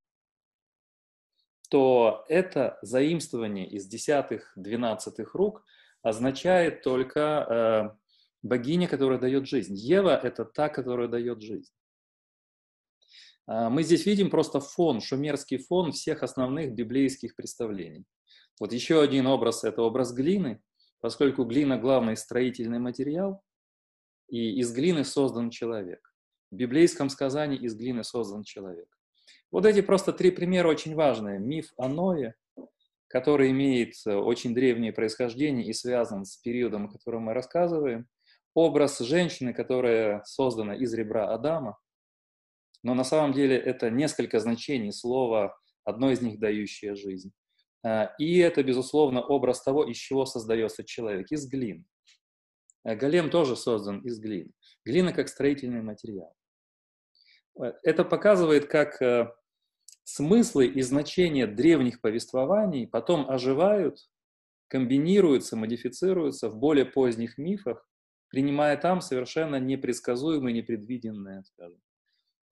то 1.69 2.25
это 2.27 2.77
заимствование 2.81 3.67
из 3.67 3.87
десятых, 3.87 4.51
двенадцатых 4.55 5.35
рук– 5.35 5.65
означает 6.03 6.83
только 6.83 7.19
э, 7.19 7.97
богиня, 8.43 8.87
которая 8.87 9.17
дает 9.17 9.47
жизнь. 9.47 9.73
Ева– 9.73 10.19
это 10.23 10.45
та, 10.45 10.69
которая 10.69 11.07
дает 11.07 11.41
жизнь. 11.41 11.71
А, 13.47 13.69
мы 13.69 13.83
здесь 13.83 14.05
видим 14.05 14.29
просто 14.29 14.59
фон, 14.59 15.01
шумерский 15.01 15.57
фон 15.57 15.93
всех 15.93 16.21
основных 16.21 16.73
библейских 16.73 17.35
представлений. 17.35 18.05
Вот 18.59 18.73
еще 18.73 19.01
один 19.01 19.27
образ– 19.27 19.63
это 19.63 19.81
образ 19.81 20.13
глины, 20.13 20.61
поскольку 20.99 21.45
глина– 21.45 21.77
главный 21.79 22.17
строительный 22.17 22.79
материал, 22.79 23.41
и 24.27 24.59
из 24.59 24.73
глины 24.73 25.05
создан 25.05 25.49
человек. 25.49 26.12
Библейском 26.53 27.09
сказании 27.09 27.57
из 27.57 27.75
глины 27.75 28.03
создан 28.03 28.43
человек. 28.43 28.87
Вот 29.51 29.65
эти 29.65 29.81
просто 29.81 30.13
три 30.13 30.31
примера 30.31 30.67
очень 30.67 30.95
важные. 30.95 31.39
Миф 31.39 31.73
о 31.77 31.87
Ное, 31.87 32.35
который 33.07 33.51
имеет 33.51 33.93
э, 34.05 34.15
очень 34.15 34.55
древнее 34.55 34.91
происхождение 34.91 35.65
и 35.65 35.73
связан 35.73 36.25
с 36.25 36.37
периодом, 36.37 36.85
о 36.85 36.91
котором 36.91 37.23
мы 37.23 37.33
рассказываем. 37.33 38.07
Образ 38.55 38.99
женщины, 38.99 39.53
которая 39.53 40.23
создана 40.25 40.75
из 40.75 40.93
ребра 40.93 41.33
Адама, 41.33 41.77
но 42.83 42.93
на 42.93 43.03
самом 43.03 43.33
деле 43.33 43.57
это 43.57 43.89
несколько 43.89 44.39
значений 44.39 44.91
слова, 44.91 45.57
одно 45.83 46.11
из 46.11 46.21
них 46.21 46.39
дающее 46.39 46.95
жизнь. 46.95 47.31
А, 47.83 48.13
и 48.17 48.37
это, 48.37 48.63
безусловно, 48.63 49.21
образ 49.21 49.61
того, 49.63 49.85
из 49.85 49.97
чего 49.97 50.25
создается 50.25 50.83
человек, 50.83 51.31
из 51.31 51.47
глины. 51.47 51.85
А, 52.83 52.95
голем 52.95 53.29
тоже 53.29 53.55
создан 53.55 53.99
из 54.01 54.19
глины. 54.19 54.51
Глина 54.85 55.13
как 55.13 55.29
строительный 55.29 55.81
материал. 55.81 56.33
Э, 57.61 57.73
это 57.83 58.03
показывает, 58.03 58.67
как 58.67 59.01
э, 59.01 59.31
смыслы 60.03 60.67
и 60.67 60.81
значения 60.81 61.47
древних 61.47 62.01
повествований 62.01 62.87
потом 62.87 63.29
оживают, 63.29 63.99
комбинируются, 64.67 65.55
модифицируются 65.55 66.49
в 66.49 66.57
более 66.57 66.85
поздних 66.85 67.37
мифах, 67.37 67.87
принимая 68.29 68.77
там 68.77 69.01
совершенно 69.01 69.59
непредсказуемые, 69.59 70.53
непредвиденные, 70.53 71.43
скажем, 71.43 71.79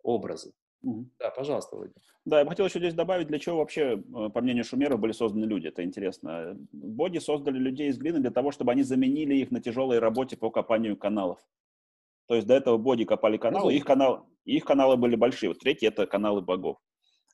образы. 0.03 0.53
Угу. 0.83 1.09
Да, 1.19 1.29
пожалуйста, 1.29 1.75
Владимир. 1.75 1.95
Да, 2.25 2.39
я 2.39 2.45
бы 2.45 2.49
хотел 2.49 2.65
еще 2.65 2.79
здесь 2.79 2.93
добавить, 2.93 3.27
для 3.27 3.39
чего 3.39 3.57
вообще, 3.57 3.97
э, 3.97 4.29
по 4.29 4.41
мнению 4.41 4.63
шумеров, 4.63 4.99
были 4.99 5.11
созданы 5.11 5.45
люди. 5.45 5.67
Это 5.67 5.83
интересно. 5.83 6.55
Боги 6.71 7.17
создали 7.17 7.57
людей 7.57 7.89
из 7.89 7.97
глины 7.97 8.19
для 8.19 8.31
того, 8.31 8.51
чтобы 8.51 8.71
они 8.71 8.83
заменили 8.83 9.35
их 9.35 9.51
на 9.51 9.61
тяжелой 9.61 9.99
работе 9.99 10.37
по 10.37 10.49
копанию 10.49 10.97
каналов. 10.97 11.39
То 12.31 12.35
есть 12.35 12.47
до 12.47 12.53
этого 12.53 12.77
боги 12.77 13.03
копали 13.03 13.35
каналы, 13.35 13.73
их, 13.73 13.83
канал, 13.83 14.25
их 14.45 14.63
каналы 14.63 14.95
были 14.95 15.17
большие. 15.17 15.49
Вот 15.49 15.59
третий– 15.59 15.85
это 15.87 16.07
каналы 16.07 16.39
богов. 16.39 16.77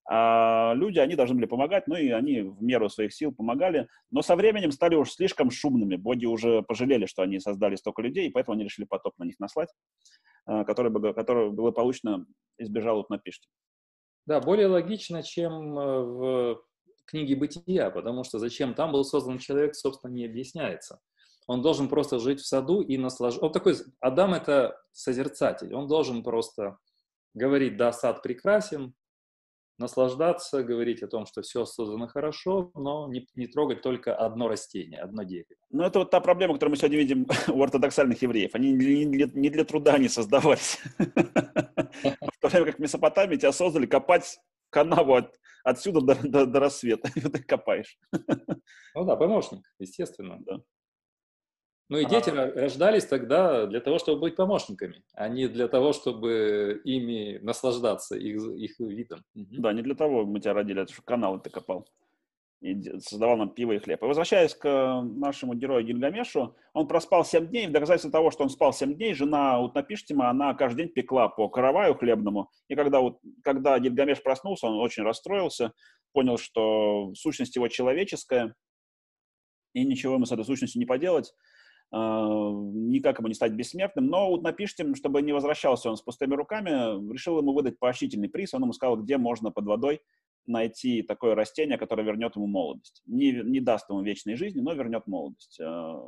А 0.09 0.73
люди, 0.73 0.97
они 0.97 1.13
должны 1.13 1.35
были 1.35 1.45
помогать, 1.45 1.85
ну 1.85 1.95
и 1.95 2.09
они 2.09 2.41
в 2.41 2.63
меру 2.63 2.89
своих 2.89 3.13
сил 3.13 3.31
помогали, 3.31 3.87
но 4.09 4.23
со 4.23 4.35
временем 4.35 4.71
стали 4.71 4.95
уж 4.95 5.11
слишком 5.11 5.51
шумными. 5.51 5.97
Боги 5.97 6.25
уже 6.25 6.63
пожалели, 6.63 7.05
что 7.05 7.21
они 7.21 7.39
создали 7.39 7.75
столько 7.75 8.01
людей, 8.01 8.27
и 8.27 8.31
поэтому 8.31 8.55
они 8.55 8.63
решили 8.63 8.87
потоп 8.87 9.13
на 9.19 9.25
них 9.25 9.39
наслать, 9.39 9.69
а, 10.47 10.63
который, 10.63 10.91
который 11.13 11.51
благополучно 11.51 12.25
избежал 12.57 13.01
от 13.01 13.11
напишки. 13.11 13.47
Да, 14.25 14.41
более 14.41 14.65
логично, 14.65 15.21
чем 15.21 15.77
э, 15.77 16.01
в 16.01 16.61
книге 17.05 17.35
«Бытия», 17.35 17.91
потому 17.91 18.23
что 18.23 18.39
зачем 18.39 18.73
там 18.73 18.93
был 18.93 19.03
создан 19.03 19.37
человек, 19.37 19.75
собственно, 19.75 20.11
не 20.11 20.25
объясняется. 20.25 21.01
Он 21.47 21.61
должен 21.61 21.87
просто 21.87 22.19
жить 22.19 22.41
в 22.41 22.45
саду 22.45 22.81
и 22.81 22.97
наслаждаться. 22.97 23.45
Он 23.45 23.51
такой, 23.51 23.75
Адам– 23.99 24.33
это 24.35 24.79
созерцатель, 24.91 25.73
он 25.73 25.87
должен 25.87 26.23
просто 26.23 26.77
говорить, 27.33 27.77
да, 27.77 27.93
сад 27.93 28.21
прекрасен, 28.21 28.93
наслаждаться, 29.77 30.63
говорить 30.63 31.03
о 31.03 31.07
том, 31.07 31.25
что 31.25 31.41
все 31.41 31.65
создано 31.65 32.07
хорошо, 32.07 32.71
но 32.73 33.07
не, 33.07 33.27
не 33.35 33.47
трогать 33.47 33.81
только 33.81 34.15
одно 34.15 34.47
растение, 34.47 34.99
одно 34.99 35.23
дерево. 35.23 35.55
Ну, 35.69 35.83
это 35.83 35.99
вот 35.99 36.09
та 36.09 36.19
проблема, 36.19 36.55
которую 36.55 36.71
мы 36.71 36.77
сегодня 36.77 36.97
видим 36.97 37.27
у 37.47 37.63
ортодоксальных 37.63 38.21
евреев. 38.21 38.55
Они 38.55 38.71
не 38.71 39.05
для, 39.05 39.27
не 39.27 39.49
для 39.49 39.63
труда 39.63 39.97
не 39.97 40.09
создавались. 40.09 40.79
В 40.97 42.39
то 42.39 42.47
время 42.47 42.65
как 42.65 42.77
в 42.77 42.79
Месопотамии 42.79 43.37
тебя 43.37 43.51
создали 43.51 43.85
копать 43.85 44.39
канаву 44.69 45.15
от, 45.15 45.39
отсюда 45.63 46.01
до, 46.01 46.27
до, 46.27 46.45
до 46.45 46.59
рассвета. 46.59 47.09
И 47.15 47.21
ты 47.21 47.43
копаешь. 47.43 47.97
Ну 48.95 49.05
да, 49.05 49.15
помощник, 49.15 49.61
естественно. 49.79 50.37
Да. 50.39 50.61
Ну 51.89 51.97
и 51.99 52.05
дети 52.05 52.29
а... 52.29 52.51
рождались 52.53 53.05
тогда 53.05 53.65
для 53.65 53.79
того, 53.79 53.97
чтобы 53.97 54.21
быть 54.21 54.35
помощниками, 54.35 55.03
а 55.13 55.29
не 55.29 55.47
для 55.47 55.67
того, 55.67 55.93
чтобы 55.93 56.81
ими 56.83 57.39
наслаждаться, 57.41 58.17
их, 58.17 58.41
их 58.41 58.79
видом. 58.79 59.23
Да, 59.33 59.71
не 59.71 59.81
для 59.81 59.95
того 59.95 60.25
мы 60.25 60.39
тебя 60.39 60.53
родили, 60.53 60.81
это 60.81 60.93
что 60.93 61.01
канал 61.01 61.41
ты 61.41 61.49
копал. 61.49 61.87
И 62.59 62.99
создавал 62.99 63.37
нам 63.37 63.53
пиво 63.53 63.73
и 63.73 63.77
хлеб. 63.77 64.01
И 64.01 64.05
возвращаясь 64.05 64.55
к 64.55 65.01
нашему 65.03 65.53
герою 65.53 65.85
Гильгамешу, 65.85 66.55
он 66.73 66.87
проспал 66.87 67.23
7 67.23 67.47
дней, 67.47 67.67
в 67.67 67.71
доказательство 67.71 68.11
того, 68.11 68.31
что 68.31 68.43
он 68.43 68.49
спал 68.49 68.73
7 68.73 68.95
дней, 68.95 69.13
жена 69.13 69.61
Утнапиштима, 69.61 70.29
она 70.29 70.55
каждый 70.55 70.85
день 70.85 70.93
пекла 70.93 71.29
по 71.29 71.49
караваю 71.49 71.93
хлебному, 71.93 72.49
и 72.67 72.75
когда, 72.75 72.99
когда 73.43 73.77
Гильгамеш 73.77 74.23
проснулся, 74.23 74.65
он 74.65 74.79
очень 74.79 75.03
расстроился, 75.03 75.71
понял, 76.13 76.39
что 76.39 77.13
сущность 77.13 77.55
его 77.55 77.67
человеческая, 77.67 78.55
и 79.73 79.85
ничего 79.85 80.15
ему 80.15 80.25
с 80.25 80.31
этой 80.31 80.43
сущностью 80.43 80.79
не 80.79 80.87
поделать, 80.87 81.31
а, 81.31 81.56
никак 81.91 83.19
ему 83.19 83.29
не 83.29 83.33
стать 83.33 83.53
бессмертным, 83.53 84.07
но 84.07 84.29
вот 84.29 84.43
напишите, 84.43 84.93
чтобы 84.95 85.21
не 85.21 85.31
возвращался 85.31 85.89
он 85.89 85.95
с 85.95 86.01
пустыми 86.01 86.33
руками, 86.35 86.69
решил 87.13 87.39
ему 87.39 87.53
выдать 87.53 87.79
поощрительный 87.79 88.27
приз, 88.27 88.53
он 88.53 88.63
ему 88.63 88.73
сказал, 88.73 88.97
где 88.97 89.17
можно 89.17 89.51
под 89.51 89.65
водой 89.65 90.01
найти 90.47 91.01
такое 91.01 91.35
растение, 91.35 91.77
которое 91.77 92.03
вернет 92.03 92.35
ему 92.35 92.47
молодость. 92.47 93.03
Не, 93.05 93.31
не 93.31 93.59
даст 93.59 93.89
ему 93.89 94.01
вечной 94.01 94.35
жизни, 94.35 94.61
но 94.61 94.73
вернет 94.73 95.05
молодость. 95.07 95.59
А, 95.61 96.01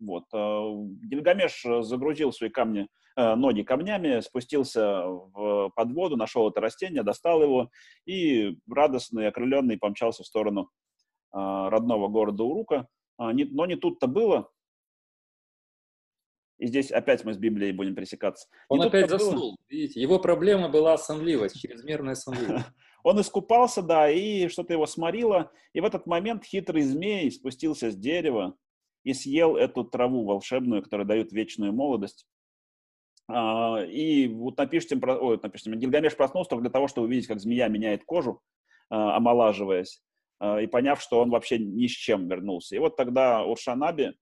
вот. 0.00 0.24
А, 0.32 0.62
Гильгамеш 1.02 1.64
загрузил 1.82 2.32
свои 2.32 2.50
камни, 2.50 2.88
ноги 3.16 3.62
камнями, 3.62 4.20
спустился 4.20 5.04
в, 5.04 5.70
под 5.74 5.92
воду, 5.92 6.16
нашел 6.16 6.48
это 6.48 6.60
растение, 6.60 7.02
достал 7.02 7.42
его 7.42 7.70
и 8.06 8.56
радостный, 8.70 9.26
окрыленный 9.26 9.76
помчался 9.76 10.22
в 10.22 10.26
сторону 10.26 10.70
родного 11.32 12.08
города 12.08 12.44
Урука. 12.44 12.88
Но 13.18 13.66
не 13.66 13.76
тут-то 13.76 14.06
было. 14.06 14.48
И 16.60 16.66
здесь 16.66 16.92
опять 16.92 17.24
мы 17.24 17.32
с 17.32 17.38
Библией 17.38 17.72
будем 17.72 17.94
пересекаться. 17.94 18.46
Он 18.68 18.82
опять 18.82 19.08
заснул, 19.08 19.56
видите. 19.70 19.98
Его 19.98 20.18
проблема 20.18 20.68
была 20.68 20.98
сонливость, 20.98 21.58
чрезмерная 21.58 22.14
сонливость. 22.14 22.66
Он 23.02 23.18
искупался, 23.18 23.80
да, 23.80 24.10
и 24.10 24.46
что-то 24.48 24.74
его 24.74 24.84
сморило. 24.84 25.50
И 25.72 25.80
в 25.80 25.86
этот 25.86 26.06
момент 26.06 26.44
хитрый 26.44 26.82
змей 26.82 27.30
спустился 27.30 27.90
с 27.90 27.96
дерева 27.96 28.58
и 29.04 29.14
съел 29.14 29.56
эту 29.56 29.84
траву 29.84 30.26
волшебную, 30.26 30.82
которая 30.82 31.06
дает 31.06 31.32
вечную 31.32 31.72
молодость. 31.72 32.26
А, 33.26 33.82
и 33.82 34.28
вот 34.28 34.58
напишите, 34.58 35.00
ой, 35.02 35.40
напишите, 35.42 35.74
Гильгамеш 35.74 36.14
проснулся 36.14 36.50
только 36.50 36.64
для 36.64 36.70
того, 36.70 36.88
чтобы 36.88 37.06
увидеть, 37.06 37.26
как 37.26 37.40
змея 37.40 37.68
меняет 37.68 38.04
кожу, 38.04 38.42
а, 38.90 39.16
омолаживаясь, 39.16 40.02
а, 40.38 40.60
и 40.60 40.66
поняв, 40.66 41.00
что 41.00 41.20
он 41.20 41.30
вообще 41.30 41.58
ни 41.58 41.86
с 41.86 41.92
чем 41.92 42.28
вернулся. 42.28 42.76
И 42.76 42.78
вот 42.78 42.96
тогда 42.96 43.44
Уршанаби 43.44 44.12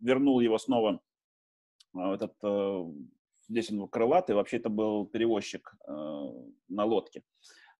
вернул 0.00 0.40
его 0.40 0.58
снова 0.58 1.00
а, 1.94 2.14
этот, 2.14 2.34
э, 2.42 2.84
здесь 3.48 3.70
он 3.70 3.88
крылатый, 3.88 4.34
вообще 4.34 4.58
это 4.58 4.68
был 4.68 5.06
перевозчик 5.06 5.74
э, 5.86 5.92
на 6.68 6.84
лодке. 6.84 7.22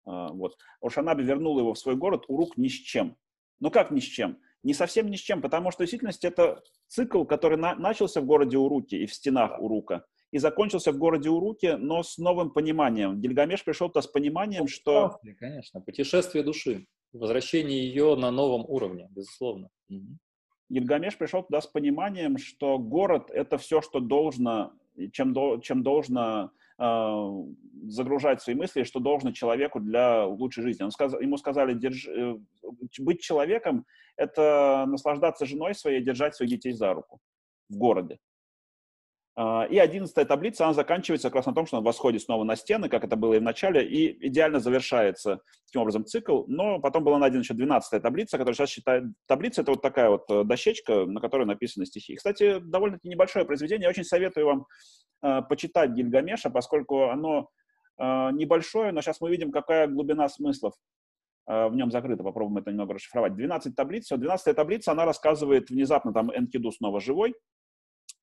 Вот. 0.06 0.56
Ошанаби 0.80 1.22
вернул 1.22 1.58
его 1.58 1.74
в 1.74 1.78
свой 1.78 1.94
город, 1.94 2.24
Урук 2.26 2.56
ни 2.56 2.68
с 2.68 2.72
чем. 2.72 3.18
Ну 3.60 3.70
как 3.70 3.90
ни 3.90 4.00
с 4.00 4.04
чем? 4.04 4.38
Не 4.62 4.74
совсем 4.74 5.10
ни 5.10 5.16
с 5.16 5.20
чем, 5.20 5.40
потому 5.42 5.70
что 5.70 5.82
в 5.82 5.86
действительности 5.86 6.26
это 6.26 6.62
цикл, 6.88 7.24
который 7.24 7.58
на, 7.58 7.74
начался 7.74 8.20
в 8.20 8.26
городе 8.26 8.58
Уруки 8.58 8.94
и 8.94 9.06
в 9.06 9.14
стенах 9.14 9.60
Урука, 9.60 10.04
и 10.32 10.38
закончился 10.38 10.92
в 10.92 10.98
городе 10.98 11.30
Уруке, 11.30 11.76
но 11.76 12.02
с 12.02 12.18
новым 12.18 12.50
пониманием. 12.50 13.20
Гильгамеш 13.20 13.64
пришел 13.64 13.88
туда 13.88 14.02
с 14.02 14.06
пониманием, 14.06 14.68
что... 14.68 15.18
Конечно, 15.38 15.80
путешествие 15.80 16.44
души, 16.44 16.86
возвращение 17.12 17.84
ее 17.84 18.16
на 18.16 18.30
новом 18.30 18.64
уровне, 18.68 19.08
безусловно. 19.10 19.70
Угу. 19.88 20.18
Гильгамеш 20.70 21.18
пришел 21.18 21.42
туда 21.42 21.60
с 21.60 21.66
пониманием, 21.66 22.38
что 22.38 22.78
город– 22.78 23.30
это 23.34 23.58
все, 23.58 23.80
что 23.80 23.98
должно, 23.98 24.72
чем, 25.12 25.60
чем 25.60 25.82
должно 25.82 26.52
э, 26.78 27.44
загружать 27.88 28.40
свои 28.40 28.54
мысли, 28.54 28.84
что 28.84 29.00
должно 29.00 29.32
человеку 29.32 29.80
для 29.80 30.24
лучшей 30.24 30.62
жизни. 30.62 30.84
Он 30.84 30.92
сказ, 30.92 31.12
ему 31.20 31.36
сказали, 31.36 31.74
держ, 31.74 32.06
э, 32.06 32.36
быть 33.00 33.20
человеком– 33.20 33.84
это 34.16 34.84
наслаждаться 34.86 35.44
женой 35.44 35.74
своей, 35.74 36.00
держать 36.00 36.36
своих 36.36 36.52
детей 36.52 36.72
за 36.72 36.94
руку 36.94 37.18
в 37.68 37.76
городе. 37.76 38.18
А, 39.42 39.64
и 39.64 39.78
одиннадцатая 39.78 40.26
таблица, 40.26 40.66
она 40.66 40.74
заканчивается 40.74 41.28
как 41.28 41.36
раз 41.36 41.46
на 41.46 41.54
том, 41.54 41.64
что 41.64 41.78
он 41.78 41.82
восходит 41.82 42.20
снова 42.20 42.44
на 42.44 42.56
стены, 42.56 42.90
как 42.90 43.04
это 43.04 43.16
было 43.16 43.32
и 43.32 43.38
в 43.38 43.42
начале, 43.42 43.82
и 43.82 44.26
идеально 44.26 44.60
завершается 44.60 45.40
таким 45.64 45.80
образом 45.80 46.04
цикл. 46.04 46.44
Но 46.46 46.78
потом 46.78 47.04
была 47.04 47.16
найдена 47.16 47.40
еще 47.40 47.54
двенадцатая 47.54 48.00
таблица, 48.00 48.36
которая 48.36 48.54
сейчас 48.54 48.68
считает... 48.68 49.04
Таблица— 49.26 49.62
это 49.62 49.70
вот 49.70 49.80
такая 49.80 50.10
вот 50.10 50.30
э, 50.30 50.44
дощечка, 50.44 51.06
на 51.06 51.22
которой 51.22 51.46
написаны 51.46 51.86
стихи. 51.86 52.16
Кстати, 52.16 52.58
довольно-таки 52.58 53.08
небольшое 53.08 53.46
произведение. 53.46 53.84
Я 53.84 53.88
очень 53.88 54.04
советую 54.04 54.44
вам 54.44 54.66
э, 55.22 55.40
почитать 55.48 55.92
Гильгамеша, 55.92 56.50
поскольку 56.50 57.04
оно 57.04 57.48
э, 57.98 58.02
небольшое, 58.32 58.92
но 58.92 59.00
сейчас 59.00 59.22
мы 59.22 59.30
видим, 59.30 59.52
какая 59.52 59.86
глубина 59.86 60.28
смыслов 60.28 60.74
э, 61.46 61.68
в 61.68 61.74
нем 61.74 61.90
закрыта. 61.90 62.22
Попробуем 62.22 62.58
это 62.58 62.72
немного 62.72 62.92
расшифровать. 62.92 63.34
12 63.36 63.74
таблиц. 63.74 64.06
12 64.10 64.54
таблица, 64.54 64.92
она 64.92 65.06
рассказывает 65.06 65.70
внезапно, 65.70 66.12
там 66.12 66.30
Энкиду 66.30 66.70
снова 66.72 67.00
живой, 67.00 67.32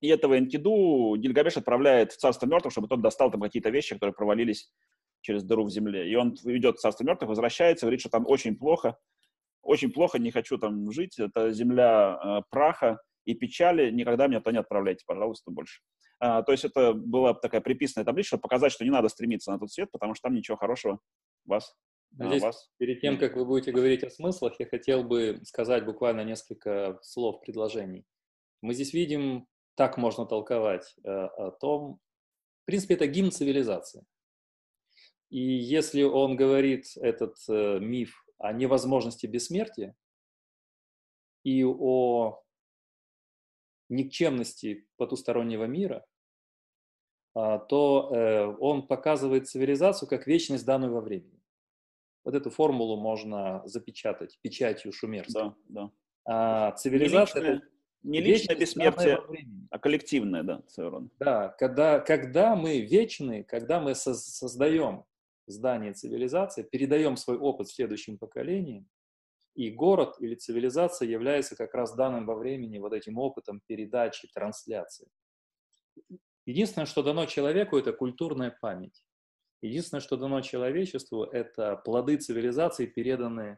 и 0.01 0.07
этого 0.09 0.37
Энкиду 0.37 1.15
Гильгамеш 1.17 1.57
отправляет 1.57 2.11
в 2.11 2.17
царство 2.17 2.45
мертвых, 2.45 2.71
чтобы 2.71 2.87
тот 2.87 3.01
достал 3.01 3.31
там 3.31 3.41
какие-то 3.41 3.69
вещи, 3.69 3.95
которые 3.95 4.13
провалились 4.13 4.71
через 5.21 5.43
дыру 5.43 5.65
в 5.65 5.69
земле. 5.69 6.09
И 6.09 6.15
он 6.15 6.35
идет 6.45 6.77
в 6.77 6.81
царство 6.81 7.03
мертвых, 7.03 7.29
возвращается, 7.29 7.85
говорит, 7.85 7.99
что 7.99 8.09
там 8.09 8.25
очень 8.27 8.55
плохо, 8.55 8.97
очень 9.61 9.91
плохо, 9.91 10.19
не 10.19 10.31
хочу 10.31 10.57
там 10.57 10.91
жить, 10.91 11.19
это 11.19 11.51
земля 11.51 12.19
э, 12.23 12.41
праха 12.49 13.01
и 13.25 13.33
печали, 13.33 13.91
никогда 13.91 14.27
меня 14.27 14.39
туда 14.39 14.51
не 14.53 14.59
отправляйте, 14.59 15.03
пожалуйста, 15.05 15.51
больше. 15.51 15.81
А, 16.19 16.41
то 16.41 16.51
есть 16.51 16.65
это 16.65 16.93
была 16.93 17.33
такая 17.33 17.61
приписанная 17.61 18.05
таблица, 18.05 18.29
чтобы 18.29 18.41
показать, 18.41 18.71
что 18.71 18.85
не 18.85 18.89
надо 18.89 19.09
стремиться 19.09 19.51
на 19.51 19.59
тот 19.59 19.71
свет, 19.71 19.91
потому 19.91 20.15
что 20.15 20.23
там 20.23 20.35
ничего 20.35 20.57
хорошего 20.57 20.99
вас 21.45 21.75
а 22.19 22.27
Здесь, 22.27 22.41
вас... 22.41 22.69
перед 22.77 23.01
тем, 23.01 23.17
как 23.17 23.35
вы 23.35 23.45
будете 23.45 23.71
говорить 23.71 24.03
о 24.03 24.09
смыслах, 24.09 24.59
я 24.59 24.65
хотел 24.65 25.03
бы 25.03 25.39
сказать 25.43 25.85
буквально 25.85 26.23
несколько 26.23 26.97
слов, 27.01 27.41
предложений. 27.41 28.05
Мы 28.61 28.73
здесь 28.73 28.93
видим 28.93 29.47
так 29.77 29.97
можно 29.97 30.25
толковать 30.25 30.95
э, 31.03 31.09
о 31.09 31.51
том, 31.51 31.99
в 32.63 32.65
принципе, 32.65 32.95
это 32.95 33.05
гимн 33.05 33.31
цивилизации. 33.31 34.05
И 35.29 35.39
если 35.39 36.01
он 36.01 36.35
говорит, 36.35 36.97
этот 36.97 37.37
э, 37.47 37.79
миф, 37.79 38.25
о 38.39 38.53
невозможности 38.53 39.27
бессмертия 39.27 39.95
и 41.43 41.63
о 41.63 42.43
никчемности 43.89 44.87
потустороннего 44.97 45.65
мира, 45.65 46.05
а, 47.33 47.59
то 47.59 48.11
э, 48.11 48.45
он 48.59 48.87
показывает 48.87 49.47
цивилизацию 49.47 50.09
как 50.09 50.27
вечность, 50.27 50.65
данную 50.65 50.93
во 50.93 51.01
времени. 51.01 51.39
Вот 52.23 52.35
эту 52.35 52.49
формулу 52.49 52.99
можно 52.99 53.61
запечатать 53.65 54.39
печатью 54.41 54.91
шумерской. 54.91 55.43
Да, 55.43 55.55
да. 55.69 55.91
А 56.25 56.71
цивилизация... 56.73 57.61
Не 58.03 58.21
личное 58.21 58.55
бессмертие, 58.55 59.19
а 59.69 59.79
коллективное, 59.79 60.43
да, 60.43 60.61
Церон. 60.67 61.09
Да, 61.19 61.49
когда, 61.49 61.99
когда 61.99 62.55
мы 62.55 62.79
вечны, 62.81 63.43
когда 63.43 63.79
мы 63.79 63.95
создаем 63.95 65.05
здание 65.45 65.93
цивилизации, 65.93 66.63
передаем 66.63 67.17
свой 67.17 67.37
опыт 67.37 67.69
следующим 67.69 68.17
поколениям, 68.17 68.87
и 69.55 69.71
город 69.71 70.17
или 70.19 70.35
цивилизация 70.35 71.07
является 71.07 71.55
как 71.55 71.73
раз 71.73 71.95
данным 71.95 72.27
во 72.27 72.35
времени 72.35 72.77
вот 72.77 72.93
этим 72.93 73.17
опытом 73.17 73.61
передачи, 73.65 74.29
трансляции. 74.31 75.09
Единственное, 76.45 76.85
что 76.85 77.01
дано 77.01 77.25
человеку, 77.25 77.77
это 77.77 77.91
культурная 77.91 78.55
память. 78.61 79.03
Единственное, 79.61 80.01
что 80.01 80.15
дано 80.15 80.41
человечеству, 80.41 81.23
это 81.23 81.75
плоды 81.75 82.17
цивилизации, 82.17 82.85
переданные 82.85 83.57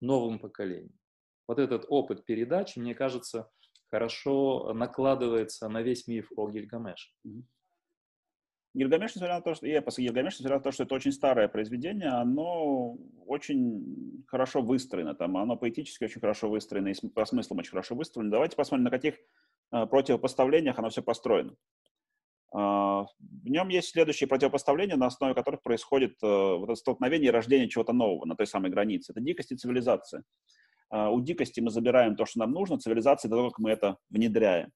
новым 0.00 0.38
поколениям. 0.38 0.98
Вот 1.46 1.58
этот 1.58 1.84
опыт 1.88 2.24
передачи, 2.24 2.78
мне 2.78 2.94
кажется, 2.94 3.50
хорошо 3.94 4.72
накладывается 4.74 5.68
на 5.68 5.80
весь 5.80 6.08
миф 6.08 6.32
о 6.36 6.50
Гильгамеше. 6.50 7.10
Гильгамеш, 8.74 9.14
несмотря 9.14 9.36
на 9.36 9.40
то, 9.40 9.54
что 9.54 9.68
эпос 9.68 9.98
Гильгамеш, 9.98 10.34
несмотря 10.34 10.56
на 10.56 10.62
то, 10.64 10.72
что 10.72 10.82
это 10.82 10.96
очень 10.96 11.12
старое 11.12 11.46
произведение, 11.46 12.08
оно 12.08 12.96
очень 13.24 14.24
хорошо 14.26 14.62
выстроено, 14.62 15.14
там, 15.14 15.36
оно 15.36 15.56
поэтически 15.56 16.02
очень 16.04 16.20
хорошо 16.20 16.50
выстроено, 16.50 16.88
и 16.88 17.08
по 17.08 17.24
смыслам 17.24 17.58
очень 17.58 17.70
хорошо 17.70 17.94
выстроено. 17.94 18.32
Давайте 18.32 18.56
посмотрим, 18.56 18.82
на 18.82 18.90
каких 18.90 19.14
э, 19.14 19.86
противопоставлениях 19.86 20.76
оно 20.76 20.88
все 20.88 21.02
построено. 21.02 21.54
Uh, 22.56 23.04
в 23.42 23.48
нем 23.48 23.68
есть 23.68 23.88
следующие 23.88 24.28
противопоставления, 24.28 24.94
на 24.94 25.06
основе 25.06 25.34
которых 25.34 25.60
происходит 25.60 26.14
uh, 26.22 26.56
вот 26.56 26.66
это 26.66 26.76
столкновение 26.76 27.28
и 27.28 27.32
рождение 27.32 27.68
чего-то 27.68 27.92
нового 27.92 28.26
на 28.26 28.36
той 28.36 28.46
самой 28.46 28.70
границе. 28.70 29.10
Это 29.10 29.20
дикость 29.20 29.50
и 29.50 29.56
цивилизация. 29.56 30.22
Uh, 30.92 31.10
у 31.10 31.20
дикости 31.20 31.60
мы 31.60 31.70
забираем 31.70 32.14
то, 32.14 32.24
что 32.24 32.40
нам 32.40 32.52
нужно, 32.52 32.78
цивилизации, 32.78 33.28
до 33.28 33.36
того, 33.36 33.50
как 33.50 33.58
мы 33.58 33.70
это 33.70 33.96
внедряем. 34.10 34.70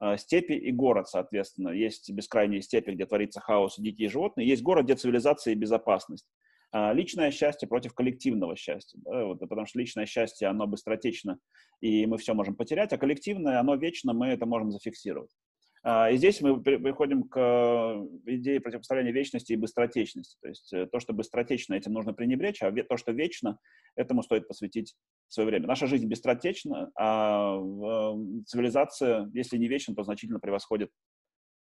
А, 0.00 0.16
степи 0.18 0.52
и 0.52 0.70
город, 0.70 1.08
соответственно. 1.08 1.70
Есть 1.70 2.10
бескрайние 2.10 2.60
степи, 2.60 2.90
где 2.90 3.06
творится 3.06 3.40
хаос 3.40 3.78
и 3.78 3.82
дикие 3.82 4.10
животные. 4.10 4.46
Есть 4.46 4.62
город, 4.62 4.84
где 4.84 4.96
цивилизация 4.96 5.52
и 5.52 5.56
безопасность. 5.56 6.26
А, 6.72 6.92
личное 6.92 7.30
счастье 7.30 7.68
против 7.68 7.94
коллективного 7.94 8.54
счастья. 8.56 8.98
Да, 9.02 9.24
вот, 9.24 9.38
потому 9.38 9.66
что 9.66 9.78
личное 9.78 10.06
счастье, 10.06 10.48
оно 10.48 10.66
быстротечно, 10.66 11.38
и 11.80 12.04
мы 12.04 12.18
все 12.18 12.34
можем 12.34 12.54
потерять, 12.54 12.92
а 12.92 12.98
коллективное, 12.98 13.60
оно 13.60 13.76
вечно, 13.76 14.12
мы 14.12 14.26
это 14.26 14.44
можем 14.44 14.72
зафиксировать. 14.72 15.30
А, 15.86 16.10
и 16.10 16.16
здесь 16.16 16.40
мы 16.40 16.62
приходим 16.62 17.24
к 17.24 17.38
идее 18.24 18.58
противопоставления 18.58 19.12
вечности 19.12 19.52
и 19.52 19.56
быстротечности. 19.56 20.38
То 20.40 20.48
есть 20.48 20.72
э, 20.72 20.86
то, 20.86 20.98
что 20.98 21.12
быстротечно, 21.12 21.74
этим 21.74 21.92
нужно 21.92 22.14
пренебречь, 22.14 22.62
а 22.62 22.72
то, 22.72 22.96
что 22.96 23.12
вечно, 23.12 23.58
этому 23.94 24.22
стоит 24.22 24.48
посвятить 24.48 24.96
свое 25.28 25.46
время. 25.46 25.66
Наша 25.66 25.86
жизнь 25.86 26.08
быстротечна, 26.08 26.90
а 26.98 27.58
цивилизация, 28.46 29.30
если 29.34 29.58
не 29.58 29.68
вечна, 29.68 29.94
то 29.94 30.04
значительно 30.04 30.40
превосходит 30.40 30.90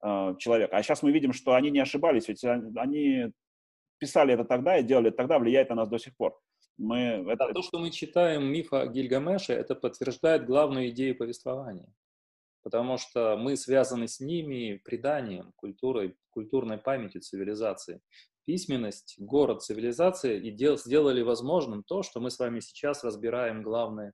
а, 0.02 0.36
человека. 0.38 0.76
А 0.76 0.82
сейчас 0.82 1.04
мы 1.04 1.12
видим, 1.12 1.32
что 1.32 1.54
они 1.54 1.70
не 1.70 1.80
ошибались, 1.80 2.28
ведь 2.28 2.44
они 2.44 3.32
писали 4.00 4.34
это 4.34 4.44
тогда 4.44 4.80
и 4.80 4.84
делали 4.84 5.10
это 5.10 5.18
тогда, 5.18 5.38
влияет 5.38 5.70
на 5.70 5.76
нас 5.76 5.88
до 5.88 6.00
сих 6.00 6.18
пор. 6.18 6.36
Мы, 6.80 7.24
это... 7.30 7.54
То, 7.54 7.62
что 7.62 7.78
мы 7.78 7.92
читаем 7.92 8.46
миф 8.52 8.74
о 8.74 8.88
Гильгамеше, 8.88 9.54
это 9.54 9.76
подтверждает 9.76 10.48
главную 10.48 10.90
идею 10.90 11.16
повествования 11.16 11.94
потому 12.64 12.98
что 12.98 13.38
мы 13.38 13.56
связаны 13.56 14.08
с 14.08 14.20
ними 14.20 14.82
преданием, 14.84 15.54
культурой, 15.56 16.18
культурной 16.30 16.78
памятью 16.78 17.22
цивилизации. 17.22 18.02
Письменность, 18.46 19.16
город, 19.20 19.62
цивилизация 19.64 20.38
и 20.38 20.52
дел, 20.52 20.78
сделали 20.78 21.22
возможным 21.22 21.84
то, 21.84 22.04
что 22.04 22.20
мы 22.20 22.32
с 22.32 22.40
вами 22.40 22.60
сейчас 22.60 23.04
разбираем 23.04 23.62
главные 23.62 24.14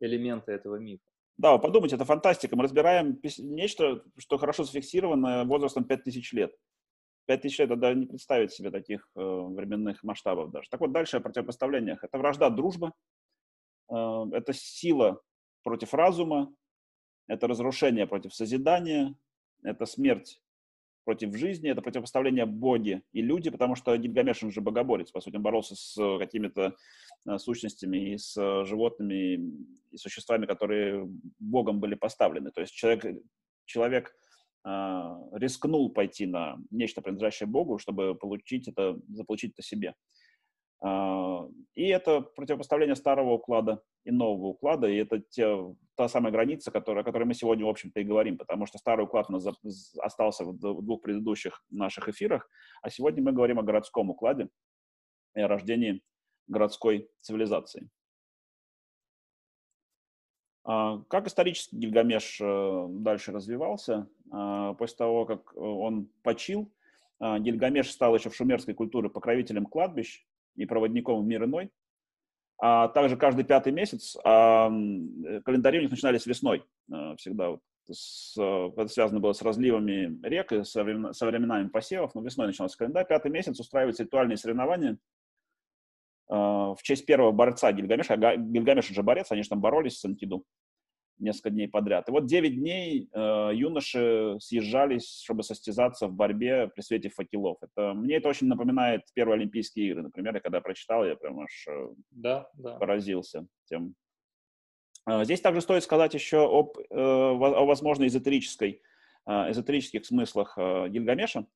элементы 0.00 0.52
этого 0.52 0.76
мифа. 0.76 1.04
Да, 1.36 1.56
подумайте, 1.58 1.94
это 1.94 2.04
фантастика. 2.04 2.56
Мы 2.56 2.64
разбираем 2.64 3.20
нечто, 3.38 4.02
что 4.16 4.38
хорошо 4.38 4.64
зафиксировано 4.64 5.44
возрастом 5.44 5.84
5000 5.84 6.32
лет. 6.32 6.52
5000 7.26 7.58
лет, 7.60 7.70
это 7.70 7.94
не 7.94 8.06
представить 8.06 8.52
себе 8.52 8.70
таких 8.72 9.08
э, 9.14 9.20
временных 9.20 10.02
масштабов 10.02 10.50
даже. 10.50 10.68
Так 10.68 10.80
вот, 10.80 10.90
дальше 10.90 11.18
о 11.18 11.20
противопоставлениях. 11.20 12.02
Это 12.02 12.18
вражда, 12.18 12.50
дружба, 12.50 12.92
э, 13.88 13.94
это 14.32 14.52
сила 14.52 15.20
против 15.62 15.94
разума, 15.94 16.52
это 17.28 17.46
разрушение 17.46 18.06
против 18.06 18.34
созидания, 18.34 19.14
это 19.62 19.86
смерть 19.86 20.40
против 21.04 21.34
жизни, 21.36 21.70
это 21.70 21.80
противопоставление 21.80 22.44
боги 22.44 23.02
и 23.12 23.22
люди, 23.22 23.50
потому 23.50 23.76
что 23.76 23.96
Гильгамеш, 23.96 24.42
он 24.42 24.50
же 24.50 24.60
богоборец, 24.60 25.10
по 25.10 25.20
сути, 25.20 25.36
он 25.36 25.42
боролся 25.42 25.74
с 25.74 26.18
какими-то 26.18 26.76
э, 27.26 27.38
сущностями 27.38 28.12
и 28.12 28.18
с 28.18 28.34
животными 28.64 29.40
и 29.90 29.96
существами, 29.96 30.44
которые 30.44 31.08
богом 31.38 31.80
были 31.80 31.94
поставлены. 31.94 32.50
То 32.50 32.60
есть 32.60 32.74
человек, 32.74 33.06
человек 33.64 34.14
э, 34.66 34.68
рискнул 35.32 35.90
пойти 35.90 36.26
на 36.26 36.58
нечто, 36.70 37.00
принадлежащее 37.00 37.46
Богу, 37.46 37.78
чтобы 37.78 38.14
получить 38.14 38.68
это, 38.68 39.00
заполучить 39.08 39.52
это 39.52 39.62
себе. 39.62 39.94
А, 40.80 41.48
и 41.74 41.88
это 41.88 42.20
противопоставление 42.20 42.94
старого 42.94 43.32
уклада 43.32 43.82
и 44.04 44.10
нового 44.10 44.48
уклада, 44.48 44.86
и 44.88 44.96
это 44.96 45.18
те, 45.18 45.74
та 45.96 46.08
самая 46.08 46.32
граница, 46.32 46.70
которая, 46.70 47.02
о 47.02 47.04
которой 47.04 47.24
мы 47.24 47.34
сегодня, 47.34 47.64
в 47.64 47.68
общем-то, 47.68 48.00
и 48.00 48.04
говорим, 48.04 48.38
потому 48.38 48.66
что 48.66 48.78
старый 48.78 49.04
уклад 49.04 49.26
у 49.28 49.32
нас 49.32 49.46
остался 50.00 50.44
в 50.44 50.56
двух 50.58 51.02
предыдущих 51.02 51.64
наших 51.70 52.08
эфирах, 52.08 52.48
а 52.82 52.90
сегодня 52.90 53.22
мы 53.22 53.32
говорим 53.32 53.58
о 53.58 53.62
городском 53.62 54.10
укладе 54.10 54.48
и 55.34 55.40
о 55.40 55.48
рождении 55.48 56.02
городской 56.46 57.10
цивилизации. 57.20 57.90
А, 60.64 61.02
как 61.08 61.26
исторически 61.26 61.74
Гильгамеш 61.74 62.40
э, 62.40 62.86
дальше 62.90 63.32
развивался? 63.32 64.08
А, 64.30 64.74
после 64.74 64.96
того, 64.96 65.26
как 65.26 65.56
он 65.56 66.08
почил, 66.22 66.72
Гильгамеш 67.20 67.90
стал 67.90 68.14
еще 68.14 68.30
в 68.30 68.36
шумерской 68.36 68.74
культуре 68.74 69.10
покровителем 69.10 69.66
кладбищ, 69.66 70.24
и 70.58 70.66
проводником 70.66 71.22
в 71.22 71.26
мир 71.26 71.44
иной. 71.44 71.70
А 72.60 72.88
также 72.88 73.16
каждый 73.16 73.44
пятый 73.44 73.72
месяц 73.72 74.16
а, 74.24 74.68
календари 75.44 75.78
у 75.78 75.82
них 75.82 75.90
начинались 75.90 76.26
весной 76.26 76.64
а, 76.92 77.14
всегда. 77.16 77.50
Вот, 77.50 77.60
с, 77.90 78.36
это 78.36 78.88
связано 78.88 79.20
было 79.20 79.32
с 79.32 79.42
разливами 79.42 80.18
рек 80.26 80.52
и 80.52 80.64
со, 80.64 80.82
времен, 80.82 81.14
со 81.14 81.26
временами 81.26 81.68
посевов, 81.68 82.14
но 82.14 82.22
весной 82.22 82.48
начинался 82.48 82.76
календарь. 82.76 83.06
Пятый 83.06 83.30
месяц 83.30 83.58
устраиваются 83.60 84.02
ритуальные 84.02 84.36
соревнования 84.36 84.98
а, 86.28 86.74
в 86.74 86.82
честь 86.82 87.06
первого 87.06 87.30
борца 87.30 87.72
Гильгамеша. 87.72 88.16
Гильгамеш 88.16 88.90
уже 88.90 89.04
борец, 89.04 89.30
они 89.30 89.44
же 89.44 89.50
там 89.50 89.60
боролись 89.60 89.98
с 89.98 90.04
Антиду 90.04 90.44
несколько 91.18 91.50
дней 91.50 91.68
подряд. 91.68 92.08
И 92.08 92.12
вот 92.12 92.26
9 92.26 92.54
дней 92.54 93.08
э, 93.12 93.50
юноши 93.54 94.36
съезжались, 94.40 95.20
чтобы 95.22 95.42
состязаться 95.42 96.06
в 96.06 96.12
борьбе 96.12 96.68
при 96.68 96.82
свете 96.82 97.08
факелов. 97.08 97.58
Это, 97.62 97.94
мне 97.94 98.16
это 98.16 98.28
очень 98.28 98.46
напоминает 98.46 99.02
первые 99.14 99.36
Олимпийские 99.36 99.88
игры, 99.88 100.02
например. 100.02 100.34
Я 100.34 100.40
когда 100.40 100.60
прочитал, 100.60 101.04
я 101.04 101.16
прям 101.16 101.40
аж 101.40 101.66
э, 101.68 101.88
да, 102.10 102.48
да. 102.54 102.76
поразился 102.76 103.46
тем. 103.66 103.94
Э, 105.08 105.24
здесь 105.24 105.40
также 105.40 105.60
стоит 105.60 105.82
сказать 105.82 106.14
еще 106.14 106.44
об, 106.46 106.78
э, 106.78 106.84
о 106.90 107.64
возможной 107.64 108.08
эзотерической, 108.08 108.82
э, 109.26 109.50
эзотерических 109.50 110.04
смыслах 110.04 110.54
э, 110.56 110.88
Гильгамеша 110.88 111.46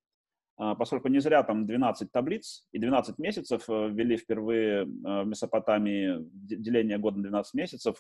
э, 0.58 0.74
поскольку 0.78 1.08
не 1.08 1.20
зря 1.20 1.42
там 1.42 1.66
12 1.66 2.10
таблиц 2.10 2.66
и 2.72 2.78
12 2.78 3.18
месяцев 3.18 3.64
э, 3.68 3.88
ввели 3.90 4.16
впервые 4.16 4.84
в 4.84 5.24
Месопотамии 5.24 6.16
деление 6.32 6.98
года 6.98 7.18
на 7.18 7.24
12 7.24 7.54
месяцев, 7.54 7.96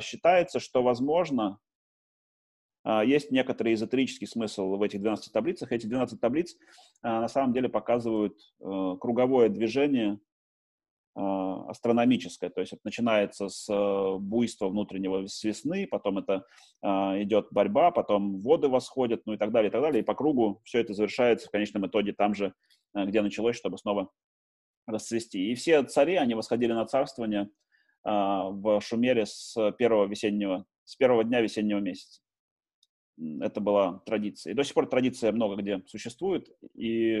считается, 0.00 0.60
что, 0.60 0.82
возможно, 0.82 1.58
а, 2.84 3.04
есть 3.04 3.30
некоторый 3.30 3.74
эзотерический 3.74 4.26
смысл 4.26 4.76
в 4.76 4.82
этих 4.82 5.00
12 5.00 5.32
таблицах. 5.32 5.72
Эти 5.72 5.86
12 5.86 6.20
таблиц 6.20 6.56
а, 7.02 7.20
на 7.20 7.28
самом 7.28 7.52
деле 7.52 7.68
показывают 7.68 8.38
э, 8.60 8.96
круговое 9.00 9.48
движение 9.48 10.18
астрономическое, 11.14 12.48
то 12.48 12.62
есть 12.62 12.72
это 12.72 12.80
начинается 12.84 13.50
с 13.50 13.68
э, 13.70 14.16
буйства 14.18 14.70
внутреннего 14.70 15.26
с 15.26 15.44
весны, 15.44 15.86
потом 15.86 16.16
это 16.16 16.46
идет 16.82 17.48
борьба, 17.50 17.90
потом 17.90 18.40
воды 18.40 18.68
восходят, 18.68 19.20
ну 19.26 19.34
и 19.34 19.36
так 19.36 19.52
далее, 19.52 19.68
и 19.68 19.70
так 19.70 19.82
далее, 19.82 20.00
и 20.00 20.06
по 20.06 20.14
кругу 20.14 20.62
все 20.64 20.80
это 20.80 20.94
завершается 20.94 21.48
в 21.48 21.50
конечном 21.50 21.86
итоге 21.86 22.14
там 22.14 22.34
же, 22.34 22.54
э, 22.94 23.04
где 23.04 23.20
началось, 23.20 23.56
чтобы 23.56 23.76
снова 23.76 24.08
расцвести. 24.86 25.52
И 25.52 25.54
все 25.54 25.82
цари, 25.82 26.14
они 26.14 26.32
восходили 26.32 26.72
на 26.72 26.86
царствование 26.86 27.50
в 28.04 28.80
Шумере 28.80 29.26
с 29.26 29.54
первого 29.78 30.06
весеннего, 30.06 30.64
с 30.84 30.96
первого 30.96 31.24
дня 31.24 31.40
весеннего 31.40 31.78
месяца. 31.78 32.20
Это 33.40 33.60
была 33.60 34.00
традиция. 34.06 34.52
И 34.52 34.54
до 34.54 34.64
сих 34.64 34.74
пор 34.74 34.88
традиция 34.88 35.32
много 35.32 35.56
где 35.56 35.82
существует. 35.86 36.48
И 36.74 37.18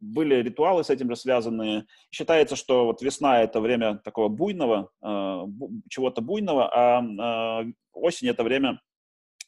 были 0.00 0.36
ритуалы 0.36 0.84
с 0.84 0.90
этим 0.90 1.08
же 1.08 1.16
связанные. 1.16 1.86
Считается, 2.10 2.56
что 2.56 2.84
вот 2.84 3.02
весна— 3.02 3.42
это 3.42 3.60
время 3.60 3.96
такого 3.98 4.28
буйного, 4.28 4.90
а, 5.00 5.44
чего-то 5.88 6.20
буйного, 6.20 6.68
а, 6.68 7.02
а 7.18 7.64
осень— 7.92 8.28
это 8.28 8.44
время 8.44 8.80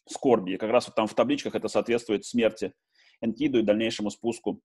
скорби. 0.09 0.53
И 0.53 0.57
как 0.57 0.71
раз 0.71 0.87
вот 0.87 0.95
там 0.95 1.07
в 1.07 1.15
табличках 1.15 1.55
это 1.55 1.69
соответствует 1.69 2.25
смерти 2.25 2.73
Энкиду 3.21 3.59
и 3.59 3.63
дальнейшему 3.63 4.11
спуску 4.11 4.61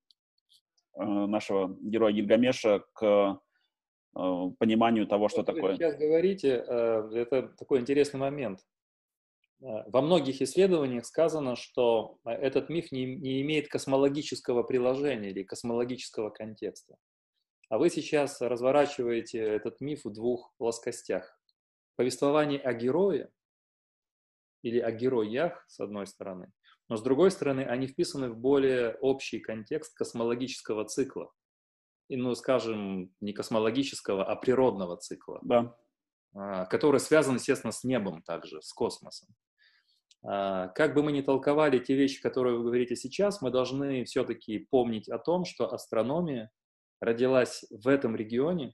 нашего 0.96 1.78
героя 1.82 2.12
Гильгамеша 2.12 2.84
к 2.94 3.40
пониманию 4.14 5.08
того, 5.08 5.30
что 5.30 5.40
Вы 5.42 5.46
такое. 5.46 5.76
Сейчас 5.76 5.98
говорите, 5.98 6.64
э, 6.68 7.10
это 7.14 7.44
такой 7.58 7.80
интересный 7.80 8.20
момент. 8.20 8.60
Э, 9.62 9.84
во 9.88 10.02
многих 10.02 10.42
исследованиях 10.42 11.06
сказано, 11.06 11.56
что 11.56 12.20
этот 12.26 12.70
миф 12.70 12.92
не, 12.92 13.16
не 13.16 13.42
имеет 13.42 13.68
космологического 13.68 14.64
приложения 14.64 15.30
или 15.30 15.44
космологического 15.44 16.30
контекста. 16.30 16.96
А 17.70 17.78
вы 17.78 17.90
сейчас 17.90 18.42
разворачиваете 18.42 19.40
этот 19.40 19.80
миф 19.80 20.04
в 20.04 20.12
двух 20.12 20.54
плоскостях. 20.58 21.40
Повествование 21.96 22.60
о 22.60 22.74
герое 22.74 23.32
или 24.62 24.80
о 24.80 24.92
героях, 24.92 25.64
с 25.68 25.80
одной 25.80 26.06
стороны, 26.06 26.52
но 26.90 26.98
с 26.98 27.02
другой 27.02 27.32
стороны, 27.32 27.62
они 27.62 27.88
вписаны 27.88 28.30
в 28.30 28.38
более 28.38 28.96
общий 28.96 29.40
контекст 29.40 29.96
космологического 29.96 30.84
цикла. 30.84 31.32
Ну, 32.16 32.36
скажем, 32.36 33.14
не 33.22 33.34
космологического, 33.34 34.24
а 34.26 34.36
природного 34.36 34.98
цикла. 34.98 35.40
Да. 35.44 35.76
А, 36.34 36.66
который 36.66 37.00
связан, 37.00 37.36
естественно, 37.36 37.72
с 37.72 37.84
небом 37.84 38.22
также, 38.22 38.62
с 38.62 38.72
космосом. 38.74 39.30
А, 40.24 40.70
как 40.70 40.94
бы 40.94 41.04
мы 41.04 41.12
ни 41.12 41.22
толковали 41.22 41.80
те 41.80 41.96
вещи, 41.96 42.22
которые 42.22 42.58
вы 42.58 42.64
говорите 42.64 42.96
сейчас, 42.96 43.42
мы 43.42 43.52
должны 43.52 44.06
все-таки 44.06 44.60
помнить 44.60 45.10
о 45.10 45.18
том, 45.18 45.46
что 45.46 45.74
астрономия 45.74 46.52
родилась 47.00 47.66
в 47.70 47.88
этом 47.88 48.16
регионе 48.16 48.74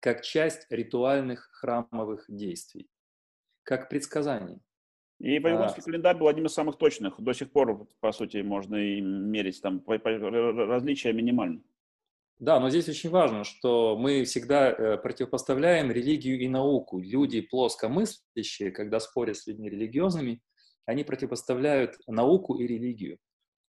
как 0.00 0.22
часть 0.22 0.70
ритуальных 0.70 1.50
храмовых 1.52 2.24
действий, 2.28 2.88
как 3.64 3.88
предсказание. 3.88 4.60
И 5.18 5.40
Вавилонский 5.40 5.82
а... 5.82 5.84
календарь 5.84 6.16
был 6.16 6.28
одним 6.28 6.46
из 6.46 6.54
самых 6.54 6.78
точных. 6.78 7.20
До 7.20 7.32
сих 7.32 7.50
пор, 7.50 7.88
по 8.00 8.12
сути, 8.12 8.38
можно 8.38 8.76
и 8.76 9.00
мерить, 9.00 9.60
там 9.60 9.82
различия 9.86 11.12
минимальны. 11.12 11.62
Да, 12.38 12.60
но 12.60 12.70
здесь 12.70 12.88
очень 12.88 13.10
важно, 13.10 13.42
что 13.42 13.96
мы 13.96 14.22
всегда 14.24 14.70
э, 14.70 14.96
противопоставляем 14.98 15.90
религию 15.90 16.38
и 16.38 16.48
науку. 16.48 17.00
Люди 17.00 17.40
плоскомыслящие, 17.40 18.70
когда 18.70 19.00
спорят 19.00 19.36
с 19.36 19.46
людьми 19.48 19.68
религиозными, 19.68 20.40
они 20.86 21.02
противопоставляют 21.02 21.96
науку 22.06 22.56
и 22.58 22.66
религию. 22.66 23.18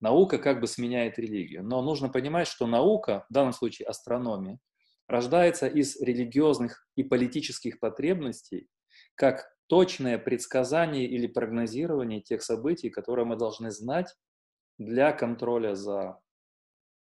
Наука 0.02 0.38
как 0.38 0.60
бы 0.60 0.68
сменяет 0.68 1.18
религию. 1.18 1.64
Но 1.64 1.82
нужно 1.82 2.10
понимать, 2.10 2.48
что 2.48 2.68
наука, 2.68 3.26
в 3.30 3.34
данном 3.34 3.54
случае 3.54 3.88
астрономия, 3.88 4.60
рождается 5.08 5.68
из 5.68 6.00
религиозных 6.02 6.86
и 6.96 7.04
политических 7.04 7.80
потребностей, 7.80 8.68
как 9.16 9.50
точное 9.68 10.18
предсказание 10.18 11.06
или 11.06 11.28
прогнозирование 11.28 12.22
тех 12.22 12.44
событий, 12.44 12.90
которые 12.90 13.26
мы 13.26 13.38
должны 13.38 13.72
знать 13.72 14.14
для 14.78 15.14
контроля 15.14 15.74
за 15.74 16.20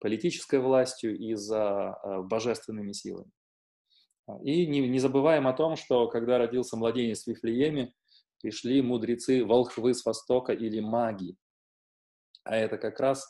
политической 0.03 0.59
властью 0.59 1.17
и 1.17 1.35
за 1.35 1.97
э, 2.03 2.23
божественными 2.23 2.93
силами. 2.93 3.31
И 4.43 4.67
не, 4.67 4.89
не 4.89 4.99
забываем 4.99 5.47
о 5.47 5.53
том, 5.53 5.77
что 5.77 6.09
когда 6.09 6.39
родился 6.39 6.77
младенец 6.77 7.25
в 7.25 7.29
Вифлееме, 7.29 7.93
пришли 8.41 8.83
мудрецы 8.83 9.45
волхвы 9.45 9.95
с 9.95 10.05
Востока 10.05 10.53
или 10.53 10.81
маги. 10.81 11.37
А 12.45 12.57
это 12.57 12.79
как 12.79 12.99
раз 12.99 13.25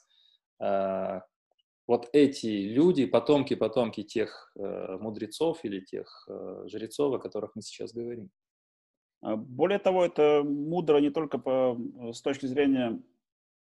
э, 0.61 1.20
вот 1.86 2.09
эти 2.15 2.47
люди, 2.47 3.05
потомки-потомки 3.05 4.03
тех 4.03 4.51
э, 4.57 4.97
мудрецов 4.99 5.65
или 5.65 5.81
тех 5.81 6.27
э, 6.31 6.65
жрецов, 6.69 7.15
о 7.15 7.19
которых 7.19 7.55
мы 7.55 7.61
сейчас 7.61 7.93
говорим. 7.93 8.31
А 9.20 9.36
более 9.36 9.78
того, 9.78 10.05
это 10.05 10.43
мудро 10.43 10.99
не 10.99 11.11
только 11.11 11.39
по, 11.39 11.78
с 12.12 12.23
точки 12.23 12.47
зрения 12.47 13.03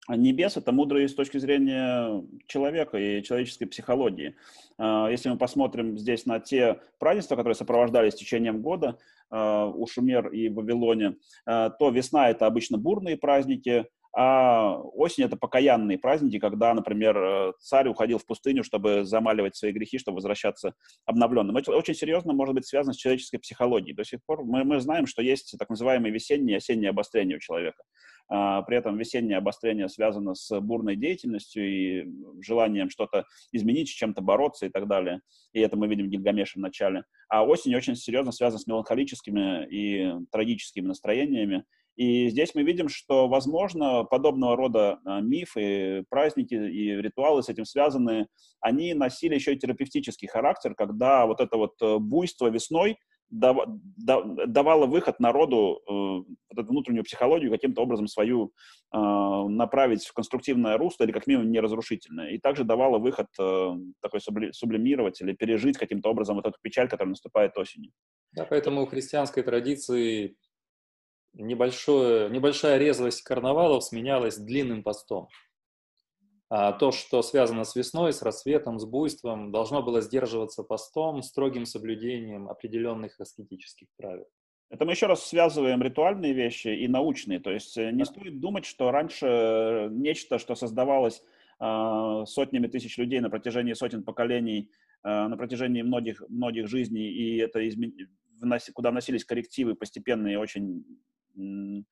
небес 0.09 0.57
это 0.57 0.73
мудро 0.73 1.03
и 1.03 1.09
с 1.09 1.15
точки 1.15 1.39
зрения 1.39 2.23
человека 2.47 2.99
и 2.99 3.23
человеческой 3.23 3.67
психологии. 3.67 4.37
А, 4.79 5.09
если 5.11 5.29
мы 5.29 5.39
посмотрим 5.39 5.99
здесь 5.99 6.27
на 6.27 6.39
те 6.39 6.81
празднества, 6.99 7.37
которые 7.37 7.55
сопровождались 7.55 8.15
течением 8.15 8.63
года 8.63 8.99
а, 9.31 9.67
у 9.67 9.87
Шумер 9.87 10.29
и 10.29 10.49
Вавилоне, 10.49 11.17
а, 11.45 11.71
то 11.71 11.91
весна— 11.91 12.29
это 12.31 12.47
обычно 12.47 12.79
бурные 12.79 13.17
праздники, 13.17 13.87
а 14.19 14.79
осень— 14.95 15.25
это 15.27 15.37
покаянные 15.37 15.99
праздники, 15.99 16.39
когда, 16.39 16.73
например, 16.73 17.19
э, 17.19 17.53
царь 17.61 17.87
уходил 17.89 18.17
в 18.17 18.25
пустыню, 18.25 18.65
чтобы 18.65 19.05
замаливать 19.05 19.57
свои 19.57 19.73
грехи, 19.73 19.99
чтобы 19.99 20.17
возвращаться 20.17 20.73
обновленным. 21.05 21.55
Это 21.59 21.77
очень 21.77 21.93
серьезно 21.93 22.33
может 22.33 22.55
быть 22.55 22.67
связано 22.67 22.95
с 22.95 22.97
человеческой 22.97 23.37
психологией. 23.37 23.95
До 23.95 24.05
сих 24.05 24.21
пор 24.25 24.43
мы, 24.43 24.65
мы 24.65 24.81
знаем, 24.81 25.07
что 25.07 25.21
есть 25.21 25.55
так 25.59 25.69
называемые 25.69 26.15
весенние 26.15 26.55
и 26.55 26.57
осенние 26.57 26.89
обострения 26.89 27.37
у 27.37 27.41
человека. 27.41 27.83
А, 28.29 28.63
при 28.63 28.77
этом 28.77 28.97
весеннее 28.97 29.39
обострение 29.39 29.89
связано 29.89 30.35
с 30.35 30.61
бурной 30.61 30.97
деятельностью 30.97 31.69
и 31.69 32.07
желанием 32.41 32.91
что-то 32.91 33.25
изменить, 33.53 33.89
с 33.89 33.93
чем-то 33.93 34.21
бороться 34.21 34.67
и 34.67 34.69
так 34.69 34.89
далее. 34.89 35.21
И 35.53 35.61
это 35.61 35.77
мы 35.77 35.89
видим 35.89 36.07
в 36.07 36.11
Гильгамеше 36.11 36.59
в 36.59 36.63
начале. 36.63 37.05
А 37.29 37.45
осень 37.45 37.75
очень 37.75 37.97
серьезно 37.97 38.33
связана 38.33 38.59
с 38.59 38.67
меланхолическими 38.67 39.67
и 39.71 40.13
трагическими 40.31 40.87
настроениями. 40.87 41.65
И 41.97 42.29
здесь 42.29 42.55
мы 42.55 42.63
видим, 42.63 42.89
что, 42.89 43.27
возможно, 43.27 44.05
подобного 44.05 44.55
рода 44.55 44.99
а, 45.05 45.21
мифы, 45.21 46.05
праздники 46.11 46.55
и 46.55 46.91
ритуалы 47.01 47.43
с 47.43 47.49
этим 47.49 47.65
связаны, 47.65 48.27
они 48.61 48.93
носили 48.93 49.35
еще 49.35 49.55
и 49.55 49.59
терапевтический 49.59 50.29
характер, 50.29 50.75
когда 50.75 51.27
вот 51.27 51.41
это 51.41 51.57
вот 51.57 51.75
э, 51.81 51.99
буйство 51.99 52.49
весной– 52.49 52.99
давала 53.29 54.87
выход 54.87 55.19
народу, 55.21 55.81
э, 55.89 56.61
внутреннюю 56.63 57.05
психологию 57.05 57.51
каким-то 57.51 57.83
образом 57.83 58.07
свою 58.07 58.53
э, 58.93 58.99
направить 58.99 60.05
в 60.07 60.13
конструктивное 60.13 60.79
русло 60.79 61.05
или 61.05 61.13
как 61.13 61.27
минимум 61.27 61.51
не 61.51 61.61
разрушительное. 61.61 62.31
И 62.31 62.39
также 62.39 62.65
давала 62.65 62.99
выход 62.99 63.27
э, 63.39 63.71
такой 64.01 64.21
сублимировать 64.53 65.21
или 65.21 65.33
пережить 65.33 65.77
каким-то 65.77 66.11
образом 66.11 66.37
вот 66.37 66.47
эту 66.47 66.57
печаль, 66.63 66.89
которая 66.89 67.11
наступает 67.11 67.57
осенью. 67.59 67.93
Да, 68.33 68.45
поэтому 68.45 68.83
у 68.83 68.87
христианской 68.87 69.43
традиции 69.43 70.37
небольшое, 71.33 72.31
небольшая 72.31 72.79
резвость 72.79 73.23
карнавалов 73.23 73.85
сменялась 73.85 74.37
длинным 74.37 74.83
постом. 74.83 75.29
А 76.49 76.73
то, 76.73 76.93
что 76.93 77.23
связано 77.23 77.65
с 77.65 77.75
весной, 77.75 78.13
с 78.13 78.23
рассветом, 78.23 78.79
с 78.79 78.85
буйством, 78.85 79.51
должно 79.51 79.83
было 79.83 80.01
сдерживаться 80.01 80.63
постом, 80.63 81.23
строгим 81.23 81.67
соблюдением 81.67 82.49
определенных 82.49 83.19
аскетических 83.19 83.89
правил. 83.97 84.27
Это 84.71 84.85
мы 84.85 84.93
еще 84.93 85.07
раз 85.07 85.25
связываем 85.25 85.83
ритуальные 85.83 86.33
вещи 86.33 86.69
и 86.69 86.87
научные. 86.89 87.41
То 87.41 87.51
есть 87.51 87.77
э, 87.77 87.91
не 87.91 88.05
стоит 88.05 88.41
думать, 88.41 88.65
что 88.65 88.91
раньше 88.91 89.27
э, 89.27 89.89
нечто, 89.91 90.39
что 90.39 90.55
создавалось 90.55 91.23
э, 91.61 92.25
сотнями 92.27 92.67
тысяч 92.69 92.97
людей 92.99 93.21
на 93.21 93.31
протяжении 93.31 93.75
сотен 93.75 94.05
поколений, 94.05 94.71
э, 95.05 95.09
на 95.09 95.37
протяжении 95.37 95.83
многих, 95.83 96.23
многих 96.29 96.69
жизней, 96.69 97.09
и 97.09 97.39
это 97.39 97.67
измен... 97.69 97.93
куда 98.73 98.91
вносились 98.91 99.25
коррективы 99.25 99.75
постепенные, 99.75 100.39
очень 100.39 100.85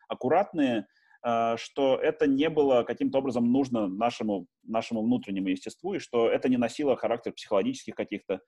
аккуратные, 0.08 0.86
что 1.24 1.98
это 2.02 2.26
не 2.26 2.50
было 2.50 2.82
каким-то 2.82 3.18
образом 3.18 3.50
нужно 3.50 3.88
нашему, 3.88 4.46
нашему 4.62 5.02
внутреннему 5.02 5.48
естеству, 5.48 5.94
и 5.94 5.98
что 5.98 6.28
это 6.28 6.48
не 6.48 6.58
носило 6.58 6.96
характер 6.96 7.32
психологических 7.32 7.94
каких-то 7.94 8.34
э, 8.34 8.40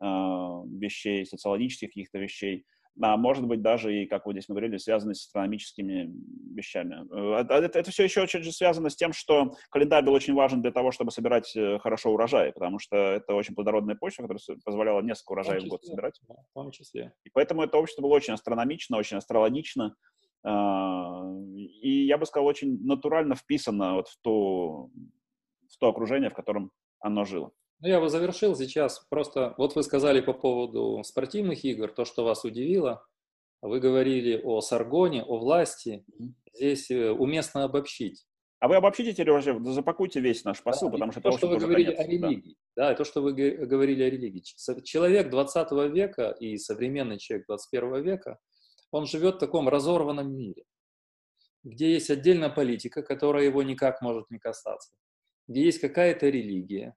вещей, 0.00 1.26
социологических 1.26 1.88
каких-то 1.88 2.18
вещей, 2.18 2.64
а 3.00 3.16
может 3.16 3.46
быть 3.46 3.62
даже 3.62 4.02
и, 4.02 4.06
как 4.06 4.26
вы 4.26 4.32
здесь 4.32 4.46
говорили, 4.46 4.76
связанные 4.76 5.14
с 5.14 5.24
астрономическими 5.24 6.12
вещами. 6.54 7.06
Э, 7.10 7.40
это, 7.40 7.78
это 7.78 7.90
все 7.90 8.04
еще 8.04 8.22
очень 8.22 8.44
связано 8.52 8.90
с 8.90 8.96
тем, 8.96 9.12
что 9.12 9.54
календарь 9.70 10.04
был 10.04 10.12
очень 10.12 10.34
важен 10.34 10.60
для 10.60 10.72
того, 10.72 10.90
чтобы 10.90 11.10
собирать 11.10 11.54
э, 11.56 11.78
хорошо 11.78 12.10
урожай, 12.10 12.52
потому 12.52 12.78
что 12.78 12.96
это 12.96 13.34
очень 13.34 13.54
плодородная 13.54 13.94
почва, 13.94 14.22
которая 14.22 14.58
позволяла 14.64 15.00
несколько 15.00 15.32
урожаев 15.32 15.62
в, 15.62 15.66
в 15.66 15.68
год 15.68 15.84
собирать. 15.84 16.20
В 16.28 16.54
том 16.54 16.70
числе. 16.70 17.14
И 17.24 17.30
поэтому 17.30 17.62
это 17.62 17.78
общество 17.78 18.02
было 18.02 18.14
очень 18.14 18.34
астрономично, 18.34 18.98
очень 18.98 19.16
астрологично, 19.16 19.94
и 20.44 22.06
я 22.06 22.18
бы 22.18 22.26
сказал, 22.26 22.46
очень 22.46 22.84
натурально 22.84 23.34
вписано 23.34 23.94
вот 23.94 24.08
в 24.08 24.18
то, 24.20 24.90
в 25.68 25.78
то 25.78 25.88
окружение, 25.88 26.30
в 26.30 26.34
котором 26.34 26.72
оно 26.98 27.24
жило. 27.24 27.52
Ну, 27.80 27.88
я 27.88 28.00
бы 28.00 28.08
завершил 28.08 28.54
сейчас. 28.54 29.04
Просто 29.08 29.54
вот 29.58 29.74
вы 29.74 29.82
сказали 29.82 30.20
по 30.20 30.32
поводу 30.32 31.02
спортивных 31.04 31.64
игр, 31.64 31.88
то, 31.92 32.04
что 32.04 32.24
вас 32.24 32.44
удивило. 32.44 33.04
Вы 33.60 33.78
говорили 33.80 34.40
о 34.42 34.60
Саргоне, 34.60 35.22
о 35.22 35.38
власти. 35.38 36.04
Здесь 36.54 36.90
э, 36.90 37.10
уместно 37.10 37.64
обобщить. 37.64 38.24
А 38.58 38.68
вы 38.68 38.76
обобщите 38.76 39.12
теперь 39.12 39.30
уже, 39.30 39.58
запакуйте 39.64 40.20
весь 40.20 40.44
наш 40.44 40.62
посыл, 40.62 40.88
да, 40.88 40.92
потому 40.92 41.12
что 41.12 41.20
то, 41.20 41.32
что 41.32 41.48
вы 41.48 41.58
говорили 41.58 41.92
конец, 41.92 41.98
о 41.98 42.04
религии. 42.04 42.56
Да. 42.76 42.90
да, 42.90 42.94
то, 42.94 43.04
что 43.04 43.20
вы 43.20 43.32
говорили 43.32 44.02
о 44.04 44.10
религии. 44.10 44.42
Человек 44.84 45.30
20 45.30 45.72
века 45.92 46.36
и 46.38 46.56
современный 46.58 47.18
человек 47.18 47.46
21 47.46 48.02
века– 48.02 48.38
он 48.92 49.06
живет 49.06 49.36
в 49.36 49.38
таком 49.38 49.68
разорванном 49.68 50.32
мире, 50.32 50.64
где 51.64 51.92
есть 51.92 52.10
отдельная 52.10 52.50
политика, 52.50 53.02
которая 53.02 53.44
его 53.44 53.62
никак 53.62 54.00
может 54.02 54.30
не 54.30 54.38
касаться, 54.38 54.94
где 55.48 55.64
есть 55.64 55.80
какая-то 55.80 56.28
религия, 56.28 56.94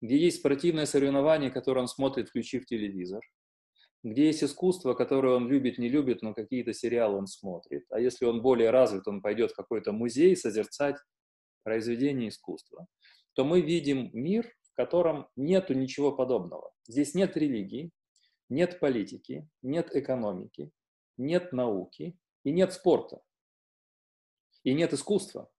где 0.00 0.16
есть 0.16 0.38
спортивное 0.38 0.86
соревнование, 0.86 1.50
которое 1.50 1.82
он 1.82 1.88
смотрит, 1.88 2.30
включив 2.30 2.66
телевизор, 2.66 3.20
где 4.02 4.26
есть 4.26 4.42
искусство, 4.42 4.94
которое 4.94 5.36
он 5.36 5.48
любит, 5.48 5.78
не 5.78 5.88
любит, 5.88 6.22
но 6.22 6.32
какие-то 6.32 6.72
сериалы 6.72 7.18
он 7.18 7.26
смотрит. 7.26 7.84
А 7.90 8.00
если 8.00 8.24
он 8.24 8.40
более 8.40 8.70
развит, 8.70 9.06
он 9.06 9.20
пойдет 9.20 9.52
в 9.52 9.56
какой-то 9.56 9.92
музей 9.92 10.36
созерцать 10.36 10.96
произведения 11.64 12.28
искусства, 12.28 12.86
то 13.34 13.44
мы 13.44 13.60
видим 13.60 14.10
мир, 14.12 14.50
в 14.72 14.76
котором 14.76 15.26
нету 15.36 15.74
ничего 15.74 16.12
подобного. 16.12 16.70
Здесь 16.86 17.14
нет 17.14 17.36
религии, 17.36 17.90
нет 18.48 18.78
политики, 18.78 19.48
нет 19.62 19.94
экономики, 19.94 20.70
нет 21.16 21.52
науки 21.52 22.16
и 22.44 22.52
нет 22.52 22.72
спорта, 22.72 23.20
и 24.62 24.74
нет 24.74 24.92
искусства. 24.92 25.50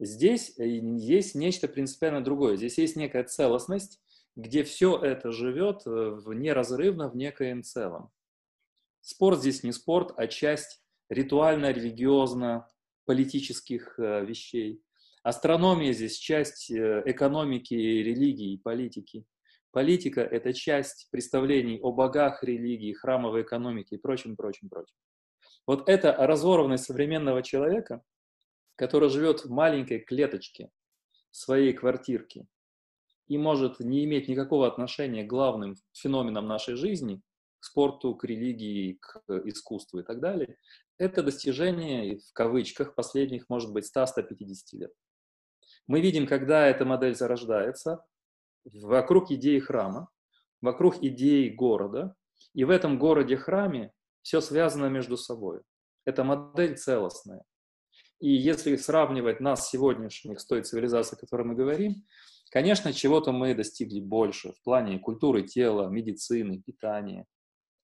Здесь 0.00 0.58
э, 0.58 0.66
есть 0.66 1.34
нечто 1.34 1.68
принципиально 1.68 2.22
другое. 2.22 2.56
Здесь 2.56 2.78
есть 2.78 2.94
некая 2.96 3.24
целостность, 3.24 4.00
где 4.36 4.62
все 4.62 4.96
это 4.96 5.32
живет 5.32 5.82
в 5.84 6.32
неразрывно 6.32 7.08
в 7.08 7.16
некоем 7.16 7.64
целом. 7.64 8.12
Спорт 9.00 9.40
здесь 9.40 9.64
не 9.64 9.72
спорт, 9.72 10.12
а 10.16 10.28
часть 10.28 10.80
ритуально-религиозно-политических 11.08 13.98
вещей. 13.98 14.80
Астрономия 15.22 15.92
здесь 15.92 16.18
часть 16.18 16.70
экономики, 16.70 17.74
религии, 17.74 18.58
политики. 18.58 19.24
Политика– 19.70 20.20
это 20.22 20.52
часть 20.52 21.08
представлений 21.10 21.78
о 21.80 21.92
богах, 21.92 22.42
религии, 22.42 22.94
храмовой 22.94 23.42
экономике 23.42 23.96
и 23.96 23.98
прочем, 23.98 24.36
прочем, 24.36 24.68
прочем. 24.68 24.96
Вот 25.66 25.88
эта 25.88 26.12
разорванность 26.12 26.84
современного 26.84 27.42
человека, 27.42 28.02
который 28.76 29.10
живет 29.10 29.44
в 29.44 29.50
маленькой 29.50 29.98
клеточке 29.98 30.70
своей 31.30 31.74
квартирки 31.74 32.46
и 33.26 33.36
может 33.36 33.78
не 33.80 34.04
иметь 34.04 34.28
никакого 34.28 34.66
отношения 34.66 35.24
к 35.24 35.28
главным 35.28 35.74
феноменам 35.92 36.46
нашей 36.46 36.74
жизни, 36.74 37.20
к 37.60 37.64
спорту, 37.64 38.14
к 38.14 38.24
религии, 38.24 38.98
к 39.00 39.20
искусству 39.44 39.98
и 39.98 40.02
так 40.02 40.20
далее, 40.20 40.56
это 40.96 41.22
достижение, 41.22 42.18
в 42.18 42.32
кавычках, 42.32 42.94
последних, 42.94 43.48
может 43.48 43.72
быть, 43.72 43.84
100-150 43.94 44.34
лет. 44.72 44.92
Мы 45.86 46.00
видим, 46.00 46.26
когда 46.26 46.66
эта 46.66 46.84
модель 46.84 47.14
зарождается, 47.14 48.04
вокруг 48.72 49.30
идеи 49.30 49.58
храма, 49.58 50.08
вокруг 50.60 51.02
идеи 51.02 51.48
города, 51.48 52.14
и 52.54 52.64
в 52.64 52.70
этом 52.70 52.98
городе-храме 52.98 53.92
все 54.22 54.40
связано 54.40 54.86
между 54.86 55.16
собой. 55.16 55.60
Это 56.04 56.24
модель 56.24 56.76
целостная. 56.76 57.44
И 58.20 58.30
если 58.30 58.76
сравнивать 58.76 59.40
нас 59.40 59.68
сегодняшних 59.70 60.40
с 60.40 60.46
той 60.46 60.62
цивилизацией, 60.62 61.18
о 61.18 61.20
которой 61.20 61.46
мы 61.46 61.54
говорим, 61.54 61.94
конечно, 62.50 62.92
чего-то 62.92 63.32
мы 63.32 63.54
достигли 63.54 64.00
больше 64.00 64.52
в 64.52 64.62
плане 64.62 64.98
культуры 64.98 65.42
тела, 65.42 65.88
медицины, 65.88 66.60
питания, 66.60 67.26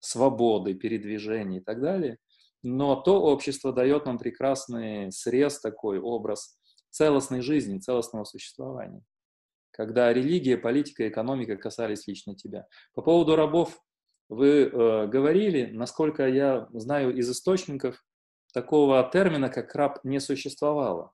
свободы, 0.00 0.74
передвижения 0.74 1.58
и 1.58 1.62
так 1.62 1.80
далее. 1.80 2.18
Но 2.62 2.96
то 2.96 3.22
общество 3.22 3.72
дает 3.72 4.06
нам 4.06 4.18
прекрасный 4.18 5.12
срез, 5.12 5.60
такой 5.60 6.00
образ 6.00 6.58
целостной 6.90 7.40
жизни, 7.40 7.78
целостного 7.78 8.24
существования. 8.24 9.02
Когда 9.74 10.12
религия, 10.12 10.56
политика, 10.56 11.08
экономика 11.08 11.56
касались 11.56 12.06
лично 12.06 12.36
тебя. 12.36 12.64
По 12.94 13.02
поводу 13.02 13.34
рабов 13.34 13.80
вы 14.28 14.66
э, 14.66 15.06
говорили, 15.08 15.66
насколько 15.72 16.28
я 16.28 16.68
знаю 16.70 17.16
из 17.16 17.28
источников, 17.28 18.00
такого 18.52 19.02
термина, 19.12 19.48
как 19.48 19.74
раб, 19.74 19.98
не 20.04 20.20
существовало. 20.20 21.10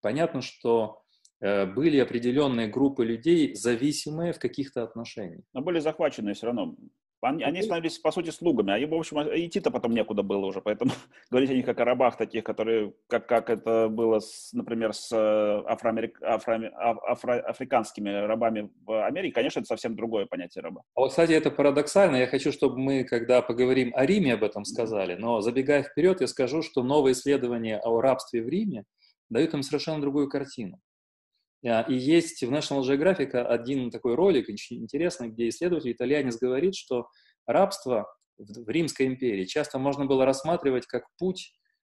Понятно, 0.00 0.42
что 0.42 1.02
э, 1.40 1.66
были 1.66 1.98
определенные 1.98 2.66
группы 2.66 3.04
людей, 3.04 3.54
зависимые 3.54 4.32
в 4.32 4.40
каких-то 4.40 4.82
отношениях. 4.82 5.44
Но 5.52 5.60
были 5.60 5.78
захвачены 5.78 6.34
все 6.34 6.46
равно. 6.46 6.74
Они, 7.20 7.42
они 7.42 7.62
становились, 7.62 7.98
по 7.98 8.12
сути, 8.12 8.30
слугами, 8.30 8.72
а 8.72 8.78
им, 8.78 8.90
в 8.90 8.94
общем, 8.94 9.18
идти-то 9.18 9.70
потом 9.70 9.92
некуда 9.92 10.22
было 10.22 10.46
уже, 10.46 10.60
поэтому 10.60 10.92
говорить 11.30 11.50
о 11.50 11.54
них 11.54 11.66
как 11.66 11.80
о 11.80 11.84
рабах 11.84 12.16
таких, 12.16 12.44
которые, 12.44 12.92
как, 13.08 13.26
как 13.26 13.50
это 13.50 13.88
было, 13.88 14.20
с, 14.20 14.52
например, 14.52 14.92
с 14.92 15.10
э, 15.12 15.62
афроамерик, 15.66 16.22
афро, 16.22 16.70
афро, 16.76 17.40
африканскими 17.40 18.10
рабами 18.10 18.70
в 18.84 19.04
Америке, 19.04 19.34
конечно, 19.34 19.60
это 19.60 19.66
совсем 19.66 19.96
другое 19.96 20.26
понятие 20.26 20.62
раба. 20.62 20.82
А 20.94 21.00
вот, 21.00 21.10
кстати, 21.10 21.32
это 21.32 21.50
парадоксально. 21.50 22.16
Я 22.16 22.26
хочу, 22.28 22.52
чтобы 22.52 22.78
мы, 22.78 23.04
когда 23.04 23.42
поговорим 23.42 23.92
о 23.96 24.06
Риме, 24.06 24.34
об 24.34 24.44
этом 24.44 24.64
сказали, 24.64 25.16
но 25.16 25.40
забегая 25.40 25.82
вперед, 25.82 26.20
я 26.20 26.28
скажу, 26.28 26.62
что 26.62 26.82
новые 26.84 27.14
исследования 27.14 27.80
о 27.82 28.00
рабстве 28.00 28.42
в 28.42 28.48
Риме 28.48 28.84
дают 29.28 29.54
им 29.54 29.62
совершенно 29.62 30.00
другую 30.00 30.28
картину. 30.28 30.80
А, 31.66 31.82
и 31.82 31.94
есть 31.94 32.42
в 32.42 32.52
National 32.52 32.82
Geographic 32.82 33.34
один 33.34 33.90
такой 33.90 34.14
ролик 34.14 34.48
очень 34.48 34.82
интересный, 34.82 35.28
где 35.28 35.48
исследователь 35.48 35.92
итальянец 35.92 36.36
говорит, 36.36 36.74
что 36.74 37.08
рабство 37.46 38.06
в 38.36 38.68
Римской 38.68 39.06
империи 39.06 39.44
часто 39.44 39.78
можно 39.78 40.06
было 40.06 40.24
рассматривать 40.24 40.86
как 40.86 41.04
путь 41.18 41.52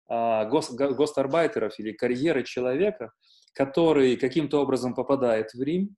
а, 0.07 0.45
гос, 0.45 0.72
гостарбайтеров 0.72 1.80
или 1.80 1.94
карьеры 1.94 2.44
человека, 2.44 3.11
который 3.53 4.18
каким-то 4.18 4.61
образом 4.61 4.94
попадает 4.94 5.53
в 5.53 5.61
Рим, 5.61 5.95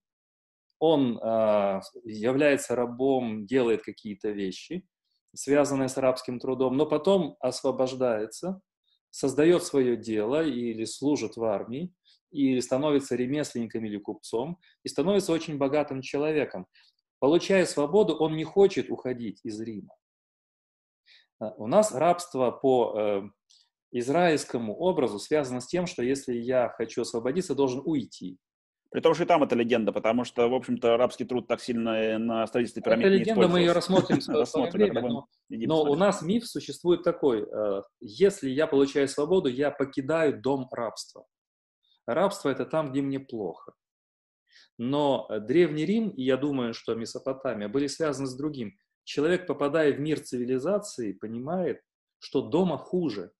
он 0.80 1.18
э, 1.18 1.82
является 2.04 2.76
рабом, 2.76 3.46
делает 3.46 3.82
какие-то 3.82 4.30
вещи, 4.30 4.86
связанные 5.34 5.90
с 5.90 5.98
арабским 5.98 6.40
трудом, 6.40 6.78
но 6.78 6.86
потом 6.86 7.38
освобождается, 7.40 8.60
создает 9.10 9.64
свое 9.64 9.96
дело 9.96 10.44
или 10.44 10.86
служит 10.86 11.38
в 11.38 11.44
армии, 11.44 11.94
и 12.36 12.60
становится 12.62 13.16
ремесленником 13.16 13.86
или 13.86 13.98
купцом, 13.98 14.60
и 14.84 14.90
становится 14.90 15.32
очень 15.32 15.58
богатым 15.58 16.02
человеком. 16.02 16.68
Получая 17.20 17.66
свободу, 17.66 18.16
он 18.16 18.36
не 18.36 18.44
хочет 18.44 18.90
уходить 18.90 19.40
из 19.44 19.60
Рима. 19.62 19.96
А, 21.40 21.54
у 21.58 21.68
нас 21.68 21.94
рабство 21.94 22.52
по 22.52 22.94
э, 22.98 23.22
израильскому 23.92 24.76
образу 24.76 25.20
связано 25.20 25.62
с 25.62 25.68
тем, 25.68 25.88
что 25.88 26.04
если 26.04 26.34
я 26.34 26.70
хочу 26.70 27.02
освободиться, 27.02 27.56
должен 27.56 27.82
уйти. 27.86 28.38
При 28.92 29.02
том, 29.02 29.14
что 29.14 29.24
и 29.24 29.28
там 29.28 29.44
это 29.44 29.56
легенда, 29.56 29.92
потому 29.92 30.24
что, 30.24 30.48
в 30.48 30.54
общем-то, 30.54 30.94
арабский 30.94 31.26
труд 31.26 31.48
так 31.48 31.60
сильно 31.60 32.18
на 32.18 32.48
строительстве 32.48 32.82
пирамид 32.82 33.08
это 33.08 33.16
легенда, 33.16 33.48
мы 33.50 33.60
ее 33.60 33.74
рассмотрим 33.74 34.20
в 34.20 34.46
свое 34.46 34.72
время, 34.72 35.02
но, 35.02 35.28
но 35.50 35.84
у 35.84 35.96
нас 35.96 36.22
миф 36.22 36.48
существует 36.48 37.04
такой. 37.04 37.42
Э, 37.44 37.82
если 38.00 38.50
я 38.50 38.68
получаю 38.68 39.08
свободу, 39.08 39.50
я 39.50 39.72
покидаю 39.72 40.42
дом 40.42 40.70
рабства. 40.72 41.26
Рабство– 42.06 42.50
это 42.52 42.66
там, 42.66 42.92
где 42.92 43.02
мне 43.02 43.20
плохо. 43.20 43.74
Но 44.78 45.28
э, 45.30 45.40
Древний 45.40 45.86
Рим, 45.86 46.10
и 46.10 46.24
я 46.24 46.38
думаю, 46.38 46.74
что 46.74 46.96
Месопотамия, 46.96 47.68
были 47.68 47.88
связаны 47.88 48.28
с 48.28 48.36
другим. 48.36 48.78
Человек, 49.04 49.48
попадая 49.48 49.94
в 49.94 50.00
мир 50.00 50.20
цивилизации, 50.20 51.14
понимает, 51.14 51.82
что 52.20 52.42
дома 52.42 52.78
хуже, 52.78 53.32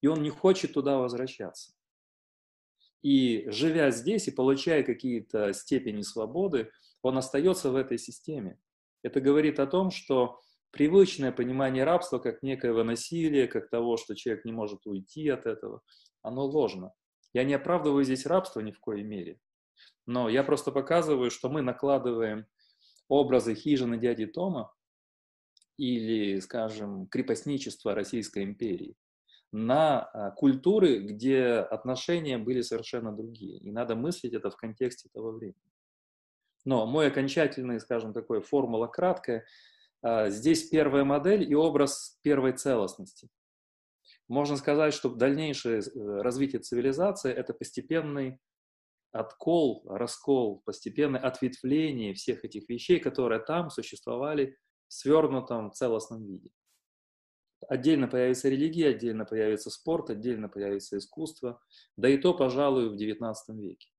и 0.00 0.06
он 0.06 0.22
не 0.22 0.30
хочет 0.30 0.72
туда 0.72 0.98
возвращаться. 0.98 1.72
И 3.02 3.48
живя 3.50 3.90
здесь 3.90 4.28
и 4.28 4.32
получая 4.32 4.82
какие-то 4.82 5.52
степени 5.52 6.02
свободы, 6.02 6.70
он 7.02 7.16
остается 7.16 7.70
в 7.70 7.76
этой 7.76 7.98
системе. 7.98 8.58
Это 9.02 9.20
говорит 9.20 9.58
о 9.58 9.66
том, 9.66 9.90
что 9.90 10.40
привычное 10.70 11.32
понимание 11.32 11.84
рабства 11.84 12.18
как 12.18 12.42
некоего 12.42 12.84
насилия, 12.84 13.46
как 13.46 13.70
того, 13.70 13.96
что 13.96 14.14
человек 14.14 14.44
не 14.44 14.52
может 14.52 14.86
уйти 14.86 15.28
от 15.28 15.46
этого, 15.46 15.82
оно 16.22 16.44
ложно. 16.44 16.92
Я 17.32 17.44
не 17.44 17.54
оправдываю 17.54 18.04
здесь 18.04 18.26
рабство 18.26 18.60
ни 18.60 18.72
в 18.72 18.80
коей 18.80 19.04
мере, 19.04 19.40
но 20.06 20.28
я 20.28 20.42
просто 20.42 20.72
показываю, 20.72 21.30
что 21.30 21.48
мы 21.48 21.62
накладываем 21.62 22.46
образы 23.08 23.54
хижины 23.54 23.98
дяди 23.98 24.26
Тома 24.26 24.74
или, 25.76 26.40
скажем, 26.40 27.06
крепостничества 27.06 27.94
Российской 27.94 28.44
империи 28.44 28.96
на 29.52 30.02
а, 30.02 30.30
культуры, 30.30 31.00
где 31.00 31.54
отношения 31.54 32.38
были 32.38 32.60
совершенно 32.60 33.12
другие. 33.12 33.58
И 33.58 33.70
надо 33.70 33.96
мыслить 33.96 34.32
это 34.32 34.50
в 34.50 34.56
контексте 34.56 35.08
того 35.12 35.32
времени. 35.32 35.56
Но 36.64 36.86
мой 36.86 37.08
окончательный, 37.08 37.80
скажем, 37.80 38.12
такой 38.12 38.42
формула 38.42 38.86
краткая. 38.86 39.44
А, 40.02 40.28
здесь 40.28 40.68
первая 40.68 41.04
модель 41.04 41.50
и 41.50 41.54
образ 41.54 42.18
первой 42.22 42.52
целостности. 42.52 43.28
Можно 44.30 44.56
сказать, 44.56 44.94
что 44.94 45.08
дальнейшее 45.08 45.80
э, 45.80 46.22
развитие 46.22 46.60
цивилизации– 46.60 47.32
это 47.34 47.52
постепенный 47.52 48.38
откол, 49.10 49.82
раскол, 49.88 50.62
постепенное 50.64 51.20
ответвление 51.20 52.14
всех 52.14 52.44
этих 52.44 52.68
вещей, 52.68 53.00
которые 53.00 53.40
там 53.40 53.70
существовали 53.70 54.56
в 54.86 54.92
свернутом 54.92 55.72
целостном 55.72 56.24
виде. 56.24 56.50
Отдельно 57.68 58.06
появится 58.06 58.48
религия, 58.48 58.90
отдельно 58.90 59.24
появится 59.24 59.68
спорт, 59.68 60.10
отдельно 60.10 60.48
появится 60.48 60.96
искусство, 60.98 61.60
да 61.96 62.08
и 62.08 62.16
то, 62.16 62.32
пожалуй, 62.32 62.88
в 62.88 62.94
XIX 62.94 63.34
веке. 63.48 63.90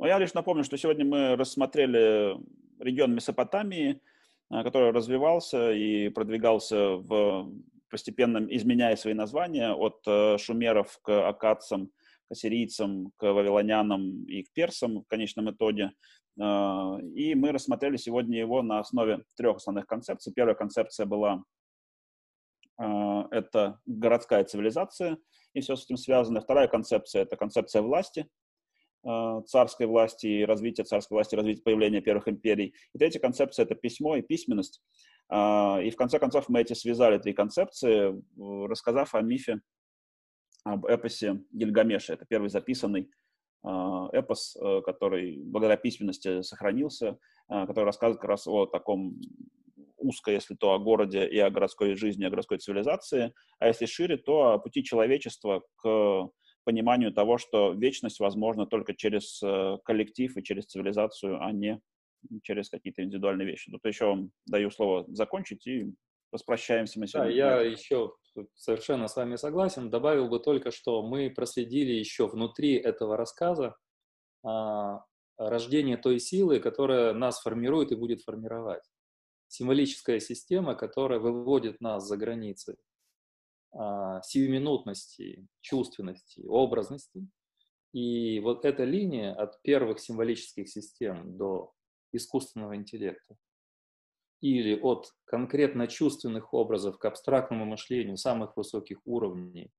Ну, 0.00 0.06
я 0.06 0.18
лишь 0.18 0.34
напомню, 0.34 0.64
что 0.64 0.76
сегодня 0.76 1.04
мы 1.04 1.36
рассмотрели 1.36 2.36
регион 2.80 3.14
Месопотамии, 3.14 4.02
э, 4.50 4.62
который 4.64 4.90
развивался 4.90 5.70
и 5.70 6.08
продвигался 6.08 6.96
в 6.96 7.52
постепенно 7.90 8.46
изменяя 8.50 8.96
свои 8.96 9.14
названия 9.14 9.72
от 9.72 9.98
э, 10.06 10.38
шумеров 10.38 10.98
к 11.02 11.28
акадцам, 11.28 11.88
к 12.28 12.32
ассирийцам, 12.32 13.12
к 13.16 13.32
вавилонянам 13.32 14.24
и 14.24 14.42
к 14.42 14.52
персам 14.52 15.02
в 15.02 15.06
конечном 15.08 15.50
итоге. 15.50 15.92
Э, 16.40 17.00
и 17.14 17.34
мы 17.34 17.52
рассмотрели 17.52 17.96
сегодня 17.96 18.38
его 18.38 18.62
на 18.62 18.80
основе 18.80 19.24
трех 19.36 19.56
основных 19.56 19.86
концепций. 19.86 20.32
Первая 20.34 20.54
концепция 20.54 21.06
была 21.06 21.42
э, 22.80 23.22
это 23.30 23.80
городская 23.86 24.44
цивилизация 24.44 25.18
и 25.54 25.60
все 25.60 25.76
с 25.76 25.84
этим 25.84 25.96
связано. 25.96 26.40
Вторая 26.40 26.68
концепция– 26.68 27.22
это 27.24 27.36
концепция 27.36 27.82
власти, 27.82 28.28
царской 29.46 29.86
власти 29.86 30.26
и 30.26 30.44
развития 30.44 30.82
царской 30.82 31.14
власти, 31.14 31.36
развития 31.36 31.62
появления 31.62 32.00
первых 32.00 32.28
империй. 32.28 32.74
И 32.94 32.98
третья 32.98 33.20
концепция– 33.20 33.64
это 33.64 33.74
письмо 33.74 34.16
и 34.16 34.22
письменность. 34.22 34.82
А, 35.28 35.80
и 35.82 35.90
в 35.90 35.96
конце 35.96 36.18
концов 36.18 36.48
мы 36.48 36.60
эти 36.60 36.72
связали 36.72 37.18
три 37.18 37.32
концепции, 37.32 38.14
рассказав 38.66 39.14
о 39.14 39.20
мифе, 39.20 39.60
об 40.64 40.86
эпосе 40.86 41.42
Гильгамеша. 41.52 42.14
Это 42.14 42.26
первый 42.26 42.48
записанный 42.48 43.10
эпос, 43.64 44.56
который 44.84 45.38
благодаря 45.38 45.76
письменности 45.76 46.42
сохранился, 46.42 47.18
который 47.48 47.86
рассказывает 47.86 48.20
как 48.20 48.30
раз 48.30 48.46
о 48.46 48.66
таком 48.66 49.18
узко, 49.98 50.30
если 50.30 50.54
то 50.54 50.72
о 50.72 50.78
городе 50.78 51.26
и 51.26 51.38
о 51.38 51.50
городской 51.50 51.94
жизни, 51.94 52.24
о 52.24 52.30
городской 52.30 52.58
цивилизации, 52.58 53.34
а 53.58 53.66
если 53.66 53.86
шире, 53.86 54.16
то 54.16 54.52
о 54.52 54.58
пути 54.58 54.82
человечества 54.84 55.62
к 55.76 56.30
пониманию 56.64 57.12
того, 57.12 57.38
что 57.38 57.72
вечность 57.72 58.20
возможна 58.20 58.66
только 58.66 58.94
через 58.94 59.42
э, 59.42 59.78
коллектив 59.84 60.36
и 60.36 60.42
через 60.42 60.66
цивилизацию, 60.66 61.42
а 61.42 61.50
не 61.50 61.80
через 62.42 62.68
какие-то 62.68 63.02
индивидуальные 63.02 63.46
вещи. 63.46 63.70
Тут 63.70 63.84
еще 63.84 64.06
вам 64.06 64.30
даю 64.46 64.70
слово 64.70 65.04
закончить 65.08 65.66
и 65.66 65.92
распрощаемся 66.32 67.00
мы 67.00 67.06
сегодня. 67.06 67.30
Да, 67.30 67.36
я 67.36 67.60
еще 67.62 68.12
совершенно 68.54 69.08
с 69.08 69.16
вами 69.16 69.36
согласен. 69.36 69.90
Добавил 69.90 70.28
бы 70.28 70.40
только, 70.40 70.70
что 70.70 71.02
мы 71.02 71.30
проследили 71.30 71.92
еще 71.92 72.26
внутри 72.26 72.74
этого 72.74 73.16
рассказа 73.16 73.76
а, 74.44 75.04
рождение 75.36 75.96
той 75.96 76.18
силы, 76.18 76.60
которая 76.60 77.12
нас 77.12 77.40
формирует 77.40 77.92
и 77.92 77.96
будет 77.96 78.22
формировать. 78.22 78.82
Символическая 79.48 80.20
система, 80.20 80.74
которая 80.74 81.18
выводит 81.18 81.80
нас 81.80 82.06
за 82.06 82.16
границы 82.16 82.76
а, 83.72 84.20
сиюминутности, 84.22 85.46
чувственности, 85.60 86.44
образности. 86.46 87.26
И 87.92 88.40
вот 88.40 88.64
эта 88.64 88.84
линия 88.84 89.34
от 89.34 89.62
первых 89.62 89.98
символических 89.98 90.68
систем 90.68 91.36
до 91.36 91.72
искусственного 92.12 92.76
интеллекта 92.76 93.36
или 94.40 94.78
от 94.78 95.12
конкретно 95.24 95.88
чувственных 95.88 96.54
образов 96.54 96.98
к 96.98 97.04
абстрактному 97.04 97.64
мышлению 97.64 98.16
самых 98.16 98.56
высоких 98.56 99.00
уровней 99.04 99.72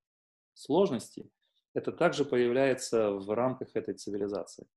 сложности, 0.53 1.29
это 1.73 1.91
также 1.91 2.25
появляется 2.25 3.11
в 3.11 3.29
рамках 3.33 3.75
этой 3.75 3.93
цивилизации. 3.93 4.67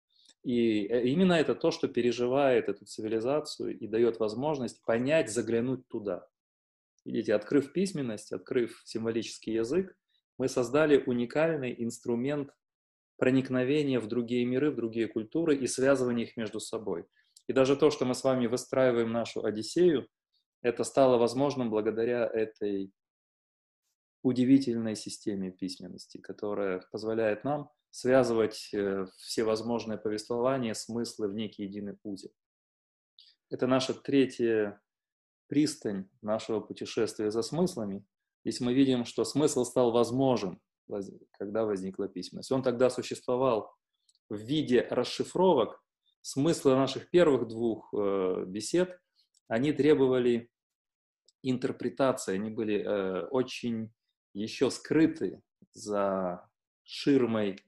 И 0.45 0.87
э, 0.87 1.07
именно 1.07 1.35
это 1.35 1.55
то, 1.55 1.71
что 1.71 1.89
переживает 1.89 2.69
эту 2.69 2.85
цивилизацию 2.85 3.79
и 3.79 3.87
дает 3.87 4.21
возможность 4.21 4.83
понять, 4.85 5.31
заглянуть 5.31 5.87
туда. 5.89 6.29
Видите, 7.05 7.35
открыв 7.35 7.73
письменность, 7.73 8.33
открыв 8.33 8.83
символический 8.85 9.55
язык, 9.55 9.97
мы 10.39 10.49
создали 10.49 11.03
уникальный 11.05 11.75
инструмент 11.79 12.51
проникновения 13.17 14.01
в 14.01 14.07
другие 14.09 14.45
миры, 14.45 14.71
в 14.71 14.77
другие 14.77 15.07
культуры 15.07 15.57
и 15.57 15.67
связывания 15.67 16.25
их 16.25 16.37
между 16.37 16.61
собой. 16.61 17.07
И 17.49 17.53
даже 17.53 17.77
то, 17.77 17.91
что 17.91 18.05
мы 18.05 18.15
с 18.15 18.25
вами 18.25 18.47
выстраиваем 18.47 19.13
нашу 19.13 19.45
Одиссею, 19.45 20.09
это 20.63 20.85
стало 20.85 21.19
возможным 21.19 21.71
благодаря 21.71 22.27
этой 22.27 22.93
удивительной 24.23 24.95
системе 24.95 25.51
письменности, 25.51 26.19
которая 26.19 26.83
позволяет 26.93 27.45
нам 27.45 27.71
связывать 27.91 28.71
э, 28.73 29.07
всевозможные 29.19 29.99
повествования, 29.99 30.75
смыслы 30.75 31.29
в 31.29 31.35
некий 31.35 31.65
единый 31.65 31.99
узел. 32.05 32.31
Это 33.51 33.67
наша 33.67 33.93
третья 33.93 34.81
пристань 35.49 36.09
нашего 36.23 36.61
путешествия 36.61 37.31
за 37.31 37.43
смыслами, 37.43 38.07
здесь 38.45 38.61
мы 38.61 38.73
видим, 38.73 39.05
что 39.05 39.25
смысл 39.25 39.65
стал 39.65 39.93
возможен, 39.93 40.59
когда 41.33 41.65
возникла 41.65 42.09
письменность. 42.09 42.51
Он 42.51 42.63
тогда 42.63 42.89
существовал 42.89 43.75
в 44.31 44.37
виде 44.37 44.87
расшифровок. 44.91 45.83
Смыслы 46.23 46.77
наших 46.77 47.11
первых 47.11 47.49
двух 47.49 47.93
э, 47.93 48.45
бесед, 48.47 48.99
они 49.49 49.73
требовали 49.73 50.51
интерпретации, 51.43 52.35
они 52.35 52.51
были 52.51 52.81
э, 52.81 53.27
очень 53.27 53.93
еще 54.33 54.71
скрыты 54.71 55.43
за 55.73 56.49
ширмой 56.85 57.59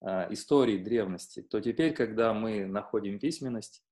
э, 0.00 0.32
истории 0.32 0.78
древности. 0.78 1.42
То 1.42 1.60
теперь, 1.60 1.94
когда 1.94 2.32
мы 2.32 2.64
находим 2.64 3.18
письменность, 3.18 3.84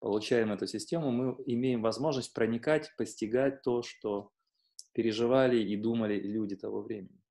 получаем 0.00 0.50
эту 0.50 0.66
систему, 0.66 1.12
мы 1.12 1.36
имеем 1.46 1.82
возможность 1.82 2.34
проникать, 2.34 2.92
постигать 2.96 3.62
то, 3.62 3.82
что 3.82 4.32
переживали 4.92 5.62
и 5.62 5.76
думали 5.76 6.18
люди 6.20 6.56
того 6.56 6.82
времени. 6.82 7.22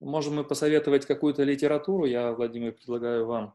Можем 0.00 0.34
мы 0.34 0.44
посоветовать 0.44 1.06
какую-то 1.06 1.44
литературу. 1.44 2.04
Я, 2.04 2.32
Владимир, 2.32 2.72
предлагаю 2.72 3.26
вам 3.26 3.54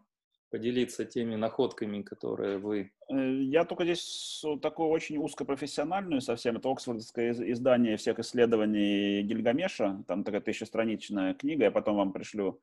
поделиться 0.49 1.05
теми 1.05 1.35
находками, 1.35 2.01
которые 2.01 2.57
вы... 2.57 2.91
Э, 3.09 3.41
я 3.41 3.65
только 3.65 3.83
здесь 3.83 4.43
такую 4.61 4.89
очень 4.89 5.17
узкопрофессиональную 5.17 6.21
совсем. 6.21 6.57
Это 6.57 6.69
оксфордское 6.69 7.31
издание 7.31 7.97
всех 7.97 8.19
исследований 8.19 9.21
Гильгамеша. 9.23 10.03
Там 10.07 10.23
такая 10.23 10.41
тысячестраничная 10.41 11.33
книга. 11.33 11.65
Я 11.65 11.71
потом 11.71 11.97
вам 11.97 12.11
пришлю 12.11 12.59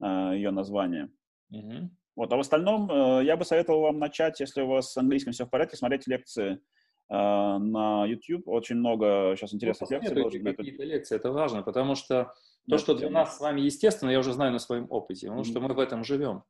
э, 0.00 0.32
ее 0.34 0.50
название. 0.50 1.10
Угу. 1.50 1.90
Вот, 2.16 2.32
а 2.32 2.36
в 2.36 2.40
остальном 2.40 2.90
э, 2.90 3.24
я 3.24 3.36
бы 3.36 3.44
советовал 3.44 3.82
вам 3.82 3.98
начать, 3.98 4.40
если 4.40 4.62
у 4.62 4.66
вас 4.66 4.92
с 4.92 4.96
английским 4.96 5.32
все 5.32 5.46
в 5.46 5.50
порядке, 5.50 5.76
смотреть 5.76 6.06
лекции 6.06 6.60
э, 7.08 7.14
на 7.14 8.04
YouTube. 8.04 8.46
Очень 8.46 8.76
много 8.76 9.34
сейчас 9.36 9.54
интересных 9.54 9.88
ну, 9.90 9.96
лекций. 9.96 10.40
Какие-то 10.40 10.84
лекции, 10.84 11.16
это 11.16 11.32
важно, 11.32 11.62
потому 11.62 11.94
что 11.94 12.34
то, 12.68 12.78
что 12.78 12.94
для 12.94 13.10
нас 13.10 13.38
с 13.38 13.40
вами 13.40 13.62
естественно, 13.62 14.10
я 14.10 14.18
уже 14.18 14.32
знаю 14.32 14.52
на 14.52 14.58
своем 14.58 14.86
опыте, 14.90 15.28
потому 15.28 15.44
что 15.44 15.60
мы 15.60 15.72
в 15.72 15.78
этом 15.78 16.04
живем. 16.04 16.44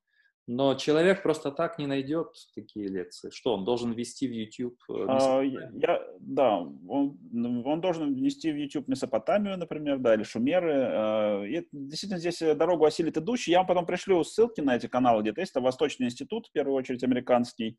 Но 0.49 0.75
человек 0.75 1.23
просто 1.23 1.53
так 1.53 1.79
не 1.79 1.87
найдет 1.87 2.29
такие 2.55 2.89
лекции. 2.89 3.31
Что, 3.31 3.55
он 3.55 3.65
должен 3.65 3.93
вести 3.93 4.27
в 4.27 4.33
YouTube? 4.33 4.77
Э, 4.89 5.07
а, 5.09 5.41
я, 5.41 6.03
да, 6.19 6.59
он, 6.59 7.17
он 7.65 7.81
должен 7.81 8.15
вести 8.15 8.51
в 8.51 8.57
YouTube 8.57 8.89
Месопотамию, 8.89 9.57
например, 9.57 9.99
да, 9.99 10.15
или 10.15 10.25
Шумеры. 10.25 10.73
А, 10.73 11.43
и 11.45 11.65
действительно 11.71 12.19
здесь 12.19 12.41
дорогу 12.57 12.85
осилит 12.85 13.17
идущий. 13.17 13.53
Я 13.53 13.59
вам 13.59 13.69
потом 13.69 13.87
пришлю 13.87 14.25
ссылки 14.25 14.61
на 14.61 14.75
эти 14.75 14.89
каналы, 14.89 15.23
где-то 15.23 15.41
есть. 15.41 15.53
Это 15.53 15.61
Восточный 15.61 16.07
институт, 16.07 16.49
в 16.49 16.53
первую 16.53 16.75
очередь, 16.75 17.05
американский. 17.05 17.79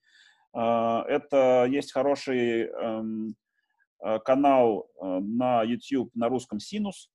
А, 0.53 1.03
это 1.07 1.65
есть 1.69 1.91
хороший 1.91 2.68
эм, 2.68 3.35
э, 4.03 4.19
канал 4.19 4.88
э, 5.02 5.19
на 5.19 5.64
YouTube 5.64 6.11
на 6.14 6.30
русском 6.30 6.60
«Синус», 6.60 7.10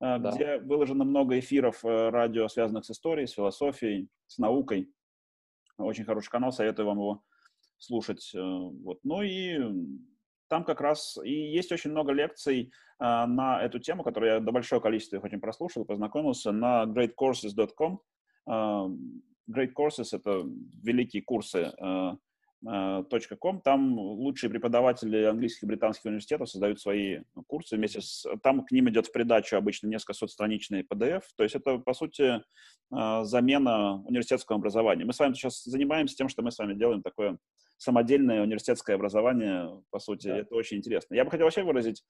да. 0.00 0.32
где 0.32 0.58
выложено 0.58 1.04
много 1.04 1.38
эфиров 1.38 1.84
радио, 1.84 2.48
связанных 2.48 2.84
с 2.84 2.90
историей, 2.90 3.26
с 3.26 3.32
философией 3.32 4.08
с 4.26 4.38
наукой. 4.38 4.90
Очень 5.76 6.04
хороший 6.04 6.30
канал, 6.30 6.52
советую 6.52 6.86
вам 6.86 6.98
его 6.98 7.22
слушать. 7.78 8.30
Э, 8.34 8.38
вот. 8.38 9.00
Ну 9.04 9.22
и 9.22 9.58
там 10.48 10.64
как 10.64 10.80
раз 10.80 11.18
и 11.22 11.32
есть 11.32 11.70
очень 11.72 11.90
много 11.90 12.12
лекций 12.12 12.72
на 12.98 13.62
эту 13.62 13.78
тему, 13.78 14.02
которые 14.02 14.34
я 14.34 14.40
до 14.40 14.52
большого 14.52 14.80
количества 14.80 15.16
их 15.16 15.24
очень 15.24 15.40
прослушал, 15.40 15.86
познакомился 15.86 16.52
на 16.52 16.84
greatcourses.com. 16.84 18.00
Great 18.46 19.72
Courses— 19.74 20.08
это 20.12 20.42
великие 20.82 21.22
курсы 21.22 21.72
.com. 22.62 23.60
Там 23.62 23.98
лучшие 23.98 24.50
преподаватели 24.50 25.24
английских 25.24 25.64
и 25.64 25.66
британских 25.66 26.06
университетов 26.06 26.50
создают 26.50 26.80
свои 26.80 27.20
курсы 27.46 27.76
вместе 27.76 28.00
с... 28.00 28.26
Там 28.42 28.64
к 28.64 28.70
ним 28.70 28.88
идет 28.90 29.06
в 29.06 29.12
придачу 29.12 29.56
обычно 29.56 29.86
несколько 29.86 30.12
сотстраничный 30.12 30.82
PDF. 30.82 31.22
То 31.36 31.42
есть 31.42 31.54
это, 31.54 31.78
по 31.78 31.94
сути, 31.94 32.42
а, 32.92 33.24
замена 33.24 34.02
университетского 34.02 34.58
образования. 34.58 35.04
Мы 35.04 35.12
с 35.12 35.18
вами 35.18 35.34
сейчас 35.34 35.64
занимаемся 35.64 36.16
тем, 36.16 36.28
что 36.28 36.42
мы 36.42 36.50
с 36.50 36.58
вами 36.58 36.74
делаем 36.74 37.02
такое 37.02 37.38
самодельное 37.78 38.42
университетское 38.42 38.96
образование, 38.96 39.82
по 39.90 39.98
сути. 39.98 40.28
Да. 40.28 40.38
Это 40.38 40.54
очень 40.54 40.76
интересно. 40.78 41.14
Я 41.14 41.24
бы 41.24 41.30
хотел 41.30 41.46
вообще 41.46 41.62
выразить 41.62 42.04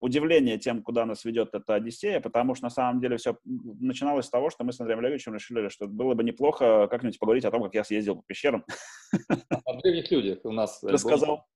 удивление 0.00 0.58
тем, 0.58 0.82
куда 0.82 1.04
нас 1.04 1.24
ведет 1.24 1.54
эта 1.54 1.74
Одиссея, 1.74 2.20
потому 2.20 2.54
что 2.54 2.64
на 2.64 2.70
самом 2.70 3.00
деле 3.00 3.18
все 3.18 3.36
начиналось 3.44 4.26
с 4.26 4.30
того, 4.30 4.50
что 4.50 4.64
мы 4.64 4.72
с 4.72 4.80
Андреем 4.80 5.00
Олеговичем 5.00 5.34
решили, 5.34 5.68
что 5.68 5.86
было 5.86 6.14
бы 6.14 6.24
неплохо 6.24 6.88
как-нибудь 6.88 7.18
поговорить 7.18 7.44
о 7.44 7.50
том, 7.50 7.62
как 7.62 7.74
я 7.74 7.84
съездил 7.84 8.16
по 8.16 8.22
пещерам. 8.26 8.64
О 9.70 9.80
древних 9.80 10.10
людях 10.10 10.38
у 10.44 10.50
нас. 10.50 10.82
Рассказал, 10.82 11.46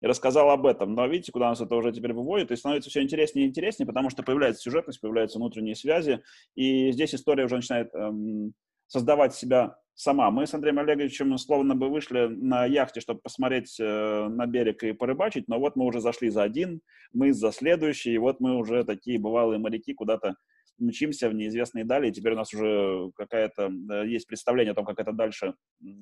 рассказал 0.00 0.50
об 0.50 0.66
этом. 0.66 0.94
Но 0.94 1.06
видите, 1.06 1.32
куда 1.32 1.48
нас 1.48 1.60
это 1.60 1.74
уже 1.74 1.92
теперь 1.92 2.12
выводит, 2.12 2.50
и 2.50 2.56
становится 2.56 2.90
все 2.90 3.02
интереснее 3.02 3.46
и 3.46 3.48
интереснее, 3.48 3.86
потому 3.86 4.10
что 4.10 4.22
появляется 4.22 4.62
сюжетность, 4.62 5.00
появляются 5.00 5.38
внутренние 5.38 5.74
связи, 5.74 6.22
и 6.54 6.92
здесь 6.92 7.14
история 7.14 7.44
уже 7.44 7.56
начинает 7.56 7.92
эм, 7.94 8.54
создавать 8.86 9.34
себя 9.34 9.76
сама. 9.94 10.30
Мы 10.30 10.46
с 10.46 10.54
Андреем 10.54 10.78
Олеговичем 10.78 11.36
словно 11.38 11.74
бы 11.74 11.88
вышли 11.88 12.26
на 12.28 12.64
яхте, 12.66 13.00
чтобы 13.00 13.20
посмотреть 13.20 13.76
э, 13.80 14.28
на 14.28 14.46
берег 14.46 14.82
и 14.82 14.92
порыбачить, 14.92 15.48
но 15.48 15.58
вот 15.58 15.76
мы 15.76 15.84
уже 15.84 16.00
зашли 16.00 16.30
за 16.30 16.42
один, 16.42 16.80
мы 17.12 17.32
за 17.32 17.50
следующий, 17.52 18.12
и 18.12 18.18
вот 18.18 18.40
мы 18.40 18.56
уже 18.56 18.84
такие 18.84 19.18
бывалые 19.18 19.58
моряки 19.58 19.94
куда-то 19.94 20.34
мчимся 20.78 21.28
в 21.28 21.34
неизвестные 21.34 21.84
дали, 21.84 22.08
и 22.08 22.12
теперь 22.12 22.32
у 22.32 22.36
нас 22.36 22.52
уже 22.52 23.10
какая-то 23.14 23.70
есть 24.04 24.26
представление 24.26 24.72
о 24.72 24.74
том, 24.74 24.84
как 24.84 24.98
это 24.98 25.12
дальше, 25.12 25.54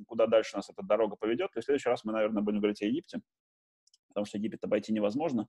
куда 0.07 0.27
дальше 0.27 0.57
нас 0.57 0.71
эта 0.71 0.83
дорога 0.83 1.17
поведет. 1.17 1.51
И 1.57 1.61
в 1.61 1.65
следующий 1.65 1.89
раз 1.89 2.05
мы, 2.05 2.13
наверное, 2.13 2.43
будем 2.43 2.59
говорить 2.59 2.83
о 2.83 2.87
Египте, 2.87 3.21
потому 4.09 4.27
что 4.27 4.39
Египет 4.39 4.65
обойти 4.65 4.93
невозможно. 4.93 5.49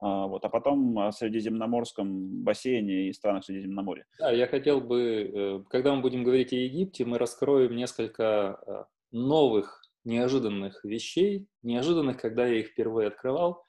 А, 0.00 0.26
вот, 0.26 0.44
а 0.44 0.48
потом 0.48 0.98
о 0.98 1.12
Средиземноморском 1.12 2.42
бассейне 2.42 3.08
и 3.08 3.12
странах 3.12 3.44
Средиземноморья. 3.44 4.06
Да, 4.18 4.30
я 4.30 4.46
хотел 4.46 4.80
бы, 4.80 5.00
э, 5.00 5.64
когда 5.68 5.94
мы 5.94 6.00
будем 6.00 6.24
говорить 6.24 6.54
о 6.54 6.56
Египте, 6.56 7.04
мы 7.04 7.18
раскроем 7.18 7.76
несколько 7.76 8.58
э, 8.66 8.84
новых, 9.12 9.82
неожиданных 10.04 10.82
вещей, 10.84 11.46
неожиданных, 11.62 12.18
когда 12.18 12.46
я 12.46 12.60
их 12.60 12.68
впервые 12.68 13.08
открывал. 13.08 13.62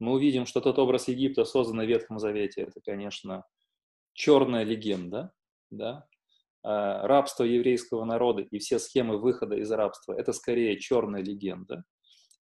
Мы 0.00 0.12
увидим, 0.12 0.44
что 0.44 0.60
тот 0.60 0.78
образ 0.80 1.06
Египта, 1.06 1.44
созданный 1.44 1.86
в 1.86 1.88
Ветхом 1.88 2.18
Завете, 2.18 2.62
это, 2.62 2.80
конечно, 2.84 3.44
черная 4.16 4.64
легенда, 4.64 5.32
да, 5.70 6.08
рабство 6.64 7.44
еврейского 7.44 8.04
народа 8.04 8.42
и 8.42 8.58
все 8.58 8.80
схемы 8.80 9.18
выхода 9.18 9.54
из 9.54 9.70
рабства– 9.70 10.14
это 10.18 10.32
скорее 10.32 10.80
черная 10.80 11.22
легенда. 11.22 11.84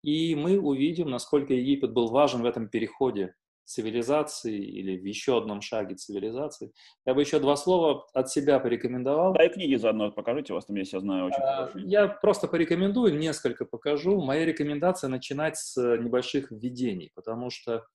И 0.03 0.35
мы 0.35 0.59
увидим, 0.59 1.09
насколько 1.09 1.53
Египет 1.53 1.91
был 1.93 2.09
важен 2.09 2.41
в 2.41 2.45
этом 2.45 2.69
переходе 2.69 3.33
цивилизации 3.65 4.57
или 4.57 4.97
в 4.97 5.05
еще 5.05 5.37
одном 5.37 5.61
шаге 5.61 5.95
цивилизации. 5.95 6.73
Я 7.05 7.13
бы 7.13 7.21
еще 7.21 7.39
два 7.39 7.55
слова 7.55 8.05
от 8.13 8.29
себя 8.29 8.59
порекомендовал. 8.59 9.33
Да, 9.33 9.45
и 9.45 9.49
книги 9.49 9.75
заодно 9.75 10.11
покажите, 10.11 10.53
у 10.53 10.55
вас 10.55 10.65
там 10.65 10.75
есть, 10.75 10.93
я 10.93 10.99
знаю, 10.99 11.27
очень 11.27 11.41
а, 11.41 11.67
хорошие. 11.67 11.89
Я 11.89 12.07
просто 12.07 12.47
порекомендую, 12.47 13.17
несколько 13.17 13.65
покажу. 13.65 14.19
Моя 14.21 14.45
рекомендация 14.45 15.07
начинать 15.07 15.57
с 15.57 15.77
небольших 15.77 16.51
введений, 16.51 17.11
потому 17.15 17.49
что 17.49 17.85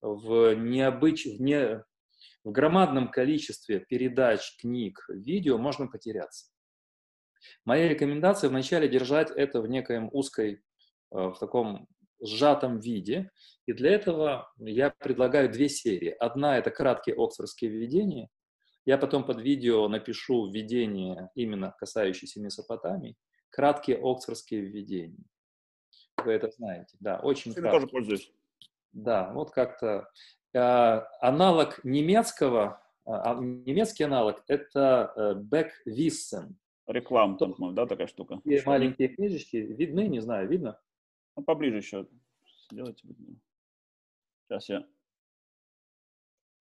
в, 0.00 0.54
необыч... 0.54 1.26
в, 1.26 1.42
не... 1.42 1.84
в 2.46 2.52
громадном 2.52 3.10
количестве 3.10 3.80
передач, 3.80 4.56
книг, 4.60 5.04
видео 5.08 5.58
можно 5.58 5.88
потеряться. 5.88 6.46
Моя 7.64 7.88
рекомендация 7.88 8.48
вначале 8.48 8.88
держать 8.88 9.32
это 9.32 9.60
в 9.60 9.66
некоем 9.66 10.08
узкой, 10.12 10.54
э, 10.54 10.58
в 11.10 11.36
таком 11.40 11.88
сжатом 12.22 12.78
виде. 12.78 13.32
И 13.66 13.72
для 13.72 13.90
этого 13.90 14.48
я 14.58 14.90
предлагаю 14.90 15.50
две 15.50 15.68
серии. 15.68 16.10
Одна– 16.10 16.56
это 16.58 16.70
краткие 16.70 17.16
оксфордские 17.16 17.68
введения. 17.68 18.28
Я 18.84 18.96
потом 18.96 19.24
под 19.24 19.40
видео 19.40 19.88
напишу 19.88 20.48
введение, 20.48 21.30
именно 21.34 21.74
касающееся 21.76 22.40
Месопотамии. 22.40 23.16
Краткие 23.50 23.98
оксфордские 24.00 24.60
введения. 24.60 25.24
Вы 26.24 26.30
это 26.30 26.48
знаете. 26.52 26.96
Да, 27.00 27.18
очень 27.18 27.52
Я 27.56 27.72
тоже 27.72 27.88
пользуюсь. 27.88 28.32
Да, 28.92 29.32
вот 29.32 29.50
как-то. 29.50 30.08
Э, 30.54 31.02
аналог 31.20 31.80
немецкого, 31.84 32.82
э, 33.06 33.10
немецкий 33.40 34.04
аналог– 34.04 34.42
это 34.48 35.12
Wissen. 35.86 36.54
Реклам, 36.86 37.36
там, 37.36 37.54
да, 37.74 37.86
такая 37.86 38.06
штука. 38.06 38.40
И 38.44 38.62
маленькие 38.64 39.08
книжечки, 39.08 39.56
видны, 39.56 40.06
не 40.06 40.20
знаю, 40.20 40.48
видно? 40.48 40.78
Ну, 41.36 41.42
поближе 41.42 41.78
еще 41.78 42.06
сделайте. 42.70 43.08
Сейчас 44.48 44.68
я 44.68 44.86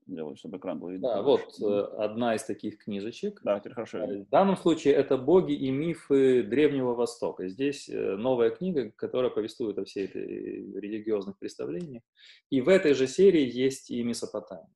сделаю, 0.08 0.36
чтобы 0.36 0.58
экран 0.58 0.80
был 0.80 0.90
виден. 0.90 1.04
Да, 1.04 1.22
вот 1.22 1.60
э, 1.62 1.80
одна 1.98 2.36
из 2.36 2.44
таких 2.44 2.78
книжечек. 2.78 3.42
Да, 3.44 3.60
теперь 3.60 3.74
хорошо. 3.74 4.06
В 4.06 4.30
данном 4.30 4.58
случае 4.58 4.94
это 4.94 5.18
«Боги 5.18 5.54
и 5.54 5.72
мифы 5.72 6.44
Древнего 6.44 6.94
Востока». 6.94 7.48
Здесь 7.48 7.90
э, 7.90 8.16
новая 8.16 8.50
книга, 8.52 8.92
которая 8.96 9.32
повествует 9.32 9.78
о 9.78 9.86
всей 9.86 10.06
этой 10.06 10.80
религиозных 10.80 11.38
представлениях. 11.40 12.04
И 12.50 12.62
в 12.62 12.70
этой 12.70 12.94
же 12.94 13.08
серии 13.08 13.50
есть 13.50 13.90
и 13.90 14.04
Месопотамия. 14.04 14.70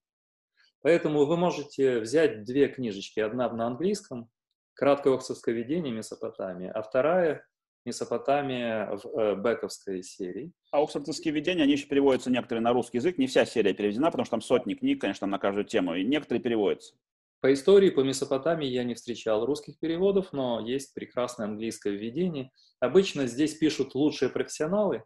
Поэтому 0.82 1.26
вы 1.26 1.38
можете 1.38 2.00
взять 2.00 2.44
две 2.44 2.68
книжечки. 2.68 3.20
Одна 3.20 3.50
на 3.52 3.68
английском, 3.68 4.30
краткое 4.74 5.14
оксфордское 5.14 5.54
видение 5.54 5.94
Месопотамии, 5.94 6.70
а 6.70 6.82
вторая 6.82 7.46
Месопотамия 7.86 8.98
в 8.98 9.20
э, 9.20 9.36
бэковской 9.36 10.04
серии. 10.04 10.52
А 10.72 10.82
оксфордские 10.82 11.34
видения, 11.34 11.64
они 11.64 11.74
еще 11.74 11.88
переводятся 11.88 12.30
некоторые 12.30 12.62
на 12.62 12.74
русский 12.74 12.98
язык. 12.98 13.18
Не 13.18 13.28
вся 13.28 13.46
серия 13.46 13.74
переведена, 13.74 14.08
потому 14.08 14.26
что 14.26 14.32
там 14.32 14.42
сотни 14.42 14.74
книг, 14.74 15.02
конечно, 15.02 15.28
на 15.28 15.40
каждую 15.40 15.66
тему, 15.66 15.96
и 15.96 16.04
некоторые 16.04 16.42
переводятся. 16.42 16.96
По 17.42 17.54
истории, 17.54 17.90
по 17.90 18.02
Месопотамии 18.02 18.68
я 18.68 18.84
не 18.84 18.96
встречал 18.96 19.46
русских 19.46 19.80
переводов, 19.80 20.34
но 20.34 20.60
есть 20.60 20.94
прекрасное 20.94 21.48
английское 21.48 21.92
введение. 21.92 22.52
Обычно 22.82 23.28
здесь 23.28 23.56
пишут 23.56 23.96
лучшие 23.96 24.30
профессионалы, 24.30 25.04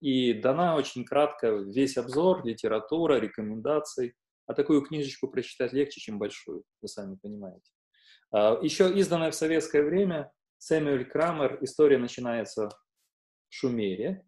и 0.00 0.32
дана 0.32 0.76
очень 0.76 1.04
кратко 1.04 1.48
весь 1.48 1.96
обзор, 1.96 2.46
литература, 2.46 3.18
рекомендации. 3.18 4.14
А 4.46 4.54
такую 4.54 4.80
книжечку 4.80 5.28
прочитать 5.28 5.74
легче, 5.74 6.00
чем 6.00 6.18
большую, 6.18 6.64
вы 6.80 6.88
сами 6.88 7.16
понимаете. 7.16 7.70
А, 8.30 8.58
еще 8.62 8.90
изданная 8.94 9.30
в 9.30 9.34
советское 9.34 9.82
время 9.82 10.32
Сэмюэль 10.58 11.04
Крамер, 11.04 11.58
история 11.62 11.98
начинается 11.98 12.68
в 12.68 12.74
Шумере. 13.48 14.26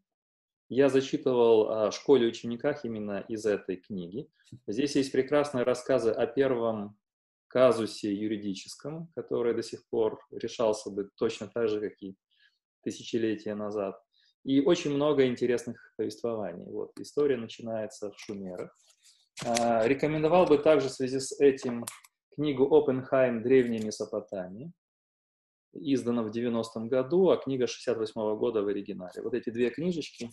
Я 0.68 0.88
зачитывал 0.88 1.70
о 1.70 1.90
школе 1.90 2.28
учениках 2.28 2.84
именно 2.84 3.24
из 3.28 3.44
этой 3.44 3.76
книги. 3.76 4.30
Здесь 4.66 4.94
есть 4.96 5.12
прекрасные 5.12 5.64
рассказы 5.64 6.10
о 6.12 6.26
первом 6.26 6.96
казусе 7.48 8.14
юридическом, 8.14 9.08
который 9.16 9.54
до 9.54 9.62
сих 9.62 9.84
пор 9.88 10.20
решался 10.30 10.90
бы 10.90 11.10
точно 11.16 11.48
так 11.48 11.68
же, 11.68 11.80
как 11.80 12.00
и 12.00 12.16
тысячелетия 12.84 13.54
назад. 13.56 14.00
И 14.44 14.60
очень 14.60 14.94
много 14.94 15.26
интересных 15.26 15.92
повествований. 15.96 16.70
Вот, 16.70 16.92
история 17.00 17.36
начинается 17.36 18.12
в 18.12 18.18
Шумерах. 18.18 18.74
Рекомендовал 19.42 20.46
бы 20.46 20.58
также 20.58 20.88
в 20.88 20.92
связи 20.92 21.18
с 21.18 21.38
этим 21.40 21.84
книгу 22.34 22.72
Оппенхайм 22.72 23.42
«Древняя 23.42 23.82
Месопотамия» 23.82 24.72
издана 25.72 26.22
в 26.22 26.30
90-м 26.30 26.88
году, 26.88 27.30
а 27.30 27.36
книга 27.36 27.64
68-го 27.66 28.36
года 28.36 28.62
в 28.62 28.68
оригинале. 28.68 29.22
Вот 29.22 29.34
эти 29.34 29.50
две 29.50 29.70
книжечки, 29.70 30.30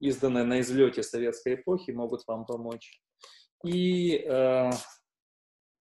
изданные 0.00 0.44
на 0.44 0.60
излете 0.60 1.02
советской 1.02 1.54
эпохи, 1.56 1.90
могут 1.90 2.26
вам 2.26 2.46
помочь. 2.46 3.00
И 3.64 4.16
э, 4.18 4.70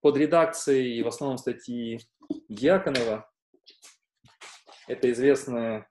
под 0.02 0.18
редакцией 0.18 1.02
в 1.04 1.08
основном 1.08 1.38
статьи 1.38 2.00
Дьяконова, 2.50 3.30
это 4.88 5.12
известный, 5.12 5.86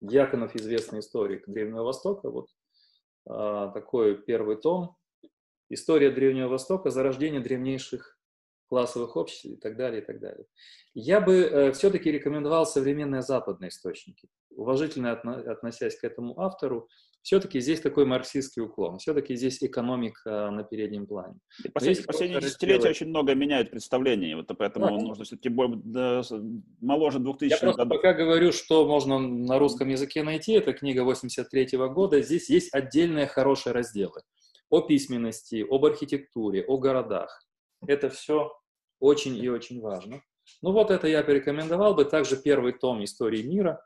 Дьяконов 0.00 0.54
известный 0.54 1.00
историк 1.00 1.48
Древнего 1.48 1.84
Востока, 1.84 2.30
вот 2.30 2.48
э, 3.28 3.70
такой 3.72 4.22
первый 4.22 4.56
том, 4.56 4.98
История 5.70 6.10
Древнего 6.10 6.48
Востока, 6.48 6.88
зарождение 6.88 7.42
древнейших 7.42 8.17
классовых 8.68 9.16
обществ 9.16 9.46
и 9.46 9.56
так 9.56 9.76
далее, 9.76 10.02
и 10.02 10.04
так 10.04 10.20
далее. 10.20 10.44
Я 10.94 11.20
бы 11.20 11.34
э, 11.36 11.72
все-таки 11.72 12.10
рекомендовал 12.10 12.66
современные 12.66 13.22
западные 13.22 13.68
источники. 13.68 14.28
Уважительно 14.50 15.12
отно, 15.12 15.36
относясь 15.36 15.96
к 15.98 16.04
этому 16.04 16.38
автору, 16.40 16.88
все-таки 17.22 17.60
здесь 17.60 17.80
такой 17.80 18.06
марксистский 18.06 18.62
уклон, 18.62 18.98
все-таки 18.98 19.34
здесь 19.36 19.62
экономика 19.62 20.50
на 20.50 20.62
переднем 20.62 21.06
плане. 21.06 21.38
И 21.64 21.68
послед, 21.68 22.06
последние 22.06 22.40
десятилетия 22.40 22.88
очень 22.88 23.08
много 23.08 23.34
меняют 23.34 23.70
представления, 23.70 24.36
вот 24.36 24.46
поэтому 24.56 24.86
да. 24.86 24.92
нужно 24.92 25.24
все-таки 25.24 25.50
да, 25.50 26.22
моложе 26.80 27.18
2000 27.18 27.52
Я 27.52 27.58
просто 27.58 27.84
годов. 27.84 27.98
пока 27.98 28.14
говорю, 28.14 28.52
что 28.52 28.86
можно 28.86 29.18
на 29.18 29.58
русском 29.58 29.88
языке 29.88 30.22
найти, 30.22 30.52
это 30.52 30.72
книга 30.72 31.04
83 31.04 31.76
-го 31.76 31.88
года, 31.92 32.22
здесь 32.22 32.48
есть 32.48 32.72
отдельные 32.72 33.26
хорошие 33.26 33.72
разделы 33.72 34.22
о 34.70 34.80
письменности, 34.80 35.66
об 35.68 35.84
архитектуре, 35.84 36.64
о 36.66 36.78
городах. 36.78 37.47
Это 37.86 38.10
все 38.10 38.52
очень 38.98 39.36
и 39.36 39.48
очень 39.48 39.80
важно. 39.80 40.22
Ну 40.62 40.72
вот 40.72 40.90
это 40.90 41.06
я 41.06 41.22
порекомендовал 41.22 41.94
бы. 41.94 42.04
Также 42.04 42.36
первый 42.36 42.72
том 42.72 43.04
истории 43.04 43.42
мира 43.42 43.84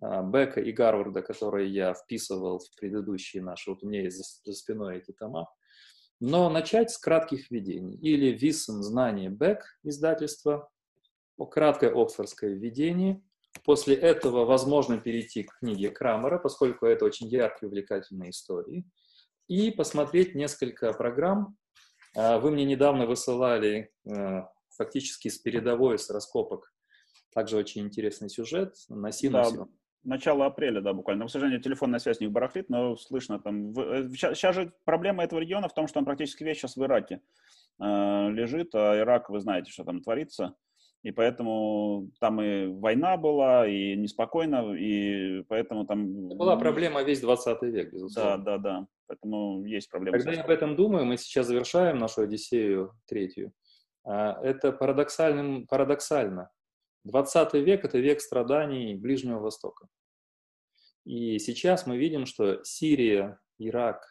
а, 0.00 0.22
Бека 0.22 0.60
и 0.60 0.72
Гарварда, 0.72 1.22
который 1.22 1.68
я 1.68 1.94
вписывал 1.94 2.58
в 2.58 2.76
предыдущие 2.78 3.42
наши, 3.42 3.70
вот 3.70 3.82
у 3.82 3.88
меня 3.88 4.02
есть 4.02 4.44
за 4.44 4.52
спиной 4.52 4.98
эти 4.98 5.12
тома. 5.12 5.48
Но 6.20 6.48
начать 6.48 6.90
с 6.90 6.98
кратких 6.98 7.50
введений. 7.50 7.96
Или 7.96 8.36
Виссен 8.36 8.82
«Знание 8.82 9.30
Бек» 9.30 9.64
издательство, 9.82 10.70
краткое 11.50 11.90
оксфордское 11.90 12.50
введение. 12.50 13.22
После 13.64 13.94
этого 13.94 14.44
возможно 14.44 14.98
перейти 14.98 15.44
к 15.44 15.58
книге 15.58 15.90
Крамера, 15.90 16.38
поскольку 16.38 16.86
это 16.86 17.04
очень 17.04 17.28
яркие, 17.28 17.68
увлекательные 17.68 18.30
истории. 18.30 18.84
И 19.48 19.70
посмотреть 19.70 20.34
несколько 20.34 20.92
программ 20.92 21.56
вы 22.14 22.50
мне 22.50 22.64
недавно 22.64 23.06
высылали 23.06 23.92
э, 24.06 24.42
фактически 24.76 25.28
с 25.28 25.38
передовой, 25.38 25.98
с 25.98 26.10
раскопок, 26.10 26.72
также 27.32 27.56
очень 27.56 27.82
интересный 27.82 28.28
сюжет 28.28 28.74
на 28.88 29.10
Синусе. 29.10 29.56
Да, 29.56 29.66
начало 30.04 30.46
апреля, 30.46 30.80
да, 30.80 30.92
буквально. 30.92 31.26
К 31.26 31.30
сожалению, 31.30 31.60
телефонная 31.60 31.98
связь 31.98 32.20
не 32.20 32.28
барахлит, 32.28 32.68
но 32.68 32.96
слышно 32.96 33.40
там. 33.40 33.74
Сейчас 33.74 34.56
э, 34.56 34.62
же 34.62 34.72
проблема 34.84 35.24
этого 35.24 35.40
региона 35.40 35.68
в 35.68 35.74
том, 35.74 35.88
что 35.88 35.98
он 35.98 36.04
практически 36.04 36.44
весь 36.44 36.58
сейчас 36.58 36.76
в 36.76 36.84
Ираке 36.84 37.20
э, 37.80 37.84
лежит, 38.30 38.74
а 38.74 38.98
Ирак, 38.98 39.30
вы 39.30 39.40
знаете, 39.40 39.70
что 39.70 39.84
там 39.84 40.00
творится. 40.00 40.54
И 41.02 41.10
поэтому 41.10 42.10
там 42.18 42.40
и 42.40 42.66
война 42.66 43.18
была, 43.18 43.66
и 43.68 43.94
неспокойно, 43.94 44.72
и 44.74 45.42
поэтому 45.48 45.84
там... 45.84 46.28
Это 46.28 46.34
была 46.34 46.56
проблема 46.56 47.02
весь 47.02 47.20
20 47.20 47.62
век, 47.64 47.92
безусловно. 47.92 48.38
Да, 48.38 48.56
да, 48.56 48.58
да. 48.58 48.86
Поэтому 49.06 49.64
есть 49.64 49.90
проблемы. 49.90 50.18
Когда 50.18 50.32
я 50.32 50.42
об 50.42 50.50
этом 50.50 50.76
думаю, 50.76 51.04
мы 51.04 51.16
сейчас 51.16 51.46
завершаем 51.46 51.98
нашу 51.98 52.22
Одиссею 52.22 52.92
третью. 53.06 53.52
А, 54.04 54.40
это 54.42 54.72
парадоксальным, 54.72 55.66
парадоксально. 55.66 56.50
20 57.04 57.54
век– 57.54 57.84
это 57.84 57.98
век 57.98 58.20
страданий 58.20 58.94
Ближнего 58.94 59.38
Востока. 59.38 59.88
И 61.04 61.38
сейчас 61.38 61.86
мы 61.86 61.98
видим, 61.98 62.24
что 62.24 62.64
Сирия, 62.64 63.38
Ирак 63.58 64.06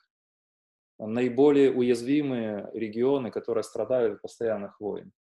–наиболее 0.99 1.71
уязвимые 1.71 2.69
регионы, 2.73 3.31
которые 3.31 3.63
страдают 3.63 4.15
от 4.15 4.21
постоянных 4.21 4.79
войн 4.79 5.11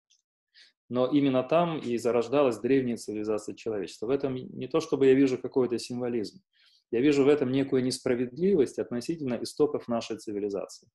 но 0.93 1.07
именно 1.07 1.41
там 1.41 1.79
и 1.79 1.97
зарождалась 1.97 2.59
древняя 2.59 2.97
цивилизация 2.97 3.55
человечества. 3.55 4.05
В 4.05 4.09
этом 4.11 4.35
не 4.35 4.67
то, 4.67 4.79
чтобы 4.79 5.07
я 5.07 5.15
вижу 5.15 5.39
какой-то 5.39 5.79
символизм. 5.79 6.39
Я 6.93 7.01
вижу 7.01 7.23
в 7.23 7.27
этом 7.27 7.51
некую 7.51 7.83
несправедливость 7.83 8.77
относительно 8.77 9.41
истоков 9.41 9.87
нашей 9.87 10.17
цивилизации. 10.17 10.87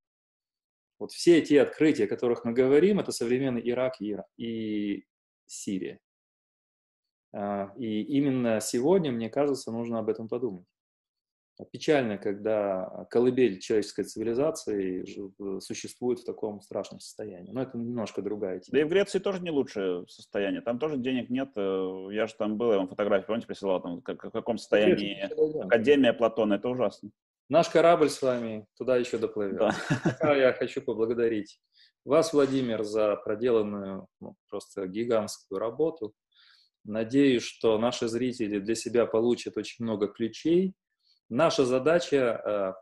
Вот 1.00 1.10
все 1.10 1.42
те 1.42 1.60
открытия, 1.60 2.04
о 2.04 2.08
которых 2.08 2.44
мы 2.44 2.52
говорим, 2.52 3.00
это 3.00 3.10
современный 3.10 3.68
Ирак 3.68 4.00
и, 4.00 4.16
и 4.36 5.04
Сирия. 5.46 5.98
А, 7.32 7.72
и 7.76 8.02
именно 8.02 8.60
сегодня, 8.60 9.10
мне 9.10 9.28
кажется, 9.28 9.72
нужно 9.72 9.98
об 9.98 10.08
этом 10.08 10.28
подумать. 10.28 10.66
Печально, 11.72 12.18
когда 12.18 13.06
колыбель 13.10 13.58
человеческой 13.58 14.04
цивилизации 14.04 15.04
существует 15.60 16.20
в 16.20 16.24
таком 16.24 16.60
страшном 16.60 17.00
состоянии. 17.00 17.50
Но 17.50 17.62
это 17.62 17.76
немножко 17.76 18.22
другая 18.22 18.60
тема. 18.60 18.72
Да 18.72 18.80
и 18.80 18.84
в 18.84 18.88
Греции 18.88 19.18
тоже 19.18 19.42
не 19.42 19.50
лучшее 19.50 20.06
состояние. 20.08 20.60
Там 20.60 20.78
тоже 20.78 20.98
денег 20.98 21.30
нет. 21.30 21.50
Э, 21.56 22.08
я 22.12 22.26
же 22.26 22.34
там 22.38 22.56
был, 22.56 22.70
я 22.70 22.78
вам 22.78 22.88
фотографии, 22.88 23.26
помните, 23.26 23.46
присылал, 23.46 23.82
там, 23.82 24.00
в 24.00 24.30
каком 24.30 24.58
состоянии 24.58 25.20
Академия 25.64 26.12
Платона. 26.12 26.54
Это 26.54 26.68
ужасно. 26.68 27.10
Наш 27.48 27.68
корабль 27.70 28.10
с 28.10 28.20
вами 28.22 28.66
туда 28.76 28.96
еще 28.96 29.18
доплывет. 29.18 29.58
Да. 29.58 30.34
Я 30.34 30.52
хочу 30.52 30.82
поблагодарить 30.82 31.58
вас, 32.04 32.32
Владимир, 32.32 32.84
за 32.84 33.16
проделанную 33.16 34.06
ну, 34.20 34.36
просто 34.48 34.86
гигантскую 34.86 35.58
работу. 35.58 36.14
Надеюсь, 36.84 37.42
что 37.42 37.78
наши 37.78 38.08
зрители 38.08 38.60
для 38.60 38.74
себя 38.74 39.06
получат 39.06 39.56
очень 39.56 39.84
много 39.84 40.08
ключей, 40.08 40.74
Наша 41.28 41.64
задача 41.64 42.16
э, 42.16 42.72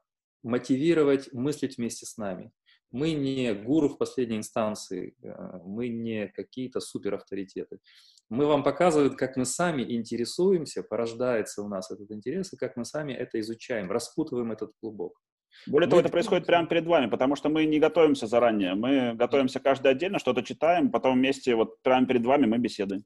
мотивировать 0.43 1.32
мыслить 1.32 1.78
вместе 1.78 2.06
с 2.06 2.16
нами. 2.16 2.52
Мы 2.93 3.12
не 3.12 3.52
гуру 3.52 3.89
в 3.89 3.98
последней 3.98 4.36
инстанции, 4.36 5.16
э, 5.23 5.59
мы 5.64 5.89
не 5.89 6.28
какие-то 6.28 6.81
суперавторитеты. 6.81 7.81
Мы 8.28 8.47
вам 8.47 8.62
показываем, 8.62 9.16
как 9.16 9.36
мы 9.36 9.44
сами 9.44 9.82
интересуемся, 9.82 10.82
порождается 10.82 11.62
у 11.62 11.68
нас 11.68 11.90
этот 11.90 12.10
интерес, 12.10 12.52
и 12.52 12.56
как 12.56 12.77
мы 12.77 12.85
сами 12.85 13.12
это 13.12 13.40
изучаем, 13.40 13.90
распутываем 13.90 14.52
этот 14.52 14.73
клубок. 14.81 15.20
Более 15.66 15.86
мы... 15.86 15.90
того, 15.90 16.01
это 16.01 16.10
происходит 16.10 16.47
прямо 16.47 16.68
перед 16.68 16.86
вами, 16.86 17.10
потому 17.10 17.35
что 17.36 17.48
мы 17.48 17.64
не 17.64 17.81
готовимся 17.81 18.27
заранее. 18.27 18.74
Мы 18.74 19.14
готовимся 19.14 19.59
каждый 19.59 19.90
отдельно, 19.90 20.18
что-то 20.18 20.43
читаем, 20.43 20.90
потом 20.90 21.18
вместе 21.18 21.55
вот 21.55 21.81
прямо 21.82 22.06
перед 22.06 22.24
вами 22.24 22.47
мы 22.47 22.59
беседуем. 22.59 23.05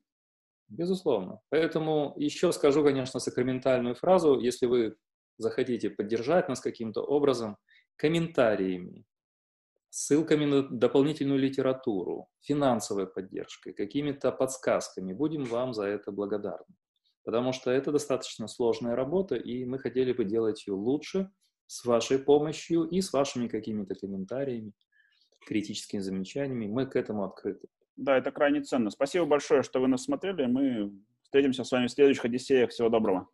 Безусловно. 0.68 1.40
Поэтому 1.48 2.14
еще 2.16 2.52
скажу, 2.52 2.84
конечно, 2.84 3.18
сакраментальную 3.18 3.94
фразу. 3.94 4.38
Если 4.38 4.66
вы 4.66 4.96
захотите 5.40 5.90
поддержать 5.90 6.48
нас 6.48 6.60
каким-то 6.60 7.02
образом, 7.02 7.56
комментариями, 7.96 9.04
ссылками 9.90 10.44
на 10.44 10.62
дополнительную 10.62 11.38
литературу, 11.38 12.28
финансовой 12.40 13.06
поддержкой, 13.06 13.72
какими-то 13.72 14.32
подсказками, 14.32 15.12
будем 15.12 15.44
вам 15.44 15.74
за 15.74 15.84
это 15.84 16.12
благодарны. 16.12 16.74
Потому 17.24 17.52
что 17.52 17.70
это 17.70 17.92
достаточно 17.92 18.48
сложная 18.48 18.96
работа, 18.96 19.34
и 19.34 19.64
мы 19.64 19.78
хотели 19.78 20.12
бы 20.12 20.24
делать 20.24 20.66
ее 20.66 20.74
лучше 20.74 21.30
с 21.66 21.84
вашей 21.84 22.18
помощью 22.18 22.84
и 22.84 23.00
с 23.00 23.12
вашими 23.12 23.48
какими-то 23.48 23.94
комментариями, 23.94 24.72
критическими 25.46 26.00
замечаниями. 26.00 26.66
Мы 26.66 26.86
к 26.86 26.96
этому 26.96 27.24
открыты. 27.24 27.68
Да, 27.96 28.16
это 28.16 28.30
крайне 28.32 28.62
ценно. 28.62 28.90
Спасибо 28.90 29.26
большое, 29.26 29.62
что 29.62 29.80
вы 29.80 29.88
нас 29.88 30.04
смотрели. 30.04 30.46
Мы 30.46 30.92
встретимся 31.22 31.64
с 31.64 31.70
вами 31.70 31.86
в 31.86 31.90
следующих 31.90 32.24
Одиссеях. 32.24 32.70
Всего 32.70 32.88
доброго. 32.88 33.28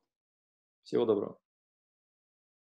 Всего 0.82 1.04
доброго. 1.04 1.38